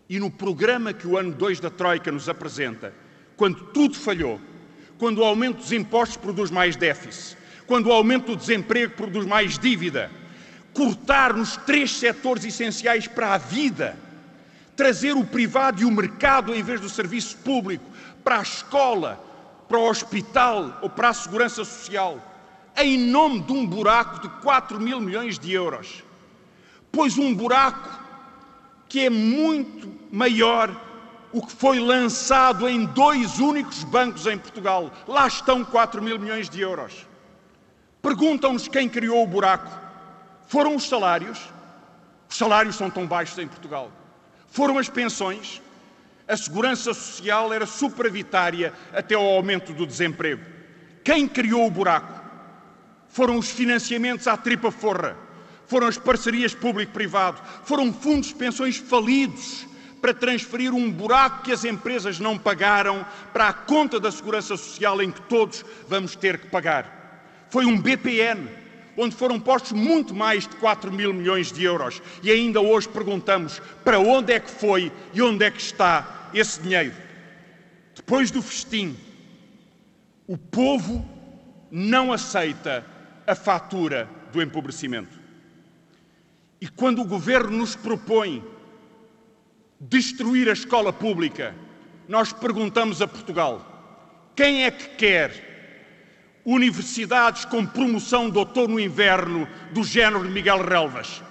E 0.09 0.18
no 0.18 0.31
programa 0.31 0.93
que 0.93 1.07
o 1.07 1.16
ano 1.16 1.33
2 1.33 1.61
da 1.61 1.71
Troika 1.71 2.11
nos 2.11 2.29
apresenta, 2.29 2.93
quando 3.37 3.64
tudo 3.66 3.95
falhou, 3.95 4.41
quando 4.99 5.18
o 5.18 5.25
aumento 5.25 5.59
dos 5.59 5.73
impostos 5.73 6.18
produz 6.18 6.51
mais 6.51 6.77
déficit, 6.77 7.39
quando 7.66 7.87
o 7.87 7.93
aumento 7.93 8.27
do 8.27 8.37
desemprego 8.37 8.95
produz 8.95 9.25
mais 9.25 9.59
dívida, 9.59 10.11
cortar 10.73 11.33
nos 11.33 11.57
três 11.57 11.93
setores 11.93 12.45
essenciais 12.45 13.07
para 13.07 13.35
a 13.35 13.39
vida, 13.39 13.97
trazer 14.77 15.12
o 15.14 15.25
privado 15.25 15.83
e 15.83 15.85
o 15.85 15.91
mercado 15.91 16.55
em 16.55 16.62
vez 16.62 16.81
do 16.81 16.89
serviço 16.89 17.37
público 17.39 17.85
para 18.23 18.39
a 18.39 18.43
escola, 18.43 19.23
para 19.68 19.79
o 19.79 19.89
hospital 19.89 20.79
ou 20.83 20.91
para 20.91 21.11
a 21.11 21.14
segurança 21.14 21.64
social, 21.64 22.18
em 22.77 22.99
nome 22.99 23.41
de 23.41 23.53
um 23.53 23.66
buraco 23.66 24.21
de 24.21 24.29
4 24.43 24.81
mil 24.81 25.01
milhões 25.01 25.39
de 25.39 25.53
euros. 25.53 26.03
Pois 26.91 27.18
um 27.18 27.35
buraco 27.35 28.01
que 28.89 29.07
é 29.07 29.11
muito 29.11 29.93
maior 30.11 30.75
o 31.33 31.41
que 31.47 31.53
foi 31.53 31.79
lançado 31.79 32.68
em 32.68 32.85
dois 32.87 33.39
únicos 33.39 33.85
bancos 33.85 34.27
em 34.27 34.37
Portugal. 34.37 34.91
Lá 35.07 35.27
estão 35.29 35.64
4 35.64 36.03
mil 36.03 36.18
milhões 36.18 36.49
de 36.49 36.61
euros. 36.61 37.07
Perguntam-nos 38.03 38.66
quem 38.66 38.89
criou 38.89 39.23
o 39.23 39.27
buraco. 39.27 39.71
Foram 40.51 40.75
os 40.75 40.89
salários? 40.89 41.39
Os 42.29 42.37
salários 42.37 42.75
são 42.75 42.91
tão 42.91 43.07
baixos 43.07 43.39
em 43.39 43.47
Portugal. 43.47 43.89
Foram 44.49 44.79
as 44.79 44.89
pensões? 44.89 45.63
A 46.27 46.37
segurança 46.37 46.93
social 46.93 47.53
era 47.53 47.67
superavitária 47.67 48.75
até 48.93 49.15
ao 49.15 49.25
aumento 49.25 49.73
do 49.73 49.87
desemprego. 49.87 50.45
Quem 51.05 51.29
criou 51.29 51.69
o 51.69 51.71
buraco? 51.71 52.21
Foram 53.11 53.39
os 53.39 53.49
financiamentos 53.49 54.27
à 54.27 54.37
tripa 54.37 54.73
forra. 54.73 55.17
Foram 55.69 55.87
as 55.87 55.97
parcerias 55.97 56.53
público-privado. 56.53 57.41
Foram 57.63 57.93
fundos 57.93 58.31
de 58.31 58.35
pensões 58.35 58.77
falidos 58.77 59.69
para 60.03 60.13
transferir 60.13 60.75
um 60.75 60.91
buraco 60.91 61.45
que 61.45 61.53
as 61.53 61.65
empresas 61.65 62.19
não 62.19 62.37
pagaram 62.37 63.07
para 63.33 63.47
a 63.47 63.53
conta 63.53 64.01
da 64.01 64.11
segurança 64.11 64.57
social 64.57 65.01
em 65.01 65.13
que 65.13 65.23
todos 65.23 65.65
vamos 65.87 66.17
ter 66.17 66.41
que 66.41 66.49
pagar. 66.49 67.47
Foi 67.51 67.65
um 67.67 67.81
BPN, 67.81 68.60
onde 68.97 69.14
foram 69.14 69.38
postos 69.38 69.72
muito 69.72 70.14
mais 70.14 70.47
de 70.47 70.57
4 70.57 70.93
mil 70.93 71.12
milhões 71.12 71.51
de 71.53 71.64
euros. 71.64 72.03
E 72.22 72.30
ainda 72.30 72.61
hoje 72.61 72.88
perguntamos 72.88 73.61
para 73.84 73.99
onde 73.99 74.32
é 74.32 74.41
que 74.41 74.51
foi 74.51 74.93
e 75.12 75.22
onde 75.22 75.45
é 75.45 75.51
que 75.51 75.61
está 75.61 76.30
esse 76.34 76.61
dinheiro. 76.61 76.95
Depois 77.95 78.30
do 78.30 78.43
festim, 78.43 78.97
o 80.26 80.36
povo 80.36 81.05
não 81.70 82.12
aceita 82.12 82.84
a 83.26 83.34
fatura 83.34 84.09
do 84.32 84.41
empobrecimento. 84.41 85.18
E 86.61 86.68
quando 86.68 87.01
o 87.01 87.07
governo 87.07 87.59
nos 87.59 87.74
propõe 87.74 88.45
destruir 89.80 90.49
a 90.49 90.53
escola 90.53 90.93
pública, 90.93 91.55
nós 92.07 92.32
perguntamos 92.32 93.01
a 93.01 93.09
Portugal: 93.09 94.32
quem 94.36 94.64
é 94.64 94.70
que 94.70 94.88
quer 94.97 95.50
universidades 96.45 97.45
com 97.45 97.64
promoção 97.66 98.30
de 98.30 98.38
outono 98.38 98.80
e 98.80 98.84
inverno 98.84 99.47
do 99.72 99.84
género 99.84 100.24
de 100.24 100.30
Miguel 100.30 100.64
Relvas? 100.64 101.22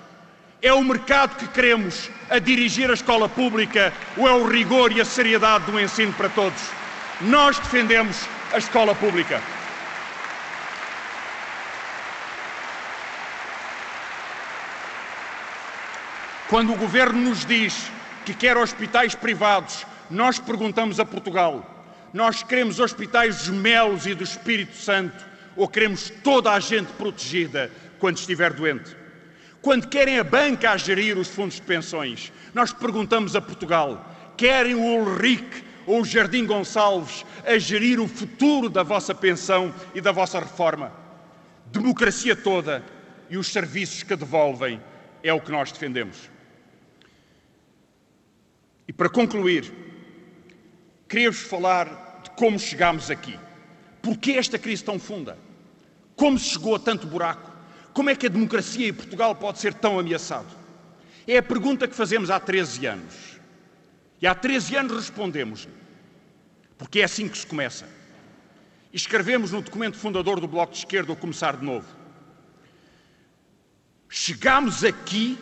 É 0.62 0.74
o 0.74 0.84
mercado 0.84 1.38
que 1.38 1.48
queremos 1.48 2.10
a 2.30 2.38
dirigir 2.38 2.90
a 2.90 2.94
escola 2.94 3.30
pública 3.30 3.94
ou 4.18 4.28
é 4.28 4.34
o 4.34 4.48
rigor 4.48 4.92
e 4.92 5.00
a 5.00 5.06
seriedade 5.06 5.72
do 5.72 5.80
ensino 5.80 6.12
para 6.14 6.30
todos? 6.30 6.62
Nós 7.22 7.58
defendemos 7.60 8.28
a 8.52 8.58
escola 8.58 8.94
pública. 8.94 9.42
Quando 16.50 16.74
o 16.74 16.76
governo 16.76 17.30
nos 17.30 17.46
diz 17.46 17.92
que 18.26 18.34
quer 18.34 18.58
hospitais 18.58 19.14
privados, 19.14 19.86
nós 20.10 20.40
perguntamos 20.40 21.00
a 21.00 21.06
Portugal: 21.06 21.79
nós 22.14 22.44
queremos 22.44 22.80
hospitais 22.80 23.38
dos 23.38 23.50
Melos 23.50 24.06
e 24.06 24.14
do 24.14 24.24
Espírito 24.24 24.76
Santo 24.76 25.26
ou 25.56 25.68
queremos 25.68 26.12
toda 26.24 26.52
a 26.52 26.60
gente 26.60 26.92
protegida 26.94 27.72
quando 28.00 28.18
estiver 28.18 28.54
doente? 28.54 28.96
Quando 29.62 29.88
querem 29.88 30.18
a 30.18 30.24
banca 30.24 30.72
a 30.72 30.78
gerir 30.78 31.18
os 31.18 31.28
fundos 31.28 31.56
de 31.56 31.62
pensões, 31.62 32.32
nós 32.54 32.72
perguntamos 32.72 33.36
a 33.36 33.42
Portugal: 33.42 34.34
querem 34.38 34.76
o 34.76 34.80
Ulrich 34.80 35.64
ou 35.86 36.02
o 36.02 36.06
Jardim 36.06 36.46
Gonçalves 36.46 37.26
a 37.46 37.58
gerir 37.58 38.00
o 38.00 38.08
futuro 38.08 38.70
da 38.70 38.84
vossa 38.84 39.14
pensão 39.14 39.74
e 39.94 40.00
da 40.00 40.12
vossa 40.12 40.40
reforma? 40.40 40.92
Democracia 41.72 42.36
toda 42.36 42.84
e 43.30 43.38
os 43.38 43.48
serviços 43.48 44.04
que 44.04 44.16
devolvem 44.16 44.82
é 45.22 45.34
o 45.34 45.42
que 45.42 45.52
nós 45.52 45.72
defendemos. 45.72 46.30
E 48.88 48.94
para 48.94 49.10
concluir, 49.10 49.72
queria-vos 51.10 51.42
falar 51.42 52.22
de 52.24 52.30
como 52.32 52.60
chegámos 52.60 53.10
aqui. 53.10 53.38
Porquê 54.02 54.34
esta 54.34 54.58
crise 54.60 54.84
tão 54.84 55.00
funda? 55.00 55.38
Como 56.16 56.38
se 56.38 56.52
chegou 56.52 56.76
a 56.76 56.80
tanto 56.80 57.08
buraco? 57.08 57.52
Como 57.94 58.10
é 58.10 58.16
que 58.16 58.28
a 58.28 58.30
democracia 58.30 58.88
em 58.88 58.94
Portugal 58.94 59.36
pode 59.36 59.60
ser 59.60 59.74
tão 59.74 60.00
ameaçado? 60.00 60.48
É 61.28 61.38
a 61.38 61.44
pergunta 61.44 61.88
que 61.88 61.96
fazemos 61.96 62.30
há 62.30 62.40
13 62.40 62.86
anos. 62.86 63.40
E 64.22 64.28
há 64.28 64.36
13 64.36 64.76
anos 64.76 64.94
respondemos, 64.94 65.68
porque 66.78 67.00
é 67.00 67.06
assim 67.06 67.28
que 67.28 67.38
se 67.38 67.48
começa. 67.48 67.88
E 68.94 68.98
escrevemos 68.98 69.52
no 69.52 69.62
documento 69.62 69.98
fundador 69.98 70.40
do 70.40 70.48
Bloco 70.48 70.74
de 70.74 70.80
Esquerda, 70.80 71.12
o 71.12 71.16
Começar 71.16 71.58
de 71.58 71.66
Novo. 71.66 71.88
Chegámos 74.08 74.84
aqui 74.84 75.38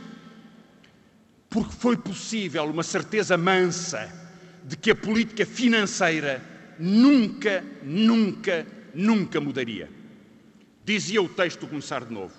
porque 1.50 1.74
foi 1.74 1.98
possível 1.98 2.66
uma 2.66 2.84
certeza 2.84 3.38
mansa 3.38 4.27
de 4.68 4.76
que 4.76 4.92
a 4.92 4.96
política 4.96 5.46
financeira 5.46 6.44
nunca, 6.78 7.64
nunca, 7.82 8.68
nunca 8.94 9.40
mudaria. 9.40 9.90
Dizia 10.84 11.22
o 11.22 11.30
texto 11.30 11.66
começar 11.66 12.04
de 12.04 12.14
novo. 12.14 12.34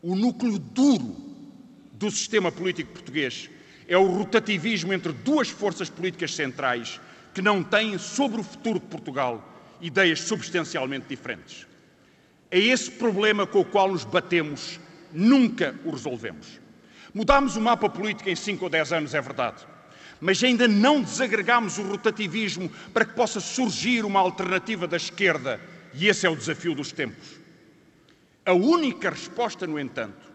O 0.00 0.16
núcleo 0.16 0.58
duro 0.58 1.14
do 1.92 2.10
sistema 2.10 2.50
político 2.50 2.92
português 2.92 3.50
é 3.86 3.98
o 3.98 4.06
rotativismo 4.06 4.94
entre 4.94 5.12
duas 5.12 5.50
forças 5.50 5.90
políticas 5.90 6.34
centrais 6.34 6.98
que 7.34 7.42
não 7.42 7.62
têm 7.62 7.98
sobre 7.98 8.40
o 8.40 8.44
futuro 8.44 8.80
de 8.80 8.86
Portugal 8.86 9.76
ideias 9.78 10.20
substancialmente 10.20 11.06
diferentes. 11.06 11.66
É 12.50 12.58
esse 12.58 12.90
problema 12.90 13.46
com 13.46 13.60
o 13.60 13.64
qual 13.64 13.92
nos 13.92 14.04
batemos, 14.04 14.80
nunca 15.12 15.74
o 15.84 15.90
resolvemos. 15.90 16.60
Mudámos 17.12 17.56
o 17.56 17.60
mapa 17.60 17.90
político 17.90 18.30
em 18.30 18.36
5 18.36 18.64
ou 18.64 18.70
10 18.70 18.92
anos, 18.92 19.14
é 19.14 19.20
verdade. 19.20 19.66
Mas 20.22 20.40
ainda 20.44 20.68
não 20.68 21.02
desagregámos 21.02 21.78
o 21.78 21.82
rotativismo 21.82 22.70
para 22.94 23.04
que 23.04 23.12
possa 23.12 23.40
surgir 23.40 24.04
uma 24.04 24.20
alternativa 24.20 24.86
da 24.86 24.96
esquerda. 24.96 25.60
E 25.92 26.06
esse 26.06 26.24
é 26.24 26.30
o 26.30 26.36
desafio 26.36 26.76
dos 26.76 26.92
tempos. 26.92 27.40
A 28.46 28.52
única 28.52 29.10
resposta, 29.10 29.66
no 29.66 29.80
entanto, 29.80 30.30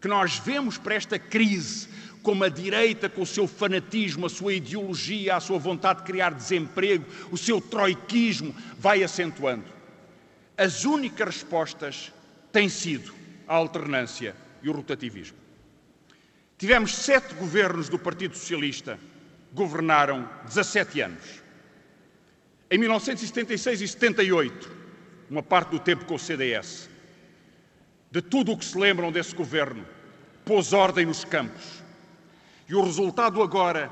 que 0.00 0.08
nós 0.08 0.40
vemos 0.40 0.78
para 0.78 0.96
esta 0.96 1.16
crise, 1.16 1.88
como 2.24 2.42
a 2.42 2.48
direita, 2.48 3.08
com 3.08 3.22
o 3.22 3.26
seu 3.26 3.46
fanatismo, 3.46 4.26
a 4.26 4.28
sua 4.28 4.54
ideologia, 4.54 5.36
a 5.36 5.40
sua 5.40 5.60
vontade 5.60 6.00
de 6.00 6.06
criar 6.06 6.34
desemprego, 6.34 7.04
o 7.30 7.38
seu 7.38 7.60
troiquismo, 7.60 8.52
vai 8.76 9.04
acentuando. 9.04 9.66
As 10.58 10.84
únicas 10.84 11.36
respostas 11.36 12.12
têm 12.50 12.68
sido 12.68 13.14
a 13.46 13.54
alternância 13.54 14.34
e 14.60 14.68
o 14.68 14.72
rotativismo. 14.72 15.43
Tivemos 16.56 16.94
sete 16.94 17.34
governos 17.34 17.88
do 17.88 17.98
Partido 17.98 18.36
Socialista, 18.36 18.98
governaram 19.52 20.28
17 20.46 21.00
anos. 21.00 21.42
Em 22.70 22.78
1976 22.78 23.80
e 23.80 23.88
78, 23.88 24.70
uma 25.28 25.42
parte 25.42 25.70
do 25.70 25.80
tempo 25.80 26.04
com 26.04 26.14
o 26.14 26.18
CDS. 26.18 26.88
De 28.10 28.22
tudo 28.22 28.52
o 28.52 28.56
que 28.56 28.64
se 28.64 28.78
lembram 28.78 29.10
desse 29.10 29.34
governo, 29.34 29.84
pôs 30.44 30.72
ordem 30.72 31.04
nos 31.04 31.24
campos. 31.24 31.82
E 32.68 32.74
o 32.74 32.84
resultado 32.84 33.42
agora 33.42 33.90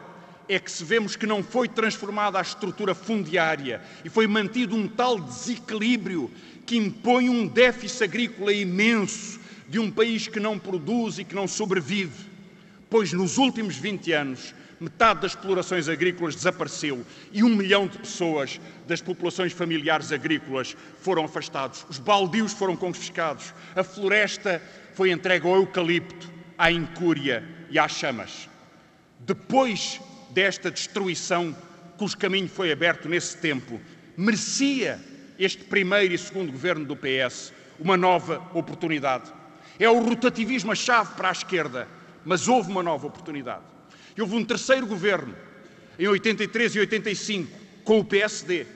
é 0.49 0.59
que 0.59 0.71
se 0.71 0.85
vemos 0.85 1.17
que 1.17 1.27
não 1.27 1.43
foi 1.43 1.69
transformada 1.69 2.39
a 2.39 2.43
estrutura 2.43 2.95
fundiária 2.95 3.83
e 4.05 4.09
foi 4.09 4.29
mantido 4.29 4.77
um 4.77 4.87
tal 4.87 5.19
desequilíbrio 5.19 6.31
que 6.65 6.77
impõe 6.77 7.29
um 7.29 7.47
déficit 7.47 8.05
agrícola 8.05 8.53
imenso 8.53 9.41
de 9.69 9.81
um 9.81 9.91
país 9.91 10.29
que 10.29 10.39
não 10.39 10.59
produz 10.59 11.19
e 11.19 11.25
que 11.25 11.35
não 11.35 11.49
sobrevive 11.49 12.32
pois 12.93 13.11
nos 13.11 13.39
últimos 13.39 13.77
20 13.77 14.13
anos 14.13 14.55
metade 14.79 15.23
das 15.23 15.33
explorações 15.33 15.89
agrícolas 15.89 16.35
desapareceu 16.35 17.07
e 17.33 17.43
um 17.43 17.49
milhão 17.49 17.87
de 17.87 17.97
pessoas 17.97 18.61
das 18.87 19.01
populações 19.01 19.55
familiares 19.55 20.13
agrícolas 20.13 20.77
foram 21.01 21.25
afastados. 21.25 21.87
Os 21.89 21.99
baldios 21.99 22.53
foram 22.53 22.77
confiscados, 22.77 23.55
a 23.75 23.83
floresta 23.83 24.61
foi 24.93 25.11
entregue 25.11 25.47
ao 25.47 25.57
eucalipto, 25.57 26.31
à 26.59 26.71
incúria 26.71 27.43
e 27.71 27.79
às 27.79 27.93
chamas. 27.93 28.47
Depois 29.21 29.99
desta 30.29 30.71
destruição, 30.71 31.57
cujo 31.97 32.19
caminho 32.19 32.47
foi 32.49 32.71
aberto 32.71 33.09
nesse 33.09 33.39
tempo, 33.39 33.81
merecia 34.19 35.01
este 35.39 35.65
primeiro 35.65 36.13
e 36.13 36.19
segundo 36.19 36.53
governo 36.53 36.85
do 36.85 36.95
PS 36.95 37.55
uma 37.81 37.97
nova 37.97 38.43
oportunidade. 38.53 39.33
É 39.79 39.89
o 39.89 39.99
rotativismo 39.99 40.73
a 40.73 40.75
chave 40.75 41.15
para 41.15 41.31
a 41.31 41.33
esquerda 41.33 41.89
mas 42.25 42.49
houve 42.49 42.71
uma 42.71 42.83
nova 42.83 43.07
oportunidade. 43.07 43.63
E 44.17 44.21
houve 44.21 44.35
um 44.35 44.45
terceiro 44.45 44.87
governo, 44.87 45.35
em 45.99 46.07
83 46.07 46.77
e 46.77 46.81
85, 46.81 47.59
com 47.85 47.99
o 47.99 48.05
PSD, 48.05 48.67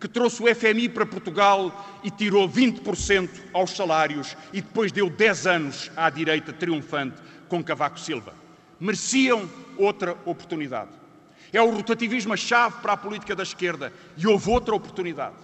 que 0.00 0.08
trouxe 0.08 0.42
o 0.42 0.54
FMI 0.54 0.88
para 0.88 1.04
Portugal 1.04 2.00
e 2.02 2.10
tirou 2.10 2.48
20% 2.48 3.28
aos 3.52 3.72
salários 3.72 4.36
e 4.52 4.62
depois 4.62 4.90
deu 4.90 5.10
10 5.10 5.46
anos 5.46 5.90
à 5.96 6.08
direita 6.08 6.52
triunfante 6.52 7.16
com 7.48 7.62
Cavaco 7.62 8.00
Silva. 8.00 8.32
Mereciam 8.78 9.48
outra 9.76 10.16
oportunidade. 10.24 10.90
É 11.52 11.60
o 11.60 11.70
rotativismo 11.70 12.32
a 12.32 12.36
chave 12.36 12.76
para 12.80 12.94
a 12.94 12.96
política 12.96 13.36
da 13.36 13.42
esquerda 13.42 13.92
e 14.16 14.26
houve 14.26 14.48
outra 14.48 14.74
oportunidade. 14.74 15.36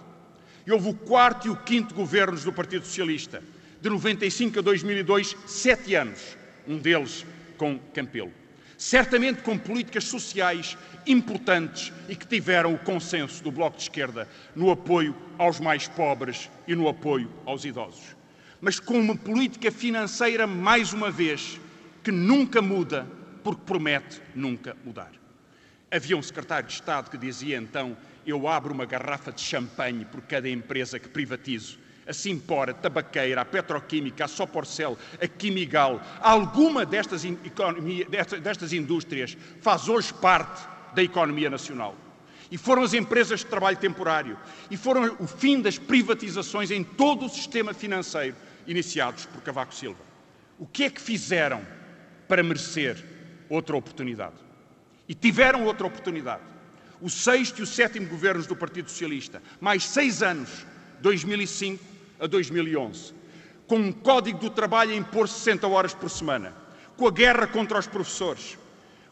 E 0.65 0.71
houve 0.71 0.89
o 0.89 0.93
quarto 0.93 1.47
e 1.47 1.51
o 1.51 1.55
quinto 1.55 1.93
governos 1.93 2.43
do 2.43 2.51
Partido 2.51 2.85
Socialista, 2.85 3.43
de 3.79 3.89
95 3.89 4.57
a 4.57 4.61
2002, 4.61 5.35
sete 5.45 5.93
anos 5.93 6.35
um 6.67 6.77
deles 6.77 7.25
com 7.57 7.79
Campelo. 7.93 8.31
Certamente 8.77 9.41
com 9.41 9.57
políticas 9.57 10.03
sociais 10.03 10.77
importantes 11.07 11.91
e 12.07 12.15
que 12.15 12.27
tiveram 12.27 12.73
o 12.73 12.79
consenso 12.79 13.43
do 13.43 13.51
Bloco 13.51 13.77
de 13.77 13.83
Esquerda 13.83 14.27
no 14.55 14.69
apoio 14.69 15.15
aos 15.37 15.59
mais 15.59 15.87
pobres 15.87 16.49
e 16.67 16.75
no 16.75 16.87
apoio 16.87 17.31
aos 17.45 17.65
idosos. 17.65 18.15
Mas 18.61 18.79
com 18.79 18.99
uma 18.99 19.15
política 19.15 19.71
financeira, 19.71 20.45
mais 20.45 20.93
uma 20.93 21.09
vez, 21.09 21.59
que 22.03 22.11
nunca 22.11 22.61
muda 22.61 23.07
porque 23.43 23.61
promete 23.65 24.21
nunca 24.35 24.75
mudar. 24.83 25.11
Havia 25.89 26.17
um 26.17 26.21
secretário 26.21 26.67
de 26.67 26.73
Estado 26.73 27.09
que 27.09 27.17
dizia 27.17 27.57
então: 27.57 27.95
Eu 28.25 28.47
abro 28.47 28.73
uma 28.73 28.85
garrafa 28.85 29.31
de 29.31 29.41
champanhe 29.41 30.05
por 30.05 30.21
cada 30.21 30.49
empresa 30.49 30.99
que 30.99 31.07
privatizo 31.07 31.79
a 32.07 32.13
Simpor, 32.13 32.69
a 32.69 32.73
Tabaqueira, 32.73 33.41
a 33.41 33.45
Petroquímica, 33.45 34.25
a 34.25 34.27
Soporcel, 34.27 34.97
a 35.21 35.27
Quimigal, 35.27 36.01
alguma 36.21 36.85
destas, 36.85 37.25
economia, 37.25 38.07
destas 38.41 38.73
indústrias 38.73 39.37
faz 39.61 39.89
hoje 39.89 40.13
parte 40.13 40.67
da 40.95 41.03
economia 41.03 41.49
nacional. 41.49 41.95
E 42.49 42.57
foram 42.57 42.83
as 42.83 42.93
empresas 42.93 43.41
de 43.41 43.47
trabalho 43.47 43.77
temporário, 43.77 44.37
e 44.71 44.77
foram 44.77 45.17
o 45.19 45.27
fim 45.27 45.61
das 45.61 45.77
privatizações 45.77 46.71
em 46.71 46.83
todo 46.83 47.25
o 47.25 47.29
sistema 47.29 47.73
financeiro 47.73 48.35
iniciados 48.65 49.25
por 49.25 49.41
Cavaco 49.41 49.75
Silva. 49.75 49.99
O 50.57 50.65
que 50.65 50.85
é 50.85 50.89
que 50.89 51.01
fizeram 51.01 51.61
para 52.27 52.41
merecer 52.41 53.03
outra 53.49 53.75
oportunidade? 53.75 54.35
E 55.07 55.13
tiveram 55.13 55.65
outra 55.65 55.85
oportunidade. 55.87 56.41
O 57.01 57.09
sexto 57.09 57.59
e 57.59 57.63
o 57.63 57.67
sétimo 57.67 58.07
governos 58.07 58.47
do 58.47 58.55
Partido 58.55 58.89
Socialista, 58.89 59.41
mais 59.59 59.83
seis 59.83 60.23
anos, 60.23 60.65
2005, 61.01 61.83
a 62.19 62.27
2011, 62.27 63.13
com 63.67 63.77
um 63.77 63.91
código 63.91 64.39
do 64.39 64.49
trabalho 64.49 64.91
a 64.91 64.95
impor 64.95 65.27
60 65.27 65.67
horas 65.67 65.93
por 65.93 66.09
semana, 66.09 66.53
com 66.95 67.07
a 67.07 67.11
guerra 67.11 67.47
contra 67.47 67.77
os 67.77 67.87
professores, 67.87 68.57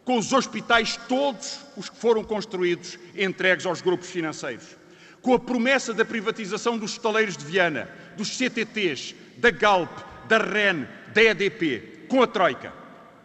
com 0.04 0.18
os 0.18 0.32
hospitais 0.32 0.98
todos 1.08 1.60
os 1.76 1.90
que 1.90 1.98
foram 1.98 2.24
construídos 2.24 2.98
entregues 3.16 3.66
aos 3.66 3.82
grupos 3.82 4.10
financeiros, 4.10 4.78
com 5.22 5.34
a 5.34 5.40
promessa 5.40 5.94
da 5.94 6.06
privatização 6.06 6.78
dos 6.78 6.92
estaleiros 6.92 7.36
de 7.36 7.46
Viana, 7.46 7.90
dos 8.16 8.38
CTTs, 8.38 9.16
da 9.38 9.50
Galp, 9.52 9.90
da 10.28 10.38
REN, 10.38 10.86
da 11.14 11.24
EDP, 11.24 12.06
com 12.08 12.22
a 12.22 12.28
Troika. 12.28 12.72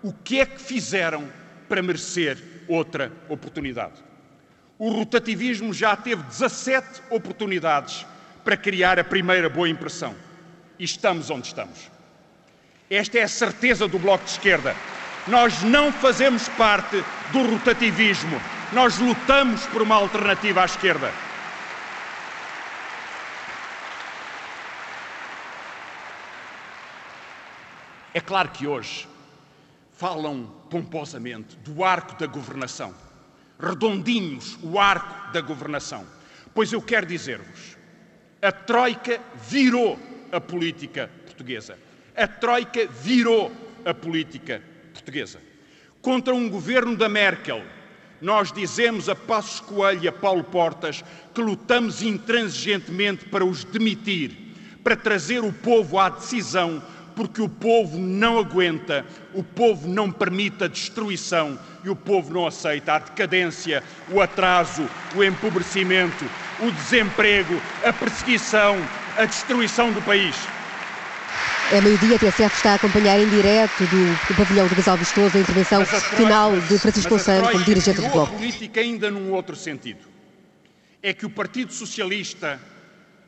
O 0.02 0.12
que 0.12 0.40
é 0.40 0.46
que 0.46 0.60
fizeram 0.60 1.30
para 1.68 1.82
merecer 1.82 2.38
outra 2.66 3.12
oportunidade? 3.28 4.02
O 4.78 4.90
rotativismo 4.90 5.74
já 5.74 5.94
teve 5.94 6.22
17 6.22 7.02
oportunidades 7.10 8.06
para 8.45 8.57
criar 8.57 8.99
a 8.99 9.05
primeira 9.05 9.49
boa 9.49 9.68
impressão. 9.68 10.14
E 10.78 10.84
estamos 10.84 11.30
onde 11.30 11.49
estamos. 11.49 11.91
Esta 12.88 13.18
é 13.18 13.22
a 13.22 13.28
certeza 13.28 13.86
do 13.86 13.99
Bloco 13.99 14.24
de 14.24 14.30
Esquerda. 14.30 14.74
Nós 15.26 15.62
não 15.62 15.93
fazemos 15.93 16.49
parte 16.51 17.05
do 17.32 17.43
rotativismo. 17.51 18.41
Nós 18.72 18.99
lutamos 18.99 19.66
por 19.66 19.82
uma 19.82 19.95
alternativa 19.95 20.62
à 20.62 20.64
esquerda. 20.64 21.12
É 28.12 28.20
claro 28.20 28.49
que 28.49 28.66
hoje 28.66 29.09
falam 29.93 30.45
pomposamente 30.68 31.57
do 31.59 31.84
arco 31.84 32.18
da 32.18 32.26
governação, 32.26 32.95
redondinhos 33.59 34.59
o 34.62 34.80
arco 34.80 35.30
da 35.32 35.41
governação. 35.41 36.05
Pois 36.53 36.72
eu 36.72 36.82
quero 36.82 37.07
dizer-vos, 37.07 37.76
a 38.43 38.51
Troika 38.51 39.20
virou 39.49 39.99
a 40.32 40.41
política 40.41 41.11
portuguesa. 41.24 41.78
A 42.16 42.26
Troika 42.26 42.86
virou 42.86 43.53
a 43.84 43.93
política 43.93 44.62
portuguesa. 44.93 45.41
Contra 46.01 46.34
um 46.34 46.49
governo 46.49 46.97
da 46.97 47.09
Merkel, 47.09 47.62
nós 48.20 48.53
dizemos 48.53 49.09
a 49.09 49.14
Passos 49.14 49.61
Coelho 49.61 50.05
e 50.05 50.09
a 50.09 50.12
Paulo 50.12 50.45
Portas 50.45 51.05
que 51.34 51.41
lutamos 51.41 52.03
intransigentemente 52.03 53.26
para 53.26 53.45
os 53.45 53.64
demitir, 53.64 54.36
para 54.82 54.97
trazer 54.97 55.41
o 55.41 55.53
povo 55.53 55.99
à 55.99 56.09
decisão 56.09 56.82
porque 57.14 57.42
o 57.42 57.48
povo 57.48 57.98
não 57.98 58.38
aguenta, 58.38 59.04
o 59.34 59.42
povo 59.42 59.88
não 59.88 60.11
permite 60.11 60.64
a 60.64 60.68
destruição 60.68 61.58
e 61.84 61.88
o 61.88 61.96
povo 61.96 62.32
não 62.32 62.46
aceita 62.46 62.94
a 62.94 62.98
decadência, 62.98 63.82
o 64.11 64.20
atraso, 64.20 64.88
o 65.14 65.22
empobrecimento, 65.22 66.24
o 66.61 66.70
desemprego, 66.70 67.61
a 67.84 67.92
perseguição, 67.92 68.76
a 69.16 69.24
destruição 69.24 69.92
do 69.92 70.02
país. 70.02 70.36
É 71.72 71.80
meio-dia, 71.80 72.16
a 72.16 72.18
TSF 72.18 72.56
está 72.56 72.72
a 72.72 72.74
acompanhar 72.74 73.18
em 73.20 73.28
direto 73.28 73.84
do, 73.84 74.28
do 74.28 74.34
pavilhão 74.34 74.66
do 74.66 74.74
Casal 74.74 74.96
Vistoso 74.96 75.36
a 75.36 75.40
intervenção 75.40 75.86
final 75.86 76.58
de 76.58 76.78
Francisco 76.78 77.11
Gonçalo 77.11 77.48
como 77.52 77.64
dirigente 77.64 78.00
do 78.00 78.08
Bloco. 78.08 78.34
a 78.34 78.36
política 78.36 78.80
ainda 78.80 79.08
num 79.08 79.30
outro 79.32 79.54
sentido. 79.54 80.00
É 81.00 81.12
que 81.14 81.24
o 81.24 81.30
Partido 81.30 81.72
Socialista 81.72 82.61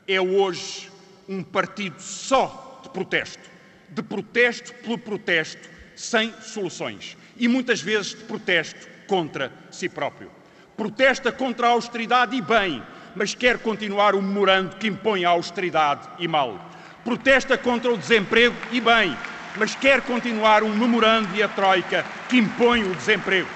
é 0.09 0.20
hoje 0.20 0.91
um 1.28 1.43
partido 1.43 2.01
só 2.01 2.80
de 2.83 2.89
protesto 2.89 3.51
de 3.95 4.03
protesto 4.03 4.72
pelo 4.74 4.99
protesto, 4.99 5.68
sem 5.95 6.32
soluções. 6.40 7.16
E 7.36 7.49
muitas 7.49 7.80
vezes 7.80 8.11
de 8.11 8.24
protesto 8.24 8.86
contra 9.07 9.53
si 9.70 9.88
próprio. 9.88 10.30
Protesta 10.76 11.30
contra 11.30 11.66
a 11.66 11.70
austeridade 11.70 12.36
e 12.36 12.40
bem, 12.40 12.82
mas 13.14 13.34
quer 13.34 13.59
continuar 13.59 14.14
o 14.14 14.22
memorando 14.22 14.76
que 14.76 14.88
impõe 14.88 15.24
a 15.24 15.30
austeridade 15.30 16.09
e 16.18 16.26
mal. 16.26 16.70
Protesta 17.05 17.59
contra 17.59 17.93
o 17.93 17.99
desemprego 17.99 18.57
e 18.70 18.80
bem, 18.80 19.16
mas 19.57 19.74
quer 19.74 20.01
continuar 20.01 20.62
um 20.62 20.74
memorando 20.74 21.34
e 21.36 21.43
a 21.43 21.49
Troika 21.49 22.05
que 22.28 22.38
impõe 22.38 22.84
o 22.84 22.95
desemprego. 22.95 23.49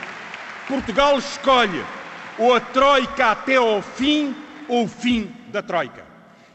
Portugal 0.68 1.18
escolhe 1.18 1.82
ou 2.38 2.54
a 2.54 2.60
Troika 2.60 3.30
até 3.30 3.56
ao 3.56 3.80
fim 3.80 4.36
ou 4.68 4.84
o 4.84 4.88
fim 4.88 5.32
da 5.48 5.62
Troika. 5.62 6.05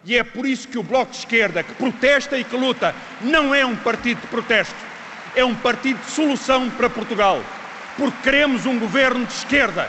E 0.04 0.18
é 0.18 0.24
por 0.24 0.46
isso 0.46 0.68
que 0.68 0.80
o 0.80 0.84
Bloco 0.84 1.12
de 1.12 1.18
Esquerda, 1.18 1.62
que 1.62 1.74
protesta 1.76 2.38
e 2.38 2.44
que 2.44 2.56
luta, 2.56 2.96
não 3.22 3.54
é 3.54 3.64
um 3.66 3.76
partido 3.76 4.22
de 4.22 4.28
protesto, 4.28 4.76
é 5.36 5.46
um 5.46 5.54
partido 5.54 6.00
de 6.00 6.12
solução 6.12 6.70
para 6.72 6.90
Portugal. 6.90 7.42
Porque 7.98 8.18
queremos 8.24 8.66
um 8.66 8.80
governo 8.80 9.26
de 9.26 9.34
esquerda. 9.34 9.88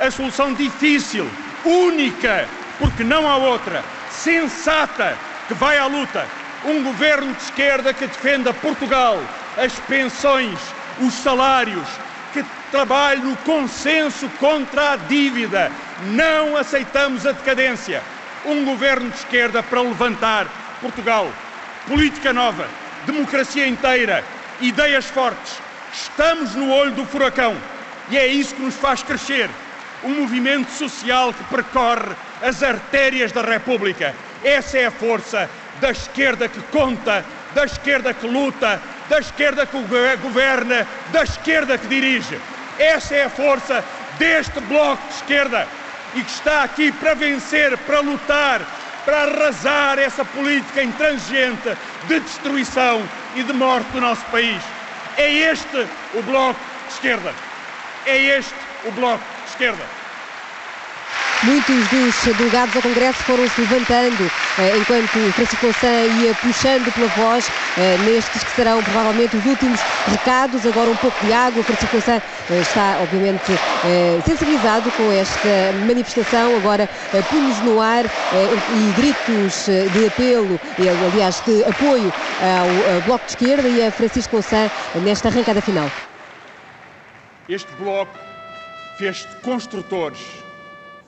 A 0.00 0.10
solução 0.10 0.54
difícil, 0.54 1.28
única, 1.64 2.46
porque 2.78 3.02
não 3.02 3.28
há 3.28 3.36
outra, 3.36 3.84
sensata, 4.10 5.18
que 5.48 5.54
vai 5.54 5.76
à 5.76 5.86
luta. 5.86 6.24
Um 6.64 6.84
governo 6.84 7.34
de 7.34 7.42
esquerda 7.42 7.92
que 7.92 8.06
defenda 8.06 8.54
Portugal, 8.54 9.20
as 9.56 9.72
pensões, 9.80 10.58
os 11.00 11.14
salários, 11.14 11.88
que 12.32 12.44
trabalhe 12.70 13.22
no 13.22 13.36
consenso 13.38 14.28
contra 14.38 14.92
a 14.92 14.96
dívida. 14.96 15.72
Não 16.12 16.56
aceitamos 16.56 17.26
a 17.26 17.32
decadência 17.32 18.02
um 18.48 18.64
governo 18.64 19.10
de 19.10 19.16
esquerda 19.16 19.62
para 19.62 19.82
levantar 19.82 20.46
Portugal. 20.80 21.30
Política 21.86 22.32
nova, 22.32 22.66
democracia 23.04 23.66
inteira, 23.66 24.24
ideias 24.60 25.06
fortes. 25.06 25.58
Estamos 25.92 26.54
no 26.54 26.70
olho 26.70 26.92
do 26.92 27.04
furacão 27.04 27.56
e 28.10 28.16
é 28.16 28.26
isso 28.26 28.54
que 28.54 28.62
nos 28.62 28.74
faz 28.74 29.02
crescer. 29.02 29.48
Um 30.02 30.20
movimento 30.20 30.70
social 30.70 31.32
que 31.32 31.44
percorre 31.44 32.14
as 32.42 32.62
artérias 32.62 33.32
da 33.32 33.42
República. 33.42 34.14
Essa 34.44 34.78
é 34.78 34.86
a 34.86 34.90
força 34.90 35.50
da 35.80 35.90
esquerda 35.90 36.48
que 36.48 36.60
conta, 36.72 37.24
da 37.54 37.64
esquerda 37.64 38.14
que 38.14 38.26
luta, 38.26 38.80
da 39.08 39.18
esquerda 39.18 39.66
que 39.66 39.76
governa, 40.22 40.86
da 41.10 41.22
esquerda 41.22 41.76
que 41.76 41.86
dirige. 41.86 42.38
Essa 42.78 43.16
é 43.16 43.24
a 43.24 43.30
força 43.30 43.84
deste 44.18 44.60
bloco 44.60 45.02
de 45.08 45.14
esquerda 45.14 45.66
e 46.14 46.22
que 46.22 46.30
está 46.30 46.62
aqui 46.62 46.90
para 46.92 47.14
vencer, 47.14 47.76
para 47.78 48.00
lutar, 48.00 48.60
para 49.04 49.22
arrasar 49.22 49.98
essa 49.98 50.24
política 50.24 50.82
intransigente 50.82 51.76
de 52.06 52.20
destruição 52.20 53.02
e 53.34 53.42
de 53.42 53.52
morte 53.52 53.90
do 53.92 54.00
nosso 54.00 54.24
país. 54.26 54.62
É 55.16 55.30
este 55.30 55.86
o 56.14 56.22
Bloco 56.22 56.60
de 56.86 56.94
Esquerda. 56.94 57.34
É 58.06 58.16
este 58.38 58.54
o 58.84 58.92
Bloco 58.92 59.24
de 59.44 59.50
Esquerda. 59.50 59.97
Muitos 61.44 61.86
dos 61.88 62.36
delegados 62.36 62.74
ao 62.74 62.82
Congresso 62.82 63.22
foram-se 63.22 63.60
levantando 63.60 64.28
eh, 64.58 64.76
enquanto 64.76 65.32
Francisco 65.34 65.66
Louçã 65.66 65.86
ia 66.20 66.34
puxando 66.34 66.92
pela 66.92 67.06
voz 67.08 67.48
eh, 67.76 67.96
nestes 68.04 68.42
que 68.42 68.50
serão 68.56 68.82
provavelmente 68.82 69.36
os 69.36 69.46
últimos 69.46 69.80
recados. 70.08 70.66
Agora 70.66 70.90
um 70.90 70.96
pouco 70.96 71.24
de 71.24 71.32
água. 71.32 71.62
Francisco 71.62 71.94
Louçã 71.94 72.20
eh, 72.50 72.60
está, 72.60 72.98
obviamente, 73.00 73.52
sensibilizado 74.26 74.90
com 74.92 75.12
esta 75.12 75.72
manifestação. 75.86 76.56
Agora 76.56 76.88
punhos 77.30 77.58
no 77.60 77.80
ar 77.80 78.04
e 78.04 78.92
gritos 78.96 79.66
de 79.66 80.06
apelo, 80.06 80.58
aliás, 81.06 81.40
de 81.46 81.62
apoio 81.64 82.12
ao 82.42 83.00
Bloco 83.02 83.24
de 83.26 83.30
Esquerda 83.30 83.68
e 83.68 83.86
a 83.86 83.92
Francisco 83.92 84.36
Louçã 84.36 84.68
nesta 84.96 85.28
arrancada 85.28 85.60
final. 85.60 85.88
Este 87.48 87.70
Bloco 87.78 88.18
fez 88.98 89.18
de 89.18 89.36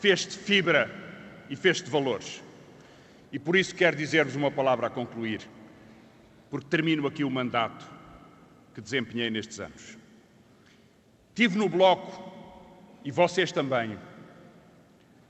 fez-te 0.00 0.36
fibra 0.36 0.90
e 1.48 1.54
fez-te 1.54 1.88
valores. 1.90 2.42
E 3.30 3.38
por 3.38 3.54
isso 3.54 3.74
quero 3.74 3.96
dizer-vos 3.96 4.34
uma 4.34 4.50
palavra 4.50 4.86
a 4.86 4.90
concluir, 4.90 5.40
porque 6.50 6.66
termino 6.68 7.06
aqui 7.06 7.22
o 7.22 7.30
mandato 7.30 7.86
que 8.74 8.80
desempenhei 8.80 9.30
nestes 9.30 9.60
anos. 9.60 9.96
Tive 11.34 11.56
no 11.56 11.68
Bloco, 11.68 12.30
e 13.04 13.10
vocês 13.10 13.52
também, 13.52 13.98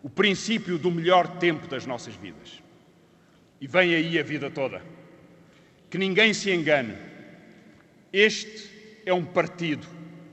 o 0.03 0.09
princípio 0.09 0.79
do 0.79 0.91
melhor 0.91 1.39
tempo 1.39 1.67
das 1.67 1.85
nossas 1.85 2.15
vidas. 2.15 2.63
E 3.61 3.67
vem 3.67 3.95
aí 3.95 4.19
a 4.19 4.23
vida 4.23 4.51
toda. 4.51 4.83
Que 5.91 5.99
ninguém 5.99 6.33
se 6.33 6.51
engane. 6.51 6.97
Este 8.13 9.03
é 9.05 9.13
um 9.13 9.25
partido 9.25 9.87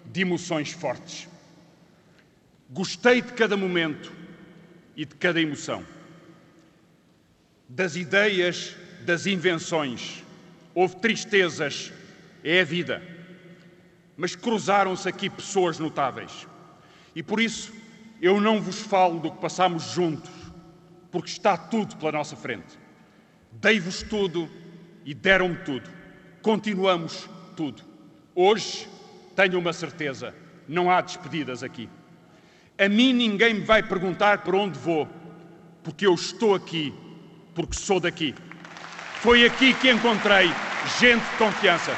de 0.05 0.21
emoções 0.21 0.71
fortes. 0.71 1.27
Gostei 2.69 3.21
de 3.21 3.33
cada 3.33 3.57
momento 3.57 4.11
e 4.97 5.05
de 5.05 5.15
cada 5.15 5.39
emoção. 5.39 5.85
Das 7.69 7.95
ideias, 7.95 8.75
das 9.05 9.27
invenções. 9.27 10.23
Houve 10.73 10.95
tristezas, 10.95 11.93
é 12.43 12.61
a 12.61 12.63
vida. 12.63 13.01
Mas 14.17 14.35
cruzaram-se 14.35 15.07
aqui 15.07 15.29
pessoas 15.29 15.77
notáveis. 15.77 16.47
E 17.15 17.21
por 17.21 17.39
isso 17.39 17.71
eu 18.19 18.41
não 18.41 18.59
vos 18.59 18.81
falo 18.81 19.19
do 19.19 19.31
que 19.31 19.37
passamos 19.39 19.91
juntos, 19.91 20.31
porque 21.11 21.29
está 21.29 21.55
tudo 21.55 21.95
pela 21.97 22.13
nossa 22.13 22.35
frente. 22.35 22.79
Dei-vos 23.51 24.01
tudo 24.01 24.49
e 25.05 25.13
deram-me 25.13 25.57
tudo. 25.57 25.87
Continuamos 26.41 27.29
tudo. 27.55 27.83
Hoje 28.33 28.87
tenho 29.35 29.59
uma 29.59 29.73
certeza: 29.73 30.33
não 30.67 30.89
há 30.89 31.01
despedidas 31.01 31.61
aqui. 31.61 31.87
A 32.79 32.87
mim 32.87 33.11
ninguém 33.11 33.55
me 33.55 33.61
vai 33.61 33.81
perguntar 33.81 34.39
por 34.39 34.53
onde 34.53 34.77
vou, 34.77 35.07
porque 35.83 36.05
eu 36.05 36.13
estou 36.13 36.53
aqui, 36.53 36.93
porque 37.55 37.75
sou 37.75 37.99
daqui. 37.99 38.35
Foi 39.15 39.43
aqui 39.45 39.73
que 39.73 39.89
encontrei 39.89 40.47
gente 40.99 41.23
de 41.23 41.37
confiança. 41.37 41.91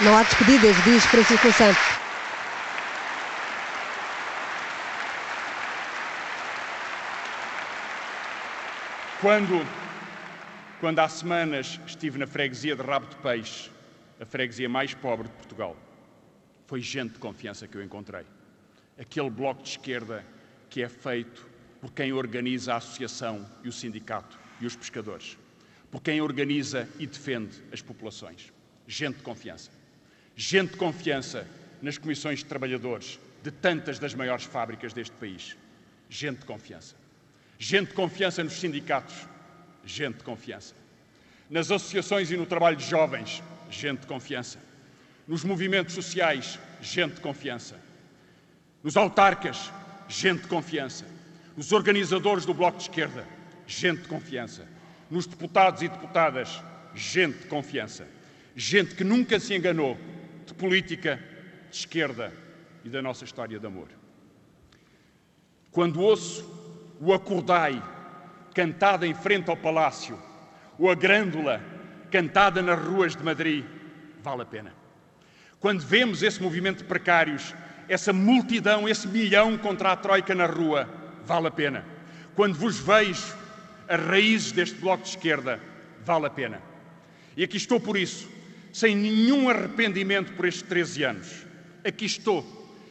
Não 0.00 0.16
há 0.16 0.24
despedidas, 0.24 0.76
diz 0.82 1.06
Francisco 1.06 1.52
Santos. 1.52 1.82
Quando, 9.20 9.64
quando 10.80 10.98
há 10.98 11.08
semanas 11.08 11.80
estive 11.86 12.18
na 12.18 12.26
freguesia 12.26 12.74
de 12.74 12.82
Rabo 12.82 13.06
de 13.06 13.16
Peixe, 13.16 13.70
a 14.20 14.24
freguesia 14.24 14.68
mais 14.68 14.92
pobre 14.92 15.28
de 15.28 15.34
Portugal, 15.34 15.76
foi 16.68 16.82
gente 16.82 17.14
de 17.14 17.18
confiança 17.18 17.66
que 17.66 17.78
eu 17.78 17.82
encontrei. 17.82 18.26
Aquele 19.00 19.30
bloco 19.30 19.62
de 19.62 19.70
esquerda 19.70 20.22
que 20.68 20.82
é 20.82 20.88
feito 20.88 21.48
por 21.80 21.90
quem 21.90 22.12
organiza 22.12 22.74
a 22.74 22.76
associação 22.76 23.50
e 23.64 23.68
o 23.68 23.72
sindicato 23.72 24.38
e 24.60 24.66
os 24.66 24.76
pescadores, 24.76 25.38
por 25.90 26.02
quem 26.02 26.20
organiza 26.20 26.86
e 26.98 27.06
defende 27.06 27.56
as 27.72 27.80
populações. 27.80 28.52
Gente 28.86 29.16
de 29.16 29.22
confiança. 29.22 29.70
Gente 30.36 30.72
de 30.72 30.76
confiança 30.76 31.46
nas 31.80 31.96
comissões 31.96 32.40
de 32.40 32.44
trabalhadores 32.44 33.18
de 33.42 33.50
tantas 33.50 33.98
das 33.98 34.14
maiores 34.14 34.44
fábricas 34.44 34.92
deste 34.92 35.16
país. 35.16 35.56
Gente 36.10 36.40
de 36.40 36.44
confiança. 36.44 36.94
Gente 37.58 37.88
de 37.88 37.94
confiança 37.94 38.44
nos 38.44 38.52
sindicatos. 38.52 39.26
Gente 39.86 40.18
de 40.18 40.24
confiança. 40.24 40.74
Nas 41.48 41.70
associações 41.70 42.30
e 42.30 42.36
no 42.36 42.44
trabalho 42.44 42.76
de 42.76 42.84
jovens. 42.84 43.42
Gente 43.70 44.00
de 44.00 44.06
confiança. 44.06 44.67
Nos 45.28 45.44
movimentos 45.44 45.94
sociais. 45.94 46.58
Gente 46.80 47.16
de 47.16 47.20
confiança. 47.20 47.78
Nos 48.82 48.96
autarcas. 48.96 49.70
Gente 50.08 50.42
de 50.42 50.48
confiança. 50.48 51.04
Nos 51.54 51.70
organizadores 51.70 52.46
do 52.46 52.54
Bloco 52.54 52.78
de 52.78 52.84
Esquerda. 52.84 53.26
Gente 53.66 54.02
de 54.02 54.08
confiança. 54.08 54.66
Nos 55.10 55.26
deputados 55.26 55.82
e 55.82 55.88
deputadas. 55.88 56.62
Gente 56.94 57.40
de 57.40 57.46
confiança. 57.46 58.08
Gente 58.56 58.94
que 58.94 59.04
nunca 59.04 59.38
se 59.38 59.54
enganou 59.54 59.98
de 60.46 60.54
política 60.54 61.22
de 61.70 61.76
esquerda 61.76 62.32
e 62.82 62.88
da 62.88 63.02
nossa 63.02 63.24
história 63.24 63.58
de 63.58 63.66
amor. 63.66 63.88
Quando 65.70 66.00
ouço 66.00 66.96
o 66.98 67.12
acordai 67.12 67.80
cantada 68.54 69.06
em 69.06 69.14
frente 69.14 69.50
ao 69.50 69.56
palácio, 69.56 70.18
ou 70.78 70.90
a 70.90 70.94
grândula 70.94 71.60
cantada 72.10 72.62
nas 72.62 72.80
ruas 72.80 73.14
de 73.14 73.22
Madrid, 73.22 73.64
vale 74.22 74.42
a 74.42 74.46
pena. 74.46 74.87
Quando 75.60 75.80
vemos 75.80 76.22
esse 76.22 76.40
movimento 76.40 76.78
de 76.78 76.84
precários, 76.84 77.54
essa 77.88 78.12
multidão, 78.12 78.88
esse 78.88 79.08
milhão 79.08 79.58
contra 79.58 79.92
a 79.92 79.96
Troika 79.96 80.34
na 80.34 80.46
rua, 80.46 80.88
vale 81.24 81.48
a 81.48 81.50
pena. 81.50 81.84
Quando 82.34 82.54
vos 82.54 82.78
vejo 82.78 83.36
as 83.88 84.00
raízes 84.00 84.52
deste 84.52 84.76
bloco 84.76 85.02
de 85.02 85.10
esquerda, 85.10 85.60
vale 86.04 86.26
a 86.26 86.30
pena. 86.30 86.62
E 87.36 87.42
aqui 87.42 87.56
estou 87.56 87.80
por 87.80 87.96
isso, 87.96 88.28
sem 88.72 88.94
nenhum 88.94 89.48
arrependimento 89.48 90.32
por 90.34 90.46
estes 90.46 90.62
13 90.62 91.02
anos. 91.02 91.46
Aqui 91.84 92.04
estou, 92.04 92.44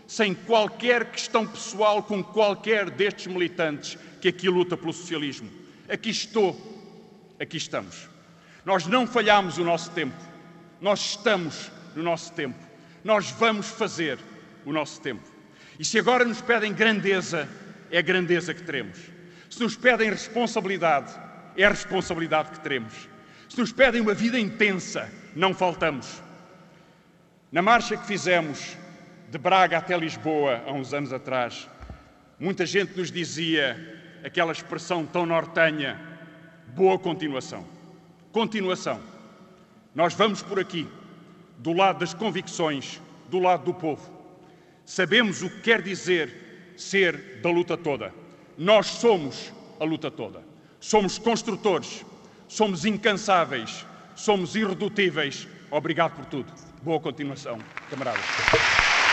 sem 0.05 0.33
qualquer 0.33 1.05
questão 1.11 1.45
pessoal 1.45 2.03
com 2.03 2.23
qualquer 2.23 2.89
destes 2.89 3.27
militantes 3.27 3.97
que 4.19 4.27
aqui 4.27 4.49
luta 4.49 4.75
pelo 4.75 4.91
socialismo. 4.91 5.49
Aqui 5.87 6.09
estou, 6.09 6.55
aqui 7.39 7.55
estamos. 7.55 8.09
Nós 8.65 8.87
não 8.87 9.07
falhamos 9.07 9.57
o 9.57 9.63
nosso 9.63 9.91
tempo, 9.91 10.17
nós 10.81 10.99
estamos 10.99 11.71
no 11.97 12.03
nosso 12.03 12.31
tempo, 12.33 12.59
nós 13.03 13.31
vamos 13.31 13.67
fazer 13.67 14.19
o 14.63 14.71
nosso 14.71 15.01
tempo. 15.01 15.23
E 15.79 15.83
se 15.83 15.97
agora 15.97 16.23
nos 16.23 16.41
pedem 16.41 16.73
grandeza, 16.73 17.49
é 17.91 17.97
a 17.97 18.01
grandeza 18.01 18.53
que 18.53 18.61
teremos. 18.61 18.99
Se 19.49 19.61
nos 19.61 19.75
pedem 19.75 20.09
responsabilidade, 20.09 21.11
é 21.55 21.65
a 21.65 21.69
responsabilidade 21.69 22.51
que 22.51 22.59
teremos. 22.59 23.09
Se 23.49 23.57
nos 23.59 23.71
pedem 23.71 24.01
uma 24.01 24.13
vida 24.13 24.39
intensa, 24.39 25.09
não 25.35 25.53
faltamos. 25.53 26.21
Na 27.51 27.61
marcha 27.61 27.97
que 27.97 28.05
fizemos 28.05 28.77
de 29.29 29.37
Braga 29.37 29.77
até 29.77 29.97
Lisboa, 29.97 30.63
há 30.67 30.71
uns 30.71 30.93
anos 30.93 31.11
atrás, 31.11 31.67
muita 32.39 32.65
gente 32.65 32.97
nos 32.97 33.11
dizia 33.11 34.19
aquela 34.23 34.51
expressão 34.51 35.05
tão 35.05 35.25
nortenha: 35.25 35.99
boa 36.75 36.99
continuação. 36.99 37.65
Continuação. 38.31 39.01
Nós 39.95 40.13
vamos 40.13 40.43
por 40.43 40.59
aqui, 40.59 40.87
do 41.57 41.73
lado 41.73 41.99
das 41.99 42.13
convicções, 42.13 43.01
do 43.29 43.39
lado 43.39 43.65
do 43.65 43.73
povo. 43.73 44.09
Sabemos 44.85 45.41
o 45.41 45.49
que 45.49 45.61
quer 45.61 45.81
dizer 45.81 46.73
ser 46.77 47.39
da 47.41 47.49
luta 47.49 47.75
toda. 47.75 48.13
Nós 48.57 48.87
somos 48.87 49.51
a 49.79 49.83
luta 49.83 50.09
toda. 50.09 50.41
Somos 50.79 51.17
construtores, 51.17 52.05
somos 52.47 52.85
incansáveis, 52.85 53.85
somos 54.15 54.55
irredutíveis. 54.55 55.47
Obrigado 55.69 56.15
por 56.15 56.25
tudo. 56.25 56.53
Boa 56.81 56.99
continuação, 56.99 57.59
camaradas. 57.89 58.23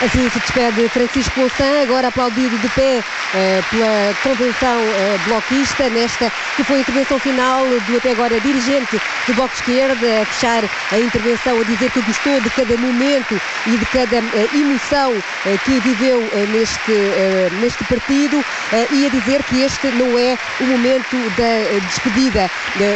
Assim 0.01 0.29
se 0.29 0.39
despede 0.39 0.89
Francisco 0.89 1.39
Louçã, 1.39 1.81
agora 1.81 2.09
aplaudido 2.09 2.57
de 2.57 2.67
pé 2.69 3.01
eh, 3.33 3.63
pela 3.71 4.13
convenção 4.23 4.77
eh, 4.77 5.17
bloquista, 5.25 5.89
nesta 5.89 6.29
que 6.57 6.65
foi 6.65 6.77
a 6.77 6.79
intervenção 6.81 7.17
final 7.17 7.65
do 7.65 7.97
até 7.97 8.11
agora 8.11 8.39
dirigente 8.41 8.99
do 9.25 9.33
Bloco 9.33 9.53
de 9.55 9.61
Esquerda, 9.61 10.21
a 10.21 10.25
fechar 10.25 10.63
a 10.91 10.99
intervenção, 10.99 11.59
a 11.59 11.63
dizer 11.63 11.89
que 11.91 12.01
gostou 12.01 12.41
de 12.41 12.49
cada 12.49 12.77
momento 12.77 13.39
e 13.67 13.77
de 13.77 13.85
cada 13.85 14.17
eh, 14.17 14.49
emoção 14.53 15.13
eh, 15.45 15.57
que 15.63 15.79
viveu 15.79 16.21
eh, 16.33 16.45
neste, 16.51 16.91
eh, 16.91 17.49
neste 17.61 17.83
partido 17.85 18.43
e 18.91 19.05
a 19.05 19.09
dizer 19.09 19.43
que 19.43 19.61
este 19.61 19.87
não 19.87 20.17
é 20.17 20.37
o 20.59 20.63
momento 20.65 21.15
da 21.37 21.79
despedida. 21.87 22.49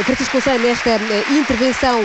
Francisco 0.04 0.38
Louçã, 0.38 0.58
nesta 0.58 1.00
intervenção, 1.30 2.04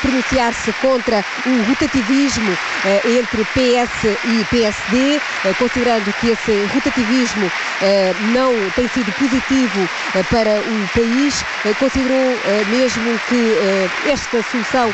pronunciar-se 0.00 0.72
contra 0.74 1.24
o 1.44 1.62
rotativismo 1.68 2.56
entre 3.04 3.44
PS 3.44 4.21
e 4.24 4.44
PSD, 4.44 5.20
eh, 5.44 5.54
considerando 5.58 6.12
que 6.20 6.30
esse 6.30 6.64
rotativismo 6.72 7.50
eh, 7.80 8.14
não 8.32 8.52
tem 8.70 8.88
sido 8.88 9.10
positivo 9.12 9.88
eh, 10.14 10.22
para 10.30 10.60
o 10.60 10.88
país, 10.94 11.44
considerou 11.78 12.36
mesmo 12.68 13.18
que 13.28 14.08
esta 14.08 14.42
solução 14.50 14.92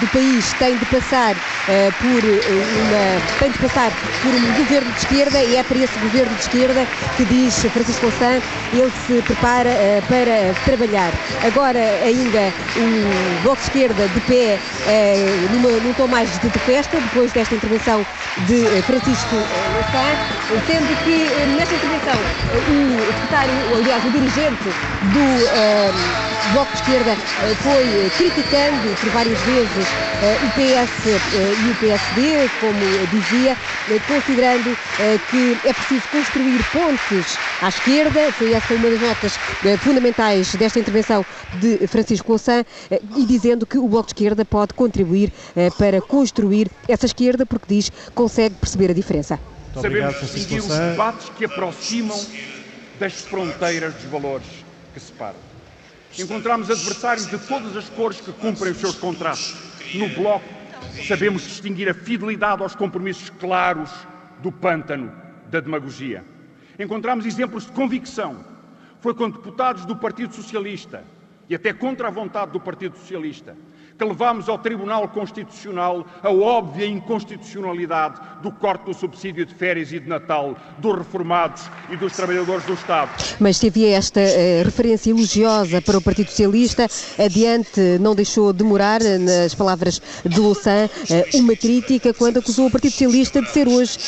do 0.00 0.06
país 0.08 0.52
tem 0.58 0.76
de 0.76 0.84
passar 0.86 1.34
por 1.98 2.22
uma 2.24 3.38
tem 3.38 3.50
de 3.50 3.58
passar 3.58 3.90
por 4.22 4.34
um 4.34 4.52
governo 4.58 4.90
de 4.92 4.98
esquerda 4.98 5.42
e 5.42 5.56
é 5.56 5.62
para 5.62 5.78
esse 5.78 5.98
governo 5.98 6.34
de 6.34 6.42
esquerda 6.42 6.86
que 7.16 7.24
diz 7.24 7.54
Francisco 7.72 8.06
Louçã, 8.06 8.40
ele 8.72 8.92
se 9.06 9.22
prepara 9.22 9.70
para 10.08 10.54
trabalhar. 10.64 11.12
Agora 11.44 11.80
ainda 12.04 12.52
o 12.76 13.42
Bloco 13.42 13.60
de 13.60 13.66
Esquerda 13.68 14.08
de 14.08 14.20
pé 14.20 14.58
numa, 15.52 15.70
num 15.80 15.92
tom 15.94 16.06
mais 16.06 16.30
de 16.38 16.50
festa, 16.60 16.98
depois 17.00 17.32
desta 17.32 17.54
intervenção 17.54 18.04
de 18.46 18.61
eh, 18.64 18.82
Francisco 18.82 19.34
Louçã, 19.34 20.06
sendo 20.66 21.04
que 21.04 21.26
eh, 21.26 21.46
nesta 21.56 21.74
intervenção 21.74 22.14
o 22.68 23.12
secretário, 23.12 23.54
aliás, 23.74 24.04
o 24.04 24.10
dirigente 24.10 24.64
do 25.12 26.52
Bloco 26.52 26.70
de 26.72 26.78
Esquerda 26.78 27.16
foi 27.62 28.10
criticando 28.16 28.94
por 29.00 29.10
várias 29.10 29.40
vezes 29.40 29.86
o 30.42 30.50
PS 30.50 31.06
e 31.66 31.70
o 31.70 31.74
PSD, 31.76 32.50
como 32.60 32.78
dizia, 33.10 33.56
considerando 34.06 34.76
que 35.30 35.56
é 35.64 35.72
preciso 35.72 36.02
construir 36.10 36.62
pontes 36.72 37.38
à 37.62 37.68
esquerda, 37.68 38.32
foi 38.32 38.52
essa 38.52 38.74
uma 38.74 38.90
das 38.90 39.00
notas 39.00 39.36
fundamentais 39.78 40.54
desta 40.54 40.78
intervenção 40.78 41.24
de 41.54 41.86
Francisco 41.86 42.28
Louçã, 42.30 42.64
e 43.16 43.24
dizendo 43.24 43.64
que 43.66 43.78
o 43.78 43.88
Bloco 43.88 44.08
de 44.08 44.14
Esquerda 44.14 44.44
pode 44.44 44.74
contribuir 44.74 45.32
para 45.78 46.00
construir 46.00 46.70
essa 46.88 47.06
esquerda, 47.06 47.46
porque 47.46 47.66
diz 47.68 47.90
consegue 48.14 48.51
perceber 48.54 48.90
a 48.90 48.94
diferença. 48.94 49.38
Sabemos 49.74 50.20
distinguir 50.20 50.60
os 50.60 50.68
debates 50.68 51.28
que 51.30 51.44
aproximam 51.44 52.18
das 52.98 53.22
fronteiras 53.22 53.94
dos 53.94 54.04
valores 54.04 54.46
que 54.92 55.00
separam. 55.00 55.38
Encontramos 56.18 56.70
adversários 56.70 57.26
de 57.26 57.38
todas 57.38 57.76
as 57.76 57.88
cores 57.88 58.20
que 58.20 58.32
cumprem 58.32 58.72
os 58.72 58.78
seus 58.78 58.96
contratos. 58.96 59.56
No 59.94 60.08
Bloco, 60.10 60.44
sabemos 61.06 61.42
distinguir 61.42 61.88
a 61.88 61.94
fidelidade 61.94 62.62
aos 62.62 62.74
compromissos 62.74 63.30
claros 63.30 63.90
do 64.42 64.52
pântano 64.52 65.10
da 65.50 65.60
demagogia. 65.60 66.24
Encontramos 66.78 67.24
exemplos 67.24 67.64
de 67.64 67.72
convicção. 67.72 68.44
Foi 69.00 69.14
com 69.14 69.30
deputados 69.30 69.84
do 69.86 69.96
Partido 69.96 70.34
Socialista 70.34 71.02
e 71.48 71.54
até 71.54 71.72
contra 71.72 72.08
a 72.08 72.10
vontade 72.10 72.52
do 72.52 72.60
Partido 72.60 72.96
Socialista 72.98 73.56
que 73.98 74.04
levámos 74.04 74.48
ao 74.48 74.58
Tribunal 74.58 75.08
Constitucional 75.08 76.06
a 76.22 76.30
óbvia 76.30 76.86
inconstitucionalidade 76.86 78.20
do 78.42 78.50
corte 78.50 78.86
do 78.86 78.94
subsídio 78.94 79.46
de 79.46 79.54
férias 79.54 79.92
e 79.92 80.00
de 80.00 80.08
Natal 80.08 80.56
dos 80.78 80.98
reformados 80.98 81.62
e 81.90 81.96
dos 81.96 82.12
trabalhadores 82.12 82.64
do 82.64 82.74
Estado. 82.74 83.10
Mas 83.38 83.58
teve 83.58 83.86
esta 83.86 84.20
uh, 84.20 84.64
referência 84.64 85.10
elogiosa 85.10 85.80
para 85.80 85.98
o 85.98 86.02
Partido 86.02 86.28
Socialista, 86.28 86.88
adiante 87.18 87.80
não 88.00 88.14
deixou 88.14 88.52
demorar, 88.52 89.00
nas 89.02 89.54
palavras 89.54 90.00
de 90.24 90.40
Louçã, 90.40 90.86
uh, 90.86 91.38
uma 91.38 91.54
crítica 91.54 92.12
quando 92.12 92.38
acusou 92.38 92.66
o 92.66 92.70
Partido 92.70 92.92
Socialista 92.92 93.40
de 93.40 93.50
ser 93.50 93.68
hoje 93.68 93.98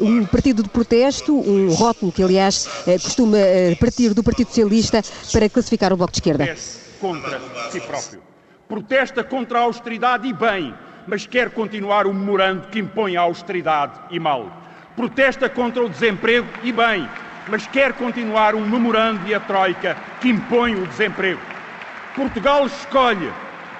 uh, 0.00 0.04
um 0.04 0.24
partido 0.26 0.62
de 0.62 0.68
protesto, 0.68 1.34
um 1.34 1.72
rótulo 1.72 2.12
que, 2.12 2.22
aliás, 2.22 2.68
costuma 3.02 3.38
partir 3.78 4.14
do 4.14 4.22
Partido 4.22 4.48
Socialista 4.48 5.02
para 5.32 5.48
classificar 5.48 5.92
o 5.92 5.96
Bloco 5.96 6.12
de 6.12 6.18
Esquerda 6.18 6.56
contra 7.00 7.40
si 7.70 7.80
próprio. 7.80 8.33
Protesta 8.68 9.22
contra 9.22 9.58
a 9.58 9.62
austeridade 9.62 10.26
e 10.26 10.32
bem, 10.32 10.74
mas 11.06 11.26
quer 11.26 11.50
continuar 11.50 12.06
o 12.06 12.14
memorando 12.14 12.68
que 12.68 12.78
impõe 12.78 13.16
a 13.16 13.20
austeridade 13.20 13.92
e 14.10 14.18
mal. 14.18 14.50
Protesta 14.96 15.48
contra 15.50 15.84
o 15.84 15.88
desemprego 15.88 16.48
e 16.62 16.72
bem, 16.72 17.08
mas 17.48 17.66
quer 17.66 17.92
continuar 17.92 18.54
um 18.54 18.66
memorando 18.66 19.26
e 19.28 19.34
a 19.34 19.40
Troika 19.40 19.96
que 20.20 20.30
impõe 20.30 20.74
o 20.76 20.86
desemprego. 20.86 21.40
Portugal 22.14 22.64
escolhe 22.64 23.30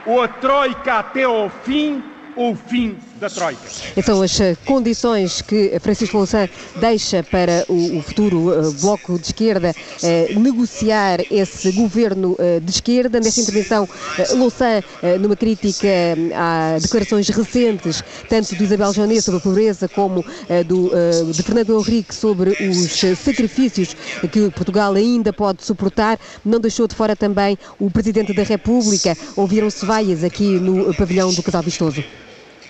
ou 0.04 0.22
a 0.22 0.28
Troika 0.28 0.98
até 0.98 1.22
ao 1.22 1.48
fim 1.48 2.04
ou 2.36 2.52
o 2.52 2.56
fim 2.56 2.98
da 3.20 3.30
Troika. 3.30 3.60
São 4.04 4.22
as 4.22 4.40
eh, 4.40 4.56
condições 4.64 5.40
que 5.40 5.78
Francisco 5.80 6.16
Louçã 6.16 6.48
deixa 6.76 7.22
para 7.22 7.64
o, 7.68 8.02
futuro 8.02 8.50
uh, 8.50 8.72
Bloco 8.72 9.18
de 9.18 9.26
Esquerda 9.26 9.72
uh, 9.72 10.40
negociar 10.40 11.20
esse 11.30 11.70
governo 11.72 12.36
de 12.62 12.70
esquerda. 12.70 13.20
Nesta 13.20 13.40
intervenção, 13.40 13.88
Louçã, 14.34 14.82
numa 15.20 15.36
crítica 15.36 15.88
a 16.34 16.78
declarações 16.80 17.28
recentes, 17.28 18.02
tanto 18.28 18.54
de 18.56 18.64
Isabel 18.64 18.92
Jonet 18.92 19.22
sobre 19.22 19.38
a 19.38 19.42
pobreza, 19.42 19.88
como 19.88 20.24
do, 20.66 20.90
de 21.32 21.42
Fernando 21.42 21.78
Henrique 21.78 22.14
sobre 22.14 22.50
os 22.50 23.18
sacrifícios 23.18 23.96
que 24.30 24.50
Portugal 24.50 24.94
ainda 24.94 25.32
pode 25.32 25.64
suportar, 25.64 26.18
não 26.44 26.60
deixou 26.60 26.86
de 26.86 26.94
fora 26.94 27.14
também 27.14 27.58
o 27.78 27.90
Presidente 27.90 28.32
da 28.32 28.42
República. 28.42 29.16
Ouviram-se 29.36 29.84
vaias 29.86 30.24
aqui 30.24 30.58
no 30.58 30.94
pavilhão 30.94 31.32
do 31.32 31.42
Casal 31.42 31.62
Vistoso. 31.62 32.04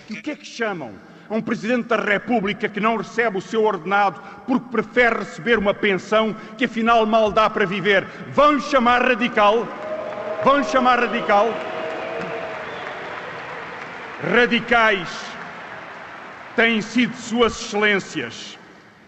E 0.08 0.14
o 0.14 0.22
que 0.22 0.30
é 0.32 0.36
que 0.36 0.46
chamam 0.46 0.92
a 1.28 1.34
um 1.34 1.40
Presidente 1.40 1.88
da 1.88 1.96
República 1.96 2.68
que 2.68 2.80
não 2.80 2.96
recebe 2.96 3.38
o 3.38 3.40
seu 3.40 3.64
ordenado 3.64 4.20
porque 4.46 4.68
prefere 4.70 5.20
receber 5.20 5.58
uma 5.58 5.72
pensão 5.72 6.36
que 6.58 6.66
afinal 6.66 7.06
mal 7.06 7.32
dá 7.32 7.48
para 7.48 7.64
viver? 7.64 8.04
Vão-lhe 8.30 8.60
chamar 8.60 9.02
radical? 9.02 9.66
Vão-lhe 10.44 10.64
chamar 10.64 11.00
radical? 11.00 11.48
Radicais 14.30 15.08
têm 16.54 16.80
sido 16.80 17.16
Suas 17.16 17.58
Excelências 17.60 18.58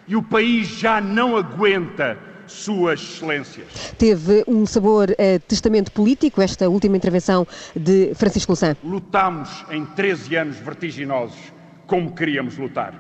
e 0.09 0.17
o 0.17 0.23
país 0.23 0.69
já 0.69 1.01
não 1.01 1.37
aguenta 1.37 2.19
suas 2.47 3.01
Excelências. 3.01 3.95
Teve 3.99 4.45
um 4.47 4.67
sabor 4.67 5.11
uh, 5.11 5.41
testamento 5.47 5.91
político 5.93 6.41
esta 6.43 6.69
última 6.69 6.97
intervenção 6.97 7.47
de 7.75 8.15
Francisco 8.15 8.53
Louçã. 8.53 8.77
Lutámos 8.83 9.65
em 9.71 9.85
13 9.85 10.37
anos 10.37 10.57
vertiginosos 10.57 11.39
como 11.87 12.15
queríamos 12.15 12.59
lutar. 12.59 12.95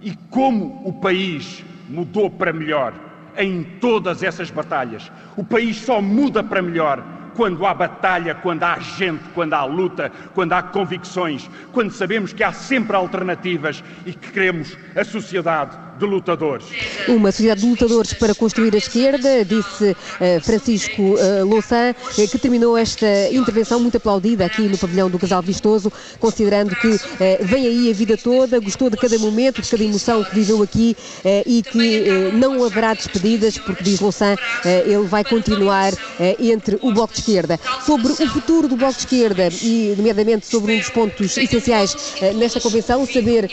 E 0.00 0.14
como 0.30 0.82
o 0.86 0.92
país 0.92 1.64
mudou 1.88 2.30
para 2.30 2.52
melhor 2.52 2.94
em 3.36 3.62
todas 3.80 4.22
essas 4.22 4.50
batalhas. 4.50 5.10
O 5.36 5.44
país 5.44 5.76
só 5.76 6.00
muda 6.00 6.42
para 6.42 6.62
melhor 6.62 7.04
quando 7.36 7.64
há 7.64 7.72
batalha, 7.72 8.34
quando 8.34 8.62
há 8.64 8.78
gente, 8.78 9.22
quando 9.34 9.54
há 9.54 9.64
luta, 9.64 10.10
quando 10.34 10.52
há 10.52 10.62
convicções, 10.62 11.48
quando 11.72 11.92
sabemos 11.92 12.32
que 12.32 12.42
há 12.42 12.52
sempre 12.52 12.96
alternativas 12.96 13.84
e 14.04 14.12
que 14.12 14.32
queremos 14.32 14.76
a 14.96 15.04
sociedade 15.04 15.76
de 16.00 16.06
lutadores. 16.06 16.64
Uma 17.06 17.30
sociedade 17.30 17.60
de 17.60 17.68
lutadores 17.68 18.12
para 18.14 18.34
construir 18.34 18.74
a 18.74 18.78
esquerda, 18.78 19.44
disse 19.44 19.90
uh, 19.90 20.40
Francisco 20.42 21.02
uh, 21.02 21.44
Louçã, 21.44 21.94
uh, 21.94 22.28
que 22.28 22.38
terminou 22.38 22.76
esta 22.76 23.06
intervenção 23.30 23.78
muito 23.78 23.98
aplaudida 23.98 24.46
aqui 24.46 24.62
no 24.62 24.78
pavilhão 24.78 25.10
do 25.10 25.18
Casal 25.18 25.42
Vistoso, 25.42 25.92
considerando 26.18 26.74
que 26.76 26.98
vem 27.42 27.66
aí 27.66 27.90
a 27.90 27.92
vida 27.92 28.16
toda, 28.16 28.58
gostou 28.58 28.88
de 28.88 28.96
cada 28.96 29.18
momento, 29.18 29.60
de 29.60 29.68
cada 29.68 29.84
emoção 29.84 30.24
que 30.24 30.34
viveu 30.34 30.62
aqui 30.62 30.96
e 31.44 31.62
que 31.62 32.30
não 32.32 32.64
haverá 32.64 32.94
despedidas, 32.94 33.58
porque 33.58 33.84
diz 33.84 34.00
Louçã, 34.00 34.36
ele 34.64 35.06
vai 35.06 35.24
continuar 35.24 35.92
entre 36.38 36.78
o 36.80 36.92
Bloco 36.92 37.12
de 37.12 37.20
Esquerda. 37.20 37.60
Sobre 37.84 38.12
o 38.12 38.28
futuro 38.28 38.68
do 38.68 38.76
Bloco 38.76 38.94
de 38.94 39.00
Esquerda 39.00 39.48
e, 39.62 39.94
nomeadamente, 39.96 40.46
sobre 40.46 40.74
um 40.74 40.78
dos 40.78 40.90
pontos 40.90 41.36
essenciais 41.36 42.14
nesta 42.36 42.60
convenção, 42.60 43.04
saber 43.06 43.50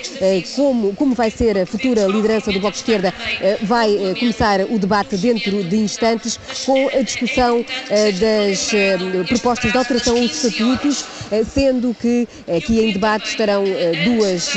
como, 0.55 0.93
como 0.95 1.13
vai 1.13 1.29
ser 1.29 1.57
a 1.57 1.65
futura 1.65 2.05
liderança 2.07 2.36
liderança 2.37 2.51
do 2.51 2.59
Bloco 2.59 2.73
de 2.73 2.79
Esquerda 2.79 3.13
eh, 3.41 3.57
vai 3.63 3.95
eh, 3.95 4.15
começar 4.15 4.61
o 4.61 4.79
debate 4.79 5.17
dentro 5.17 5.63
de 5.63 5.77
instantes 5.77 6.39
com 6.65 6.87
a 6.87 7.01
discussão 7.01 7.65
eh, 7.89 8.11
das 8.11 8.71
propostas 9.27 9.71
de 9.71 9.77
alteração 9.77 10.17
aos 10.17 10.43
estatutos, 10.43 11.05
sendo 11.53 11.95
que 11.99 12.27
aqui 12.47 12.79
em 12.79 12.93
debate 12.93 13.29
estarão 13.29 13.63
duas, 14.03 14.53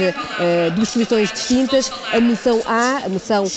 duas 0.74 0.88
soluções 0.88 1.32
distintas. 1.32 1.90
A 2.12 2.20
moção 2.20 2.60
A, 2.66 3.02
a 3.04 3.08
moção 3.08 3.50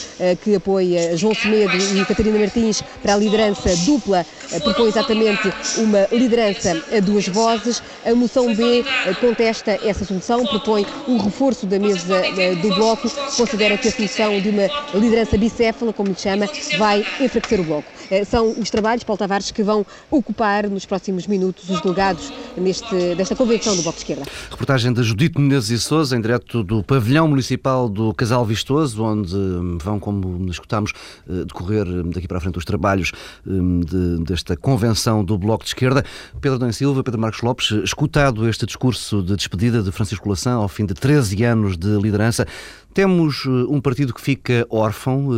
que 0.44 0.56
apoia 0.56 1.16
João 1.18 1.34
Semedo 1.34 1.76
e 1.76 2.06
Catarina 2.06 2.40
Martins 2.40 2.82
para 3.02 3.14
a 3.14 3.18
liderança 3.18 3.76
dupla, 3.86 4.26
propõe 4.64 4.88
exatamente 4.88 5.54
uma 5.78 6.08
liderança 6.12 6.82
a 6.96 7.00
duas 7.00 7.28
vozes. 7.28 7.82
A 8.06 8.14
moção 8.14 8.54
B 8.54 8.84
contesta 9.20 9.80
essa 9.84 10.06
solução, 10.06 10.46
propõe 10.46 10.86
o 11.08 11.18
reforço 11.18 11.66
da 11.66 11.80
mesa 11.80 12.22
do 12.62 12.70
Bloco, 12.76 13.10
considera 13.36 13.78
que 13.78 13.88
a 13.88 13.92
solução 13.92 14.13
de 14.14 14.50
uma 14.50 14.70
liderança 14.94 15.38
bicéfala, 15.38 15.92
como 15.92 16.10
lhe 16.10 16.16
chama, 16.16 16.46
vai 16.78 17.04
enfraquecer 17.20 17.60
o 17.60 17.64
Bloco. 17.64 17.88
Eh, 18.12 18.24
são 18.24 18.52
os 18.60 18.70
trabalhos, 18.70 19.04
Paulo 19.04 19.18
Tavares, 19.18 19.50
que 19.50 19.64
vão 19.64 19.84
ocupar 20.12 20.70
nos 20.70 20.86
próximos 20.86 21.26
minutos 21.26 21.68
os 21.68 21.82
delegados 21.82 22.32
neste, 22.56 23.16
desta 23.16 23.36
convenção 23.36 23.76
do 23.76 23.82
Bloco 23.82 23.98
de 23.98 24.04
Esquerda. 24.04 24.24
Reportagem 24.52 24.94
de 24.94 25.02
Judite 25.02 25.40
Menezes 25.42 25.70
e 25.72 25.84
Souza, 25.84 26.16
em 26.16 26.22
direto 26.22 26.64
do 26.64 26.84
pavilhão 26.84 27.28
municipal 27.28 27.90
do 27.90 28.14
Casal 28.14 28.46
Vistoso, 28.46 29.04
onde 29.04 29.36
hum, 29.36 29.78
vão, 29.82 30.00
como 30.00 30.50
escutámos, 30.52 30.94
eh, 31.28 31.46
decorrer 31.46 31.88
hum, 31.88 32.12
daqui 32.12 32.28
para 32.28 32.38
a 32.38 32.42
frente 32.42 32.58
os 32.58 32.66
trabalhos 32.66 33.12
hum, 33.48 33.80
de, 33.80 34.24
desta 34.24 34.56
convenção 34.56 35.24
do 35.24 35.36
Bloco 35.38 35.64
de 35.64 35.72
Esquerda. 35.72 36.06
Pedro 36.40 36.60
Dom 36.60 36.72
Silva, 36.72 37.04
Pedro 37.04 37.20
Marcos 37.20 37.42
Lopes, 37.42 37.72
escutado 37.84 38.48
este 38.48 38.66
discurso 38.68 39.24
de 39.24 39.36
despedida 39.36 39.82
de 39.82 39.92
Francisco 39.92 40.30
Lação 40.30 40.62
ao 40.62 40.68
fim 40.68 40.86
de 40.86 40.94
13 40.94 41.44
anos 41.44 41.78
de 41.78 41.98
liderança, 41.98 42.46
temos 42.94 43.46
eh, 43.46 43.50
um 43.68 43.82
partido 43.82 44.14
que 44.14 44.22
fica 44.22 44.66
órfão, 44.70 45.30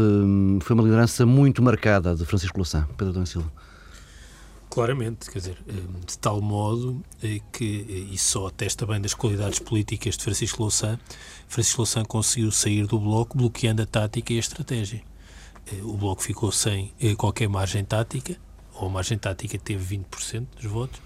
foi 0.61 0.73
uma 0.73 0.83
liderança 0.83 1.25
muito 1.25 1.63
marcada 1.63 2.15
de 2.15 2.25
Francisco 2.25 2.57
Louçã. 2.57 2.87
Pedro 2.97 3.13
Dom 3.13 3.25
Silva. 3.25 3.51
Claramente, 4.69 5.31
quer 5.31 5.39
dizer, 5.39 5.57
eh, 5.67 5.73
de 6.05 6.17
tal 6.17 6.41
modo 6.41 7.01
eh, 7.23 7.39
que, 7.51 8.09
e 8.11 8.17
só 8.17 8.47
atesta 8.47 8.85
bem 8.85 8.99
das 8.99 9.13
qualidades 9.13 9.59
políticas 9.59 10.17
de 10.17 10.23
Francisco 10.23 10.61
Louçã, 10.61 10.99
Francisco 11.47 11.81
Louçã 11.81 12.03
conseguiu 12.03 12.51
sair 12.51 12.85
do 12.85 12.99
Bloco 12.99 13.37
bloqueando 13.37 13.81
a 13.81 13.85
tática 13.85 14.33
e 14.33 14.35
a 14.37 14.39
estratégia. 14.39 15.01
O 15.81 15.93
Bloco 15.93 16.21
ficou 16.21 16.51
sem 16.51 16.93
qualquer 17.17 17.49
margem 17.49 17.83
tática, 17.83 18.35
ou 18.75 18.87
a 18.87 18.89
margem 18.89 19.17
tática 19.17 19.57
teve 19.57 19.97
20% 19.97 20.45
dos 20.61 20.65
votos, 20.65 21.01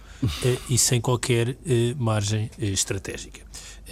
e 0.69 0.77
sem 0.77 0.99
qualquer 0.99 1.55
margem 1.97 2.51
estratégica. 2.59 3.39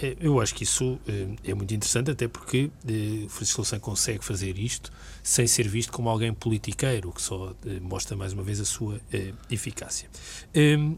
É, 0.00 0.16
eu 0.20 0.40
acho 0.40 0.54
que 0.54 0.62
isso 0.62 0.98
é, 1.06 1.50
é 1.50 1.54
muito 1.54 1.74
interessante, 1.74 2.10
até 2.10 2.28
porque 2.28 2.70
eh, 2.86 3.26
Francisco 3.28 3.60
Louçã 3.60 3.78
consegue 3.78 4.24
fazer 4.24 4.56
isto 4.58 4.92
sem 5.22 5.46
ser 5.46 5.68
visto 5.68 5.92
como 5.92 6.08
alguém 6.08 6.32
politiqueiro, 6.32 7.12
que 7.12 7.20
só 7.20 7.54
eh, 7.66 7.80
mostra 7.80 8.16
mais 8.16 8.32
uma 8.32 8.42
vez 8.42 8.60
a 8.60 8.64
sua 8.64 9.00
eh, 9.12 9.32
eficácia. 9.50 10.08
Ehm, 10.54 10.94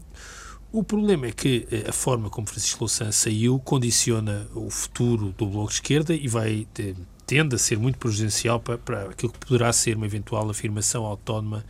o 0.71 0.83
problema 0.83 1.27
é 1.27 1.31
que 1.31 1.67
a 1.87 1.91
forma 1.91 2.29
como 2.29 2.47
Francisco 2.47 2.81
Louçã 2.81 3.11
saiu 3.11 3.59
condiciona 3.59 4.47
o 4.55 4.69
futuro 4.69 5.33
do 5.37 5.45
Bloco 5.47 5.67
de 5.67 5.73
Esquerda 5.73 6.13
e 6.13 6.27
vai 6.29 6.65
tende 7.25 7.55
a 7.55 7.57
ser 7.57 7.77
muito 7.77 7.97
prejudicial 7.97 8.57
para, 8.57 8.77
para 8.77 9.09
aquilo 9.09 9.33
que 9.33 9.39
poderá 9.39 9.73
ser 9.73 9.97
uma 9.97 10.05
eventual 10.05 10.49
afirmação 10.49 11.05
autónoma 11.05 11.65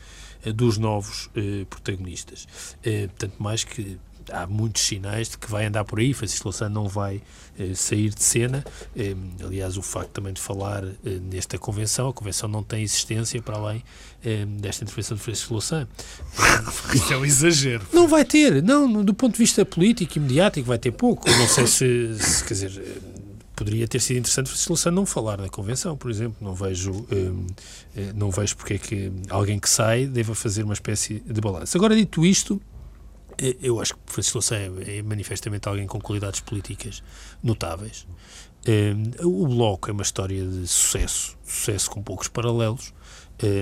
dos 0.53 0.77
novos 0.77 1.31
protagonistas. 1.67 2.47
tanto 3.17 3.41
mais 3.41 3.63
que 3.63 3.97
há 4.31 4.47
muitos 4.47 4.81
sinais 4.83 5.29
de 5.29 5.37
que 5.37 5.49
vai 5.49 5.65
andar 5.65 5.83
por 5.83 5.99
aí. 5.99 6.13
Francisco 6.13 6.47
Louçã 6.47 6.69
não 6.69 6.87
vai 6.87 7.21
eh, 7.59 7.73
sair 7.75 8.09
de 8.09 8.23
cena. 8.23 8.63
Eh, 8.95 9.15
aliás, 9.43 9.77
o 9.77 9.81
facto 9.81 10.09
também 10.09 10.33
de 10.33 10.41
falar 10.41 10.83
eh, 10.83 11.19
nesta 11.31 11.57
convenção, 11.57 12.09
a 12.09 12.13
convenção 12.13 12.49
não 12.49 12.63
tem 12.63 12.83
existência 12.83 13.41
para 13.41 13.57
além 13.57 13.83
eh, 14.23 14.45
desta 14.45 14.83
intervenção 14.83 15.17
de 15.17 15.23
Francisco 15.23 15.53
Louçã. 15.53 15.87
Isso 16.93 17.11
é 17.13 17.17
um 17.17 17.25
exagero. 17.25 17.85
Não 17.91 18.07
vai 18.07 18.23
ter, 18.23 18.61
não, 18.61 19.03
do 19.03 19.13
ponto 19.13 19.33
de 19.33 19.39
vista 19.39 19.65
político 19.65 20.17
e 20.17 20.21
mediático, 20.21 20.67
vai 20.67 20.77
ter 20.77 20.91
pouco. 20.91 21.29
Não 21.29 21.47
sei 21.47 21.65
se, 21.65 22.17
se 22.19 22.43
quer 22.43 22.53
dizer 22.53 22.71
eh, 22.77 23.21
poderia 23.55 23.87
ter 23.87 23.99
sido 23.99 24.17
interessante 24.17 24.47
Francisco 24.47 24.73
Louçã 24.73 24.91
não 24.91 25.05
falar 25.05 25.37
na 25.37 25.49
convenção, 25.49 25.97
por 25.97 26.11
exemplo. 26.11 26.35
Não 26.39 26.53
vejo, 26.53 27.05
eh, 27.11 28.11
não 28.13 28.29
vejo 28.29 28.55
porque 28.55 28.75
é 28.75 28.77
que 28.77 29.11
alguém 29.29 29.59
que 29.59 29.69
sai 29.69 30.05
deva 30.05 30.35
fazer 30.35 30.63
uma 30.63 30.73
espécie 30.73 31.21
de 31.25 31.41
balanço. 31.41 31.75
Agora, 31.77 31.95
dito 31.95 32.25
isto, 32.25 32.61
eu 33.61 33.79
acho 33.79 33.95
que 33.95 33.99
Francisco 34.05 34.37
Louçã 34.37 34.55
é, 34.55 34.97
é 34.97 35.01
manifestamente 35.01 35.67
alguém 35.67 35.87
com 35.87 35.99
qualidades 35.99 36.39
políticas 36.39 37.03
notáveis. 37.41 38.07
o 39.23 39.47
Bloco 39.47 39.89
é 39.89 39.93
uma 39.93 40.03
história 40.03 40.45
de 40.45 40.67
sucesso, 40.67 41.37
sucesso 41.43 41.89
com 41.89 42.03
poucos 42.03 42.27
paralelos. 42.27 42.93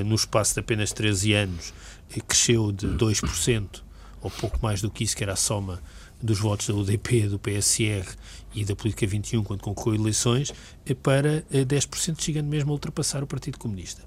no 0.05 0.15
espaço 0.15 0.53
de 0.53 0.59
apenas 0.59 0.91
13 0.91 1.34
anos, 1.34 1.73
eh, 2.15 2.19
cresceu 2.21 2.71
de 2.71 2.88
2%, 2.88 3.84
ou 4.21 4.32
pouco 4.32 4.59
mais 4.61 4.82
do 4.82 4.89
que 4.89 5.03
isso, 5.03 5.15
que 5.15 5.23
era 5.23 5.34
a 5.34 5.36
soma 5.36 5.82
dos 6.21 6.39
votos 6.39 6.67
da 6.67 6.73
UDP, 6.73 7.27
do 7.27 7.39
PSR 7.39 8.05
e 8.53 8.65
da 8.65 8.75
Política 8.75 9.07
21 9.07 9.43
quando 9.43 9.61
concorreu 9.61 10.01
eleições, 10.01 10.53
eh, 10.86 10.93
para 10.93 11.43
10%, 11.65 12.19
eh, 12.19 12.21
chegando 12.21 12.47
mesmo 12.47 12.71
a 12.71 12.73
ultrapassar 12.73 13.23
o 13.23 13.27
Partido 13.27 13.57
Comunista 13.57 14.03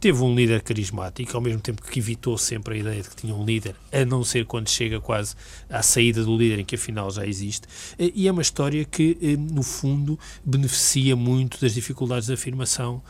teve 0.00 0.22
um 0.22 0.34
líder 0.34 0.62
carismático, 0.62 1.36
ao 1.36 1.42
mesmo 1.42 1.60
tempo 1.60 1.82
que 1.82 1.98
evitou 1.98 2.38
sempre 2.38 2.74
a 2.74 2.78
ideia 2.78 3.02
de 3.02 3.08
que 3.08 3.16
tinha 3.16 3.34
um 3.34 3.44
líder, 3.44 3.74
a 3.92 4.04
não 4.04 4.22
ser 4.22 4.46
quando 4.46 4.68
chega 4.68 5.00
quase 5.00 5.34
à 5.68 5.82
saída 5.82 6.24
do 6.24 6.36
líder, 6.36 6.60
em 6.60 6.64
que 6.64 6.76
afinal 6.76 7.10
já 7.10 7.26
existe. 7.26 7.66
E 7.98 8.28
é 8.28 8.32
uma 8.32 8.42
história 8.42 8.84
que, 8.84 9.36
no 9.36 9.62
fundo, 9.62 10.18
beneficia 10.44 11.16
muito 11.16 11.60
das 11.60 11.74
dificuldades 11.74 12.26
de 12.26 12.34
afirmação 12.34 13.02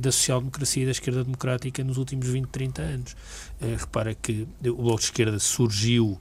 da 0.00 0.10
social-democracia 0.10 0.82
e 0.82 0.86
da 0.86 0.92
esquerda 0.92 1.24
democrática 1.24 1.84
nos 1.84 1.96
últimos 1.98 2.26
20, 2.28 2.46
30 2.48 2.82
anos. 2.82 3.16
Repara 3.78 4.14
que 4.14 4.46
o 4.64 4.82
Bloco 4.82 4.98
de 4.98 5.04
Esquerda 5.04 5.38
surgiu 5.38 6.20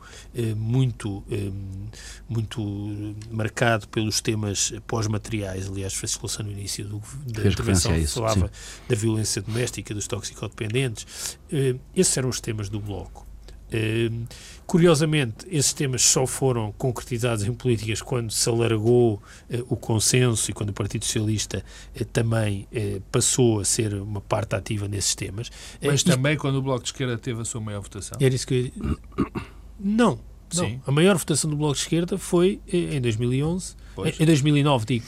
muito, 0.55 1.24
muito 2.28 3.16
marcado 3.32 3.88
pelos 3.88 4.22
temas 4.22 4.74
pós-materiais. 4.88 5.68
Aliás, 5.68 5.93
Francisco 5.93 6.24
Louçã, 6.24 6.43
no 6.43 6.51
início 6.51 6.86
do, 6.86 7.01
da 7.26 7.47
intervenção, 7.47 7.91
falava 8.07 8.47
sim. 8.47 8.82
da 8.88 8.95
violência 8.95 9.41
doméstica, 9.41 9.93
dos 9.93 10.07
toxicodependentes. 10.07 11.38
Esses 11.95 12.18
eram 12.18 12.30
os 12.30 12.39
temas 12.39 12.70
do 12.70 12.80
Bloco. 12.80 13.32
Uh, 13.74 14.28
curiosamente, 14.67 15.47
esses 15.49 15.74
temas 15.74 16.03
só 16.03 16.28
foram 16.28 16.71
concretizados 16.74 17.43
em 17.43 17.53
políticas 17.53 18.01
quando 18.01 18.32
se 18.32 18.47
alargou 18.47 19.15
uh, 19.15 19.65
o 19.67 19.76
consenso 19.76 20.51
e 20.51 20.53
quando 20.53 20.69
o 20.69 20.74
Partido 20.74 21.05
Socialista 21.05 21.63
uh, 21.99 22.05
também 22.05 22.67
passou 23.11 23.59
a 23.59 23.65
ser 23.65 23.93
uma 23.95 24.21
parte 24.21 24.55
ativa 24.55 24.88
nesses 24.88 25.15
temas. 25.15 25.51
Mas 25.82 26.03
também 26.03 26.38
quando 26.38 26.57
o 26.57 26.61
Bloco 26.61 26.84
de 26.84 26.89
Esquerda 26.89 27.17
teve 27.17 27.41
a 27.41 27.45
sua 27.45 27.61
maior 27.61 27.82
votação? 27.82 28.17
Era 28.21 28.34
isso 28.34 28.45
que 28.45 28.71
eu... 28.76 28.99
Não, 29.80 30.19
não. 30.56 30.66
Sim. 30.66 30.82
A 30.86 30.91
maior 30.91 31.18
votação 31.18 31.49
do 31.49 31.56
Bloco 31.56 31.74
de 31.74 31.82
Esquerda 31.82 32.18
foi 32.18 32.60
em 32.68 32.99
2011, 33.01 33.76
pois. 33.95 34.20
em 34.20 34.26
2009, 34.26 34.86
digo, 34.86 35.06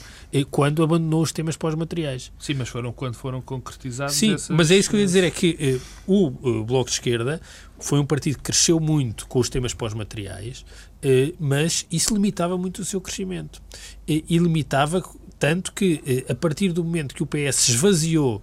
quando 0.50 0.82
abandonou 0.82 1.22
os 1.22 1.32
temas 1.32 1.56
pós-materiais. 1.56 2.32
Sim, 2.38 2.54
mas 2.54 2.68
foram 2.68 2.92
quando 2.92 3.14
foram 3.14 3.40
concretizados. 3.40 4.14
Sim, 4.14 4.34
essas... 4.34 4.50
mas 4.54 4.70
é 4.70 4.76
isso 4.76 4.90
que 4.90 4.96
eu 4.96 5.00
ia 5.00 5.06
dizer: 5.06 5.24
é 5.24 5.30
que 5.30 5.56
eh, 5.58 5.78
o, 6.06 6.26
o 6.26 6.64
Bloco 6.64 6.90
de 6.90 6.94
Esquerda 6.94 7.40
foi 7.78 7.98
um 7.98 8.06
partido 8.06 8.36
que 8.36 8.42
cresceu 8.42 8.80
muito 8.80 9.26
com 9.26 9.38
os 9.38 9.48
temas 9.48 9.72
pós-materiais, 9.72 10.64
eh, 11.02 11.32
mas 11.38 11.86
isso 11.90 12.12
limitava 12.14 12.56
muito 12.58 12.82
o 12.82 12.84
seu 12.84 13.00
crescimento. 13.00 13.62
E, 14.06 14.24
e 14.28 14.38
limitava 14.38 15.02
tanto 15.38 15.72
que, 15.72 16.02
eh, 16.06 16.32
a 16.32 16.34
partir 16.34 16.72
do 16.72 16.82
momento 16.82 17.14
que 17.14 17.22
o 17.22 17.26
PS 17.26 17.68
esvaziou 17.68 18.42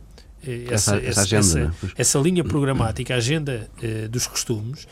essa, 0.69 0.97
essa, 0.97 1.07
essa, 1.07 1.21
agenda, 1.21 1.39
essa, 1.39 1.59
né? 1.59 1.73
essa, 1.97 2.19
linha 2.19 2.43
programática, 2.43 3.13
a 3.13 3.17
agenda 3.17 3.69
uh, 3.81 4.09
dos 4.09 4.27
costumes, 4.27 4.87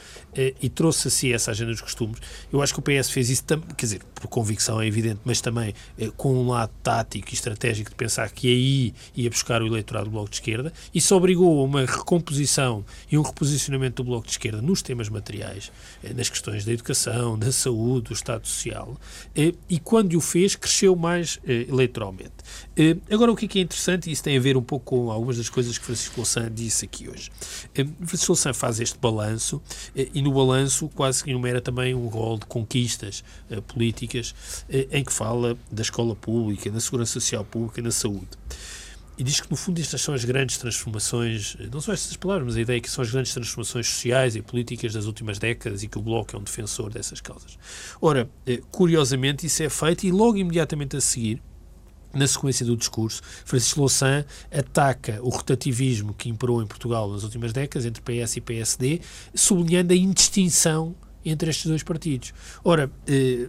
e 0.62 0.70
trouxe 0.70 1.08
a 1.08 1.12
si 1.12 1.34
essa 1.34 1.52
agenda 1.52 1.72
dos 1.72 1.82
costumes. 1.82 2.20
Eu 2.52 2.62
acho 2.62 2.74
que 2.74 2.80
o 2.80 2.84
PS 2.84 3.10
fez 3.10 3.30
isso, 3.30 3.44
quer 3.44 3.86
dizer, 3.86 4.02
por 4.16 4.28
convicção 4.28 4.82
é 4.82 4.88
evidente, 4.88 5.20
mas 5.26 5.42
também 5.42 5.74
uh, 6.00 6.12
com 6.14 6.34
um 6.34 6.50
lado 6.50 6.72
tático 6.84 7.30
e 7.30 7.34
estratégico 7.34 7.90
de 7.90 7.96
pensar 7.96 8.30
que 8.32 8.48
aí 8.48 8.94
ia 9.16 9.30
buscar 9.30 9.62
o 9.62 9.68
eleitorado 9.68 10.06
do 10.06 10.12
Bloco 10.12 10.30
de 10.30 10.36
Esquerda. 10.36 10.72
Isso 10.94 11.16
obrigou 11.16 11.60
a 11.60 11.64
uma 11.64 11.82
recomposição 11.82 12.86
e 13.12 13.18
um 13.18 13.22
reposicionamento 13.22 14.04
do 14.04 14.08
Bloco 14.08 14.26
de 14.26 14.34
Esquerda 14.34 14.62
nos 14.62 14.82
temas 14.82 15.10
materiais, 15.10 15.72
nas 16.16 16.30
questões 16.30 16.66
da 16.66 16.72
educação, 16.72 17.38
da 17.38 17.52
saúde, 17.52 18.10
do 18.10 18.14
Estado 18.14 18.48
Social. 18.48 18.98
e 19.36 19.80
quando 19.80 20.16
o 20.16 20.22
fez, 20.22 20.56
cresceu 20.56 20.96
mais 20.96 21.40
eleitoralmente. 21.46 22.32
agora, 23.10 23.32
o 23.32 23.36
que 23.36 23.60
é, 23.60 23.62
interessante, 23.62 24.10
e 24.10 24.14
isso 24.14 24.24
tem 24.24 24.38
a 24.38 24.40
ver 24.40 24.58
um 24.58 24.62
pouco 24.62 24.86
com 24.86 25.12
algumas 25.12 25.38
das 25.38 25.50
coisas 25.50 25.78
que 25.78 25.86
Francisco 25.86 26.18
Louçã 26.18 26.52
disse 26.52 26.86
aqui 26.86 27.10
hoje. 27.10 27.32
Eh, 27.76 27.86
Francisco 28.06 28.32
Louçã 28.32 28.54
faz 28.54 28.80
este 28.80 28.98
balanço 28.98 29.62
eh, 29.96 30.10
e 30.22 30.24
no 30.24 30.32
balanço 30.32 30.88
quase 30.90 31.24
que 31.24 31.32
enumera 31.32 31.60
também 31.60 31.96
um 31.96 32.08
rol 32.08 32.38
de 32.38 32.46
conquistas 32.46 33.24
eh, 33.50 33.60
políticas 33.60 34.36
em 34.92 35.04
que 35.04 35.12
fala 35.12 35.58
da 35.72 35.82
escola 35.82 36.16
pública, 36.16 36.70
da 36.70 36.80
segurança 36.80 37.14
social 37.14 37.44
pública, 37.44 37.82
na 37.82 37.90
saúde. 37.90 38.30
E 39.18 39.24
diz 39.24 39.40
que, 39.40 39.50
no 39.50 39.58
fundo, 39.58 39.82
estas 39.82 40.02
são 40.02 40.14
as 40.14 40.24
grandes 40.24 40.58
transformações, 40.58 41.58
não 41.72 41.82
são 41.82 41.94
estas 41.94 42.16
palavras, 42.16 42.46
mas 42.48 42.58
a 42.58 42.62
ideia 42.62 42.78
é 42.78 42.80
que 42.80 42.90
são 42.90 43.04
as 43.04 43.12
grandes 43.12 43.34
transformações 43.34 43.88
sociais 43.88 44.36
e 44.36 44.42
políticas 44.42 44.94
das 44.94 45.06
últimas 45.06 45.40
décadas 45.40 45.84
e 45.84 45.88
que 45.88 45.98
o 45.98 46.02
Bloco 46.02 46.36
é 46.36 46.40
um 46.40 46.44
defensor 46.44 46.92
dessas 46.92 47.20
causas. 47.20 47.58
Ora, 48.00 48.30
curiosamente, 48.72 49.46
isso 49.46 49.64
é 49.64 49.70
feito 49.70 50.06
e 50.06 50.12
logo 50.12 50.38
imediatamente 50.38 50.96
a 50.96 51.02
seguir, 51.02 51.42
na 52.14 52.28
sequência 52.28 52.66
do 52.66 52.76
discurso, 52.76 53.22
Francisco 53.46 53.80
Louçã 53.80 54.26
ataca 54.52 55.20
o 55.22 55.30
rotativismo 55.30 56.14
que 56.14 56.30
imperou 56.30 56.62
em 56.62 56.68
Portugal 56.68 57.10
nas 57.12 57.24
últimas 57.24 57.54
décadas, 57.54 57.86
entre 57.86 58.02
PS 58.02 58.38
e 58.38 58.42
PSD, 58.42 59.02
sublinhando 59.34 59.94
a 59.94 59.96
indistinção 59.96 60.96
entre 61.24 61.50
estes 61.50 61.68
dois 61.68 61.84
partidos. 61.84 62.34
Ora, 62.64 62.92
eh, 63.08 63.48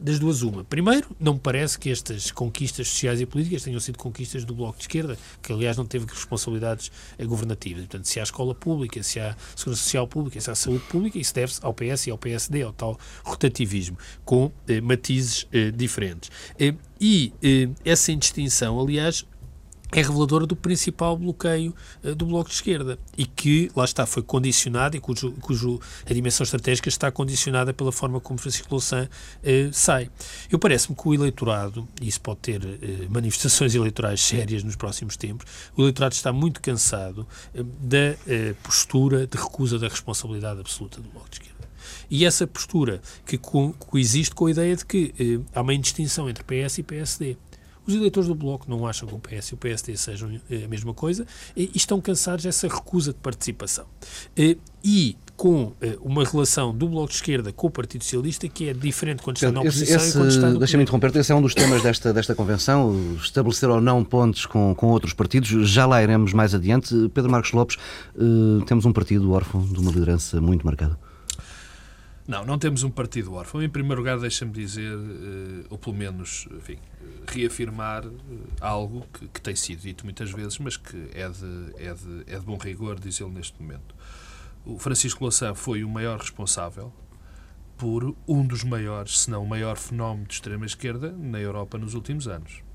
das 0.00 0.18
duas 0.18 0.42
uma. 0.42 0.64
Primeiro, 0.64 1.14
não 1.18 1.34
me 1.34 1.40
parece 1.40 1.78
que 1.78 1.90
estas 1.90 2.30
conquistas 2.30 2.88
sociais 2.88 3.20
e 3.20 3.26
políticas 3.26 3.62
tenham 3.62 3.80
sido 3.80 3.98
conquistas 3.98 4.44
do 4.44 4.54
Bloco 4.54 4.78
de 4.78 4.84
Esquerda, 4.84 5.18
que 5.42 5.52
aliás 5.52 5.76
não 5.76 5.86
teve 5.86 6.06
responsabilidades 6.06 6.90
governativas. 7.20 7.82
Portanto, 7.84 8.06
se 8.06 8.20
há 8.20 8.22
escola 8.22 8.54
pública, 8.54 9.02
se 9.02 9.18
há 9.20 9.36
segurança 9.54 9.82
social 9.82 10.06
pública, 10.06 10.40
se 10.40 10.50
há 10.50 10.54
saúde 10.54 10.84
pública, 10.88 11.18
isso 11.18 11.34
deve-se 11.34 11.60
ao 11.62 11.74
PS 11.74 12.06
e 12.06 12.10
ao 12.10 12.18
PSD, 12.18 12.62
ao 12.62 12.72
tal 12.72 12.98
rotativismo, 13.24 13.96
com 14.24 14.52
eh, 14.68 14.80
matizes 14.80 15.46
eh, 15.52 15.70
diferentes. 15.70 16.30
Eh, 16.58 16.74
e 17.00 17.32
eh, 17.42 17.68
essa 17.84 18.10
indistinção, 18.10 18.80
aliás, 18.80 19.26
é 19.96 20.02
reveladora 20.02 20.46
do 20.46 20.54
principal 20.54 21.16
bloqueio 21.16 21.74
uh, 22.04 22.14
do 22.14 22.26
Bloco 22.26 22.50
de 22.50 22.54
Esquerda 22.54 22.98
e 23.16 23.24
que, 23.24 23.70
lá 23.74 23.84
está, 23.84 24.04
foi 24.04 24.22
condicionado 24.22 24.94
e 24.94 25.00
cujo, 25.00 25.32
cujo 25.40 25.80
a 26.04 26.12
dimensão 26.12 26.44
estratégica 26.44 26.90
está 26.90 27.10
condicionada 27.10 27.72
pela 27.72 27.90
forma 27.90 28.20
como 28.20 28.38
Francisco 28.38 28.68
Louçã 28.70 29.08
uh, 29.08 29.72
sai. 29.72 30.10
Eu 30.50 30.58
parece-me 30.58 30.94
que 30.94 31.08
o 31.08 31.14
eleitorado, 31.14 31.88
e 32.00 32.08
isso 32.08 32.20
pode 32.20 32.40
ter 32.40 32.62
uh, 32.62 32.76
manifestações 33.10 33.74
eleitorais 33.74 34.20
sérias 34.20 34.62
nos 34.62 34.76
próximos 34.76 35.16
tempos, 35.16 35.46
o 35.74 35.80
eleitorado 35.80 36.14
está 36.14 36.30
muito 36.30 36.60
cansado 36.60 37.26
da 37.54 38.16
postura 38.62 39.26
de 39.26 39.38
recusa 39.38 39.78
da 39.78 39.88
responsabilidade 39.88 40.60
absoluta 40.60 41.00
do 41.00 41.08
Bloco 41.08 41.30
de 41.30 41.36
Esquerda. 41.36 41.56
E 42.10 42.24
essa 42.26 42.46
postura 42.46 43.00
que 43.24 43.38
co 43.38 43.72
coexiste 43.78 44.34
com 44.34 44.46
a 44.46 44.50
ideia 44.50 44.76
de 44.76 44.84
que 44.84 45.40
há 45.54 45.62
uma 45.62 45.72
indistinção 45.72 46.28
entre 46.28 46.44
PS 46.44 46.78
e 46.78 46.82
PSD. 46.82 47.36
Os 47.86 47.94
eleitores 47.94 48.28
do 48.28 48.34
Bloco 48.34 48.68
não 48.68 48.86
acham 48.86 49.08
que 49.08 49.14
o 49.14 49.18
PS 49.18 49.48
e 49.48 49.54
o 49.54 49.56
PSD 49.56 49.96
sejam 49.96 50.40
eh, 50.50 50.64
a 50.64 50.68
mesma 50.68 50.92
coisa 50.92 51.26
e 51.56 51.70
estão 51.74 52.00
cansados 52.00 52.44
dessa 52.44 52.66
recusa 52.66 53.12
de 53.12 53.18
participação. 53.18 53.86
Eh, 54.36 54.56
e 54.82 55.16
com 55.36 55.72
eh, 55.80 55.96
uma 56.00 56.24
relação 56.24 56.74
do 56.74 56.88
Bloco 56.88 57.08
de 57.08 57.14
Esquerda 57.14 57.52
com 57.52 57.66
o 57.66 57.70
Partido 57.70 58.02
Socialista 58.02 58.48
que 58.48 58.70
é 58.70 58.72
diferente 58.72 59.22
quando 59.22 59.36
está 59.36 59.52
na 59.52 59.60
oposição 59.60 59.96
esse, 59.96 60.08
esse, 60.08 60.10
e 60.10 60.20
quando 60.20 60.30
está 60.30 60.50
no 60.50 60.58
Deixa-me 60.58 60.82
interromper, 60.82 61.16
esse 61.16 61.30
é 61.30 61.34
um 61.34 61.42
dos 61.42 61.54
temas 61.54 61.82
desta, 61.82 62.12
desta 62.12 62.34
convenção, 62.34 63.16
estabelecer 63.22 63.68
ou 63.68 63.80
não 63.80 64.02
pontos 64.02 64.46
com, 64.46 64.74
com 64.74 64.88
outros 64.88 65.12
partidos, 65.12 65.48
já 65.68 65.86
lá 65.86 66.02
iremos 66.02 66.32
mais 66.32 66.54
adiante. 66.54 66.94
Pedro 67.14 67.30
Marcos 67.30 67.52
Lopes, 67.52 67.76
temos 68.66 68.84
um 68.84 68.92
partido 68.92 69.30
órfão 69.32 69.62
de 69.62 69.78
uma 69.78 69.90
liderança 69.90 70.40
muito 70.40 70.64
marcada. 70.64 70.98
Não, 72.26 72.44
não 72.44 72.58
temos 72.58 72.82
um 72.82 72.90
partido 72.90 73.34
órfão. 73.34 73.62
Em 73.62 73.68
primeiro 73.68 74.00
lugar, 74.00 74.18
deixa-me 74.18 74.52
dizer, 74.52 74.96
ou 75.70 75.78
pelo 75.78 75.94
menos, 75.94 76.48
enfim, 76.50 76.78
reafirmar 77.26 78.04
eh, 78.04 78.10
algo 78.60 79.06
que, 79.12 79.28
que, 79.28 79.40
tem 79.40 79.54
sido 79.54 79.80
dito 79.80 80.04
muitas 80.04 80.30
vezes, 80.32 80.58
mas 80.58 80.76
que 80.76 80.96
é 81.14 81.28
de, 81.28 81.74
é 81.76 81.94
de, 81.94 82.24
é 82.26 82.38
de 82.38 82.44
bom 82.44 82.56
rigor 82.56 82.98
dizê-lo 82.98 83.30
neste 83.30 83.60
momento. 83.62 83.94
O 84.64 84.76
Francisco 84.78 85.22
Louçã 85.22 85.54
foi 85.54 85.84
o 85.84 85.88
maior 85.88 86.18
responsável 86.18 86.92
por 87.76 88.16
um 88.26 88.44
dos 88.44 88.64
maiores, 88.64 89.20
se 89.20 89.30
não 89.30 89.44
o 89.44 89.48
maior 89.48 89.76
fenómeno 89.76 90.26
de 90.26 90.34
extrema-esquerda 90.34 91.12
na 91.12 91.38
Europa 91.38 91.78
nos 91.78 91.94
últimos 91.94 92.26
anos 92.26 92.65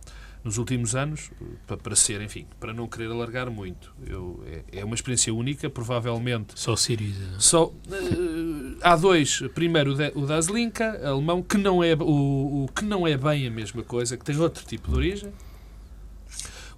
nos 0.43 0.57
últimos 0.57 0.95
anos, 0.95 1.29
para, 1.67 1.77
para 1.77 1.95
ser, 1.95 2.21
enfim, 2.21 2.45
para 2.59 2.73
não 2.73 2.87
querer 2.87 3.11
alargar 3.11 3.49
muito. 3.49 3.93
Eu, 4.05 4.43
é, 4.47 4.79
é 4.79 4.85
uma 4.85 4.95
experiência 4.95 5.33
única, 5.33 5.69
provavelmente. 5.69 6.53
Só 6.55 6.75
Siriza. 6.75 7.39
Só, 7.39 7.65
uh, 7.65 8.77
há 8.81 8.95
dois. 8.95 9.41
Primeiro 9.53 9.95
o 10.15 10.25
das 10.25 10.47
Linka, 10.47 10.99
alemão, 11.07 11.43
que 11.43 11.57
não, 11.57 11.83
é, 11.83 11.93
o, 11.93 12.63
o, 12.63 12.69
que 12.75 12.83
não 12.83 13.07
é 13.07 13.15
bem 13.15 13.47
a 13.47 13.51
mesma 13.51 13.83
coisa, 13.83 14.17
que 14.17 14.25
tem 14.25 14.37
outro 14.37 14.65
tipo 14.65 14.89
de 14.89 14.95
origem. 14.95 15.31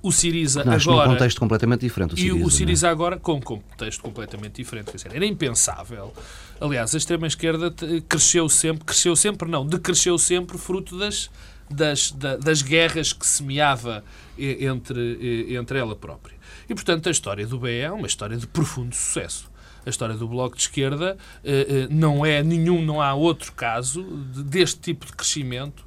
O 0.02 0.12
Siriza 0.12 0.62
agora. 0.62 1.08
num 1.08 1.14
contexto 1.14 1.40
completamente 1.40 1.80
diferente. 1.80 2.14
O 2.14 2.18
Siriza, 2.18 2.38
e 2.38 2.44
o 2.44 2.50
Siriza 2.50 2.88
é? 2.88 2.90
agora 2.90 3.18
com 3.18 3.36
um 3.36 3.40
contexto 3.40 4.02
completamente 4.02 4.56
diferente. 4.56 4.92
Quer 4.92 4.98
dizer, 4.98 5.16
era 5.16 5.26
impensável. 5.26 6.12
Aliás, 6.60 6.94
a 6.94 6.98
extrema-esquerda 6.98 7.74
cresceu 8.10 8.50
sempre, 8.50 8.84
cresceu 8.84 9.16
sempre, 9.16 9.50
não, 9.50 9.66
decresceu 9.66 10.18
sempre 10.18 10.58
fruto 10.58 10.98
das 10.98 11.30
das, 11.70 12.12
da, 12.12 12.38
das 12.38 12.62
guerras 12.62 13.14
que 13.14 13.26
semeava 13.26 14.04
entre, 14.38 15.54
entre 15.56 15.80
ela 15.80 15.96
própria. 15.96 16.36
E, 16.70 16.74
portanto, 16.74 17.08
a 17.08 17.12
história 17.12 17.46
do 17.46 17.60
BE 17.60 17.80
é 17.80 17.92
uma 17.92 18.08
história 18.08 18.38
de 18.38 18.48
profundo 18.48 18.96
sucesso. 18.96 19.52
A 19.86 19.90
história 19.90 20.16
do 20.16 20.28
Bloco 20.28 20.56
de 20.56 20.64
Esquerda 20.64 21.18
eh, 21.44 21.68
eh, 21.70 21.88
não 21.90 22.26
é 22.26 22.42
nenhum, 22.42 22.82
não 22.82 23.02
há 23.02 23.14
outro 23.14 23.52
caso 23.52 24.02
deste 24.02 24.80
tipo 24.80 25.06
de 25.06 25.12
crescimento 25.12 25.86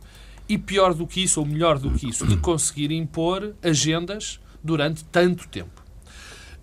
e 0.48 0.58
pior 0.58 0.92
do 0.92 1.06
que 1.06 1.22
isso, 1.22 1.40
ou 1.40 1.46
melhor 1.46 1.78
do 1.78 1.90
que 1.90 2.08
isso, 2.08 2.26
de 2.26 2.36
conseguir 2.36 2.92
impor 2.92 3.54
agendas 3.62 4.38
durante 4.62 5.02
tanto 5.04 5.48
tempo. 5.48 5.82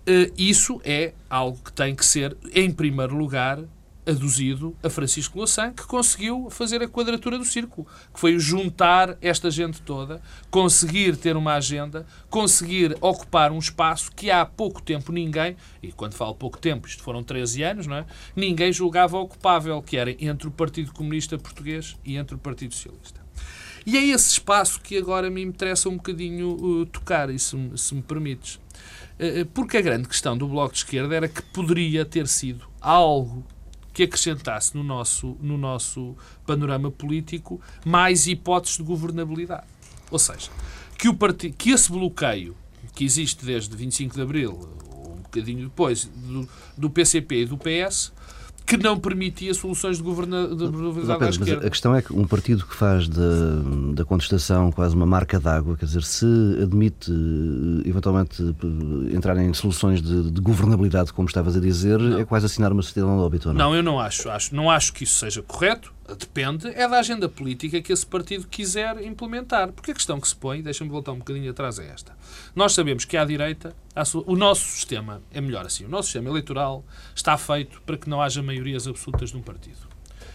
Eh, 0.06 0.30
isso 0.38 0.80
é 0.84 1.12
algo 1.28 1.58
que 1.58 1.72
tem 1.72 1.94
que 1.94 2.06
ser, 2.06 2.36
em 2.54 2.70
primeiro 2.70 3.16
lugar, 3.16 3.58
aduzido 4.06 4.76
a 4.82 4.90
Francisco 4.90 5.38
Louçã, 5.38 5.72
que 5.72 5.86
conseguiu 5.86 6.48
fazer 6.50 6.82
a 6.82 6.88
quadratura 6.88 7.38
do 7.38 7.44
círculo, 7.44 7.86
que 8.12 8.20
foi 8.20 8.38
juntar 8.38 9.16
esta 9.20 9.50
gente 9.50 9.80
toda, 9.82 10.20
conseguir 10.50 11.16
ter 11.16 11.36
uma 11.36 11.54
agenda, 11.54 12.06
conseguir 12.28 12.96
ocupar 13.00 13.50
um 13.50 13.58
espaço 13.58 14.12
que 14.12 14.30
há 14.30 14.44
pouco 14.44 14.82
tempo 14.82 15.12
ninguém, 15.12 15.56
e 15.82 15.90
quando 15.92 16.14
falo 16.14 16.34
pouco 16.34 16.58
tempo, 16.58 16.86
isto 16.86 17.02
foram 17.02 17.22
13 17.22 17.62
anos, 17.62 17.86
não 17.86 17.96
é? 17.96 18.06
Ninguém 18.36 18.72
julgava 18.72 19.18
ocupável, 19.18 19.80
que 19.82 19.96
era 19.96 20.14
entre 20.22 20.48
o 20.48 20.50
Partido 20.50 20.92
Comunista 20.92 21.38
Português 21.38 21.96
e 22.04 22.16
entre 22.16 22.34
o 22.34 22.38
Partido 22.38 22.74
Socialista. 22.74 23.24
E 23.86 23.98
é 23.98 24.04
esse 24.06 24.32
espaço 24.32 24.80
que 24.80 24.96
agora 24.96 25.28
me 25.28 25.42
interessa 25.42 25.88
um 25.88 25.96
bocadinho 25.96 26.52
uh, 26.52 26.86
tocar, 26.86 27.28
e 27.28 27.38
se, 27.38 27.56
se 27.76 27.94
me 27.94 28.02
permites. 28.02 28.54
Uh, 28.54 29.44
porque 29.52 29.76
a 29.76 29.80
grande 29.82 30.08
questão 30.08 30.36
do 30.36 30.48
Bloco 30.48 30.72
de 30.72 30.78
Esquerda 30.78 31.14
era 31.14 31.28
que 31.28 31.42
poderia 31.42 32.04
ter 32.04 32.26
sido 32.26 32.66
algo 32.80 33.44
que 33.94 34.02
acrescentasse 34.02 34.76
no 34.76 34.82
nosso, 34.82 35.36
no 35.40 35.56
nosso 35.56 36.16
panorama 36.44 36.90
político 36.90 37.60
mais 37.86 38.26
hipóteses 38.26 38.76
de 38.76 38.82
governabilidade. 38.82 39.66
Ou 40.10 40.18
seja, 40.18 40.50
que, 40.98 41.08
o 41.08 41.16
que 41.56 41.70
esse 41.70 41.90
bloqueio 41.90 42.56
que 42.94 43.04
existe 43.04 43.44
desde 43.44 43.74
25 43.74 44.14
de 44.14 44.20
Abril, 44.20 44.68
ou 44.90 45.12
um 45.12 45.22
bocadinho 45.22 45.64
depois, 45.64 46.04
do, 46.04 46.48
do 46.76 46.90
PCP 46.90 47.42
e 47.42 47.46
do 47.46 47.56
PS, 47.56 48.12
que 48.66 48.76
não 48.76 48.98
permitia 48.98 49.52
soluções 49.52 49.98
de 49.98 50.02
governabilidade 50.02 51.24
à 51.24 51.28
esquerda. 51.28 51.66
A 51.66 51.70
questão 51.70 51.94
é 51.94 52.00
que 52.00 52.12
um 52.12 52.26
partido 52.26 52.64
que 52.64 52.74
faz 52.74 53.08
da, 53.08 53.22
da 53.94 54.04
contestação 54.04 54.72
quase 54.72 54.94
uma 54.94 55.04
marca 55.04 55.38
d'água, 55.38 55.76
quer 55.76 55.84
dizer, 55.84 56.02
se 56.02 56.26
admite 56.62 57.12
eventualmente 57.84 58.42
entrar 59.12 59.36
em 59.36 59.52
soluções 59.52 60.00
de, 60.00 60.30
de 60.30 60.40
governabilidade, 60.40 61.12
como 61.12 61.28
estavas 61.28 61.56
a 61.56 61.60
dizer, 61.60 61.98
não. 61.98 62.18
é 62.18 62.24
quase 62.24 62.46
assinar 62.46 62.72
uma 62.72 62.82
certidão 62.82 63.16
de 63.16 63.22
óbito, 63.22 63.48
não? 63.48 63.54
Não, 63.54 63.74
eu 63.74 63.82
não 63.82 64.00
acho, 64.00 64.30
acho. 64.30 64.54
Não 64.54 64.70
acho 64.70 64.92
que 64.92 65.04
isso 65.04 65.18
seja 65.18 65.42
correto. 65.42 65.93
Depende, 66.06 66.68
é 66.68 66.86
da 66.86 66.98
agenda 66.98 67.30
política 67.30 67.80
que 67.80 67.90
esse 67.90 68.04
partido 68.04 68.46
quiser 68.46 69.02
implementar. 69.02 69.72
Porque 69.72 69.90
a 69.90 69.94
questão 69.94 70.20
que 70.20 70.28
se 70.28 70.36
põe, 70.36 70.60
deixa-me 70.60 70.90
voltar 70.90 71.12
um 71.12 71.18
bocadinho 71.18 71.50
atrás, 71.50 71.78
é 71.78 71.86
esta. 71.88 72.14
Nós 72.54 72.74
sabemos 72.74 73.06
que 73.06 73.16
à 73.16 73.24
direita, 73.24 73.74
o 74.26 74.36
nosso 74.36 74.66
sistema, 74.66 75.22
é 75.32 75.40
melhor 75.40 75.64
assim, 75.64 75.86
o 75.86 75.88
nosso 75.88 76.08
sistema 76.08 76.28
eleitoral 76.28 76.84
está 77.14 77.38
feito 77.38 77.80
para 77.82 77.96
que 77.96 78.08
não 78.08 78.20
haja 78.20 78.42
maiorias 78.42 78.86
absolutas 78.86 79.32
num 79.32 79.40
partido. 79.40 79.88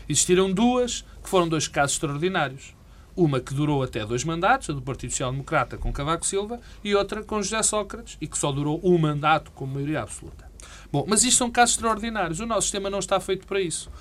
Existiram 0.08 0.52
duas, 0.52 1.06
que 1.22 1.30
foram 1.30 1.48
dois 1.48 1.68
casos 1.68 1.96
extraordinários. 1.96 2.76
Uma 3.16 3.40
que 3.40 3.54
durou 3.54 3.84
até 3.84 4.04
dois 4.04 4.24
mandatos, 4.24 4.70
a 4.70 4.74
do 4.74 4.82
Partido 4.82 5.12
Social 5.12 5.32
Democrata 5.32 5.78
com 5.78 5.94
Cavaco 5.94 6.26
Silva, 6.26 6.60
e 6.84 6.96
outra 6.96 7.22
com 7.22 7.42
José 7.44 7.62
Sócrates, 7.62 8.18
e 8.20 8.28
que 8.28 8.38
só 8.38 8.52
durou 8.52 8.80
um 8.84 8.98
mandato 8.98 9.52
com 9.52 9.68
maioria 9.68 10.02
absoluta. 10.02 10.50
Bom, 10.92 11.06
mas 11.08 11.24
isto 11.24 11.38
são 11.38 11.52
casos 11.52 11.76
extraordinários. 11.76 12.40
O 12.40 12.46
nosso 12.46 12.64
sistema 12.64 12.90
não 12.90 13.00
está 13.00 13.20
feito 13.20 13.46
para 13.46 13.62
isso. 13.62 13.92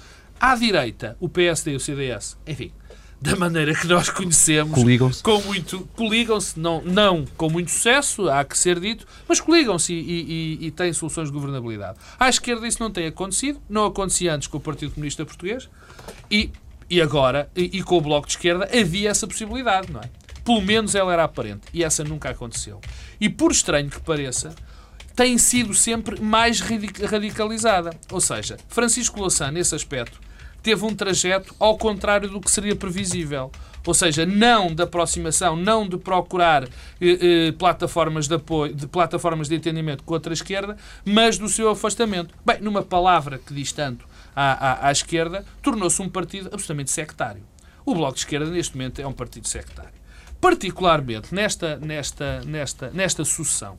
À 0.41 0.55
direita, 0.55 1.17
o 1.21 1.29
PSD 1.29 1.73
e 1.73 1.77
o 1.77 1.81
CDS, 1.81 2.37
enfim, 2.47 2.73
da 3.21 3.35
maneira 3.35 3.75
que 3.75 3.87
nós 3.87 4.09
conhecemos. 4.09 4.73
Coligam-se. 4.73 5.23
Com 5.23 5.41
muito, 5.43 5.89
coligam-se, 5.97 6.59
não, 6.59 6.81
não 6.83 7.25
com 7.37 7.51
muito 7.51 7.71
sucesso, 7.71 8.31
há 8.31 8.45
que 8.45 8.57
ser 8.57 8.79
dito, 8.79 9.07
mas 9.27 9.41
coligam-se 9.41 9.93
e, 9.93 9.99
e, 9.99 10.67
e, 10.67 10.71
têm 10.71 10.93
soluções 10.93 11.29
de 11.29 11.35
governabilidade. 11.35 11.99
À 12.19 12.29
esquerda 12.29 12.67
isso 12.67 12.81
não 12.81 12.91
tem 12.91 13.07
acontecido, 13.07 13.61
não 13.69 13.87
acontecia 13.87 14.35
antes 14.35 14.47
com 14.47 14.59
o 14.59 14.61
Partido 14.61 14.93
Comunista 14.93 15.25
Português 15.25 15.69
e, 16.31 16.51
e 16.89 17.01
agora, 17.01 17.51
e, 17.57 17.79
e 17.79 17.83
com 17.83 17.99
o 17.99 18.01
Bloco 18.01 18.27
de 18.27 18.35
Esquerda, 18.35 18.69
havia 18.73 19.11
essa 19.11 19.27
possibilidade, 19.27 19.93
não 19.93 20.01
é? 20.01 20.11
Pelo 20.45 20.63
menos 20.63 20.95
ela 20.95 21.13
era 21.13 21.25
aparente 21.25 21.63
e 21.75 21.85
essa 21.85 22.05
nunca 22.05 22.31
aconteceu. 22.31 22.81
E 23.21 23.29
por 23.29 23.51
estranho 23.51 23.91
que 23.91 24.01
pareça, 24.01 24.55
tem 25.15 25.37
sido 25.37 25.75
sempre 25.75 26.21
mais 26.21 26.61
radicalizada. 26.61 27.91
Ou 28.11 28.21
seja, 28.21 28.57
Francisco 28.69 29.19
Louçã, 29.19 29.51
nesse 29.51 29.75
aspecto, 29.75 30.19
teve 30.63 30.85
um 30.85 30.95
trajeto 30.95 31.55
ao 31.59 31.77
contrário 31.77 32.29
do 32.29 32.41
que 32.41 32.51
seria 32.51 32.77
previsível. 32.77 33.51
Ou 33.87 33.95
seja, 33.95 34.27
não 34.27 34.75
de 34.75 34.83
aproximação, 34.83 35.57
não 35.57 35.89
de 35.89 35.97
procurar 35.97 36.65
eh, 36.65 36.69
eh, 37.01 37.53
plataformas 37.53 38.29
de 38.29 38.35
apoio, 38.35 38.75
de 38.75 38.87
plataformas 38.87 39.49
de 39.49 39.55
entendimento 39.55 40.05
com 40.05 40.13
outra 40.13 40.33
esquerda, 40.33 40.77
mas 41.05 41.39
do 41.39 41.49
seu 41.49 41.71
afastamento. 41.71 42.35
Bem, 42.45 42.61
numa 42.61 42.83
palavra 42.83 43.39
que 43.39 43.55
diz 43.55 43.73
tanto 43.73 44.07
à, 44.37 44.87
à, 44.87 44.89
à 44.89 44.93
esquerda, 44.93 45.45
tornou-se 45.63 46.03
um 46.03 46.09
partido 46.09 46.49
absolutamente 46.49 46.91
sectário. 46.91 47.43
O 47.87 47.95
Bloco 47.95 48.15
de 48.15 48.21
Esquerda, 48.21 48.51
neste 48.51 48.77
momento, 48.77 49.01
é 49.01 49.07
um 49.07 49.13
partido 49.13 49.49
sectário. 49.49 49.99
Particularmente 50.39 51.35
nesta, 51.35 51.77
nesta, 51.77 52.43
nesta, 52.45 52.91
nesta 52.91 53.25
sucessão 53.25 53.79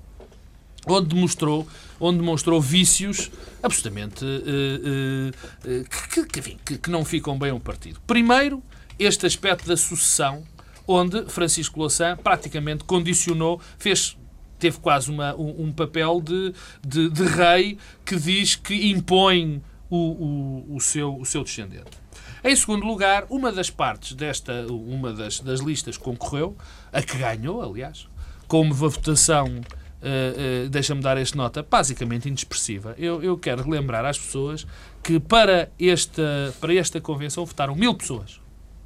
onde 0.88 1.10
demonstrou, 1.10 1.68
onde 2.00 2.20
demonstrou 2.20 2.62
vícios 2.62 3.32
absolutamente 3.62 4.24
uh, 4.24 5.30
uh, 5.30 5.90
que, 6.14 6.26
que, 6.26 6.40
enfim, 6.40 6.58
que, 6.66 6.78
que, 6.78 6.90
não 6.90 7.04
ficam 7.04 7.38
bem 7.38 7.52
ao 7.52 7.60
partido. 7.60 8.00
Primeiro, 8.08 8.64
este 8.98 9.26
aspecto 9.26 9.68
da 9.68 9.78
sucessão, 9.78 10.44
onde 10.88 11.26
Francisco 11.26 11.80
Louçã 11.80 12.18
praticamente 12.18 12.84
condicionou, 12.84 13.62
fez 13.78 14.18
teve 14.58 14.78
quase 14.80 15.10
uma, 15.10 15.34
um, 15.36 15.68
um 15.68 15.72
papel 15.72 16.20
de, 16.22 16.54
de, 16.86 17.10
de, 17.10 17.24
rei 17.24 17.78
que 18.06 18.18
diz 18.18 18.58
que 18.58 18.92
impõe 18.92 19.64
o, 19.90 19.96
o, 19.96 20.76
o, 20.76 20.82
seu, 20.82 21.16
o 21.18 21.26
seu 21.26 21.46
descendente. 21.46 21.98
Em 22.44 22.56
segundo 22.56 22.86
lugar, 22.86 23.26
uma 23.30 23.52
das 23.52 23.70
partes 23.70 24.14
desta, 24.14 24.66
uma 24.68 25.14
das, 25.14 25.40
das 25.40 25.62
listas 25.62 25.98
concorreu, 25.98 26.58
a 26.92 27.02
que 27.02 27.18
ganhou, 27.18 27.62
aliás, 27.62 28.08
com 28.48 28.62
uma 28.62 28.74
votação 28.74 29.62
Uh, 30.02 30.66
uh, 30.66 30.70
deixa-me 30.70 31.02
dar 31.02 31.18
esta 31.18 31.38
nota, 31.38 31.62
basicamente 31.62 32.28
inexpressiva. 32.28 32.96
Eu, 32.98 33.22
eu 33.22 33.38
quero 33.38 33.62
relembrar 33.64 34.06
às 34.06 34.18
pessoas 34.18 34.66
que 35.04 35.20
para 35.20 35.70
esta, 35.78 36.54
para 36.62 36.74
esta 36.74 37.02
convenção 37.02 37.46
votaram 37.46 37.76
mil 37.76 37.94
pessoas. 37.94 38.40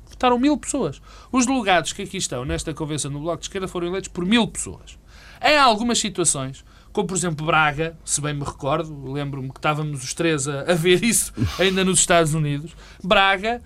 Votaram 0.10 0.40
mil 0.40 0.58
pessoas. 0.58 1.00
Os 1.32 1.46
delegados 1.46 1.94
que 1.94 2.02
aqui 2.02 2.18
estão 2.18 2.44
nesta 2.46 2.74
convenção 2.74 3.12
no 3.12 3.20
Bloco 3.20 3.40
de 3.40 3.46
Esquerda 3.46 3.68
foram 3.68 3.88
eleitos 3.88 4.08
por 4.08 4.26
mil 4.26 4.48
pessoas. 4.48 4.98
Em 5.40 5.58
algumas 5.58 6.00
situações, 6.00 6.66
como 6.92 7.08
por 7.08 7.18
exemplo 7.18 7.46
Braga, 7.46 7.98
se 8.06 8.22
bem 8.22 8.34
me 8.34 8.44
recordo, 8.44 9.12
lembro-me 9.12 9.50
que 9.50 9.60
estávamos 9.60 10.04
os 10.04 10.14
três 10.14 10.48
a, 10.48 10.62
a 10.62 10.74
ver 10.74 11.04
isso 11.04 11.34
ainda 11.60 11.84
nos 11.84 12.00
Estados 12.00 12.34
Unidos, 12.34 12.76
Braga 13.04 13.62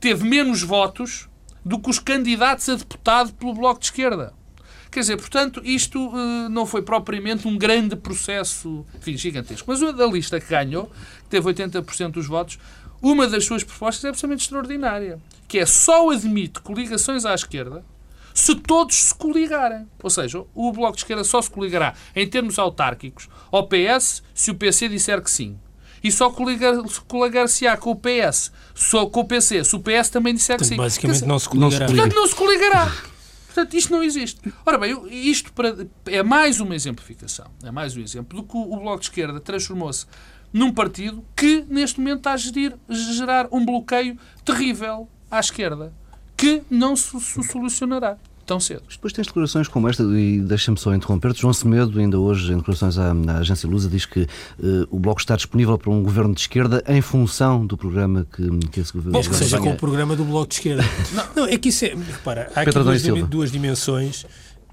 teve 0.00 0.24
menos 0.24 0.62
votos 0.62 1.28
do 1.64 1.78
que 1.78 1.88
os 1.88 1.98
candidatos 1.98 2.68
a 2.68 2.74
deputado 2.74 3.32
pelo 3.34 3.54
Bloco 3.54 3.80
de 3.80 3.86
Esquerda. 3.86 4.34
Quer 4.92 5.00
dizer, 5.00 5.16
portanto, 5.16 5.62
isto 5.64 5.98
uh, 5.98 6.50
não 6.50 6.66
foi 6.66 6.82
propriamente 6.82 7.48
um 7.48 7.56
grande 7.56 7.96
processo 7.96 8.84
enfim, 8.94 9.16
gigantesco. 9.16 9.64
Mas 9.70 9.80
o 9.80 9.90
da 9.90 10.04
lista 10.04 10.38
que 10.38 10.50
ganhou, 10.50 10.92
que 11.24 11.30
teve 11.30 11.50
80% 11.50 12.10
dos 12.10 12.26
votos, 12.26 12.58
uma 13.00 13.26
das 13.26 13.46
suas 13.46 13.64
propostas 13.64 14.04
é 14.04 14.08
absolutamente 14.10 14.42
extraordinária, 14.42 15.18
que 15.48 15.58
é 15.58 15.64
só 15.64 16.10
admite 16.10 16.60
coligações 16.60 17.24
à 17.24 17.34
esquerda 17.34 17.82
se 18.34 18.54
todos 18.54 18.94
se 18.96 19.14
coligarem. 19.14 19.88
Ou 20.02 20.10
seja, 20.10 20.44
o 20.54 20.72
Bloco 20.72 20.92
de 20.92 21.02
Esquerda 21.02 21.24
só 21.24 21.40
se 21.40 21.50
coligará 21.50 21.94
em 22.14 22.28
termos 22.28 22.58
autárquicos 22.58 23.30
ao 23.50 23.66
PS 23.66 24.22
se 24.34 24.50
o 24.50 24.54
PC 24.54 24.90
disser 24.90 25.22
que 25.22 25.30
sim. 25.30 25.58
E 26.04 26.12
só 26.12 26.30
coligar-se-á 26.30 27.76
com 27.78 27.92
o 27.92 27.96
PS, 27.96 28.52
só 28.74 29.06
com 29.06 29.20
o 29.20 29.24
PC, 29.24 29.64
se 29.64 29.74
o 29.74 29.80
PS 29.80 30.10
também 30.10 30.34
disser 30.34 30.58
que 30.58 30.66
sim. 30.66 30.76
Basicamente 30.76 31.24
não 31.24 31.38
se 31.38 31.48
coligará. 31.48 31.86
Portanto, 31.86 32.14
não 32.14 32.26
se 32.26 32.34
coligará. 32.34 32.92
Portanto, 33.52 33.74
isto 33.74 33.92
não 33.92 34.02
existe. 34.02 34.40
Ora 34.64 34.78
bem, 34.78 34.96
isto 35.10 35.52
para, 35.52 35.86
é 36.06 36.22
mais 36.22 36.58
uma 36.58 36.74
exemplificação, 36.74 37.50
é 37.62 37.70
mais 37.70 37.94
um 37.94 38.00
exemplo 38.00 38.40
do 38.40 38.46
que 38.46 38.56
o 38.56 38.76
Bloco 38.78 39.00
de 39.00 39.06
Esquerda 39.06 39.38
transformou-se 39.38 40.06
num 40.50 40.72
partido 40.72 41.22
que, 41.36 41.64
neste 41.68 42.00
momento, 42.00 42.18
está 42.18 42.32
a 42.32 42.36
gerir, 42.36 42.74
gerar 42.88 43.48
um 43.52 43.64
bloqueio 43.64 44.18
terrível 44.42 45.06
à 45.30 45.38
esquerda, 45.38 45.92
que 46.36 46.62
não 46.70 46.96
se 46.96 47.18
solucionará 47.20 48.16
tão 48.46 48.60
cedo. 48.60 48.82
Depois 48.90 49.12
tens 49.12 49.26
declarações 49.26 49.68
como 49.68 49.88
esta, 49.88 50.02
e 50.02 50.40
deixa-me 50.40 50.78
só 50.78 50.94
interromper-te. 50.94 51.40
João 51.40 51.52
Semedo, 51.52 51.98
ainda 51.98 52.18
hoje, 52.18 52.52
em 52.52 52.56
declarações 52.56 52.98
à, 52.98 53.12
à 53.12 53.38
agência 53.38 53.68
Lusa, 53.68 53.88
diz 53.88 54.06
que 54.06 54.20
uh, 54.22 54.86
o 54.90 54.98
Bloco 54.98 55.20
está 55.20 55.36
disponível 55.36 55.78
para 55.78 55.90
um 55.90 56.02
governo 56.02 56.34
de 56.34 56.40
esquerda 56.40 56.82
em 56.86 57.00
função 57.00 57.66
do 57.66 57.76
programa 57.76 58.26
que, 58.34 58.68
que 58.68 58.80
esse 58.80 58.92
governo. 58.92 59.12
Bom, 59.12 59.28
que 59.28 59.34
seja 59.34 59.58
com 59.58 59.70
o 59.70 59.76
programa 59.76 60.16
do 60.16 60.24
Bloco 60.24 60.48
de 60.48 60.54
Esquerda. 60.54 60.84
não, 61.12 61.24
não, 61.36 61.46
é 61.46 61.56
que 61.56 61.68
isso 61.68 61.84
é. 61.84 61.94
Repara, 61.94 62.50
há 62.54 62.60
aqui 62.62 62.72
duas, 62.72 63.28
duas, 63.28 63.52
dimensões. 63.52 64.24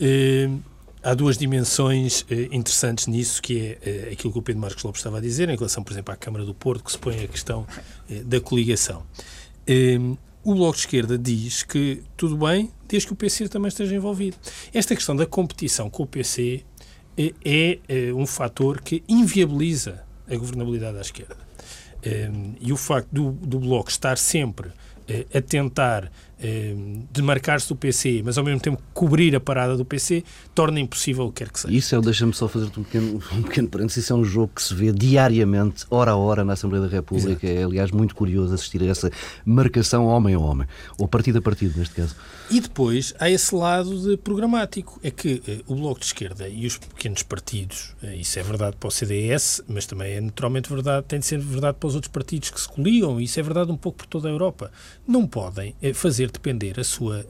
Uh, 0.01 0.59
há 1.03 1.13
duas 1.13 1.37
dimensões 1.37 2.21
uh, 2.21 2.25
interessantes 2.51 3.07
nisso, 3.07 3.41
que 3.41 3.77
é 3.81 4.09
aquilo 4.11 4.33
que 4.33 4.39
o 4.39 4.41
Pedro 4.41 4.61
Marcos 4.61 4.83
Lopes 4.83 4.99
estava 4.99 5.17
a 5.17 5.21
dizer, 5.21 5.49
em 5.49 5.55
relação, 5.55 5.83
por 5.83 5.93
exemplo, 5.93 6.13
à 6.13 6.17
Câmara 6.17 6.45
do 6.45 6.53
Porto, 6.53 6.83
que 6.83 6.91
se 6.91 6.97
põe 6.97 7.23
a 7.23 7.27
questão 7.27 7.65
da 8.25 8.39
coligação 8.39 9.03
o 10.51 10.55
Bloco 10.55 10.73
de 10.73 10.79
Esquerda 10.79 11.17
diz 11.17 11.61
que 11.61 12.01
tudo 12.17 12.35
bem, 12.37 12.71
desde 12.87 13.07
que 13.07 13.13
o 13.13 13.15
PC 13.15 13.47
também 13.47 13.67
esteja 13.67 13.95
envolvido. 13.95 14.35
Esta 14.73 14.95
questão 14.95 15.15
da 15.15 15.25
competição 15.25 15.89
com 15.89 16.03
o 16.03 16.07
PC 16.07 16.63
é, 17.15 17.33
é, 17.45 17.79
é 17.87 18.13
um 18.13 18.25
fator 18.25 18.81
que 18.81 19.03
inviabiliza 19.07 20.03
a 20.27 20.35
governabilidade 20.35 20.97
à 20.97 21.01
esquerda. 21.01 21.37
Um, 22.05 22.55
e 22.59 22.73
o 22.73 22.77
facto 22.77 23.09
do, 23.11 23.31
do 23.31 23.59
Bloco 23.59 23.91
estar 23.91 24.17
sempre 24.17 24.69
uh, 24.69 25.37
a 25.37 25.41
tentar 25.41 26.05
eh, 26.05 26.09
demarcar-se 27.11 27.67
do 27.67 27.75
PC, 27.75 28.21
mas 28.23 28.37
ao 28.37 28.43
mesmo 28.43 28.59
tempo 28.59 28.81
cobrir 28.93 29.35
a 29.35 29.39
parada 29.39 29.75
do 29.75 29.83
PC, 29.83 30.23
torna 30.55 30.79
impossível 30.79 31.25
o 31.25 31.31
que 31.31 31.43
quer 31.43 31.51
que 31.51 31.59
seja. 31.59 31.73
Isso 31.73 31.95
é, 31.95 32.01
deixa-me 32.01 32.33
só 32.33 32.47
fazer 32.47 32.65
um 32.65 32.83
pequeno, 32.83 33.21
um 33.33 33.41
pequeno 33.41 33.67
parênteses, 33.67 34.03
isso 34.03 34.13
é 34.13 34.15
um 34.15 34.23
jogo 34.23 34.51
que 34.55 34.63
se 34.63 34.73
vê 34.73 34.91
diariamente, 34.91 35.85
hora 35.89 36.11
a 36.11 36.15
hora, 36.15 36.45
na 36.45 36.53
Assembleia 36.53 36.85
da 36.85 36.89
República. 36.89 37.45
Exato. 37.45 37.59
É, 37.59 37.63
aliás, 37.63 37.91
muito 37.91 38.15
curioso 38.15 38.53
assistir 38.53 38.81
a 38.83 38.85
essa 38.85 39.11
marcação 39.45 40.05
homem 40.05 40.35
a 40.35 40.39
homem, 40.39 40.67
ou 40.97 41.07
partido 41.07 41.39
a 41.39 41.41
partido, 41.41 41.77
neste 41.77 41.95
caso. 41.95 42.15
E 42.49 42.59
depois 42.59 43.13
há 43.19 43.29
esse 43.29 43.53
lado 43.53 43.99
de 43.99 44.17
programático. 44.17 44.99
É 45.03 45.11
que 45.11 45.41
eh, 45.47 45.59
o 45.67 45.75
Bloco 45.75 45.99
de 45.99 46.07
Esquerda 46.07 46.47
e 46.47 46.65
os 46.65 46.77
pequenos 46.77 47.21
partidos, 47.23 47.95
eh, 48.01 48.15
isso 48.15 48.39
é 48.39 48.43
verdade 48.43 48.75
para 48.77 48.87
o 48.87 48.91
CDS, 48.91 49.61
mas 49.67 49.85
também 49.85 50.13
é 50.13 50.21
naturalmente 50.21 50.69
verdade, 50.69 51.05
tem 51.07 51.19
de 51.19 51.25
ser 51.25 51.39
verdade 51.39 51.77
para 51.79 51.87
os 51.87 51.95
outros 51.95 52.11
partidos 52.11 52.49
que 52.49 52.59
se 52.59 52.67
coligam, 52.67 53.19
isso 53.19 53.39
é 53.39 53.43
verdade 53.43 53.71
um 53.71 53.77
pouco 53.77 53.99
por 53.99 54.07
toda 54.07 54.27
a 54.27 54.31
Europa, 54.31 54.71
não 55.07 55.27
podem 55.27 55.75
eh, 55.81 55.93
fazer 55.93 56.28
depender 56.31 56.79
a 56.79 56.83
sua 56.83 57.25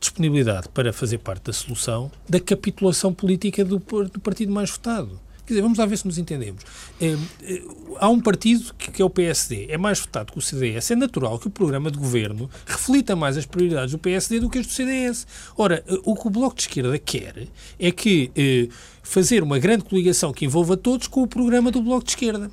disponibilidade 0.00 0.68
para 0.68 0.92
fazer 0.92 1.18
parte 1.18 1.44
da 1.44 1.52
solução 1.52 2.10
da 2.28 2.40
capitulação 2.40 3.12
política 3.12 3.64
do, 3.64 3.78
do 3.78 4.20
partido 4.20 4.52
mais 4.52 4.70
votado. 4.70 5.20
Quer 5.44 5.54
dizer, 5.54 5.62
vamos 5.62 5.78
lá 5.78 5.86
ver 5.86 5.96
se 5.96 6.06
nos 6.06 6.18
entendemos. 6.18 6.62
É, 7.00 7.16
é, 7.42 7.62
há 7.98 8.08
um 8.08 8.20
partido 8.20 8.72
que, 8.74 8.92
que, 8.92 9.02
é 9.02 9.04
o 9.04 9.10
PSD, 9.10 9.66
é 9.68 9.76
mais 9.76 9.98
votado 9.98 10.32
que 10.32 10.38
o 10.38 10.40
CDS. 10.40 10.92
É 10.92 10.96
natural 10.96 11.38
que 11.38 11.48
o 11.48 11.50
programa 11.50 11.90
de 11.90 11.98
governo 11.98 12.48
reflita 12.64 13.16
mais 13.16 13.36
as 13.36 13.44
prioridades 13.44 13.90
do 13.90 13.98
PSD 13.98 14.38
do 14.38 14.48
que 14.48 14.58
as 14.58 14.66
do 14.66 14.72
CDS. 14.72 15.26
Ora, 15.56 15.82
eh, 15.86 15.98
o 16.04 16.14
que 16.14 16.28
o 16.28 16.30
Bloco 16.30 16.54
de 16.54 16.62
Esquerda 16.62 16.96
quer 16.96 17.48
é 17.78 17.90
que 17.90 18.30
eh, 18.36 18.68
fazer 19.02 19.42
uma 19.42 19.58
grande 19.58 19.84
coligação 19.84 20.32
que 20.32 20.44
envolva 20.44 20.76
todos 20.76 21.06
com 21.06 21.22
o 21.22 21.26
programa 21.26 21.70
do 21.70 21.82
Bloco 21.82 22.04
de 22.04 22.10
Esquerda. 22.12 22.50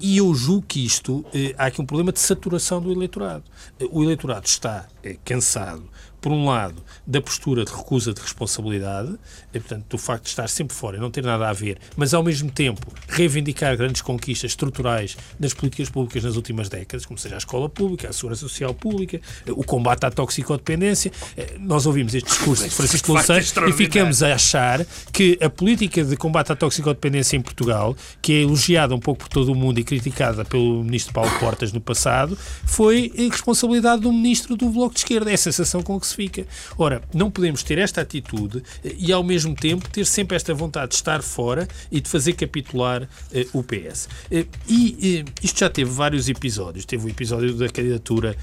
E 0.00 0.16
eu 0.16 0.34
julgo 0.34 0.66
que 0.66 0.84
isto, 0.84 1.24
eh, 1.32 1.54
há 1.56 1.66
aqui 1.66 1.80
um 1.80 1.86
problema 1.86 2.12
de 2.12 2.20
saturação 2.20 2.80
do 2.80 2.90
eleitorado. 2.90 3.44
O 3.90 4.02
eleitorado 4.02 4.46
está 4.46 4.86
cansado 5.24 5.88
por 6.20 6.32
um 6.32 6.46
lado, 6.46 6.82
da 7.06 7.20
postura 7.20 7.64
de 7.64 7.72
recusa 7.72 8.12
de 8.12 8.20
responsabilidade, 8.20 9.14
e, 9.52 9.58
portanto, 9.58 9.84
do 9.88 9.98
facto 9.98 10.24
de 10.24 10.30
estar 10.30 10.48
sempre 10.48 10.74
fora 10.76 10.96
e 10.96 11.00
não 11.00 11.10
ter 11.10 11.24
nada 11.24 11.48
a 11.48 11.52
ver, 11.52 11.78
mas 11.96 12.12
ao 12.14 12.22
mesmo 12.22 12.50
tempo 12.50 12.86
reivindicar 13.08 13.76
grandes 13.76 14.02
conquistas 14.02 14.50
estruturais 14.50 15.16
nas 15.38 15.54
políticas 15.54 15.88
públicas 15.88 16.24
nas 16.24 16.36
últimas 16.36 16.68
décadas, 16.68 17.06
como 17.06 17.18
seja 17.18 17.36
a 17.36 17.38
escola 17.38 17.68
pública, 17.68 18.08
a 18.08 18.12
segurança 18.12 18.40
social 18.40 18.74
pública, 18.74 19.20
o 19.48 19.64
combate 19.64 20.04
à 20.04 20.10
toxicodependência. 20.10 21.12
Eh, 21.36 21.56
nós 21.58 21.86
ouvimos 21.86 22.14
este 22.14 22.28
discurso 22.28 22.64
de 22.64 22.70
Francisco 22.70 23.12
Louçã 23.12 23.38
e 23.38 23.72
ficamos 23.72 24.22
a 24.22 24.34
achar 24.34 24.84
que 25.12 25.38
a 25.40 25.48
política 25.48 26.04
de 26.04 26.16
combate 26.16 26.52
à 26.52 26.56
toxicodependência 26.56 27.36
em 27.36 27.40
Portugal, 27.40 27.96
que 28.20 28.32
é 28.32 28.42
elogiada 28.42 28.94
um 28.94 29.00
pouco 29.00 29.20
por 29.20 29.28
todo 29.28 29.52
o 29.52 29.54
mundo 29.54 29.78
e 29.78 29.84
criticada 29.84 30.44
pelo 30.44 30.82
ministro 30.82 31.12
Paulo 31.12 31.30
Portas 31.38 31.72
no 31.72 31.80
passado, 31.80 32.36
foi 32.64 33.12
responsabilidade 33.30 34.02
do 34.02 34.12
ministro 34.12 34.56
do 34.56 34.68
Bloco 34.68 34.94
de 34.94 35.00
Esquerda. 35.00 35.30
É 35.30 35.34
a 35.34 35.38
sensação 35.38 35.82
com 35.82 35.98
que 35.98 36.07
se 36.08 36.16
fica. 36.16 36.46
Ora, 36.76 37.02
não 37.14 37.30
podemos 37.30 37.62
ter 37.62 37.78
esta 37.78 38.00
atitude 38.00 38.62
eh, 38.84 38.94
e, 38.98 39.12
ao 39.12 39.22
mesmo 39.22 39.54
tempo, 39.54 39.88
ter 39.88 40.04
sempre 40.04 40.36
esta 40.36 40.52
vontade 40.54 40.90
de 40.90 40.96
estar 40.96 41.22
fora 41.22 41.68
e 41.90 42.00
de 42.00 42.08
fazer 42.08 42.32
capitular 42.34 43.08
eh, 43.32 43.46
o 43.52 43.62
PS. 43.62 44.08
Eh, 44.30 44.46
e 44.68 45.24
isto 45.42 45.60
já 45.60 45.70
teve 45.70 45.90
vários 45.90 46.28
episódios. 46.28 46.84
Teve 46.84 47.06
o 47.06 47.08
episódio 47.08 47.54
da 47.54 47.68
candidatura 47.68 48.36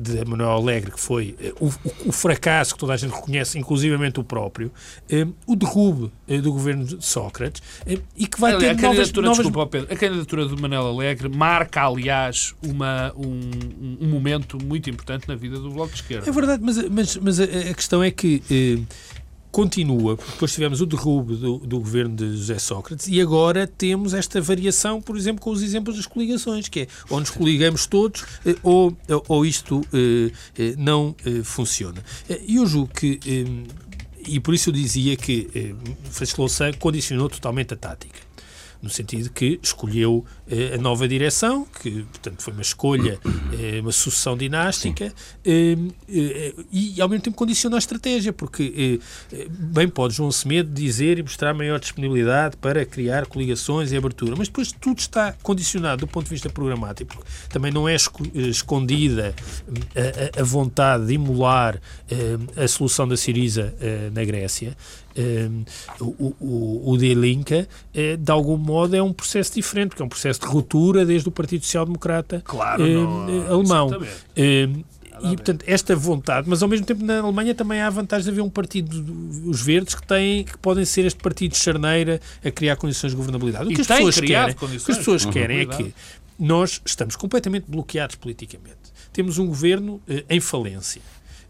de 0.00 0.24
Manuel 0.24 0.50
Alegre, 0.50 0.90
que 0.90 1.00
foi 1.00 1.36
o, 1.60 1.66
o, 1.66 1.72
o, 2.06 2.12
fracasso 2.12 2.74
que 2.74 2.80
toda 2.80 2.94
a 2.94 2.96
gente 2.96 3.12
reconhece, 3.12 3.58
inclusivamente 3.58 4.20
o 4.20 4.24
próprio, 4.24 4.72
o 5.46 5.56
derrube 5.56 6.10
do 6.42 6.52
governo 6.52 6.84
de 6.84 7.04
Sócrates 7.04 7.62
e 8.16 8.26
que 8.26 8.40
vai 8.40 8.56
ter 8.58 8.70
a 8.70 8.74
candidatura, 8.74 9.26
novas... 9.26 9.44
Desculpa, 9.44 9.66
Pedro, 9.66 9.92
a 9.92 9.96
candidatura 9.96 10.46
de 10.46 10.60
Manuel 10.60 10.86
Alegre 10.86 11.28
marca, 11.28 11.86
aliás, 11.86 12.54
uma, 12.62 13.12
um, 13.16 13.98
um 14.00 14.08
momento 14.08 14.58
muito 14.62 14.90
importante 14.90 15.28
na 15.28 15.34
vida 15.34 15.58
do 15.58 15.70
Bloco 15.70 15.92
de 15.92 16.00
Esquerda. 16.00 16.28
É 16.28 16.32
verdade, 16.32 16.62
mas, 16.62 16.88
mas 16.88 17.07
mas, 17.16 17.38
mas 17.38 17.40
a, 17.40 17.44
a, 17.44 17.74
questão 17.74 18.02
é 18.02 18.10
que 18.10 18.42
eh, 18.50 18.82
continua, 19.50 20.16
porque 20.16 20.32
depois 20.32 20.52
tivemos 20.52 20.80
o 20.80 20.86
derrube 20.86 21.36
do, 21.36 21.58
do, 21.58 21.78
governo 21.78 22.14
de 22.14 22.36
José 22.36 22.58
Sócrates 22.58 23.08
e 23.08 23.20
agora 23.20 23.66
temos 23.66 24.12
esta 24.12 24.40
variação, 24.40 25.00
por 25.00 25.16
exemplo, 25.16 25.42
com 25.42 25.50
os 25.50 25.62
exemplos 25.62 25.96
das 25.96 26.06
coligações, 26.06 26.68
que 26.68 26.80
é 26.80 26.86
ou 27.08 27.18
nos 27.18 27.30
coligamos 27.30 27.86
todos 27.86 28.24
eh, 28.44 28.54
ou, 28.62 28.96
ou 29.26 29.46
isto 29.46 29.82
eh, 29.92 30.32
eh 30.58 30.74
não 30.76 31.14
eh, 31.24 31.42
funciona. 31.42 32.02
Eh, 32.28 32.40
e 32.46 32.56
eu 32.56 32.66
julgo 32.66 32.92
que, 32.92 33.18
e 34.26 34.38
por 34.40 34.54
isso 34.54 34.68
eu 34.68 34.74
dizia 34.74 35.16
que 35.16 35.48
eh, 35.54 35.74
Louçã 36.36 36.72
condicionou 36.72 37.28
totalmente 37.28 37.74
a 37.74 37.76
tática 37.76 38.27
no 38.80 38.88
sentido 38.88 39.30
que 39.30 39.58
escolheu 39.62 40.24
eh, 40.48 40.74
a 40.74 40.78
nova 40.78 41.08
direção, 41.08 41.66
que, 41.82 42.02
portanto, 42.04 42.42
foi 42.42 42.52
uma 42.52 42.62
escolha, 42.62 43.18
eh, 43.52 43.80
uma 43.80 43.90
sucessão 43.92 44.36
dinástica, 44.36 45.12
eh, 45.44 45.76
e 46.70 47.00
ao 47.00 47.08
mesmo 47.08 47.24
tempo 47.24 47.36
condiciona 47.36 47.76
a 47.76 47.78
estratégia, 47.78 48.32
porque 48.32 49.00
bem 49.50 49.88
pode 49.88 50.14
João 50.14 50.30
Semedo 50.30 50.72
dizer 50.72 51.18
e 51.18 51.22
mostrar 51.22 51.52
maior 51.54 51.80
disponibilidade 51.80 52.56
para 52.56 52.84
criar 52.86 53.26
coligações 53.26 53.92
e 53.92 53.96
abertura, 53.96 54.34
mas 54.36 54.48
depois 54.48 54.72
tudo 54.72 54.98
está 54.98 55.32
condicionado 55.42 56.00
do 56.00 56.06
ponto 56.06 56.24
de 56.24 56.30
vista 56.30 56.48
programático, 56.48 57.16
porque 57.16 57.28
também 57.48 57.72
não 57.72 57.88
é 57.88 57.96
escondida 58.34 59.34
a, 60.36 60.40
a 60.40 60.44
vontade 60.44 61.06
de 61.06 61.14
imular 61.14 61.80
a 62.56 62.68
solução 62.68 63.06
da 63.06 63.16
Siriza 63.16 63.74
na 64.12 64.24
Grécia, 64.24 64.76
o, 66.00 66.34
o, 66.40 66.92
o 66.92 66.96
Delinca, 66.96 67.68
eh, 67.94 68.16
de 68.16 68.30
algum 68.30 68.56
modo, 68.56 68.94
é 68.94 69.02
um 69.02 69.12
processo 69.12 69.54
diferente, 69.54 69.90
porque 69.90 70.02
é 70.02 70.04
um 70.04 70.08
processo 70.08 70.40
de 70.40 70.46
ruptura 70.46 71.04
desde 71.04 71.28
o 71.28 71.32
Partido 71.32 71.64
Social 71.64 71.86
Democrata 71.86 72.42
claro, 72.44 72.86
não, 72.86 73.28
eh, 73.28 73.48
alemão. 73.48 73.90
Ehm, 74.36 74.84
e, 75.20 75.36
portanto, 75.36 75.64
esta 75.66 75.96
vontade, 75.96 76.48
mas 76.48 76.62
ao 76.62 76.68
mesmo 76.68 76.86
tempo 76.86 77.04
na 77.04 77.18
Alemanha 77.18 77.54
também 77.54 77.80
há 77.80 77.88
a 77.88 77.90
vantagem 77.90 78.24
de 78.24 78.30
haver 78.30 78.40
um 78.42 78.50
partido, 78.50 79.04
os 79.46 79.60
verdes, 79.60 79.94
que, 79.94 80.06
têm, 80.06 80.44
que 80.44 80.56
podem 80.58 80.84
ser 80.84 81.04
este 81.04 81.20
partido 81.20 81.52
de 81.52 81.58
charneira 81.58 82.20
a 82.44 82.50
criar 82.50 82.76
condições 82.76 83.10
de 83.10 83.16
governabilidade. 83.16 83.66
O 83.66 83.74
que 83.74 83.80
as 83.80 83.86
pessoas 83.86 84.20
querem, 84.20 84.54
que 84.54 84.92
as 84.92 84.98
pessoas 84.98 85.24
querem 85.24 85.60
é 85.60 85.66
que 85.66 85.94
nós 86.38 86.80
estamos 86.84 87.16
completamente 87.16 87.64
bloqueados 87.68 88.14
politicamente. 88.14 88.76
Temos 89.12 89.38
um 89.38 89.46
governo 89.46 90.00
eh, 90.08 90.24
em 90.30 90.38
falência, 90.38 91.02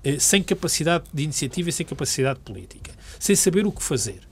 eh, 0.02 0.18
sem 0.18 0.42
capacidade 0.42 1.04
de 1.12 1.22
iniciativa 1.22 1.68
e 1.68 1.72
sem 1.72 1.84
capacidade 1.84 2.40
política 2.40 2.97
sem 3.18 3.34
saber 3.36 3.66
o 3.66 3.72
que 3.72 3.82
fazer. 3.82 4.28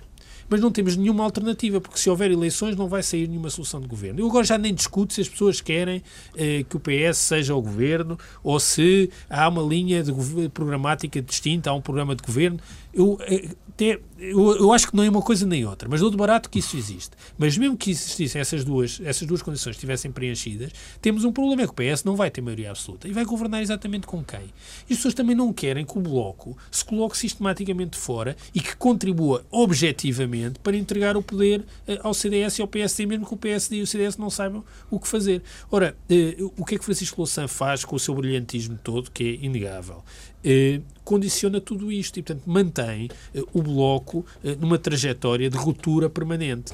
Mas 0.49 0.61
não 0.61 0.71
temos 0.71 0.97
nenhuma 0.97 1.25
alternativa, 1.25 1.81
porque 1.81 1.99
se 1.99 2.09
houver 2.09 2.31
eleições 2.31 2.77
não 2.77 2.89
vai 2.89 3.03
sair 3.03 3.27
nenhuma 3.27 3.51
solução 3.51 3.81
de 3.81 3.89
governo. 3.89 4.21
Eu 4.21 4.29
agora 4.29 4.45
já 4.45 4.57
nem 4.57 4.73
discuto 4.73 5.13
se 5.13 5.21
as 5.21 5.29
pessoas 5.29 5.61
querem 5.61 6.03
eh, 6.37 6.65
que 6.69 6.77
o 6.77 6.81
PS 6.81 7.19
seja 7.19 7.55
o 7.55 7.61
governo 7.61 8.17
ou 8.45 8.61
se 8.61 9.11
há 9.29 9.49
uma 9.49 9.63
linha 9.63 10.05
de 10.05 10.13
programática 10.51 11.21
distinta, 11.21 11.71
há 11.71 11.75
um 11.75 11.81
programa 11.81 12.15
de 12.15 12.23
governo. 12.23 12.61
Eu, 12.97 13.19
eh, 13.21 13.51
até, 13.69 14.01
eu, 14.19 14.57
eu, 14.57 14.73
acho 14.73 14.89
que 14.89 14.97
não 14.97 15.05
é 15.05 15.11
uma 15.11 15.21
coisa 15.21 15.47
nem 15.47 15.67
outra, 15.67 15.87
mas 15.87 16.01
dou 16.01 16.11
de 16.11 16.17
barato 16.17 16.49
que 16.49 16.61
isso 16.61 16.79
existe. 16.79 17.11
Mas 17.37 17.59
mesmo 17.59 17.77
que 17.77 17.91
existissem 17.91 18.41
essas 18.41 18.65
duas, 18.65 18.99
essas 19.05 19.29
duas 19.29 19.43
condições 19.43 19.77
estivessem 19.77 20.11
preenchidas, 20.11 20.73
temos 21.03 21.25
um 21.25 21.31
problema, 21.31 21.61
é 21.61 21.67
que 21.67 21.73
o 21.73 21.75
PS 21.75 22.03
não 22.03 22.17
vai 22.17 22.31
ter 22.31 22.41
maioria 22.41 22.71
absoluta 22.71 23.07
e 23.07 23.13
vai 23.13 23.27
governar 23.27 23.61
exatamente 23.61 24.07
com 24.07 24.25
quem? 24.25 24.41
E 24.89 24.95
as 24.95 24.97
pessoas 24.97 25.13
também 25.13 25.37
não 25.37 25.53
querem 25.53 25.85
que 25.85 25.99
o 25.99 26.01
Bloco 26.01 26.57
se 26.71 26.83
coloque 26.83 27.19
sistematicamente 27.19 27.99
fora 27.99 28.35
e 28.55 28.61
que 28.61 28.75
contribua 28.77 29.45
objetivamente 29.51 30.59
para 30.61 30.75
entregar 30.75 31.15
o 31.15 31.23
poder 31.23 31.63
eh, 31.87 32.01
ao 32.03 32.15
CDS 32.15 32.59
e 32.59 32.63
ao 32.63 32.69
PSD, 32.69 33.05
mesmo 33.05 33.27
que 33.27 33.35
o 33.35 33.37
PSD 33.37 33.77
e 33.77 33.83
o 33.83 33.87
CDS 33.87 34.17
não 34.17 34.31
saibam 34.31 34.65
o 34.91 34.99
que 34.99 35.07
fazer. 35.07 35.43
Ora, 35.71 35.95
eh, 36.09 36.37
o 36.57 36.65
que 36.65 36.77
é 36.77 36.79
que 36.79 36.85
Francisco 36.85 37.21
Louçã 37.21 37.47
faz 37.47 37.85
com 37.85 37.95
o 37.95 38.01
seu 38.01 38.15
brilhantismo 38.15 38.79
todo, 38.83 39.11
que 39.11 39.23
é 39.23 39.45
inegável? 39.45 40.03
Eh, 40.45 40.81
condiciona 41.05 41.61
tudo 41.61 41.91
isto 41.91 42.19
e, 42.19 42.23
portanto, 42.23 42.43
mantém 42.47 43.09
eh, 43.35 43.43
o 43.53 43.63
Bloco 43.63 44.25
eh, 44.45 44.57
numa 44.61 44.79
trajetória 44.79 45.49
de 45.49 45.57
ruptura 45.57 46.09
permanente. 46.11 46.73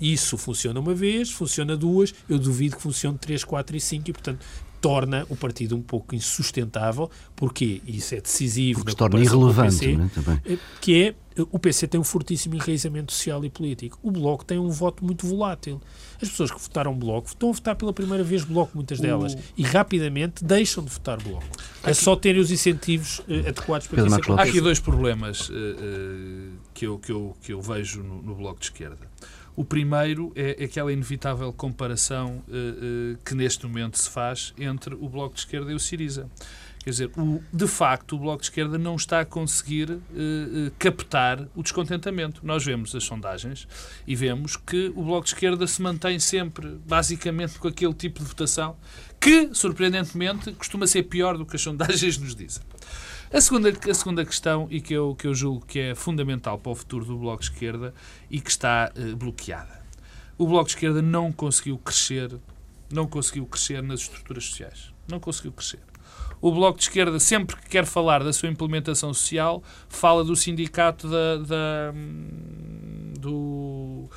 isso 0.00 0.36
funciona 0.36 0.80
uma 0.80 0.94
vez, 0.94 1.30
funciona 1.30 1.76
duas, 1.76 2.14
eu 2.28 2.38
duvido 2.38 2.76
que 2.76 2.82
funcione 2.82 3.18
três, 3.18 3.44
quatro 3.44 3.76
e 3.76 3.80
cinco 3.80 4.10
e, 4.10 4.12
portanto, 4.12 4.44
torna 4.82 5.24
o 5.30 5.36
partido 5.36 5.76
um 5.76 5.80
pouco 5.80 6.14
insustentável, 6.14 7.08
porque 7.36 7.80
isso 7.86 8.14
é 8.16 8.20
decisivo. 8.20 8.80
Porque 8.80 8.90
se 8.90 8.96
torna 8.96 9.20
irrelevante, 9.20 9.78
PC, 9.78 9.96
né, 9.96 10.10
que 10.80 11.02
é 11.04 11.14
o 11.50 11.58
PC 11.58 11.86
tem 11.86 11.98
um 11.98 12.04
fortíssimo 12.04 12.56
enraizamento 12.56 13.12
social 13.12 13.42
e 13.44 13.48
político. 13.48 13.98
O 14.02 14.10
Bloco 14.10 14.44
tem 14.44 14.58
um 14.58 14.68
voto 14.68 15.02
muito 15.04 15.26
volátil. 15.26 15.80
As 16.20 16.28
pessoas 16.28 16.50
que 16.50 16.60
votaram 16.60 16.94
Bloco 16.94 17.28
estão 17.28 17.50
a 17.50 17.52
votar 17.52 17.76
pela 17.76 17.92
primeira 17.92 18.22
vez 18.22 18.44
Bloco, 18.44 18.72
muitas 18.74 19.00
delas, 19.00 19.34
o... 19.34 19.38
e 19.56 19.62
rapidamente 19.62 20.44
deixam 20.44 20.84
de 20.84 20.90
votar 20.90 21.22
Bloco. 21.22 21.46
É 21.82 21.90
aqui... 21.90 21.94
só 21.94 22.16
terem 22.16 22.40
os 22.40 22.50
incentivos 22.50 23.20
uh, 23.20 23.48
adequados 23.48 23.86
para 23.86 24.02
Pedro 24.02 24.20
isso 24.20 24.32
Há 24.32 24.42
aqui 24.42 24.60
dois 24.60 24.78
problemas 24.78 25.48
uh, 25.48 25.52
uh, 25.52 26.52
que, 26.74 26.86
eu, 26.86 26.98
que, 26.98 27.12
eu, 27.12 27.36
que 27.40 27.52
eu 27.52 27.62
vejo 27.62 28.02
no, 28.02 28.20
no 28.20 28.34
Bloco 28.34 28.58
de 28.58 28.66
Esquerda. 28.66 28.98
O 29.54 29.64
primeiro 29.64 30.32
é 30.34 30.64
aquela 30.64 30.92
inevitável 30.92 31.52
comparação 31.52 32.42
uh, 32.48 33.14
uh, 33.14 33.18
que 33.24 33.34
neste 33.34 33.66
momento 33.66 33.98
se 33.98 34.08
faz 34.08 34.54
entre 34.58 34.94
o 34.94 35.08
Bloco 35.08 35.34
de 35.34 35.40
Esquerda 35.40 35.70
e 35.70 35.74
o 35.74 35.78
Siriza 35.78 36.30
Quer 36.82 36.90
dizer, 36.90 37.10
o, 37.16 37.40
de 37.52 37.68
facto, 37.68 38.16
o 38.16 38.18
Bloco 38.18 38.38
de 38.38 38.46
Esquerda 38.46 38.76
não 38.76 38.96
está 38.96 39.20
a 39.20 39.24
conseguir 39.24 39.88
uh, 39.92 40.00
captar 40.80 41.46
o 41.54 41.62
descontentamento. 41.62 42.44
Nós 42.44 42.64
vemos 42.64 42.92
as 42.94 43.04
sondagens 43.04 43.68
e 44.04 44.16
vemos 44.16 44.56
que 44.56 44.92
o 44.96 45.04
Bloco 45.04 45.24
de 45.24 45.30
Esquerda 45.32 45.64
se 45.68 45.80
mantém 45.80 46.18
sempre, 46.18 46.80
basicamente, 46.86 47.56
com 47.58 47.68
aquele 47.68 47.94
tipo 47.94 48.18
de 48.18 48.24
votação 48.24 48.76
que, 49.20 49.50
surpreendentemente, 49.52 50.50
costuma 50.54 50.86
ser 50.88 51.04
pior 51.04 51.38
do 51.38 51.46
que 51.46 51.54
as 51.54 51.62
sondagens 51.62 52.18
nos 52.18 52.34
dizem. 52.34 52.62
A 53.32 53.40
segunda, 53.40 53.70
a 53.70 53.94
segunda 53.94 54.24
questão, 54.24 54.66
e 54.70 54.80
que 54.80 54.92
eu, 54.92 55.14
que 55.14 55.26
eu 55.26 55.34
julgo 55.34 55.64
que 55.64 55.78
é 55.78 55.94
fundamental 55.94 56.58
para 56.58 56.72
o 56.72 56.74
futuro 56.74 57.04
do 57.04 57.16
Bloco 57.16 57.42
de 57.42 57.50
Esquerda 57.50 57.94
e 58.30 58.40
que 58.40 58.50
está 58.50 58.92
uh, 58.94 59.16
bloqueada. 59.16 59.80
O 60.36 60.46
Bloco 60.46 60.66
de 60.66 60.72
Esquerda 60.72 61.00
não 61.00 61.32
conseguiu 61.32 61.78
crescer, 61.78 62.30
não 62.92 63.06
conseguiu 63.06 63.46
crescer 63.46 63.82
nas 63.82 64.00
estruturas 64.00 64.44
sociais. 64.44 64.92
Não 65.08 65.18
conseguiu 65.18 65.52
crescer 65.52 65.80
o 66.42 66.50
Bloco 66.50 66.76
de 66.76 66.84
Esquerda, 66.84 67.20
sempre 67.20 67.54
que 67.54 67.68
quer 67.68 67.86
falar 67.86 68.24
da 68.24 68.32
sua 68.32 68.48
implementação 68.48 69.14
social, 69.14 69.62
fala 69.88 70.24
do 70.24 70.34
sindicato 70.34 71.08
da, 71.08 71.36
da 71.36 71.94
do, 73.20 74.10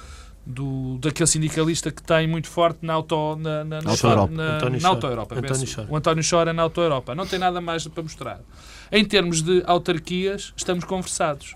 do, 0.44 0.98
daquele 0.98 1.28
sindicalista 1.28 1.92
que 1.92 2.02
tem 2.02 2.28
muito 2.28 2.48
forte 2.48 2.80
na 2.82 2.94
Auto, 2.94 3.36
na, 3.36 3.64
na, 3.64 3.82
na, 3.82 3.92
Auto 3.92 4.08
Europa. 4.08 4.34
na, 4.34 4.56
António 4.56 4.82
na 4.82 4.90
Auto 4.90 5.06
Europa. 5.06 5.36
António. 5.36 5.68
O 5.88 5.96
António 5.96 6.24
Chora 6.28 6.52
na 6.52 6.64
Auto 6.64 6.82
Europa. 6.82 7.14
Não 7.14 7.28
tem 7.28 7.38
nada 7.38 7.62
mais 7.62 7.88
para 7.88 8.02
mostrar. 8.02 8.42
Em 8.92 9.04
termos 9.04 9.42
de 9.42 9.64
autarquias, 9.66 10.54
estamos 10.56 10.84
conversados. 10.84 11.56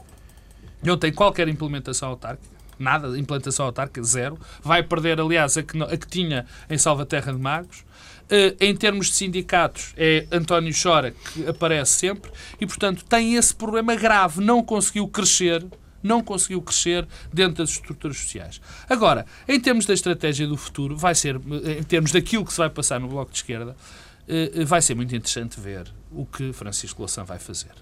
Não 0.83 0.97
tem 0.97 1.11
qualquer 1.11 1.47
implementação 1.47 2.09
autárquica. 2.09 2.59
Nada, 2.77 3.19
implantação 3.19 3.65
autárquica, 3.65 4.01
zero. 4.03 4.39
Vai 4.63 4.81
perder, 4.81 5.19
aliás, 5.19 5.57
a 5.57 5.63
que, 5.63 5.81
a 5.83 5.97
que 5.97 6.07
tinha 6.07 6.45
em 6.69 6.77
Salvaterra 6.77 7.33
de 7.33 7.39
Magos. 7.39 7.83
Uh, 8.31 8.55
em 8.59 8.75
termos 8.75 9.07
de 9.07 9.15
sindicatos, 9.15 9.91
é 9.97 10.27
António 10.31 10.71
Chora 10.71 11.11
que 11.11 11.47
aparece 11.47 11.93
sempre 11.93 12.31
e, 12.61 12.65
portanto, 12.65 13.03
tem 13.03 13.35
esse 13.35 13.53
problema 13.53 13.95
grave. 13.95 14.39
Não 14.39 14.63
conseguiu 14.63 15.07
crescer, 15.07 15.65
não 16.01 16.21
conseguiu 16.21 16.61
crescer 16.61 17.07
dentro 17.33 17.55
das 17.55 17.71
estruturas 17.71 18.17
sociais. 18.17 18.61
Agora, 18.87 19.25
em 19.47 19.59
termos 19.59 19.87
da 19.87 19.95
estratégia 19.95 20.45
do 20.45 20.55
futuro, 20.55 20.95
vai 20.95 21.15
ser, 21.15 21.37
em 21.77 21.83
termos 21.83 22.11
daquilo 22.11 22.45
que 22.45 22.51
se 22.53 22.59
vai 22.59 22.69
passar 22.69 22.99
no 22.99 23.07
Bloco 23.07 23.31
de 23.31 23.37
Esquerda, 23.37 23.75
uh, 23.75 24.65
vai 24.65 24.81
ser 24.81 24.93
muito 24.93 25.13
interessante 25.15 25.59
ver 25.59 25.91
o 26.11 26.25
que 26.25 26.53
Francisco 26.53 27.01
Louçã 27.01 27.23
vai 27.23 27.39
fazer. 27.39 27.73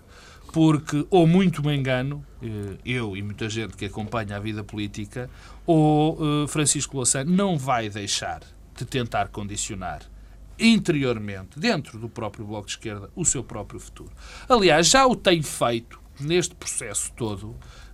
Porque, 0.53 1.05
ou 1.09 1.27
muito 1.27 1.61
me 1.61 1.75
engano, 1.75 2.25
uh, 2.41 2.77
eu 2.85 3.17
e 3.17 3.21
muita 3.21 3.49
gente 3.49 3.75
que 3.75 3.85
acompanha 3.85 4.37
a 4.37 4.39
vida 4.39 4.63
política, 4.63 5.29
ou 5.65 6.47
Francisco 6.47 6.95
Louçã 6.95 7.23
não 7.23 7.57
vai 7.57 7.89
deixar 7.89 8.41
de 8.75 8.85
tentar 8.85 9.27
condicionar 9.27 10.01
interiormente, 10.59 11.59
dentro 11.59 11.99
do 11.99 12.09
próprio 12.09 12.45
Bloco 12.45 12.65
de 12.65 12.73
Esquerda, 12.73 13.09
o 13.15 13.23
seu 13.23 13.43
próprio 13.43 13.79
futuro. 13.79 14.11
Aliás, 14.49 14.87
já 14.87 15.05
o 15.05 15.15
tem 15.15 15.41
feito 15.41 15.99
neste 16.19 16.55
processo 16.55 17.11
todo, 17.15 17.55
eh, 17.55 17.59
eh, 17.59 17.61
eh, 17.61 17.86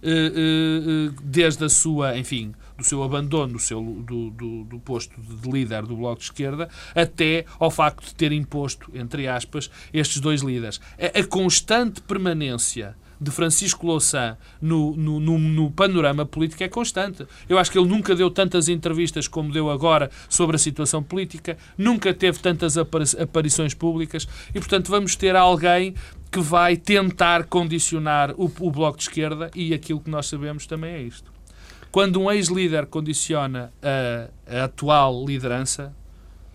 desde 1.23 1.65
a 1.65 1.69
sua, 1.69 2.17
enfim, 2.17 2.53
do 2.77 2.83
seu 2.83 3.03
abandono 3.03 3.53
do, 3.53 3.59
seu, 3.59 3.81
do, 3.81 4.29
do, 4.31 4.63
do, 4.65 4.79
posto 4.79 5.13
de 5.19 5.49
líder 5.49 5.83
do 5.83 5.95
Bloco 5.95 6.19
de 6.19 6.25
Esquerda 6.25 6.69
até 6.93 7.45
ao 7.59 7.71
facto 7.71 8.05
de 8.05 8.15
ter 8.15 8.31
imposto, 8.31 8.91
entre 8.93 9.27
aspas, 9.27 9.69
estes 9.93 10.19
dois 10.19 10.41
líderes. 10.41 10.81
A, 10.99 11.19
a 11.19 11.23
constante 11.25 12.01
permanência 12.01 12.95
de 13.23 13.31
Francisco 13.31 13.87
Louçã 13.87 14.37
no, 14.61 14.95
no, 14.97 15.19
no, 15.19 15.39
no, 15.39 15.71
panorama 15.71 16.25
político 16.25 16.63
é 16.63 16.67
constante. 16.67 17.25
Eu 17.47 17.57
acho 17.57 17.71
que 17.71 17.77
ele 17.77 17.87
nunca 17.87 18.13
deu 18.15 18.29
tantas 18.29 18.67
entrevistas 18.67 19.27
como 19.27 19.51
deu 19.51 19.69
agora 19.69 20.11
sobre 20.27 20.57
a 20.57 20.59
situação 20.59 21.01
política, 21.01 21.57
nunca 21.77 22.13
teve 22.13 22.39
tantas 22.39 22.75
aparições 22.77 23.73
públicas 23.73 24.27
e, 24.49 24.59
portanto, 24.59 24.89
vamos 24.89 25.15
ter 25.15 25.35
alguém 25.35 25.95
que 26.33 26.41
vai 26.41 26.75
tentar 26.75 27.45
condicionar 27.45 28.31
o, 28.31 28.51
o 28.59 28.71
Bloco 28.71 28.97
de 28.97 29.03
Esquerda 29.03 29.51
e 29.53 29.71
aquilo 29.71 29.99
que 29.99 30.09
nós 30.09 30.25
sabemos 30.25 30.65
também 30.65 30.95
é 30.95 31.01
isto. 31.03 31.31
Quando 31.91 32.19
um 32.19 32.31
ex-líder 32.31 32.87
condiciona 32.87 33.71
a, 33.83 34.61
a 34.61 34.63
atual 34.63 35.23
liderança, 35.23 35.95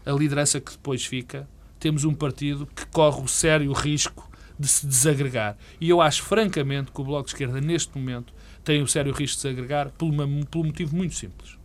a 0.05 0.10
liderança 0.10 0.60
que 0.60 0.72
depois 0.72 1.06
fica, 1.06 1.48
temos 1.78 2.02
um 2.02 2.12
partido 2.12 2.66
que 2.74 2.84
corre 2.86 3.22
o 3.22 3.28
sério 3.28 3.72
risco 3.72 4.28
de 4.59 4.66
se 4.66 4.84
desagregar. 4.84 5.56
E 5.80 5.88
eu 5.88 6.00
acho, 6.00 6.24
francamente, 6.24 6.90
que 6.90 7.00
o 7.00 7.05
Bloco 7.05 7.26
de 7.26 7.34
Esquerda, 7.34 7.60
neste 7.60 7.96
momento, 7.96 8.34
tem 8.64 8.82
o 8.82 8.88
sério 8.88 9.12
risco 9.12 9.36
de 9.36 9.42
se 9.42 9.48
agregar 9.48 9.90
por, 9.90 10.06
uma, 10.06 10.26
por 10.46 10.62
um 10.62 10.64
motivo 10.64 10.96
muito 10.96 11.14
simples. 11.14 11.56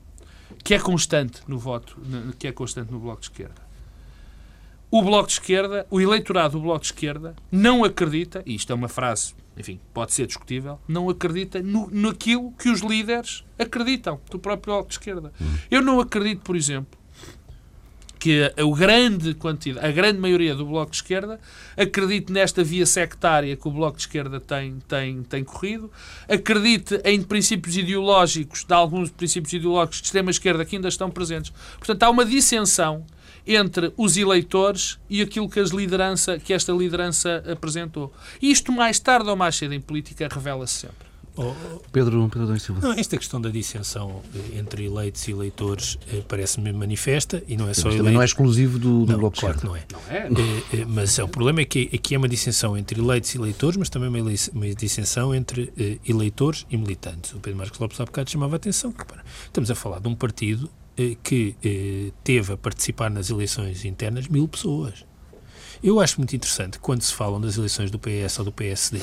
Que 0.64 0.76
é 0.76 0.80
constante 0.80 1.42
no 1.48 1.58
voto, 1.58 1.98
que 2.38 2.48
é 2.48 2.52
constante 2.52 2.92
no 2.92 3.00
Bloco 3.00 3.22
de 3.22 3.26
Esquerda. 3.26 3.63
O 4.94 5.02
Bloco 5.02 5.26
de 5.26 5.34
Esquerda, 5.34 5.88
o 5.90 6.00
eleitorado 6.00 6.52
do 6.52 6.62
Bloco 6.62 6.82
de 6.82 6.86
Esquerda, 6.86 7.36
não 7.52 7.84
acredita, 7.84 8.44
e 8.46 8.54
isto 8.54 8.72
é 8.72 8.76
uma 8.76 8.88
frase, 8.88 9.34
enfim, 9.58 9.80
pode 9.92 10.14
ser 10.14 10.28
discutível, 10.28 10.80
não 10.88 11.10
acredita 11.10 11.64
no, 11.64 11.90
naquilo 11.90 12.52
que 12.52 12.70
os 12.70 12.82
líderes 12.82 13.44
acreditam 13.58 14.22
do 14.30 14.38
próprio 14.38 14.72
Bloco 14.72 14.90
de 14.90 14.94
Esquerda. 14.94 15.34
Eu 15.72 15.82
não 15.82 16.00
acredito, 16.00 16.42
por 16.44 16.56
exemplo, 16.56 16.96
que 18.20 18.44
a 18.44 18.78
grande 18.78 19.34
quantidade, 19.34 19.84
a 19.84 19.92
grande 19.92 20.20
maioria 20.20 20.54
do 20.54 20.64
Bloco 20.64 20.92
de 20.92 20.98
Esquerda 20.98 21.40
acredite 21.76 22.32
nesta 22.32 22.64
via 22.64 22.86
sectária 22.86 23.58
que 23.58 23.68
o 23.68 23.72
Bloco 23.72 23.98
de 23.98 24.04
Esquerda 24.04 24.40
tem, 24.40 24.78
tem, 24.88 25.24
tem 25.24 25.44
corrido, 25.44 25.92
acredite 26.30 27.02
em 27.04 27.20
princípios 27.24 27.76
ideológicos, 27.76 28.64
de 28.64 28.74
alguns 28.76 29.10
princípios 29.10 29.54
ideológicos 29.54 30.02
de 30.02 30.06
extrema-esquerda 30.06 30.64
que 30.64 30.76
ainda 30.76 30.88
estão 30.88 31.10
presentes. 31.10 31.52
Portanto, 31.80 32.04
há 32.04 32.12
uma 32.12 32.24
dissensão 32.24 33.04
entre 33.46 33.94
os 33.98 34.18
eleitores 34.18 35.00
e 35.10 35.22
aquilo 35.22 35.50
que, 35.50 35.60
as 35.60 35.70
liderança, 35.70 36.40
que 36.40 36.54
esta 36.54 36.72
liderança 36.72 37.44
apresentou. 37.52 38.14
Isto, 38.42 38.72
mais 38.72 39.00
tarde 39.00 39.30
ou 39.30 39.36
mais 39.36 39.56
cedo, 39.56 39.74
em 39.74 39.82
política, 39.82 40.28
revela-se 40.32 40.74
sempre. 40.74 41.14
Oh, 41.36 41.52
Pedro, 41.92 42.30
Pedro 42.30 42.60
Silva. 42.60 42.80
Não, 42.80 42.94
esta 42.94 43.18
questão 43.18 43.42
da 43.42 43.50
dissensão 43.50 44.22
eh, 44.36 44.60
entre 44.60 44.86
eleitos 44.86 45.28
e 45.28 45.32
eleitores 45.32 45.98
eh, 46.12 46.22
parece-me 46.28 46.72
manifesta 46.72 47.44
e 47.48 47.58
não 47.58 47.68
é 47.68 47.74
só 47.74 47.90
Também 47.90 48.14
não 48.14 48.22
é 48.22 48.26
exclusivo 48.26 48.78
do, 48.78 49.04
do 49.04 49.12
não, 49.14 49.20
Bloco 49.20 49.40
claro 49.40 49.58
que 49.58 49.66
não 49.66 49.76
é. 49.76 49.84
Não 49.92 50.00
é 50.16 50.30
não. 50.30 50.40
Eh, 50.40 50.86
mas 50.88 51.18
é, 51.18 51.24
o 51.24 51.28
problema 51.28 51.62
é 51.62 51.66
que 51.66 51.90
aqui 51.92 52.14
é 52.14 52.20
uma 52.20 52.30
dissensão 52.30 52.78
entre 52.78 53.02
eleitos 53.02 53.34
e 53.34 53.40
eleitores, 53.40 53.78
mas 53.78 53.90
também 53.90 54.10
uma, 54.10 54.32
uma 54.54 54.76
dissensão 54.76 55.34
entre 55.34 55.74
eleitores 56.08 56.68
e 56.70 56.78
militantes. 56.78 57.34
O 57.34 57.40
Pedro 57.40 57.58
Marcos 57.58 57.80
Lopes 57.80 58.00
há 58.00 58.06
bocado 58.06 58.30
chamava 58.30 58.56
a 58.56 58.58
atenção 58.58 58.92
que 58.92 59.04
para, 59.04 59.24
estamos 59.46 59.72
a 59.72 59.76
falar 59.76 60.00
de 60.00 60.08
um 60.08 60.14
partido 60.14 60.70
que 61.24 61.56
teve 62.24 62.54
a 62.54 62.58
participar 62.58 63.10
nas 63.10 63.30
eleições 63.30 63.86
internas 63.86 64.28
mil 64.28 64.48
pessoas. 64.48 65.06
Eu 65.84 66.00
acho 66.00 66.20
muito 66.20 66.36
interessante 66.36 66.80
quando 66.80 67.02
se 67.02 67.14
falam 67.14 67.42
das 67.42 67.58
eleições 67.58 67.92
do 67.92 68.00
PS 68.00 68.40
ou 68.40 68.46
do 68.46 68.52
PSD 68.52 69.00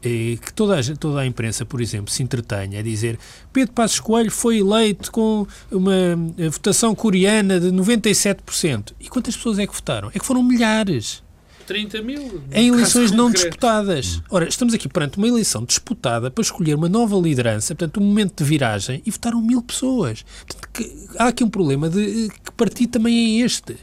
que 0.00 0.52
toda 0.52 0.78
a, 0.78 0.96
toda 0.96 1.20
a 1.20 1.26
imprensa, 1.26 1.64
por 1.64 1.80
exemplo, 1.80 2.12
se 2.12 2.22
entretenha 2.22 2.80
a 2.80 2.82
dizer 2.82 3.18
Pedro 3.52 3.74
Passos 3.74 4.00
Coelho 4.00 4.30
foi 4.30 4.58
eleito 4.58 5.10
com 5.10 5.46
uma 5.70 5.94
eh, 6.38 6.48
votação 6.48 6.94
coreana 6.94 7.58
de 7.58 7.68
97%. 7.68 8.92
E 9.00 9.08
quantas 9.08 9.36
pessoas 9.36 9.58
é 9.58 9.66
que 9.66 9.74
votaram? 9.74 10.08
É 10.14 10.18
que 10.18 10.24
foram 10.24 10.42
milhares. 10.42 11.22
30 11.66 12.02
mil. 12.02 12.42
Em 12.52 12.68
eleições 12.68 13.10
não 13.10 13.30
disputadas. 13.30 14.22
Ora, 14.30 14.48
estamos 14.48 14.72
aqui 14.72 14.88
perante 14.88 15.18
uma 15.18 15.26
eleição 15.26 15.64
disputada 15.64 16.30
para 16.30 16.42
escolher 16.42 16.74
uma 16.74 16.88
nova 16.88 17.16
liderança, 17.16 17.74
portanto, 17.74 18.00
um 18.00 18.04
momento 18.04 18.42
de 18.42 18.48
viragem, 18.48 19.02
e 19.04 19.10
votaram 19.10 19.42
mil 19.42 19.60
pessoas. 19.62 20.24
Portanto, 20.46 20.68
que, 20.72 21.06
há 21.18 21.28
aqui 21.28 21.42
um 21.42 21.50
problema 21.50 21.90
de 21.90 22.28
que 22.44 22.52
partido 22.52 22.92
também 22.92 23.40
é 23.40 23.44
este. 23.44 23.76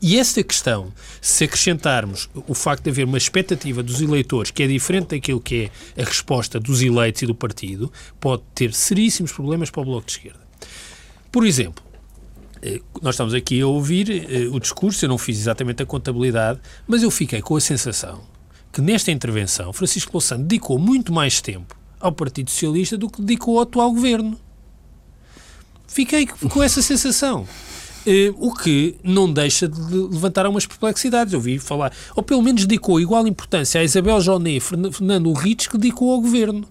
E 0.00 0.18
essa 0.18 0.42
questão, 0.42 0.92
se 1.20 1.44
acrescentarmos 1.44 2.28
o 2.46 2.54
facto 2.54 2.84
de 2.84 2.90
haver 2.90 3.06
uma 3.06 3.18
expectativa 3.18 3.82
dos 3.82 4.00
eleitores 4.00 4.50
que 4.50 4.62
é 4.62 4.66
diferente 4.66 5.16
daquilo 5.16 5.40
que 5.40 5.70
é 5.96 6.02
a 6.02 6.04
resposta 6.04 6.60
dos 6.60 6.82
eleitos 6.82 7.22
e 7.22 7.26
do 7.26 7.34
partido, 7.34 7.90
pode 8.20 8.42
ter 8.54 8.72
seríssimos 8.72 9.32
problemas 9.32 9.70
para 9.70 9.82
o 9.82 9.84
Bloco 9.84 10.06
de 10.06 10.12
Esquerda. 10.12 10.40
Por 11.32 11.46
exemplo, 11.46 11.82
eh, 11.92 11.93
nós 13.02 13.14
estamos 13.14 13.34
aqui 13.34 13.60
a 13.60 13.66
ouvir 13.66 14.10
eh, 14.10 14.48
o 14.48 14.58
discurso, 14.58 15.04
eu 15.04 15.08
não 15.08 15.18
fiz 15.18 15.38
exatamente 15.38 15.82
a 15.82 15.86
contabilidade, 15.86 16.60
mas 16.86 17.02
eu 17.02 17.10
fiquei 17.10 17.42
com 17.42 17.56
a 17.56 17.60
sensação 17.60 18.22
que 18.72 18.80
nesta 18.80 19.12
intervenção 19.12 19.72
Francisco 19.72 20.12
Louçã 20.12 20.40
dedicou 20.40 20.78
muito 20.78 21.12
mais 21.12 21.40
tempo 21.40 21.76
ao 22.00 22.12
Partido 22.12 22.50
Socialista 22.50 22.98
do 22.98 23.08
que 23.08 23.20
dedicou 23.22 23.56
ao 23.56 23.62
atual 23.62 23.92
governo. 23.92 24.38
Fiquei 25.86 26.26
com 26.26 26.62
essa 26.62 26.82
sensação. 26.82 27.46
Uh, 28.06 28.34
o 28.36 28.54
que 28.54 28.96
não 29.02 29.32
deixa 29.32 29.66
de 29.66 29.94
levantar 29.94 30.44
algumas 30.44 30.66
perplexidades. 30.66 31.32
Eu 31.32 31.38
ouvi 31.38 31.58
falar, 31.58 31.92
ou 32.14 32.22
pelo 32.22 32.42
menos 32.42 32.66
dedicou 32.66 33.00
igual 33.00 33.26
importância 33.26 33.80
a 33.80 33.84
Isabel 33.84 34.20
Joné 34.20 34.50
e 34.50 34.60
Fernando 34.60 35.32
Ritz 35.32 35.68
que 35.68 35.78
dedicou 35.78 36.12
ao 36.12 36.20
governo. 36.20 36.68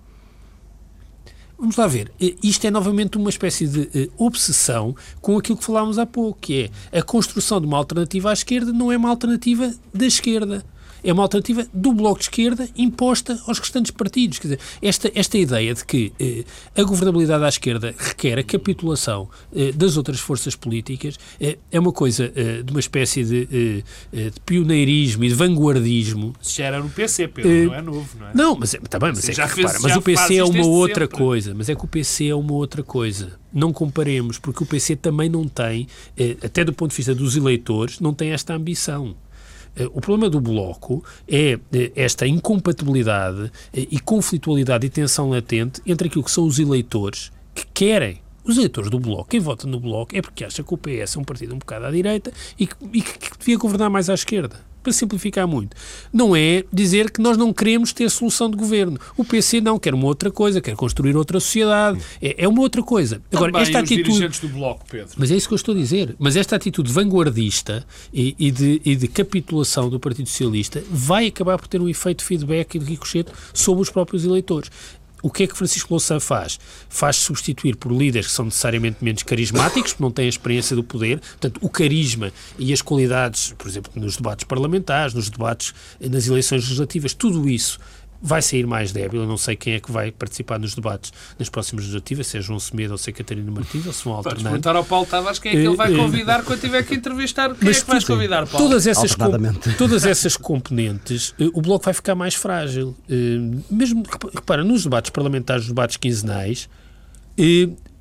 Vamos 1.63 1.77
lá 1.77 1.87
ver. 1.87 2.11
Isto 2.43 2.67
é 2.67 2.69
novamente 2.69 3.17
uma 3.17 3.29
espécie 3.29 3.65
de 3.65 3.79
uh, 3.97 4.11
obsessão 4.17 4.93
com 5.21 5.37
aquilo 5.37 5.57
que 5.57 5.63
falámos 5.63 5.97
há 5.97 6.05
pouco, 6.05 6.37
que 6.41 6.69
é 6.91 6.99
a 6.99 7.01
construção 7.01 7.61
de 7.61 7.65
uma 7.65 7.77
alternativa 7.77 8.31
à 8.31 8.33
esquerda 8.33 8.73
não 8.73 8.91
é 8.91 8.97
uma 8.97 9.09
alternativa 9.09 9.73
da 9.93 10.05
esquerda. 10.05 10.61
É 11.03 11.11
uma 11.11 11.23
alternativa 11.23 11.65
do 11.73 11.93
Bloco 11.93 12.19
de 12.19 12.25
Esquerda 12.25 12.67
imposta 12.75 13.39
aos 13.47 13.59
restantes 13.59 13.91
partidos. 13.91 14.39
Quer 14.39 14.47
dizer, 14.47 14.59
esta, 14.81 15.11
esta 15.13 15.37
ideia 15.37 15.73
de 15.73 15.85
que 15.85 16.13
eh, 16.19 16.43
a 16.75 16.83
governabilidade 16.83 17.43
à 17.43 17.49
esquerda 17.49 17.93
requer 17.97 18.39
a 18.39 18.43
capitulação 18.43 19.29
eh, 19.55 19.71
das 19.71 19.97
outras 19.97 20.19
forças 20.19 20.55
políticas 20.55 21.17
eh, 21.39 21.57
é 21.71 21.79
uma 21.79 21.91
coisa 21.91 22.31
eh, 22.35 22.63
de 22.63 22.71
uma 22.71 22.79
espécie 22.79 23.23
de, 23.23 23.47
eh, 23.51 23.83
eh, 24.13 24.29
de, 24.29 24.39
pioneirismo 24.41 25.23
e 25.23 25.29
de 25.29 25.35
vanguardismo. 25.35 26.33
Se 26.41 26.57
já 26.57 26.65
era 26.65 26.79
no 26.79 26.89
PC, 26.89 27.27
Pedro, 27.27 27.67
não 27.67 27.75
é 27.75 27.81
novo, 27.81 28.09
não 28.19 28.27
é? 28.27 28.31
Não, 28.33 28.55
mas, 28.55 28.75
tá 28.89 28.99
bem, 28.99 29.09
mas, 29.09 29.27
é 29.27 29.33
que, 29.33 29.41
repara, 29.41 29.79
mas 29.81 29.95
o 29.95 30.01
PC 30.01 30.37
é 30.37 30.43
uma 30.43 30.65
outra 30.65 31.05
sempre. 31.05 31.17
coisa. 31.17 31.53
Mas 31.53 31.69
é 31.69 31.75
que 31.75 31.83
o 31.83 31.87
PC 31.87 32.27
é 32.27 32.35
uma 32.35 32.53
outra 32.53 32.83
coisa. 32.83 33.39
Não 33.51 33.71
comparemos, 33.71 34.39
porque 34.39 34.63
o 34.63 34.65
PC 34.65 34.95
também 34.95 35.29
não 35.29 35.47
tem, 35.47 35.87
até 36.43 36.63
do 36.63 36.73
ponto 36.73 36.89
de 36.89 36.97
vista 36.97 37.13
dos 37.13 37.35
eleitores, 37.35 37.99
não 37.99 38.13
tem 38.13 38.31
esta 38.31 38.55
ambição. 38.55 39.15
Eh, 39.75 39.89
o 39.93 39.99
problema 39.99 40.29
do 40.29 40.39
Bloco 40.39 41.03
é 41.27 41.59
eh, 41.73 41.91
esta 41.95 42.27
incompatibilidade 42.27 43.51
eh, 43.73 43.87
e 43.89 43.99
conflitualidade 43.99 44.85
e 44.85 44.89
tensão 44.89 45.29
latente 45.29 45.81
entre 45.85 46.07
aquilo 46.07 46.23
que 46.23 46.31
são 46.31 46.45
os 46.45 46.59
eleitores 46.59 47.31
que 47.53 47.65
querem. 47.73 48.21
Os 48.43 48.57
eleitores 48.57 48.89
do 48.89 48.99
Bloco, 48.99 49.29
quem 49.29 49.39
vota 49.39 49.65
no 49.65 49.79
Bloco, 49.79 50.15
é 50.15 50.21
porque 50.21 50.43
acha 50.43 50.63
que 50.63 50.73
o 50.73 50.77
PS 50.77 51.15
é 51.15 51.19
um 51.19 51.23
partido 51.23 51.55
um 51.55 51.59
bocado 51.59 51.85
à 51.85 51.91
direita 51.91 52.31
e 52.59 52.67
que, 52.67 52.75
e 52.91 53.01
que 53.01 53.37
devia 53.39 53.57
governar 53.57 53.89
mais 53.89 54.09
à 54.09 54.13
esquerda 54.13 54.72
para 54.83 54.93
simplificar 54.93 55.47
muito, 55.47 55.75
não 56.11 56.35
é 56.35 56.63
dizer 56.71 57.09
que 57.09 57.21
nós 57.21 57.37
não 57.37 57.53
queremos 57.53 57.93
ter 57.93 58.09
solução 58.09 58.49
de 58.49 58.57
governo. 58.57 58.99
O 59.17 59.23
PC 59.23 59.61
não 59.61 59.79
quer 59.79 59.93
uma 59.93 60.05
outra 60.05 60.29
coisa, 60.29 60.61
quer 60.61 60.75
construir 60.75 61.15
outra 61.15 61.39
sociedade, 61.39 61.99
é, 62.21 62.43
é 62.43 62.47
uma 62.47 62.61
outra 62.61 62.83
coisa. 62.83 63.21
Agora, 63.31 63.51
Também 63.51 63.61
esta 63.61 63.79
atitude. 63.79 64.41
do 64.41 64.49
bloco, 64.49 64.85
Pedro. 64.89 65.13
Mas 65.17 65.31
é 65.31 65.35
isso 65.35 65.47
que 65.47 65.53
eu 65.53 65.57
estou 65.57 65.73
a 65.73 65.77
dizer. 65.77 66.15
Mas 66.19 66.35
esta 66.35 66.55
atitude 66.55 66.91
vanguardista 66.91 67.85
e, 68.13 68.35
e, 68.37 68.51
de, 68.51 68.81
e 68.83 68.95
de 68.95 69.07
capitulação 69.07 69.89
do 69.89 69.99
Partido 69.99 70.27
Socialista 70.27 70.83
vai 70.89 71.27
acabar 71.27 71.57
por 71.57 71.67
ter 71.67 71.81
um 71.81 71.87
efeito 71.87 72.19
de 72.19 72.25
feedback 72.25 72.75
e 72.75 72.79
de 72.79 72.85
ricochete 72.85 73.31
sobre 73.53 73.81
os 73.81 73.89
próprios 73.89 74.25
eleitores 74.25 74.69
o 75.23 75.31
que 75.31 75.43
é 75.43 75.47
que 75.47 75.57
Francisco 75.57 75.93
Louçã 75.93 76.19
faz? 76.19 76.59
Faz 76.89 77.15
substituir 77.15 77.77
por 77.77 77.91
líderes 77.93 78.27
que 78.27 78.33
são 78.33 78.45
necessariamente 78.45 78.97
menos 79.01 79.23
carismáticos, 79.23 79.93
porque 79.93 80.03
não 80.03 80.11
têm 80.11 80.25
a 80.25 80.29
experiência 80.29 80.75
do 80.75 80.83
poder, 80.83 81.19
portanto, 81.19 81.59
o 81.61 81.69
carisma 81.69 82.31
e 82.59 82.73
as 82.73 82.81
qualidades, 82.81 83.55
por 83.57 83.69
exemplo, 83.69 83.91
nos 83.95 84.17
debates 84.17 84.43
parlamentares, 84.43 85.13
nos 85.13 85.29
debates 85.29 85.73
nas 85.99 86.27
eleições 86.27 86.63
legislativas, 86.63 87.13
tudo 87.13 87.49
isso 87.49 87.79
vai 88.23 88.41
sair 88.41 88.65
mais 88.65 88.93
débil. 88.93 89.23
Eu 89.23 89.27
não 89.27 89.35
sei 89.35 89.57
quem 89.57 89.73
é 89.73 89.79
que 89.81 89.91
vai 89.91 90.09
participar 90.09 90.57
nos 90.57 90.73
debates 90.73 91.11
nas 91.37 91.49
próximas 91.49 91.83
legislativas, 91.83 92.27
se 92.27 92.37
é 92.37 92.41
João 92.41 92.57
Semedo 92.57 92.93
ou 92.93 92.97
se 92.97 93.09
é 93.09 93.13
Catarina 93.13 93.51
Martins, 93.51 93.85
ou 93.85 93.91
se 93.91 94.05
vão 94.05 94.13
alternando. 94.13 94.43
Podes 94.43 94.51
perguntar 94.51 94.75
ao 94.77 94.85
Paulo 94.85 95.05
Tavares 95.05 95.39
quem 95.39 95.51
é 95.51 95.55
que 95.55 95.67
ele 95.67 95.75
vai 95.75 95.91
eh, 95.91 95.93
eh, 95.93 95.97
convidar 95.97 96.43
quando 96.43 96.61
tiver 96.61 96.83
que 96.83 96.95
entrevistar. 96.95 97.53
Quem 97.53 97.67
Mas, 97.67 97.79
é 97.79 97.81
que 97.81 97.87
vais 97.87 98.03
convidar, 98.05 98.47
Paulo? 98.47 98.65
Todas 98.65 98.87
essas, 98.87 99.13
todas 99.77 100.05
essas 100.05 100.37
componentes, 100.37 101.35
eh, 101.37 101.49
o 101.53 101.61
Bloco 101.61 101.83
vai 101.83 101.93
ficar 101.93 102.15
mais 102.15 102.33
frágil. 102.33 102.95
Mesmo, 103.69 104.03
repara, 104.33 104.63
nos 104.63 104.83
debates 104.83 105.11
parlamentares, 105.11 105.63
nos 105.63 105.69
debates 105.69 105.97
quinzenais, 105.97 106.69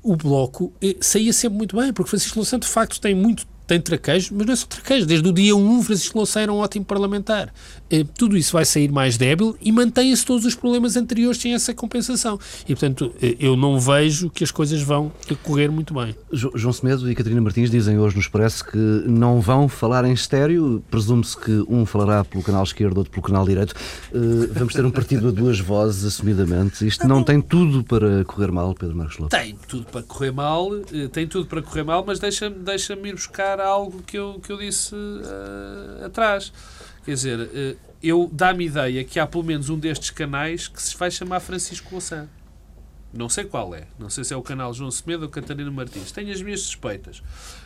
o 0.01 0.15
Bloco 0.15 0.73
saía 1.01 1.33
sempre 1.33 1.57
muito 1.57 1.75
bem, 1.75 1.91
porque 1.91 2.09
Francisco 2.09 2.39
Louçã, 2.39 2.57
de 2.57 2.67
facto, 2.67 3.01
tem 3.01 3.13
muito 3.13 3.45
tem 3.65 3.79
traquejo, 3.79 4.33
mas 4.35 4.45
não 4.45 4.53
é 4.53 4.55
só 4.55 4.65
traquejo. 4.67 5.05
Desde 5.05 5.27
o 5.27 5.31
dia 5.31 5.55
1, 5.55 5.83
Francisco 5.83 6.17
Louçã 6.17 6.41
era 6.41 6.51
um 6.51 6.57
ótimo 6.57 6.85
parlamentar. 6.85 7.53
Eh, 7.89 8.05
tudo 8.17 8.37
isso 8.37 8.53
vai 8.53 8.65
sair 8.65 8.91
mais 8.91 9.17
débil 9.17 9.55
e 9.61 9.71
mantém-se 9.71 10.25
todos 10.25 10.45
os 10.45 10.55
problemas 10.55 10.95
anteriores 10.95 11.39
sem 11.39 11.53
essa 11.53 11.73
compensação. 11.73 12.39
E, 12.67 12.75
portanto, 12.75 13.13
eh, 13.21 13.35
eu 13.39 13.55
não 13.55 13.79
vejo 13.79 14.29
que 14.29 14.43
as 14.43 14.51
coisas 14.51 14.81
vão 14.81 15.11
correr 15.43 15.69
muito 15.69 15.93
bem. 15.93 16.15
João 16.31 16.73
Semedo 16.73 17.09
e 17.09 17.15
Catarina 17.15 17.41
Martins 17.41 17.69
dizem 17.69 17.97
hoje 17.97 18.15
nos 18.15 18.27
parece 18.27 18.63
que 18.63 18.77
não 18.77 19.39
vão 19.39 19.67
falar 19.67 20.05
em 20.05 20.13
estéreo. 20.13 20.83
Presume-se 20.89 21.37
que 21.37 21.63
um 21.67 21.85
falará 21.85 22.23
pelo 22.23 22.43
canal 22.43 22.63
esquerdo, 22.63 22.97
outro 22.97 23.11
pelo 23.11 23.23
canal 23.23 23.45
direito. 23.45 23.73
Eh, 24.13 24.47
vamos 24.51 24.73
ter 24.73 24.85
um 24.85 24.91
partido 24.91 25.29
a 25.29 25.31
duas 25.31 25.59
vozes, 25.59 26.03
assumidamente. 26.03 26.85
Isto 26.85 27.07
não 27.07 27.23
tem 27.23 27.41
tudo 27.41 27.83
para 27.83 28.25
correr 28.25 28.51
mal, 28.51 28.73
Pedro 28.73 28.95
Marcos 28.95 29.17
Lopes? 29.17 29.39
Tem 29.39 29.55
tudo 29.67 29.85
para 29.85 30.03
correr 30.03 30.31
mal, 30.31 30.69
tem 31.11 31.27
tudo 31.27 31.45
para 31.47 31.61
correr 31.61 31.83
mal, 31.83 32.03
mas 32.05 32.19
deixa-me 32.19 32.55
deixa 32.57 32.93
ir 32.93 33.13
buscar 33.13 33.52
algo 33.59 34.01
que 34.03 34.17
eu, 34.17 34.39
que 34.41 34.51
eu 34.51 34.57
disse 34.57 34.95
uh, 34.95 36.05
atrás. 36.05 36.51
Quer 37.05 37.13
dizer, 37.13 37.39
uh, 37.39 37.77
eu 38.01 38.29
dá-me 38.31 38.65
ideia 38.65 39.03
que 39.03 39.19
há 39.19 39.27
pelo 39.27 39.43
menos 39.43 39.69
um 39.69 39.77
destes 39.77 40.09
canais 40.09 40.67
que 40.67 40.81
se 40.81 40.95
vai 40.97 41.09
chamar 41.09 41.39
Francisco 41.39 41.89
Louçã. 41.91 42.27
Não 43.13 43.29
sei 43.29 43.45
qual 43.45 43.75
é. 43.75 43.85
Não 43.99 44.09
sei 44.09 44.23
se 44.23 44.33
é 44.33 44.37
o 44.37 44.41
canal 44.41 44.73
João 44.73 44.89
Semedo 44.89 45.23
ou 45.23 45.29
Catarina 45.29 45.69
Martins. 45.69 46.11
Tenho 46.11 46.31
as 46.31 46.41
minhas 46.41 46.61
suspeitas. 46.61 47.21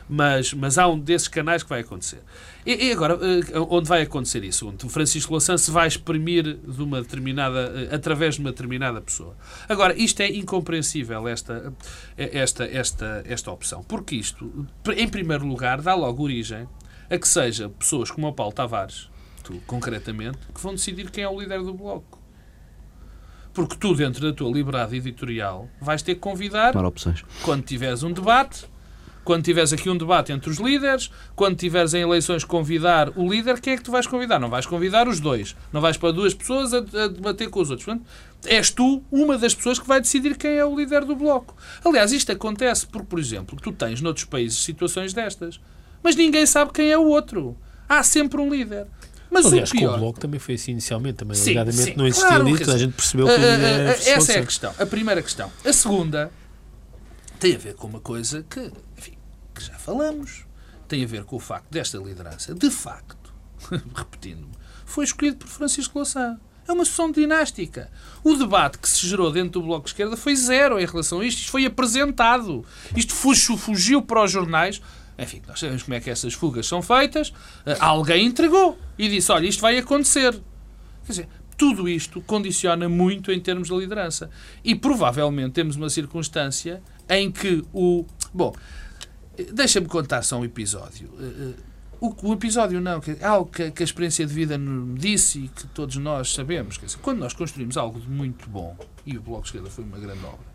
Mas, 0.10 0.54
mas 0.54 0.78
há 0.78 0.88
um 0.88 0.98
desses 0.98 1.28
canais 1.28 1.64
que 1.64 1.70
vai 1.70 1.82
acontecer. 1.82 2.22
E, 2.66 2.88
e 2.88 2.92
agora, 2.92 3.16
eh, 3.16 3.60
onde 3.70 3.90
vai 3.90 4.02
acontecer 4.02 4.44
isso? 4.44 4.70
Onde 4.70 4.86
o 4.86 4.90
Francisco 4.90 5.32
Louçã 5.32 5.58
se 5.58 5.70
vai 5.70 5.88
exprimir 5.88 6.58
de 6.58 6.82
uma 6.82 7.02
determinada, 7.02 7.74
eh, 7.76 7.96
através 7.96 8.36
de 8.36 8.42
uma 8.42 8.52
determinada 8.52 9.02
pessoa. 9.02 9.36
Agora, 9.68 9.94
isto 9.96 10.22
é 10.22 10.28
incompreensível, 10.30 11.28
esta, 11.28 11.74
esta, 12.18 12.66
esta, 12.66 13.24
esta 13.26 13.52
opção. 13.52 13.84
Porque 13.84 14.16
isto, 14.16 14.66
em 14.96 15.08
primeiro 15.10 15.46
lugar, 15.46 15.82
dá 15.82 15.94
logo 15.94 16.24
origem 16.24 16.68
a 17.10 17.18
que 17.18 17.28
seja 17.28 17.70
pessoas 17.70 18.12
como 18.12 18.28
o 18.28 18.34
Paulo 18.34 18.54
Tavares, 18.54 19.10
tu 19.44 19.62
concretamente, 19.66 20.40
que 20.54 20.62
vão 20.62 20.74
decidir 20.74 21.10
quem 21.10 21.24
é 21.24 21.30
o 21.30 21.40
líder 21.40 21.62
do 21.64 21.74
Bloco. 21.74 22.22
Porque 23.54 23.76
tu, 23.76 23.96
dentro 23.96 24.22
da 24.22 24.32
tua 24.32 24.52
liberdade 24.52 24.96
editorial, 24.96 25.68
vais 25.82 26.02
ter 26.02 26.16
que 26.16 26.22
convidar, 26.22 26.74
quando 27.42 27.64
tiveres 27.64 28.04
um 28.04 28.12
debate, 28.12 28.68
quando 29.28 29.44
tiveres 29.44 29.74
aqui 29.74 29.90
um 29.90 29.98
debate 29.98 30.32
entre 30.32 30.49
os 30.49 30.58
líderes, 30.58 31.12
quando 31.36 31.58
tiveres 31.58 31.94
em 31.94 31.99
eleições 31.99 32.45
convidar 32.45 33.12
o 33.14 33.30
líder, 33.30 33.60
quem 33.60 33.74
é 33.74 33.78
que 33.78 33.84
tu 33.84 33.91
vais 33.91 34.08
convidar? 34.08 34.40
Não 34.40 34.49
vais 34.49 34.66
convidar 34.66 35.06
os 35.06 35.20
dois. 35.20 35.54
Não 35.74 35.82
vais 35.82 35.98
para 35.98 36.14
duas 36.14 36.34
pessoas 36.34 36.74
a, 36.74 36.78
a 36.78 37.08
debater 37.10 37.49
com 37.49 37.60
os 37.60 37.70
outros. 37.70 37.84
Portanto, 37.84 38.08
és 38.45 38.72
tu 38.72 39.04
uma 39.12 39.38
das 39.38 39.54
pessoas 39.54 39.80
que 39.80 39.86
vai 39.86 39.99
decidir 39.99 40.38
quem 40.38 40.52
é 40.52 40.64
o 40.64 40.74
líder 40.74 41.04
do 41.04 41.14
bloco. 41.14 41.54
Aliás, 41.84 42.14
isto 42.14 42.32
acontece 42.32 42.88
porque, 42.88 43.06
por 43.06 43.20
exemplo, 43.20 43.60
tu 43.62 43.74
tens 43.74 43.99
noutros 43.99 44.24
países 44.24 44.64
situações 44.64 45.12
destas, 45.12 45.60
mas 46.02 46.16
ninguém 46.16 46.45
sabe 46.45 46.72
quem 46.72 46.90
é 46.90 46.98
o 46.98 47.08
outro. 47.08 47.58
Há 47.90 48.04
sempre 48.04 48.40
um 48.40 48.49
líder. 48.49 48.88
Mas 49.30 49.45
Aliás, 49.45 49.70
o 49.70 49.74
pior... 49.74 49.90
com 49.90 49.95
o 49.98 49.99
Bloco 49.99 50.20
também 50.22 50.40
foi 50.40 50.56
assim 50.56 50.72
inicialmente, 50.72 51.18
também 51.18 51.36
sim, 51.36 51.54
sim, 51.74 51.95
não 51.98 52.08
existia 52.08 52.30
claro, 52.30 52.45
nisso, 52.45 52.72
a 52.72 52.78
gente 52.78 52.94
percebeu 52.94 53.26
que 53.28 53.34
uh, 53.34 53.36
uh, 53.36 54.10
Essa 54.16 54.32
é 54.32 54.40
a 54.40 54.45
questão, 54.45 54.74
a 54.80 54.86
primeira 54.86 55.22
questão. 55.22 55.52
A 55.66 55.74
segunda 55.74 56.32
tem 57.38 57.56
a 57.56 57.58
ver 57.58 57.74
com 57.74 57.88
uma 57.88 57.99
coisa 57.99 58.45
que, 58.49 58.72
que 59.58 59.66
já 59.66 59.74
falamos, 59.74 60.46
tem 60.88 61.04
a 61.04 61.08
ver 61.08 61.24
com 61.24 61.36
o 61.36 61.40
facto 61.40 61.70
desta 61.70 61.98
liderança, 61.98 62.54
de 62.54 62.70
facto, 62.70 63.34
repetindo-me, 63.96 64.52
foi 64.86 65.04
escolhido 65.04 65.38
por 65.38 65.48
Francisco 65.48 65.98
Louçã. 65.98 66.40
É 66.68 66.72
uma 66.72 66.84
sucessão 66.84 67.12
dinástica. 67.12 67.90
O 68.24 68.36
debate 68.36 68.78
que 68.78 68.90
se 68.90 69.08
gerou 69.08 69.32
dentro 69.32 69.62
do 69.62 69.64
Bloco 69.64 69.86
de 69.86 69.92
Esquerda 69.92 70.18
foi 70.18 70.36
zero 70.36 70.78
em 70.80 70.86
relação 70.86 71.22
a 71.22 71.26
isto. 71.26 71.40
Isto 71.40 71.52
foi 71.52 71.66
apresentado. 71.66 72.66
Isto 72.94 73.14
fugiu 73.14 74.02
para 74.02 74.24
os 74.24 74.32
jornais. 74.32 74.82
Enfim, 75.18 75.42
nós 75.48 75.60
sabemos 75.60 75.84
como 75.84 75.96
é 75.96 76.02
que 76.02 76.10
essas 76.10 76.34
fugas 76.34 76.68
são 76.68 76.82
feitas. 76.82 77.30
Uh, 77.30 77.78
alguém 77.80 78.26
entregou 78.26 78.78
e 78.98 79.08
disse: 79.08 79.32
olha, 79.32 79.48
isto 79.48 79.62
vai 79.62 79.78
acontecer. 79.78 80.34
Quer 81.06 81.12
dizer, 81.12 81.30
tudo 81.58 81.88
isto 81.88 82.22
condiciona 82.22 82.88
muito 82.90 83.32
em 83.32 83.40
termos 83.40 83.70
de 83.70 83.76
liderança. 83.76 84.30
E 84.64 84.76
provavelmente 84.76 85.54
temos 85.54 85.78
uma 85.78 85.90
circunstância 85.90 86.82
em 87.10 87.32
que 87.32 87.64
o. 87.74 88.06
Bom, 88.34 88.54
deixa-me 89.53 89.88
contar 89.88 90.23
só 90.23 90.39
um 90.39 90.45
episódio. 90.45 91.09
Uh, 91.09 91.55
o, 91.99 92.30
o, 92.30 92.34
episódio 92.34 92.80
não, 92.80 92.99
que, 92.99 93.18
algo 93.23 93.49
que, 93.49 93.72
que, 93.72 93.81
a 93.81 93.85
experiência 93.85 94.26
de 94.26 94.34
vida 94.34 94.57
me 94.57 94.99
disse 94.99 95.45
e 95.45 95.47
que 95.47 95.65
todos 95.68 95.95
nós 95.97 96.34
sabemos. 96.34 96.77
Quando 97.01 97.19
nós 97.19 97.34
construímos 97.34 97.76
algo 97.76 97.99
de 97.99 98.07
muito 98.07 98.49
bom, 98.49 98.77
e 99.05 99.18
o 99.18 99.22
Bloco 99.22 99.41
de 99.41 99.47
Esquerda 99.47 99.69
foi 99.69 99.84
uma 99.84 99.97
grande 99.97 100.23
obra, 100.23 100.45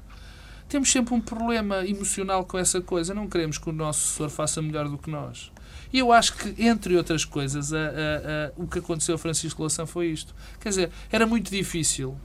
temos 0.68 0.90
sempre 0.90 1.12
um 1.14 1.20
problema 1.20 1.86
emocional 1.86 2.44
com 2.44 2.59
essa 2.59 2.80
coisa. 2.80 3.12
Não 3.12 3.28
queremos 3.28 3.59
que 3.59 3.68
o 3.68 3.72
nosso 3.72 4.00
assessor 4.06 4.30
faça 4.30 4.62
melhor 4.62 4.88
do 4.88 4.96
que 4.96 5.10
nós. 5.10 5.52
E 5.92 5.98
eu 5.98 6.10
acho 6.10 6.34
que, 6.34 6.54
entre 6.64 6.96
outras 6.96 7.24
coisas, 7.24 7.72
a, 7.72 7.76
a, 7.76 7.80
a, 7.80 8.52
o 8.56 8.66
que 8.66 8.78
aconteceu 8.78 9.16
a 9.16 9.18
Francisco 9.18 9.60
Louçã 9.60 9.84
foi 9.84 10.06
isto. 10.06 10.34
Quer 10.59 10.70
dizer, 10.70 10.90
era 11.10 11.26
muito 11.26 11.50
difícil 11.50 12.16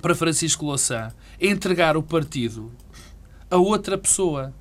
para 0.00 0.14
Francisco 0.14 0.64
Louçã 0.64 1.12
entregar 1.40 1.96
o 1.96 2.02
partido 2.02 2.72
a 3.50 3.56
outra 3.56 3.98
pessoa. 3.98 4.54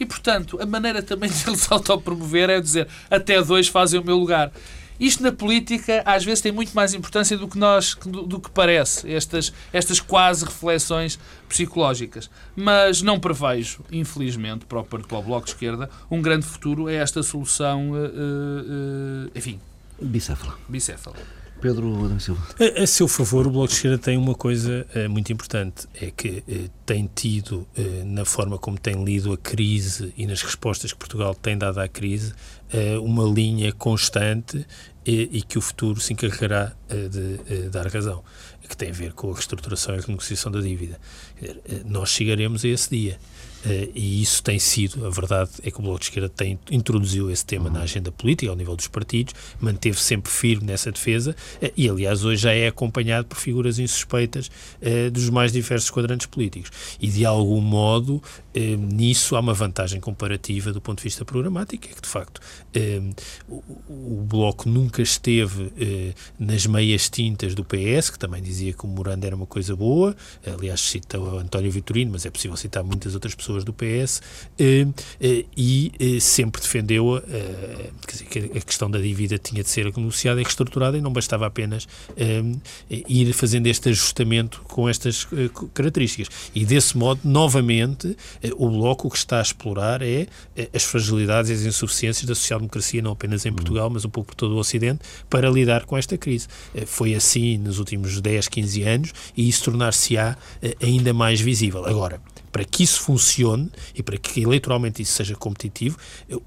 E, 0.00 0.06
portanto, 0.06 0.58
a 0.60 0.64
maneira 0.64 1.02
também 1.02 1.28
de 1.28 1.46
ele 1.46 1.56
se 1.56 1.68
autopromover 1.70 2.48
é 2.48 2.58
dizer 2.58 2.88
até 3.10 3.40
dois 3.42 3.68
fazem 3.68 4.00
o 4.00 4.04
meu 4.04 4.16
lugar. 4.16 4.50
Isto 4.98 5.22
na 5.22 5.32
política 5.32 6.02
às 6.04 6.24
vezes 6.24 6.42
tem 6.42 6.52
muito 6.52 6.74
mais 6.74 6.92
importância 6.92 7.36
do 7.36 7.48
que 7.48 7.56
nós 7.58 7.94
do, 7.94 8.22
do, 8.26 8.38
que 8.38 8.50
parece, 8.50 9.10
estas, 9.10 9.50
estas 9.72 9.98
quase 9.98 10.44
reflexões 10.44 11.18
psicológicas. 11.48 12.30
Mas 12.54 13.00
não 13.00 13.18
prevejo, 13.18 13.80
infelizmente, 13.90 14.66
para 14.66 14.80
o, 14.80 14.84
para 14.84 15.18
o 15.18 15.22
Bloco 15.22 15.46
de 15.46 15.52
Esquerda, 15.52 15.88
um 16.10 16.20
grande 16.20 16.44
futuro 16.44 16.86
a 16.86 16.92
esta 16.92 17.22
solução, 17.22 17.92
uh, 17.92 17.94
uh, 17.94 19.30
enfim. 19.34 19.58
Bicéfala. 20.00 20.58
Bicéfala. 20.68 21.39
Pedro 21.60 22.04
Adão 22.04 22.18
Silva. 22.18 22.42
A, 22.58 22.82
a, 22.82 22.86
seu 22.86 23.06
favor, 23.06 23.46
o 23.46 23.50
Bloco 23.50 23.68
de 23.68 23.74
Esquerda 23.74 23.98
tem 23.98 24.16
uma 24.16 24.34
coisa 24.34 24.86
uh, 24.94 25.10
muito 25.10 25.32
importante, 25.32 25.86
é 25.94 26.10
que 26.10 26.42
uh, 26.48 26.70
tem 26.86 27.08
tido, 27.14 27.68
uh, 27.76 28.04
na 28.04 28.24
forma 28.24 28.58
como 28.58 28.78
tem 28.78 29.04
lido 29.04 29.32
a 29.32 29.36
crise 29.36 30.12
e 30.16 30.26
nas 30.26 30.42
respostas 30.42 30.92
que 30.92 30.98
Portugal 30.98 31.34
tem 31.34 31.56
dado 31.56 31.78
à 31.78 31.88
crise, 31.88 32.32
uma 33.02 33.24
linha 33.24 33.72
constante 33.72 34.64
e, 35.04 35.42
que 35.42 35.58
o 35.58 35.60
futuro 35.60 36.00
se 36.00 36.12
encarregará 36.12 36.72
de 36.88 37.68
dar 37.68 37.84
razão, 37.88 38.22
que 38.68 38.76
tem 38.76 38.90
a 38.90 38.92
ver 38.92 39.12
com 39.12 39.28
a 39.28 39.34
reestruturação 39.34 39.96
e 39.96 39.98
a 39.98 40.00
renegociação 40.00 40.52
da 40.52 40.60
dívida. 40.60 40.96
Nós 41.84 42.10
chegaremos 42.10 42.64
a 42.64 42.68
esse 42.68 42.88
dia. 42.90 43.18
Uh, 43.64 43.92
e 43.94 44.22
isso 44.22 44.42
tem 44.42 44.58
sido, 44.58 45.06
a 45.06 45.10
verdade 45.10 45.50
é 45.62 45.70
que 45.70 45.78
o 45.78 45.82
Bloco 45.82 45.98
de 45.98 46.06
Esquerda 46.06 46.28
tem, 46.30 46.58
introduziu 46.70 47.30
esse 47.30 47.44
tema 47.44 47.68
na 47.68 47.82
agenda 47.82 48.10
política, 48.10 48.50
ao 48.50 48.56
nível 48.56 48.74
dos 48.74 48.88
partidos, 48.88 49.34
manteve 49.60 50.00
sempre 50.00 50.32
firme 50.32 50.66
nessa 50.66 50.90
defesa 50.90 51.36
uh, 51.62 51.70
e, 51.76 51.88
aliás, 51.88 52.24
hoje 52.24 52.42
já 52.42 52.52
é 52.52 52.68
acompanhado 52.68 53.26
por 53.26 53.36
figuras 53.36 53.78
insuspeitas 53.78 54.50
uh, 54.80 55.10
dos 55.10 55.28
mais 55.28 55.52
diversos 55.52 55.90
quadrantes 55.90 56.26
políticos. 56.26 56.70
E, 57.00 57.06
de 57.08 57.26
algum 57.26 57.60
modo, 57.60 58.22
nisso 58.54 59.36
há 59.36 59.40
uma 59.40 59.54
vantagem 59.54 60.00
comparativa 60.00 60.72
do 60.72 60.80
ponto 60.80 60.98
de 60.98 61.04
vista 61.04 61.24
programático, 61.24 61.86
é 61.86 61.94
que, 61.94 62.00
de 62.00 62.08
facto, 62.08 62.40
o, 63.48 63.62
o, 63.88 64.24
Bloco 64.26 64.68
nunca 64.68 65.02
esteve 65.02 65.72
nas 66.38 66.66
meias 66.66 67.08
tintas 67.08 67.54
do 67.54 67.64
PS, 67.64 68.10
que 68.10 68.18
também 68.18 68.42
dizia 68.42 68.72
que 68.72 68.84
o 68.84 68.88
Morando 68.88 69.24
era 69.24 69.36
uma 69.36 69.46
coisa 69.46 69.76
boa, 69.76 70.16
aliás, 70.46 70.80
cita 70.80 71.18
o 71.18 71.38
António 71.38 71.70
Vitorino, 71.70 72.12
mas 72.12 72.26
é 72.26 72.30
possível 72.30 72.56
citar 72.56 72.82
muitas 72.82 73.14
outras 73.14 73.34
pessoas 73.34 73.49
pessoas 73.50 73.64
do 73.64 73.72
PS 73.72 74.22
eh, 74.58 74.86
eh, 75.20 75.44
e 75.56 75.92
eh, 75.98 76.20
sempre 76.20 76.60
defendeu 76.60 77.20
dizer, 78.08 78.26
que 78.26 78.58
a 78.58 78.60
questão 78.60 78.90
da 78.90 78.98
dívida 78.98 79.38
tinha 79.38 79.62
de 79.62 79.68
ser 79.68 79.86
negociada 79.86 80.40
e 80.40 80.44
reestruturada 80.44 80.96
e 80.96 81.00
não 81.00 81.12
bastava 81.12 81.46
apenas 81.46 81.88
ir 82.88 83.32
fazendo 83.32 83.66
este 83.66 83.88
ajustamento 83.88 84.62
com 84.62 84.88
estas 84.88 85.26
características. 85.74 86.28
E 86.54 86.64
desse 86.64 86.96
modo, 86.96 87.20
novamente, 87.24 88.16
o 88.56 88.68
Bloco 88.68 89.08
o 89.08 89.10
que 89.10 89.16
está 89.16 89.38
a 89.38 89.42
explorar 89.42 90.02
é 90.02 90.26
as 90.74 90.84
fragilidades 90.84 91.50
e 91.50 91.54
as 91.54 91.62
insuficiências 91.62 92.26
da 92.26 92.34
social-democracia, 92.34 93.02
não 93.02 93.12
apenas 93.12 93.46
em 93.46 93.52
Portugal, 93.52 93.90
mas 93.90 94.04
um 94.04 94.10
pouco 94.10 94.28
por 94.28 94.34
todo 94.34 94.54
o 94.54 94.58
Ocidente, 94.58 95.00
para 95.28 95.48
lidar 95.50 95.84
com 95.86 95.96
esta 95.96 96.16
crise. 96.16 96.46
Foi 96.86 97.14
assim 97.14 97.58
nos 97.58 97.78
últimos 97.78 98.20
10, 98.20 98.48
15 98.48 98.82
anos 98.82 99.12
e 99.36 99.48
isso 99.48 99.64
tornar-se-á 99.64 100.36
ainda 100.82 101.12
mais 101.12 101.40
visível. 101.40 101.84
Agora, 101.86 102.20
para 102.52 102.64
que 102.64 102.82
isso 102.82 103.00
funcione 103.00 103.70
e 103.94 104.02
para 104.02 104.16
que 104.16 104.42
eleitoralmente 104.42 105.02
isso 105.02 105.12
seja 105.12 105.34
competitivo, 105.34 105.96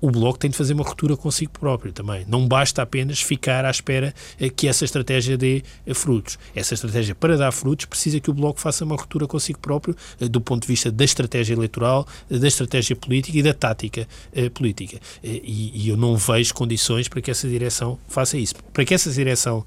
o 0.01 0.11
Bloco 0.11 0.39
tem 0.39 0.49
de 0.49 0.57
fazer 0.57 0.73
uma 0.73 0.83
ruptura 0.83 1.15
consigo 1.15 1.51
próprio 1.51 1.91
também. 1.91 2.25
Não 2.27 2.47
basta 2.47 2.81
apenas 2.81 3.21
ficar 3.21 3.65
à 3.65 3.71
espera 3.71 4.13
eh, 4.39 4.49
que 4.49 4.67
essa 4.67 4.85
estratégia 4.85 5.37
dê 5.37 5.63
eh, 5.85 5.93
frutos. 5.93 6.37
Essa 6.55 6.73
estratégia, 6.73 7.15
para 7.15 7.37
dar 7.37 7.51
frutos, 7.51 7.85
precisa 7.85 8.19
que 8.19 8.29
o 8.29 8.33
Bloco 8.33 8.59
faça 8.59 8.83
uma 8.83 8.95
ruptura 8.95 9.27
consigo 9.27 9.59
próprio 9.59 9.95
eh, 10.19 10.27
do 10.27 10.41
ponto 10.41 10.63
de 10.63 10.67
vista 10.67 10.91
da 10.91 11.03
estratégia 11.03 11.53
eleitoral, 11.53 12.07
da 12.29 12.47
estratégia 12.47 12.95
política 12.95 13.37
e 13.37 13.43
da 13.43 13.53
tática 13.53 14.07
política. 14.53 14.99
E, 15.23 15.87
eu 15.87 15.97
não 15.97 16.15
vejo 16.15 16.53
condições 16.53 17.07
para 17.07 17.21
que 17.21 17.31
essa 17.31 17.47
direção 17.47 17.99
faça 18.07 18.37
isso. 18.37 18.55
Para 18.71 18.85
que 18.85 18.93
essa 18.93 19.11
direção 19.11 19.65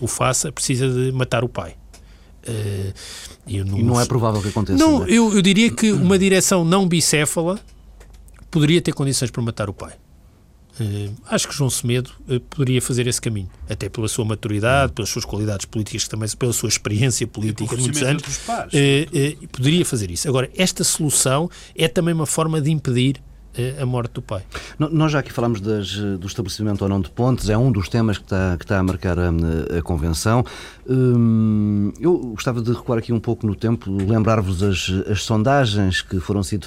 o 0.00 0.06
faça, 0.06 0.52
precisa 0.52 0.88
de 0.88 1.12
matar 1.12 1.44
o 1.44 1.48
pai. 1.48 1.77
Uh, 2.48 3.64
não, 3.64 3.78
e 3.78 3.82
não 3.82 4.00
é 4.00 4.06
provável 4.06 4.40
que 4.40 4.48
aconteça. 4.48 4.78
Não, 4.78 5.04
é? 5.04 5.10
eu, 5.10 5.34
eu 5.34 5.42
diria 5.42 5.70
que 5.70 5.92
uma 5.92 6.18
direção 6.18 6.64
não 6.64 6.88
bicéfala 6.88 7.60
poderia 8.50 8.80
ter 8.80 8.92
condições 8.92 9.30
para 9.30 9.42
matar 9.42 9.68
o 9.68 9.74
pai. 9.74 9.92
Uh, 10.80 11.12
acho 11.26 11.48
que 11.48 11.54
João 11.54 11.68
Semedo 11.68 12.10
uh, 12.28 12.38
poderia 12.40 12.80
fazer 12.80 13.06
esse 13.08 13.20
caminho, 13.20 13.50
até 13.68 13.88
pela 13.88 14.06
sua 14.06 14.24
maturidade, 14.24 14.92
pelas 14.92 15.10
suas 15.10 15.24
qualidades 15.24 15.66
políticas, 15.66 16.06
também 16.06 16.28
pela 16.38 16.52
sua 16.52 16.68
experiência 16.68 17.26
política 17.26 17.74
de 17.76 17.82
muitos 17.82 18.02
anos, 18.02 18.22
uh, 18.22 19.48
poderia 19.48 19.84
fazer 19.84 20.10
isso. 20.10 20.28
Agora, 20.28 20.48
esta 20.56 20.84
solução 20.84 21.50
é 21.74 21.88
também 21.88 22.14
uma 22.14 22.26
forma 22.26 22.60
de 22.60 22.70
impedir 22.70 23.20
a 23.80 23.86
morte 23.86 24.12
do 24.12 24.22
pai. 24.22 24.42
Nós 24.78 25.12
já 25.12 25.18
aqui 25.18 25.32
falamos 25.32 25.60
das, 25.60 25.94
do 25.96 26.26
estabelecimento 26.26 26.82
ou 26.82 26.88
não 26.88 27.00
de 27.00 27.10
pontes, 27.10 27.48
é 27.48 27.58
um 27.58 27.70
dos 27.72 27.88
temas 27.88 28.18
que 28.18 28.24
está, 28.24 28.56
que 28.56 28.64
está 28.64 28.78
a 28.78 28.82
marcar 28.82 29.18
a, 29.18 29.30
a 29.78 29.82
Convenção. 29.82 30.44
Hum, 30.90 31.92
eu 32.00 32.16
gostava 32.18 32.62
de 32.62 32.72
recuar 32.72 32.98
aqui 32.98 33.12
um 33.12 33.20
pouco 33.20 33.46
no 33.46 33.54
tempo, 33.54 33.90
lembrar-vos 33.90 34.62
as, 34.62 34.90
as 35.10 35.22
sondagens 35.22 36.00
que 36.00 36.18
foram, 36.18 36.42
sido 36.42 36.66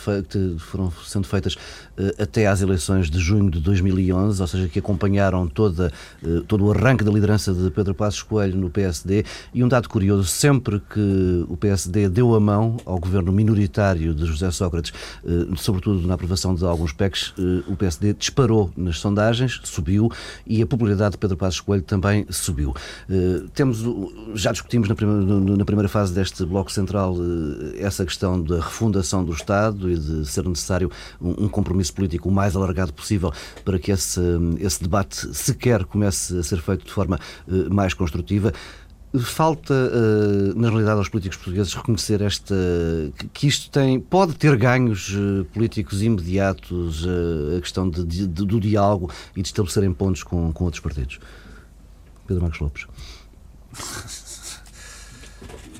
foram 0.59 0.91
sendo 1.03 1.25
feitas 1.25 1.55
uh, 1.55 2.21
até 2.21 2.45
às 2.45 2.61
eleições 2.61 3.09
de 3.09 3.19
junho 3.19 3.49
de 3.49 3.59
2011, 3.59 4.39
ou 4.39 4.47
seja, 4.47 4.67
que 4.67 4.77
acompanharam 4.77 5.47
toda, 5.47 5.91
uh, 6.21 6.41
todo 6.41 6.65
o 6.65 6.71
arranque 6.71 7.03
da 7.03 7.11
liderança 7.11 7.51
de 7.51 7.71
Pedro 7.71 7.95
Passos 7.95 8.21
Coelho 8.21 8.57
no 8.57 8.69
PSD. 8.69 9.25
E 9.53 9.63
um 9.63 9.67
dado 9.67 9.89
curioso, 9.89 10.25
sempre 10.25 10.79
que 10.79 11.45
o 11.49 11.57
PSD 11.57 12.07
deu 12.07 12.35
a 12.35 12.39
mão 12.39 12.77
ao 12.85 12.99
governo 12.99 13.31
minoritário 13.31 14.13
de 14.13 14.25
José 14.25 14.51
Sócrates, 14.51 14.93
uh, 15.23 15.57
sobretudo 15.57 16.05
na 16.07 16.13
aprovação 16.13 16.53
de 16.53 16.63
alguns 16.81 16.93
PECs, 16.93 17.33
o 17.67 17.75
PSD 17.75 18.13
disparou 18.13 18.71
nas 18.75 18.99
sondagens, 18.99 19.59
subiu, 19.63 20.11
e 20.45 20.61
a 20.61 20.65
popularidade 20.65 21.11
de 21.11 21.17
Pedro 21.17 21.37
Passos 21.37 21.59
Coelho 21.59 21.83
também 21.83 22.25
subiu. 22.29 22.73
Temos 23.53 23.83
já 24.33 24.51
discutimos 24.51 24.89
na 24.89 24.95
primeira, 24.95 25.57
na 25.57 25.65
primeira 25.65 25.89
fase 25.89 26.13
deste 26.13 26.45
Bloco 26.45 26.71
Central 26.71 27.15
eh, 27.15 27.81
essa 27.83 28.05
questão 28.05 28.41
da 28.41 28.57
refundação 28.57 29.23
do 29.23 29.31
Estado 29.31 29.89
e 29.89 29.97
de 29.97 30.25
ser 30.25 30.47
necessário 30.47 30.89
um 31.19 31.47
compromisso 31.47 31.93
político 31.93 32.29
o 32.29 32.31
mais 32.31 32.55
alargado 32.55 32.93
possível 32.93 33.31
para 33.63 33.77
que 33.77 33.91
esse, 33.91 34.21
esse 34.59 34.81
debate 34.81 35.33
sequer 35.35 35.83
comece 35.85 36.37
a 36.37 36.43
ser 36.43 36.61
feito 36.61 36.85
de 36.85 36.91
forma 36.91 37.19
eh, 37.47 37.69
mais 37.69 37.93
construtiva. 37.93 38.53
Falta, 39.19 39.73
uh, 39.73 40.57
na 40.57 40.69
realidade, 40.69 40.97
aos 40.97 41.09
políticos 41.09 41.37
portugueses 41.37 41.73
reconhecer 41.73 42.21
esta 42.21 42.55
que 43.33 43.45
isto 43.45 43.69
tem 43.69 43.99
pode 43.99 44.35
ter 44.35 44.55
ganhos 44.55 45.13
uh, 45.13 45.43
políticos 45.53 46.01
imediatos, 46.01 47.05
uh, 47.05 47.57
a 47.57 47.59
questão 47.59 47.89
de, 47.89 48.05
de, 48.05 48.25
do 48.27 48.57
diálogo 48.57 49.11
e 49.35 49.41
de 49.41 49.49
estabelecerem 49.49 49.93
pontos 49.93 50.23
com, 50.23 50.53
com 50.53 50.63
outros 50.63 50.81
partidos. 50.81 51.19
Pedro 52.25 52.43
Marcos 52.43 52.61
Lopes. 52.61 52.87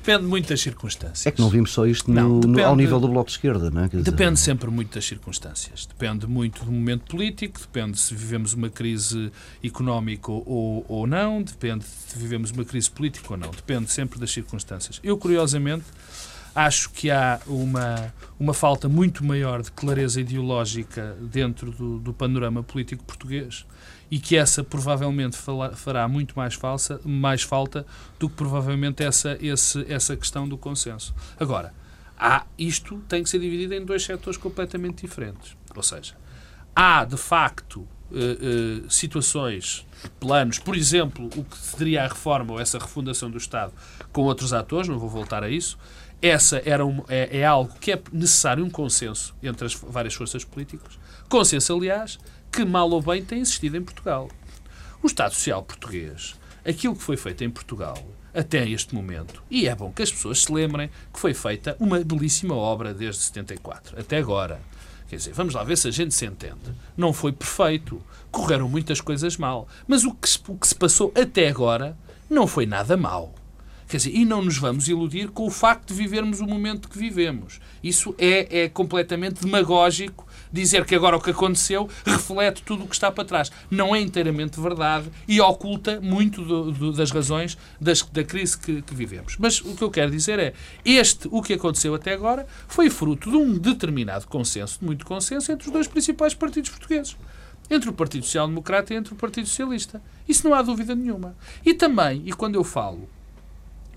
Depende 0.04 0.24
muito 0.24 0.48
das 0.48 0.60
circunstâncias. 0.60 1.24
É 1.26 1.30
que 1.30 1.40
não 1.40 1.48
vimos 1.48 1.70
só 1.70 1.86
isto 1.86 2.10
no, 2.10 2.14
não, 2.14 2.40
depende, 2.40 2.60
no, 2.60 2.66
ao 2.66 2.74
nível 2.74 2.98
do 2.98 3.06
Bloco 3.06 3.28
de 3.28 3.36
Esquerda, 3.36 3.70
não 3.70 3.84
é? 3.84 3.88
Quer 3.88 4.02
depende 4.02 4.32
dizer... 4.32 4.44
sempre 4.44 4.68
muito 4.68 4.92
das 4.92 5.04
circunstâncias. 5.04 5.86
Depende 5.86 6.26
muito 6.26 6.64
do 6.64 6.72
momento 6.72 7.08
político, 7.08 7.60
depende 7.60 7.96
se 7.96 8.12
vivemos 8.12 8.52
uma 8.52 8.68
crise 8.68 9.30
económica 9.62 10.32
ou, 10.32 10.84
ou 10.88 11.06
não, 11.06 11.40
depende 11.40 11.84
se 11.84 12.18
vivemos 12.18 12.50
uma 12.50 12.64
crise 12.64 12.90
política 12.90 13.26
ou 13.30 13.36
não. 13.36 13.50
Depende 13.52 13.92
sempre 13.92 14.18
das 14.18 14.32
circunstâncias. 14.32 14.98
Eu, 15.04 15.16
curiosamente, 15.16 15.84
acho 16.52 16.90
que 16.90 17.08
há 17.08 17.40
uma, 17.46 18.12
uma 18.40 18.52
falta 18.52 18.88
muito 18.88 19.24
maior 19.24 19.62
de 19.62 19.70
clareza 19.70 20.20
ideológica 20.20 21.16
dentro 21.20 21.70
do, 21.70 22.00
do 22.00 22.12
panorama 22.12 22.60
político 22.64 23.04
português 23.04 23.64
e 24.12 24.18
que 24.18 24.36
essa 24.36 24.62
provavelmente 24.62 25.38
fará 25.74 26.06
muito 26.06 26.34
mais, 26.36 26.52
falsa, 26.52 27.00
mais 27.02 27.40
falta 27.40 27.86
do 28.20 28.28
que 28.28 28.36
provavelmente 28.36 29.02
essa, 29.02 29.38
esse, 29.40 29.90
essa 29.90 30.14
questão 30.14 30.46
do 30.46 30.58
consenso. 30.58 31.14
Agora, 31.40 31.72
há, 32.18 32.44
isto 32.58 32.98
tem 33.08 33.22
que 33.22 33.30
ser 33.30 33.38
dividido 33.38 33.72
em 33.72 33.82
dois 33.82 34.04
setores 34.04 34.36
completamente 34.36 35.00
diferentes. 35.00 35.56
Ou 35.74 35.82
seja, 35.82 36.14
há 36.76 37.06
de 37.06 37.16
facto 37.16 37.88
Uh, 38.12 38.84
uh, 38.84 38.90
situações, 38.90 39.86
planos, 40.20 40.58
por 40.58 40.76
exemplo, 40.76 41.30
o 41.34 41.44
que 41.44 41.56
seria 41.56 42.04
a 42.04 42.08
reforma 42.08 42.52
ou 42.52 42.60
essa 42.60 42.78
refundação 42.78 43.30
do 43.30 43.38
Estado 43.38 43.72
com 44.12 44.20
outros 44.24 44.52
atores, 44.52 44.86
não 44.86 44.98
vou 44.98 45.08
voltar 45.08 45.42
a 45.42 45.48
isso, 45.48 45.78
essa 46.20 46.60
era 46.62 46.84
um, 46.84 47.02
é, 47.08 47.38
é, 47.38 47.46
algo 47.46 47.72
que 47.80 47.90
é 47.90 48.02
necessário 48.12 48.62
um 48.62 48.68
consenso 48.68 49.34
entre 49.42 49.64
as 49.64 49.72
várias 49.72 50.12
forças 50.12 50.44
políticas. 50.44 50.98
Consenso, 51.26 51.74
aliás, 51.74 52.18
que 52.52 52.66
mal 52.66 52.90
ou 52.90 53.00
bem 53.00 53.24
tem 53.24 53.40
existido 53.40 53.78
em 53.78 53.82
Portugal. 53.82 54.28
O 55.02 55.06
Estado 55.06 55.32
Social 55.32 55.62
português, 55.62 56.34
aquilo 56.66 56.94
que 56.94 57.02
foi 57.02 57.16
feito 57.16 57.42
em 57.42 57.50
Portugal 57.50 57.96
até 58.34 58.68
este 58.68 58.94
momento, 58.94 59.42
e 59.50 59.66
é 59.66 59.74
bom 59.74 59.90
que 59.90 60.02
as 60.02 60.12
pessoas 60.12 60.42
se 60.42 60.52
lembrem 60.52 60.90
que 61.12 61.18
foi 61.18 61.32
feita 61.32 61.74
uma 61.80 61.98
belíssima 62.00 62.54
obra 62.54 62.92
desde 62.92 63.22
74 63.22 63.98
até 63.98 64.18
agora. 64.18 64.60
Quer 65.08 65.16
dizer, 65.16 65.32
vamos 65.32 65.54
lá 65.54 65.64
ver 65.64 65.76
se 65.76 65.88
a 65.88 65.90
gente 65.90 66.14
se 66.14 66.26
entende. 66.26 66.74
Não 66.96 67.12
foi 67.12 67.32
perfeito, 67.32 68.02
correram 68.30 68.68
muitas 68.68 69.00
coisas 69.00 69.36
mal, 69.38 69.66
mas 69.86 70.04
o 70.04 70.12
que 70.12 70.28
se, 70.28 70.38
o 70.46 70.56
que 70.56 70.68
se 70.68 70.74
passou 70.74 71.12
até 71.14 71.48
agora 71.48 71.96
não 72.28 72.46
foi 72.46 72.66
nada 72.66 72.96
mal. 72.96 73.34
Quer 73.88 73.98
dizer, 73.98 74.14
e 74.14 74.24
não 74.24 74.42
nos 74.42 74.56
vamos 74.56 74.88
iludir 74.88 75.28
com 75.28 75.46
o 75.46 75.50
facto 75.50 75.88
de 75.88 75.94
vivermos 75.94 76.40
o 76.40 76.46
momento 76.46 76.88
que 76.88 76.98
vivemos. 76.98 77.60
Isso 77.82 78.14
é, 78.18 78.62
é 78.62 78.68
completamente 78.68 79.42
demagógico 79.42 80.26
dizer 80.52 80.84
que 80.84 80.94
agora 80.94 81.16
o 81.16 81.20
que 81.20 81.30
aconteceu 81.30 81.88
reflete 82.04 82.62
tudo 82.62 82.84
o 82.84 82.88
que 82.88 82.94
está 82.94 83.10
para 83.10 83.24
trás. 83.24 83.50
Não 83.70 83.94
é 83.94 84.00
inteiramente 84.00 84.60
verdade 84.60 85.08
e 85.26 85.40
oculta 85.40 86.00
muito 86.00 86.42
do, 86.42 86.72
do, 86.72 86.92
das 86.92 87.10
razões 87.10 87.56
das, 87.80 88.02
da 88.02 88.22
crise 88.22 88.58
que, 88.58 88.82
que, 88.82 88.94
vivemos. 88.94 89.36
Mas 89.38 89.60
o 89.60 89.74
que 89.74 89.82
eu 89.82 89.90
quero 89.90 90.10
dizer 90.10 90.38
é, 90.38 90.52
este, 90.84 91.28
o 91.30 91.40
que 91.42 91.54
aconteceu 91.54 91.94
até 91.94 92.12
agora, 92.12 92.46
foi 92.68 92.90
fruto 92.90 93.30
de 93.30 93.36
um 93.36 93.56
determinado 93.56 94.26
consenso, 94.26 94.78
de 94.78 94.84
muito 94.84 95.06
consenso, 95.06 95.50
entre 95.50 95.66
os 95.66 95.72
dois 95.72 95.88
principais 95.88 96.34
partidos 96.34 96.70
portugueses 96.70 97.16
entre 97.70 97.88
o 97.88 97.92
Partido 97.92 98.24
Social 98.26 98.48
Democrata 98.48 98.92
e 98.92 98.96
entre 98.96 99.14
o 99.14 99.16
Partido 99.16 99.46
Socialista. 99.46 100.02
Isso 100.28 100.46
não 100.46 100.54
há 100.54 100.60
dúvida 100.60 100.94
nenhuma. 100.94 101.34
E 101.64 101.72
também, 101.72 102.22
e 102.26 102.32
quando 102.32 102.56
eu 102.56 102.64
falo 102.64 103.08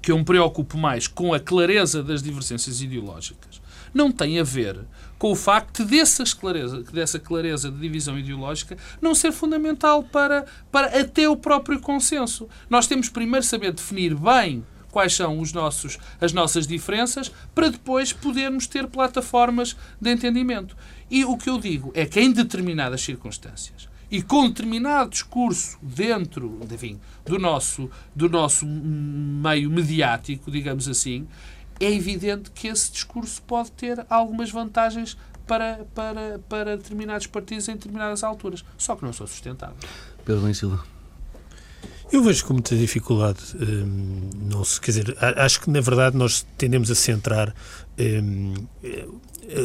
que 0.01 0.11
eu 0.11 0.17
me 0.17 0.23
preocupo 0.23 0.77
mais 0.77 1.07
com 1.07 1.33
a 1.33 1.39
clareza 1.39 2.01
das 2.03 2.21
divergências 2.21 2.79
ideológicas 2.79 3.59
não 3.95 4.11
tem 4.11 4.39
a 4.39 4.43
ver 4.43 4.77
com 5.17 5.31
o 5.31 5.35
facto 5.35 5.85
dessa 5.85 6.23
clareza, 6.23 6.81
dessa 6.83 7.19
clareza 7.19 7.71
de 7.71 7.79
divisão 7.79 8.17
ideológica 8.17 8.77
não 9.01 9.15
ser 9.15 9.31
fundamental 9.31 10.03
para, 10.03 10.45
para 10.71 10.99
até 10.99 11.27
o 11.27 11.37
próprio 11.37 11.79
consenso. 11.79 12.47
Nós 12.69 12.87
temos 12.87 13.09
primeiro 13.09 13.45
saber 13.45 13.71
definir 13.71 14.15
bem 14.15 14.63
quais 14.91 15.13
são 15.13 15.39
os 15.39 15.51
nossos, 15.51 15.97
as 16.21 16.31
nossas 16.31 16.65
diferenças 16.65 17.31
para 17.53 17.69
depois 17.69 18.13
podermos 18.13 18.65
ter 18.65 18.87
plataformas 18.87 19.75
de 19.99 20.09
entendimento. 20.09 20.75
E 21.11 21.25
o 21.25 21.37
que 21.37 21.49
eu 21.49 21.59
digo 21.59 21.91
é 21.93 22.05
que 22.05 22.19
em 22.19 22.31
determinadas 22.31 23.01
circunstâncias 23.01 23.89
e 24.09 24.21
com 24.21 24.47
determinado 24.47 25.09
discurso 25.09 25.77
dentro 25.81 26.59
enfim, 26.71 26.99
do, 27.25 27.37
nosso, 27.37 27.89
do 28.15 28.29
nosso 28.29 28.65
meio 28.65 29.69
mediático, 29.69 30.49
digamos 30.49 30.87
assim, 30.87 31.27
é 31.79 31.91
evidente 31.91 32.51
que 32.51 32.67
esse 32.67 32.91
discurso 32.91 33.41
pode 33.41 33.71
ter 33.71 34.05
algumas 34.09 34.49
vantagens 34.51 35.17
para, 35.45 35.85
para, 35.93 36.39
para 36.49 36.77
determinados 36.77 37.27
partidos 37.27 37.67
em 37.67 37.73
determinadas 37.73 38.23
alturas. 38.23 38.63
Só 38.77 38.95
que 38.95 39.03
não 39.03 39.13
são 39.13 39.27
sustentáveis. 39.27 39.79
Pedro 40.23 40.53
Silva. 40.53 40.83
Eu 42.11 42.23
vejo 42.23 42.45
com 42.45 42.53
muita 42.53 42.75
dificuldade. 42.75 43.39
Hum, 43.55 44.29
não 44.49 44.63
se, 44.63 44.79
quer 44.79 44.91
dizer, 44.91 45.17
acho 45.37 45.61
que 45.61 45.69
na 45.69 45.81
verdade 45.81 46.15
nós 46.15 46.45
tendemos 46.57 46.89
a 46.91 46.95
centrar 46.95 47.53
hum, 47.99 48.53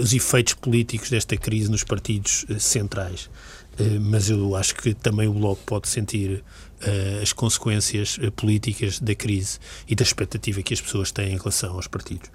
os 0.00 0.12
efeitos 0.12 0.54
políticos 0.54 1.10
desta 1.10 1.36
crise 1.36 1.70
nos 1.70 1.84
partidos 1.84 2.44
eh, 2.48 2.58
centrais. 2.58 3.30
Eh, 3.78 3.98
mas 3.98 4.28
eu 4.28 4.56
acho 4.56 4.74
que 4.74 4.94
também 4.94 5.28
o 5.28 5.32
Bloco 5.32 5.62
pode 5.64 5.88
sentir 5.88 6.42
uh, 6.82 7.22
as 7.22 7.32
consequências 7.32 8.18
uh, 8.18 8.30
políticas 8.32 8.98
da 8.98 9.14
crise 9.14 9.58
e 9.88 9.94
da 9.94 10.02
expectativa 10.02 10.62
que 10.62 10.74
as 10.74 10.80
pessoas 10.80 11.10
têm 11.10 11.32
em 11.32 11.36
relação 11.36 11.74
aos 11.74 11.86
partidos. 11.86 12.30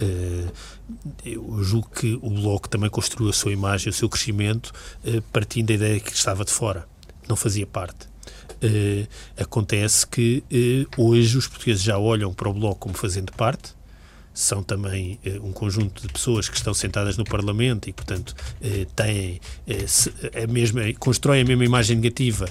Uh, 0.00 0.52
eu 1.24 1.62
julgo 1.62 1.88
que 1.90 2.18
o 2.22 2.30
Bloco 2.30 2.68
também 2.68 2.90
construiu 2.90 3.30
a 3.30 3.32
sua 3.32 3.52
imagem, 3.52 3.90
o 3.90 3.92
seu 3.92 4.08
crescimento, 4.08 4.72
partindo 5.32 5.68
da 5.68 5.74
ideia 5.74 6.00
que 6.00 6.12
estava 6.12 6.44
de 6.44 6.50
fora, 6.50 6.86
não 7.28 7.36
fazia 7.36 7.66
parte. 7.66 8.06
acontece 9.38 10.06
que 10.06 10.44
hoje 10.96 11.38
os 11.38 11.46
portugueses 11.46 11.82
já 11.82 11.98
olham 11.98 12.32
para 12.34 12.48
o 12.48 12.52
Bloco 12.52 12.80
como 12.80 12.94
fazendo 12.94 13.32
parte, 13.32 13.75
são 14.36 14.62
também 14.62 15.18
eh, 15.24 15.40
um 15.42 15.50
conjunto 15.50 16.02
de 16.02 16.12
pessoas 16.12 16.46
que 16.46 16.56
estão 16.58 16.74
sentadas 16.74 17.16
no 17.16 17.24
Parlamento 17.24 17.88
e, 17.88 17.92
portanto, 17.92 18.34
eh, 18.60 18.86
têm 18.94 19.40
eh, 19.66 20.42
a 20.44 20.46
mesma, 20.46 20.82
constroem 20.98 21.40
a 21.40 21.44
mesma 21.44 21.64
imagem 21.64 21.96
negativa 21.96 22.46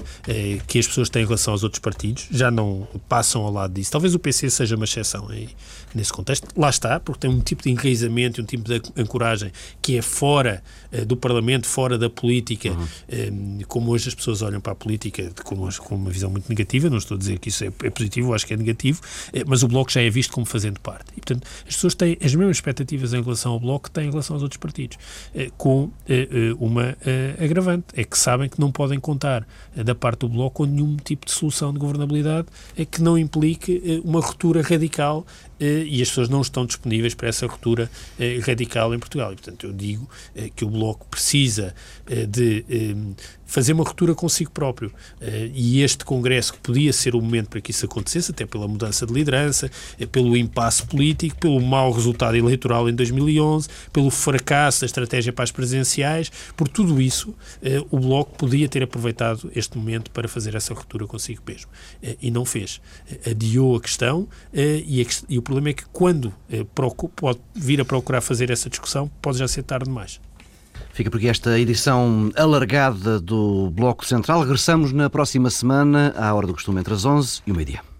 que 0.68 0.80
as 0.80 0.88
pessoas 0.88 1.10
têm 1.10 1.22
em 1.22 1.26
relação 1.26 1.53
aos 1.53 1.64
outros 1.64 1.80
partidos, 1.80 2.28
já 2.32 2.49
não 2.49 2.88
passam 3.07 3.44
ao 3.44 3.52
lado 3.52 3.74
disso. 3.74 3.91
Talvez 3.91 4.16
o 4.16 4.20
PC 4.20 4.49
seja 4.49 4.76
uma 4.76 4.86
exceção 4.86 5.30
aí, 5.30 5.49
nesse 5.95 6.11
contexto. 6.11 6.47
Lá 6.55 6.69
está, 6.69 6.99
porque 6.99 7.22
tem 7.22 7.30
um 7.30 7.39
tipo 7.39 7.63
de 7.63 7.69
enraizamento, 7.72 8.41
um 8.41 8.45
tipo 8.45 8.63
de 8.63 8.81
ancoragem 8.97 9.51
que 9.81 9.97
é 9.97 10.01
fora 10.01 10.63
do 11.07 11.17
Parlamento, 11.17 11.67
fora 11.67 11.97
da 11.97 12.09
política, 12.09 12.69
uhum. 12.69 13.59
como 13.67 13.91
hoje 13.91 14.09
as 14.09 14.15
pessoas 14.15 14.41
olham 14.41 14.61
para 14.61 14.72
a 14.72 14.76
política 14.76 15.31
com 15.43 15.55
uma, 15.55 15.72
com 15.72 15.95
uma 15.95 16.09
visão 16.09 16.30
muito 16.30 16.47
negativa, 16.47 16.89
não 16.89 16.97
estou 16.97 17.15
a 17.15 17.17
dizer 17.17 17.39
que 17.39 17.49
isso 17.49 17.63
é, 17.63 17.67
é 17.67 17.89
positivo, 17.89 18.34
acho 18.34 18.45
que 18.45 18.53
é 18.53 18.57
negativo, 18.57 19.01
mas 19.45 19.63
o 19.63 19.67
Bloco 19.67 19.91
já 19.91 20.01
é 20.01 20.09
visto 20.09 20.31
como 20.31 20.45
fazendo 20.45 20.80
parte. 20.80 21.05
E, 21.11 21.22
portanto, 21.22 21.47
as 21.67 21.76
pessoas 21.76 21.95
têm 21.95 22.17
as 22.23 22.34
mesmas 22.34 22.57
expectativas 22.57 23.13
em 23.13 23.22
relação 23.22 23.53
ao 23.53 23.59
Bloco 23.59 23.85
que 23.85 23.91
têm 23.91 24.07
em 24.07 24.09
relação 24.09 24.35
aos 24.35 24.43
outros 24.43 24.57
partidos, 24.57 24.97
eh, 25.34 25.49
com 25.57 25.91
eh, 26.07 26.27
eh, 26.31 26.55
uma 26.59 26.95
agravante, 27.41 27.85
é 27.95 28.03
que 28.03 28.17
sabem 28.17 28.49
que 28.49 28.59
não 28.59 28.72
podem 28.72 28.99
contar 28.99 29.47
da 29.76 29.95
parte 29.95 30.19
do 30.19 30.30
Bloco 30.30 30.55
com 30.55 30.65
nenhum 30.65 30.95
tipo 30.97 31.26
de 31.26 31.31
solução 31.31 31.73
de 31.73 31.80
governabilidade 31.80 32.47
que 32.89 33.01
não 33.01 33.17
implique 33.17 34.01
uma 34.03 34.22
ruptura 34.22 34.61
radical 34.61 35.26
e 35.60 36.02
as 36.02 36.10
pessoas 36.10 36.30
não 36.30 36.41
estão 36.41 36.65
disponíveis 36.65 37.14
para 37.14 37.27
essa 37.27 37.48
ruptura 37.48 37.90
radical 38.45 38.94
em 38.94 38.99
Portugal. 38.99 39.32
E, 39.34 39.36
portanto, 39.36 39.65
eu 39.65 39.73
digo 39.73 40.10
que 40.56 40.65
o 40.65 40.69
Bloco 40.69 41.06
precisa 41.07 41.73
de 42.30 42.95
fazer 43.45 43.73
uma 43.73 43.84
ruptura 43.84 44.15
consigo 44.15 44.51
próprio. 44.51 44.89
Uh, 45.22 45.51
e 45.53 45.81
este 45.81 46.03
Congresso, 46.03 46.53
que 46.53 46.59
podia 46.59 46.91
ser 46.91 47.15
o 47.15 47.22
momento 47.22 47.49
para 47.49 47.61
que 47.61 47.72
isso 47.72 47.85
acontecesse, 47.85 48.31
até 48.31 48.45
pela 48.45 48.67
mudança 48.67 49.05
de 49.05 49.13
liderança, 49.13 49.69
uh, 49.99 50.07
pelo 50.07 50.35
impasse 50.35 50.84
político, 50.84 51.38
pelo 51.38 51.61
mau 51.61 51.91
resultado 51.91 52.35
eleitoral 52.35 52.89
em 52.89 52.93
2011, 52.93 53.69
pelo 53.93 54.09
fracasso 54.09 54.81
da 54.81 54.85
estratégia 54.85 55.31
para 55.31 55.43
as 55.43 55.51
presidenciais, 55.51 56.31
por 56.55 56.67
tudo 56.67 57.01
isso, 57.01 57.30
uh, 57.30 57.88
o 57.91 57.99
Bloco 57.99 58.38
podia 58.38 58.67
ter 58.67 58.84
aproveitado 58.84 59.51
este 59.55 59.77
momento 59.77 60.11
para 60.11 60.27
fazer 60.27 60.55
essa 60.55 60.73
ruptura 60.73 61.05
consigo 61.05 61.41
mesmo. 61.47 61.69
e 62.22 62.31
não 62.31 62.45
fez. 62.45 62.81
adiou 63.30 63.76
a 63.76 63.81
questão 63.81 64.27
e, 64.53 65.05
e, 65.30 65.38
o 65.38 65.41
problema 65.41 65.69
é 65.69 65.73
que 65.73 65.85
quando 65.91 66.34
pode 67.15 67.39
vir 67.53 67.81
a 67.81 67.85
procurar 67.85 68.22
fazer 68.22 68.49
essa 68.49 68.69
discussão, 68.69 69.09
pode 69.22 69.38
já 69.38 69.47
ser 69.47 69.63
tarde 69.63 69.85
demais. 69.85 70.19
Fica 70.91 71.10
por 71.10 71.18
aqui 71.18 71.27
esta 71.27 71.60
edição 71.60 72.31
alargada 72.35 73.19
do 73.19 73.69
Bloco 73.72 74.06
Central. 74.06 74.41
Regressamos 74.41 74.91
na 74.91 75.10
próxima 75.10 75.49
semana, 75.49 76.14
à 76.18 76.34
hora 76.34 76.47
do 76.47 76.53
costume, 76.53 76.80
entre 76.80 76.93
as 76.93 77.06
11 77.06 77.41
e 77.45 77.52
o 77.52 77.56
meio-dia. 77.56 77.94